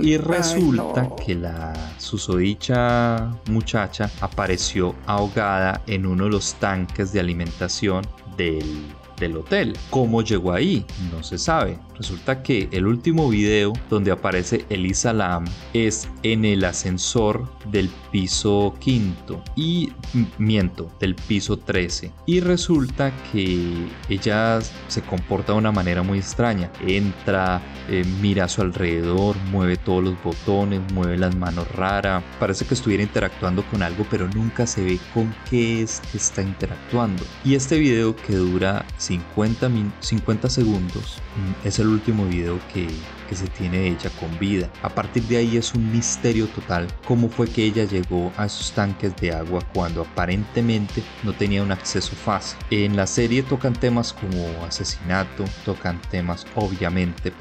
y 0.02 0.16
resulta 0.16 1.10
que 1.24 1.34
la 1.34 1.72
susodicha 1.98 3.34
muchacha 3.50 4.10
apareció 4.20 4.94
ahogada 5.06 5.82
en 5.86 6.06
uno 6.06 6.24
de 6.24 6.30
los 6.30 6.54
tanques 6.54 7.12
de 7.12 7.20
alimentación 7.20 8.06
del 8.36 8.93
del 9.18 9.36
hotel. 9.36 9.76
¿Cómo 9.90 10.22
llegó 10.22 10.52
ahí? 10.52 10.84
No 11.12 11.22
se 11.22 11.38
sabe. 11.38 11.78
Resulta 11.96 12.42
que 12.42 12.68
el 12.72 12.86
último 12.86 13.28
video 13.28 13.72
donde 13.88 14.10
aparece 14.10 14.64
Elisa 14.68 15.12
Lam 15.12 15.44
es 15.72 16.08
en 16.22 16.44
el 16.44 16.64
ascensor 16.64 17.48
del 17.70 17.88
piso 18.10 18.74
quinto 18.80 19.42
y 19.56 19.92
miento, 20.38 20.90
del 21.00 21.14
piso 21.14 21.56
13. 21.56 22.12
Y 22.26 22.40
resulta 22.40 23.12
que 23.30 23.86
ella 24.08 24.60
se 24.88 25.02
comporta 25.02 25.52
de 25.52 25.58
una 25.58 25.72
manera 25.72 26.02
muy 26.02 26.18
extraña. 26.18 26.70
Entra, 26.86 27.62
eh, 27.88 28.04
mira 28.20 28.44
a 28.44 28.48
su 28.48 28.62
alrededor, 28.62 29.36
mueve 29.50 29.76
todos 29.76 30.02
los 30.02 30.22
botones, 30.22 30.80
mueve 30.92 31.16
las 31.16 31.36
manos 31.36 31.70
rara. 31.72 32.22
Parece 32.40 32.64
que 32.64 32.74
estuviera 32.74 33.02
interactuando 33.02 33.62
con 33.70 33.82
algo, 33.82 34.06
pero 34.10 34.28
nunca 34.28 34.66
se 34.66 34.84
ve 34.84 34.98
con 35.12 35.34
qué 35.48 35.82
es 35.82 36.00
que 36.10 36.18
está 36.18 36.42
interactuando. 36.42 37.22
Y 37.44 37.54
este 37.54 37.78
video 37.78 38.16
que 38.16 38.34
dura 38.34 38.84
50, 38.98 39.70
50 40.00 40.50
segundos 40.50 41.22
mm, 41.36 41.66
es 41.66 41.78
el 41.78 41.83
último 41.86 42.26
video 42.26 42.58
que, 42.72 42.88
que 43.28 43.34
se 43.34 43.46
tiene 43.48 43.78
de 43.78 43.88
ella 43.88 44.10
con 44.20 44.38
vida. 44.38 44.70
A 44.82 44.88
partir 44.88 45.22
de 45.24 45.38
ahí 45.38 45.56
es 45.56 45.74
un 45.74 45.90
misterio 45.92 46.46
total 46.48 46.86
cómo 47.06 47.28
fue 47.28 47.48
que 47.48 47.64
ella 47.64 47.84
llegó 47.84 48.32
a 48.36 48.46
esos 48.46 48.72
tanques 48.72 49.14
de 49.16 49.32
agua 49.32 49.60
cuando 49.72 50.02
aparentemente 50.02 51.02
no 51.22 51.32
tenía 51.32 51.62
un 51.62 51.72
acceso 51.72 52.14
fácil. 52.14 52.58
En 52.70 52.96
la 52.96 53.06
serie 53.06 53.42
tocan 53.42 53.74
temas 53.74 54.12
como 54.12 54.64
asesinato, 54.64 55.44
tocan 55.64 56.00
temas 56.10 56.46
obviamente 56.54 57.32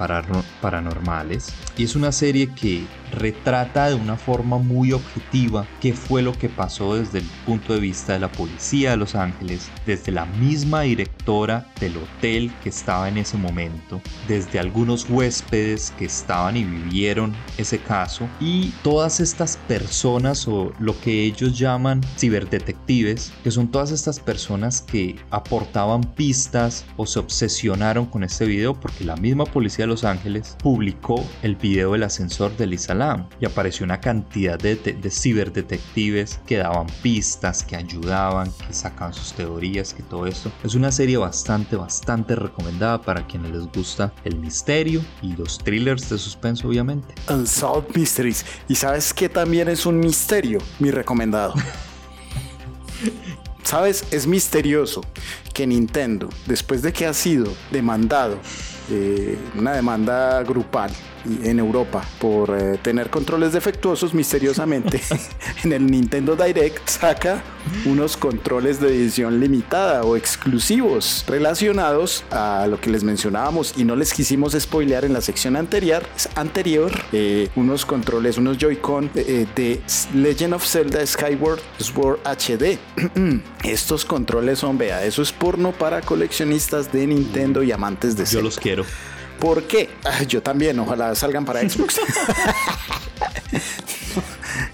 paranormales 0.62 1.54
y 1.78 1.84
es 1.84 1.96
una 1.96 2.12
serie 2.12 2.50
que 2.54 2.86
retrata 3.14 3.90
de 3.90 3.96
una 3.96 4.18
forma 4.18 4.58
muy 4.58 4.92
objetiva 4.92 5.66
qué 5.80 5.94
fue 5.94 6.22
lo 6.22 6.34
que 6.34 6.50
pasó 6.50 6.96
desde 6.96 7.20
el 7.20 7.26
punto 7.46 7.74
de 7.74 7.80
vista 7.80 8.14
de 8.14 8.20
la 8.20 8.32
policía 8.32 8.92
de 8.92 8.98
Los 8.98 9.16
Ángeles, 9.16 9.70
desde 9.86 10.12
la 10.12 10.26
misma 10.26 10.82
directora 10.82 11.68
del 11.80 11.98
hotel 11.98 12.52
que 12.62 12.70
estaba 12.70 13.08
en 13.08 13.18
ese 13.18 13.38
momento, 13.38 14.02
desde 14.28 14.60
algunos 14.60 15.10
huéspedes 15.10 15.92
que 15.98 16.06
estaban 16.06 16.58
y 16.58 16.64
vivieron 16.64 17.34
ese 17.58 17.80
caso 17.80 18.28
y 18.40 18.70
todas 18.84 19.20
estas 19.20 19.58
personas 19.58 20.48
o 20.48 20.74
lo 20.80 21.00
que 21.00 21.24
ellos 21.24 21.58
llaman 21.58 22.02
ciberdetectives, 22.18 23.32
que 23.44 23.52
son 23.52 23.70
todas 23.70 23.92
estas 23.92 24.20
personas 24.20 24.82
que 24.82 25.16
aportaban 25.30 26.04
pistas 26.04 26.86
o 26.98 27.06
se 27.06 27.20
obsesionaron 27.20 28.06
con 28.06 28.24
este 28.24 28.46
video 28.46 28.74
porque 28.74 29.04
la 29.04 29.16
misma 29.16 29.46
policía 29.46 29.84
de 29.84 29.90
Los 29.90 30.04
Ángeles 30.04 30.58
publicó 30.62 31.24
el 31.42 31.56
video 31.56 31.94
del 31.94 32.04
ascensor 32.04 32.56
de 32.58 32.68
Lisa 32.68 32.94
y 33.40 33.46
apareció 33.46 33.84
una 33.84 34.00
cantidad 34.00 34.58
de, 34.58 34.76
de, 34.76 35.12
ciberdetectives 35.12 36.40
que 36.46 36.58
daban 36.58 36.88
pistas, 37.02 37.64
que 37.64 37.76
ayudaban, 37.76 38.52
que 38.66 38.74
sacaban 38.74 39.14
sus 39.14 39.34
teorías, 39.34 39.94
que 39.94 40.04
todo 40.04 40.28
esto. 40.28 40.52
Es 40.64 40.76
una 40.76 40.92
serie 40.92 41.18
bastante, 41.18 41.76
bastante 41.76 42.36
recomendada 42.36 43.02
para 43.02 43.26
quienes 43.26 43.52
les 43.52 43.72
gusta 43.72 44.14
el 44.24 44.38
misterio 44.38 45.02
y 45.22 45.36
los 45.36 45.58
thrillers 45.58 46.10
de 46.10 46.18
suspenso, 46.18 46.68
obviamente. 46.68 47.14
Unsolved 47.30 47.96
Mysteries. 47.96 48.46
Y 48.68 48.76
sabes 48.76 49.14
que 49.14 49.30
también 49.30 49.68
es 49.68 49.86
un 49.86 50.00
misterio, 50.00 50.60
mi 50.80 50.92
recomendado. 50.92 51.54
¿Sabes? 53.64 54.06
Es 54.12 54.28
misterioso 54.28 55.02
que 55.54 55.66
Nintendo, 55.66 56.30
después 56.46 56.82
de 56.82 56.92
que 56.94 57.06
ha 57.06 57.14
sido 57.14 57.52
demandado, 57.72 58.38
eh, 58.90 59.38
una 59.56 59.72
demanda 59.74 60.44
grupal 60.44 60.92
en 61.44 61.60
Europa 61.60 62.04
por 62.20 62.58
eh, 62.58 62.78
tener 62.82 63.10
controles 63.10 63.54
defectuosos 63.54 64.14
misteriosamente 64.14 65.02
en 65.64 65.74
el 65.74 65.86
Nintendo 65.86 66.36
Direct 66.36 66.88
saca 66.90 67.44
unos 67.86 68.18
controles 68.18 68.80
de 68.80 68.90
edición 68.90 69.40
limitada 69.40 70.04
o 70.04 70.16
exclusivos 70.16 71.24
relacionados 71.28 72.24
a 72.32 72.68
lo 72.68 72.80
que 72.80 72.90
les 72.90 73.04
mencionábamos 73.04 73.74
y 73.78 73.84
no 73.84 73.96
les 73.96 74.14
quisimos 74.14 74.54
spoilear 74.54 75.06
en 75.06 75.14
la 75.14 75.22
sección 75.22 75.56
anterior, 75.56 76.04
anterior 76.36 76.92
eh, 77.12 77.50
unos 77.56 77.86
controles, 77.86 78.38
unos 78.38 78.58
Joy-Con 78.58 79.12
eh, 79.16 79.46
de 79.56 79.82
Legend 80.14 80.56
of 80.56 80.66
Zelda 80.66 81.06
Skyward 81.06 81.60
Sword 81.80 82.20
HD. 82.24 82.78
Estos 83.64 84.06
controles 84.06 84.60
son, 84.60 84.78
vea, 84.78 85.04
eso 85.06 85.22
es 85.22 85.32
porno 85.32 85.72
para 85.72 86.02
coleccionistas 86.02 86.92
de 86.92 87.08
Nintendo 87.08 87.64
y 87.64 87.72
amantes 87.72 88.16
de 88.16 88.26
Zelda. 88.26 88.40
Yo 88.40 88.42
los 88.42 88.58
quiero. 88.58 88.86
¿Por 89.40 89.64
qué? 89.64 89.90
Ah, 90.06 90.24
yo 90.24 90.42
también, 90.42 90.80
ojalá 90.80 91.14
salgan 91.16 91.46
para 91.46 91.68
Xbox. 91.68 92.00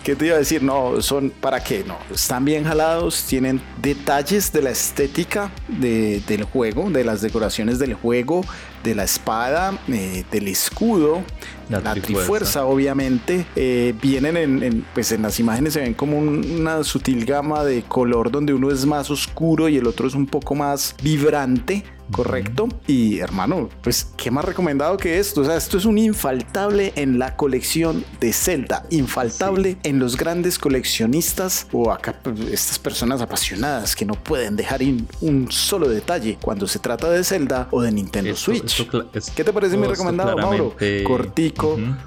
¿Qué 0.04 0.16
te 0.16 0.26
iba 0.26 0.36
a 0.36 0.40
decir? 0.40 0.64
No, 0.64 1.02
son 1.02 1.30
para 1.30 1.64
qué, 1.64 1.84
no. 1.86 1.98
Están 2.14 2.46
bien 2.46 2.64
jalados, 2.64 3.24
tienen 3.24 3.62
detalles 3.82 4.52
de 4.52 4.62
la 4.62 4.72
estética 4.72 5.52
del 5.68 6.44
juego, 6.44 6.90
de 6.90 7.04
las 7.04 7.22
decoraciones 7.22 7.80
del 7.80 7.94
juego, 7.94 8.42
de 8.84 8.96
la 8.96 9.04
espada, 9.04 9.78
eh, 9.88 10.24
del 10.32 10.48
escudo, 10.48 11.24
la, 11.70 11.94
trifuerza. 11.94 12.66
obviamente. 12.66 13.46
Eh, 13.56 13.94
vienen 14.02 14.38
en, 14.38 14.86
pues 14.94 15.12
en 15.12 15.22
las 15.22 15.40
imágenes 15.40 15.74
se 15.74 15.82
ven 15.82 15.94
como 15.94 16.18
una 16.18 16.84
sutil 16.84 17.26
gama 17.26 17.64
de 17.64 17.84
color 17.84 18.32
donde 18.32 18.54
uno 18.54 18.72
es 18.72 18.86
más 18.86 19.10
oscuro 19.10 19.70
y 19.70 19.78
el 19.78 19.88
otro 19.88 20.08
es 20.08 20.16
un 20.16 20.26
poco 20.26 20.56
más 20.56 20.96
vibrante 21.02 21.84
correcto. 22.12 22.68
Y 22.88 23.20
hermano, 23.20 23.70
pues, 23.82 24.12
¿qué 24.18 24.32
más 24.32 24.46
recomendado 24.46 24.98
que 24.98 25.20
esto? 25.20 25.42
O 25.42 25.46
sea, 25.46 25.56
esto 25.56 25.78
es 25.78 25.86
un 25.86 25.98
infaltable 25.98 26.94
en 26.96 27.20
la 27.20 27.36
colección 27.36 28.04
de 28.20 28.34
Zelda, 28.34 28.86
infaltable 28.90 29.78
en 29.84 30.00
los 30.00 30.18
grandes 30.18 30.58
coleccionistas 30.58 31.68
o 31.72 31.92
acá 31.92 32.20
pues, 32.22 32.40
estas 32.52 32.80
personas 32.80 33.22
apasionadas 33.22 33.96
que 33.96 34.06
no 34.06 34.16
pueden 34.16 34.56
dejar 34.56 34.82
un 35.22 35.52
solo 35.52 35.90
detalle 35.90 36.38
cuando 36.42 36.68
se 36.68 36.80
trata 36.80 37.10
de 37.10 37.24
Zelda 37.24 37.68
o 37.72 37.82
de 37.82 37.92
Nintendo 37.92 38.36
Switch. 38.36 38.88
¿Qué 39.36 39.44
te 39.44 39.54
parece 39.54 39.78
mi 39.78 39.88
recomendado, 39.88 40.38
Mauro? 40.38 40.76
Cortico, 41.06 41.59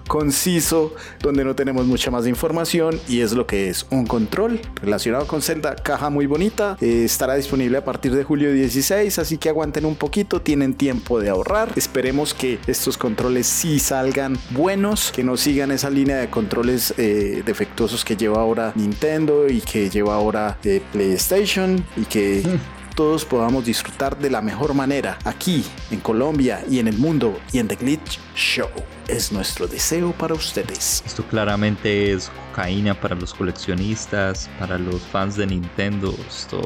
conciso, 0.08 0.94
donde 1.20 1.44
no 1.44 1.54
tenemos 1.54 1.86
mucha 1.86 2.10
más 2.10 2.26
información 2.26 3.00
y 3.08 3.20
es 3.20 3.32
lo 3.32 3.46
que 3.46 3.68
es 3.68 3.86
un 3.90 4.06
control 4.06 4.60
relacionado 4.80 5.26
con 5.26 5.42
Zelda, 5.42 5.76
caja 5.76 6.10
muy 6.10 6.26
bonita, 6.26 6.76
eh, 6.80 7.04
estará 7.04 7.34
disponible 7.34 7.78
a 7.78 7.84
partir 7.84 8.14
de 8.14 8.24
julio 8.24 8.52
16, 8.52 9.18
así 9.18 9.38
que 9.38 9.48
aguanten 9.48 9.84
un 9.84 9.96
poquito, 9.96 10.40
tienen 10.40 10.74
tiempo 10.74 11.20
de 11.20 11.30
ahorrar. 11.30 11.72
Esperemos 11.76 12.34
que 12.34 12.58
estos 12.66 12.98
controles 12.98 13.46
sí 13.46 13.78
salgan 13.78 14.38
buenos, 14.50 15.12
que 15.12 15.24
no 15.24 15.36
sigan 15.36 15.70
esa 15.70 15.90
línea 15.90 16.16
de 16.16 16.30
controles 16.30 16.94
eh, 16.96 17.42
defectuosos 17.44 18.04
que 18.04 18.16
lleva 18.16 18.40
ahora 18.40 18.72
Nintendo 18.74 19.48
y 19.48 19.60
que 19.60 19.90
lleva 19.90 20.14
ahora 20.14 20.58
eh, 20.64 20.82
PlayStation 20.92 21.84
y 21.96 22.04
que 22.04 22.42
mm. 22.44 22.94
todos 22.94 23.24
podamos 23.24 23.64
disfrutar 23.64 24.18
de 24.18 24.30
la 24.30 24.40
mejor 24.40 24.74
manera 24.74 25.18
aquí 25.24 25.64
en 25.90 26.00
Colombia 26.00 26.64
y 26.68 26.78
en 26.78 26.88
el 26.88 26.98
mundo 26.98 27.38
y 27.52 27.58
en 27.58 27.68
The 27.68 27.76
Glitch 27.76 28.18
Show. 28.34 28.68
Es 29.12 29.30
nuestro 29.30 29.66
deseo 29.66 30.12
para 30.12 30.32
ustedes. 30.32 31.02
Esto 31.04 31.22
claramente 31.24 32.14
es 32.14 32.30
cocaína 32.48 32.98
para 32.98 33.14
los 33.14 33.34
coleccionistas, 33.34 34.48
para 34.58 34.78
los 34.78 35.02
fans 35.02 35.36
de 35.36 35.46
Nintendo. 35.46 36.14
Esto 36.26 36.62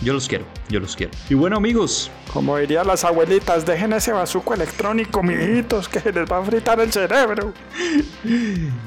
yo 0.00 0.12
los 0.12 0.28
quiero, 0.28 0.44
yo 0.68 0.78
los 0.78 0.94
quiero. 0.94 1.10
Y 1.28 1.34
bueno, 1.34 1.56
amigos. 1.56 2.08
Como 2.32 2.56
dirían 2.58 2.86
las 2.86 3.04
abuelitas, 3.04 3.66
dejen 3.66 3.92
ese 3.92 4.12
bazuco 4.12 4.54
electrónico, 4.54 5.20
mijitos, 5.20 5.88
que 5.88 6.12
les 6.12 6.30
va 6.30 6.38
a 6.38 6.44
fritar 6.44 6.78
el 6.78 6.92
cerebro. 6.92 7.52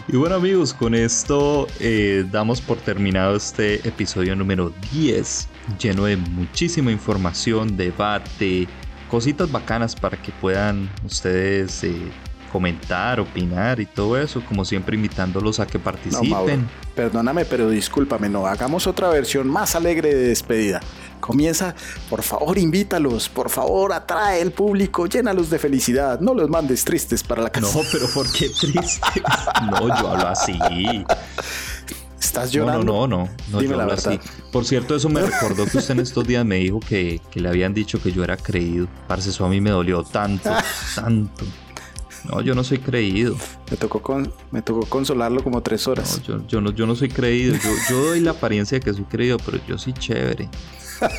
Y 0.07 0.15
bueno, 0.15 0.35
amigos, 0.35 0.73
con 0.73 0.95
esto 0.95 1.67
eh, 1.79 2.25
damos 2.31 2.61
por 2.61 2.77
terminado 2.77 3.35
este 3.35 3.85
episodio 3.87 4.35
número 4.35 4.71
10, 4.93 5.47
lleno 5.79 6.05
de 6.05 6.17
muchísima 6.17 6.91
información, 6.91 7.75
debate, 7.75 8.67
cositas 9.09 9.51
bacanas 9.51 9.95
para 9.95 10.21
que 10.21 10.31
puedan 10.33 10.89
ustedes 11.05 11.83
eh, 11.83 12.11
comentar, 12.53 13.19
opinar 13.19 13.79
y 13.79 13.87
todo 13.87 14.15
eso, 14.15 14.43
como 14.45 14.63
siempre 14.63 14.95
invitándolos 14.95 15.59
a 15.59 15.65
que 15.65 15.79
participen. 15.79 16.69
perdóname, 16.93 17.45
pero 17.45 17.67
discúlpame, 17.67 18.29
no, 18.29 18.45
hagamos 18.45 18.85
otra 18.85 19.09
versión 19.09 19.47
más 19.47 19.75
alegre 19.75 20.13
de 20.13 20.27
despedida. 20.27 20.79
Comienza, 21.19 21.73
por 22.11 22.21
favor, 22.21 22.59
invítalos, 22.59 23.27
por 23.27 23.49
favor, 23.49 23.91
atrae 23.91 24.39
el 24.39 24.51
público, 24.51 25.07
llénalos 25.07 25.49
de 25.49 25.57
felicidad, 25.57 26.19
no 26.19 26.35
los 26.35 26.47
mandes 26.47 26.85
tristes 26.85 27.23
para 27.23 27.41
la 27.41 27.49
casa. 27.49 27.75
No, 27.75 27.83
pero 27.91 28.05
¿por 28.13 28.31
qué 28.31 28.47
tristes? 28.49 29.01
no, 29.71 29.87
yo 29.87 30.09
hablo 30.09 30.27
así. 30.27 30.59
¿Estás 32.19 32.51
llorando? 32.51 32.83
No, 32.83 33.07
no, 33.07 33.23
no, 33.25 33.29
no, 33.49 33.59
Dime 33.59 33.75
la 33.75 33.85
verdad. 33.85 34.13
Así. 34.13 34.19
Por 34.51 34.65
cierto, 34.65 34.95
eso 34.95 35.09
me 35.09 35.21
recordó 35.25 35.65
que 35.65 35.79
usted 35.79 35.93
en 35.93 36.01
estos 36.01 36.27
días 36.27 36.45
me 36.45 36.57
dijo 36.57 36.79
que, 36.79 37.19
que 37.31 37.39
le 37.39 37.49
habían 37.49 37.73
dicho 37.73 37.99
que 37.99 38.11
yo 38.11 38.23
era 38.23 38.37
creído. 38.37 38.87
Parce, 39.07 39.31
eso 39.31 39.43
a 39.43 39.49
mí 39.49 39.59
me 39.59 39.71
dolió 39.71 40.03
tanto, 40.03 40.51
tanto. 40.95 41.45
No, 42.25 42.41
yo 42.41 42.55
no 42.55 42.63
soy 42.63 42.79
creído. 42.79 43.35
Me 43.69 43.77
tocó, 43.77 44.01
con, 44.01 44.31
me 44.51 44.61
tocó 44.61 44.85
consolarlo 44.87 45.43
como 45.43 45.61
tres 45.61 45.87
horas. 45.87 46.21
No, 46.27 46.47
yo, 46.47 46.61
no, 46.61 46.71
yo 46.71 46.85
no 46.85 46.95
soy 46.95 47.09
creído. 47.09 47.55
Yo, 47.55 47.69
yo 47.89 48.05
doy 48.05 48.21
la 48.21 48.31
apariencia 48.31 48.79
de 48.79 48.85
que 48.85 48.93
soy 48.93 49.03
creído, 49.03 49.37
pero 49.37 49.59
yo 49.67 49.77
soy 49.77 49.93
chévere. 49.93 50.49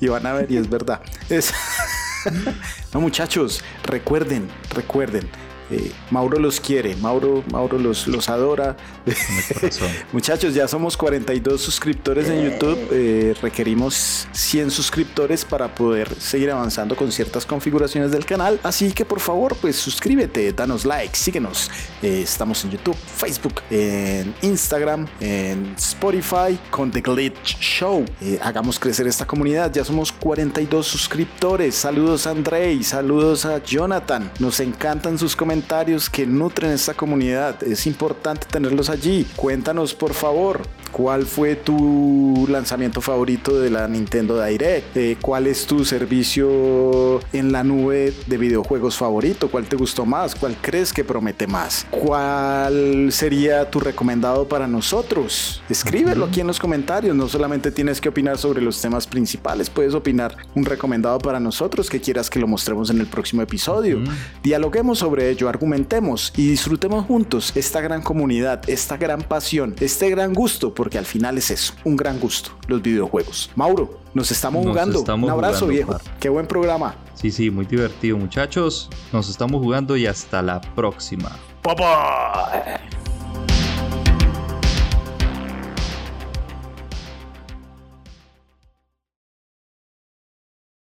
y 0.00 0.08
van 0.08 0.26
a 0.26 0.32
ver, 0.32 0.50
y 0.50 0.56
es 0.56 0.68
verdad. 0.68 1.00
no, 2.92 3.00
muchachos, 3.00 3.62
recuerden, 3.84 4.48
recuerden 4.74 5.28
eh, 5.70 5.92
Mauro 6.10 6.38
los 6.38 6.60
quiere, 6.60 6.94
Mauro, 6.96 7.42
Mauro 7.50 7.78
los, 7.78 8.06
los 8.06 8.28
adora. 8.28 8.76
Muchachos, 10.12 10.54
ya 10.54 10.68
somos 10.68 10.96
42 10.96 11.60
suscriptores 11.60 12.28
en 12.28 12.44
YouTube. 12.44 12.78
Eh, 12.92 13.34
requerimos 13.40 14.28
100 14.32 14.70
suscriptores 14.70 15.44
para 15.44 15.74
poder 15.74 16.14
seguir 16.20 16.50
avanzando 16.50 16.96
con 16.96 17.10
ciertas 17.10 17.46
configuraciones 17.46 18.10
del 18.10 18.26
canal. 18.26 18.60
Así 18.62 18.92
que 18.92 19.04
por 19.04 19.20
favor, 19.20 19.56
pues 19.56 19.76
suscríbete, 19.76 20.52
danos 20.52 20.84
like, 20.84 21.16
síguenos. 21.16 21.70
Eh, 22.02 22.20
estamos 22.22 22.62
en 22.64 22.72
YouTube, 22.72 22.96
Facebook, 22.96 23.62
en 23.70 24.34
Instagram, 24.42 25.06
en 25.20 25.74
Spotify 25.78 26.58
con 26.70 26.90
The 26.90 27.00
Glitch 27.00 27.58
Show. 27.58 28.04
hagamos 28.42 28.78
crecer 28.78 29.06
esta 29.06 29.26
comunidad. 29.26 29.72
Ya 29.72 29.84
somos 29.84 30.12
42 30.12 30.86
suscriptores. 30.86 31.74
Saludos 31.74 32.26
a 32.26 32.30
Andrei, 32.30 32.82
saludos 32.82 33.46
a 33.46 33.62
Jonathan. 33.62 34.30
Nos 34.38 34.60
encantan 34.60 35.18
sus 35.18 35.34
comentarios 35.34 35.53
comentarios 35.54 36.10
que 36.10 36.26
nutren 36.26 36.72
esta 36.72 36.94
comunidad. 36.94 37.62
Es 37.62 37.86
importante 37.86 38.44
tenerlos 38.50 38.90
allí. 38.90 39.24
Cuéntanos, 39.36 39.94
por 39.94 40.12
favor, 40.12 40.62
cuál 40.94 41.26
fue 41.26 41.56
tu 41.56 42.46
lanzamiento 42.48 43.00
favorito 43.00 43.60
de 43.60 43.68
la 43.68 43.88
Nintendo 43.88 44.40
Direct. 44.42 44.96
Eh, 44.96 45.16
¿Cuál 45.20 45.48
es 45.48 45.66
tu 45.66 45.84
servicio 45.84 47.20
en 47.32 47.50
la 47.50 47.64
nube 47.64 48.14
de 48.26 48.36
videojuegos 48.36 48.96
favorito? 48.96 49.48
¿Cuál 49.48 49.64
te 49.64 49.74
gustó 49.74 50.06
más? 50.06 50.36
¿Cuál 50.36 50.56
crees 50.60 50.92
que 50.92 51.02
promete 51.02 51.48
más? 51.48 51.86
¿Cuál 51.90 53.10
sería 53.10 53.68
tu 53.70 53.80
recomendado 53.80 54.48
para 54.48 54.68
nosotros? 54.68 55.62
Escríbelo 55.68 56.26
aquí 56.26 56.40
en 56.40 56.46
los 56.46 56.60
comentarios. 56.60 57.16
No 57.16 57.28
solamente 57.28 57.72
tienes 57.72 58.00
que 58.00 58.08
opinar 58.08 58.38
sobre 58.38 58.62
los 58.62 58.80
temas 58.80 59.06
principales, 59.06 59.70
puedes 59.70 59.94
opinar 59.94 60.36
un 60.54 60.64
recomendado 60.64 61.18
para 61.18 61.40
nosotros 61.40 61.90
que 61.90 62.00
quieras 62.00 62.30
que 62.30 62.38
lo 62.38 62.46
mostremos 62.46 62.90
en 62.90 63.00
el 63.00 63.06
próximo 63.06 63.42
episodio. 63.42 63.98
Dialoguemos 64.42 64.98
sobre 65.00 65.30
ello 65.30 65.43
argumentemos 65.48 66.32
y 66.36 66.48
disfrutemos 66.48 67.06
juntos 67.06 67.52
esta 67.56 67.80
gran 67.80 68.02
comunidad, 68.02 68.62
esta 68.68 68.96
gran 68.96 69.22
pasión, 69.22 69.74
este 69.80 70.10
gran 70.10 70.34
gusto, 70.34 70.74
porque 70.74 70.98
al 70.98 71.04
final 71.04 71.38
es 71.38 71.50
eso, 71.50 71.74
un 71.84 71.96
gran 71.96 72.20
gusto, 72.20 72.50
los 72.66 72.82
videojuegos. 72.82 73.50
Mauro, 73.54 74.00
nos 74.14 74.30
estamos 74.30 74.64
jugando. 74.66 75.02
un 75.02 75.30
abrazo 75.30 75.66
viejo. 75.66 75.98
Qué 76.20 76.28
buen 76.28 76.46
programa. 76.46 76.96
Sí, 77.14 77.30
sí, 77.30 77.50
muy 77.50 77.66
divertido 77.66 78.18
muchachos. 78.18 78.90
Nos 79.12 79.28
estamos 79.28 79.62
jugando 79.62 79.96
y 79.96 80.06
hasta 80.06 80.42
la 80.42 80.60
próxima. 80.60 81.30
Papá. 81.62 82.80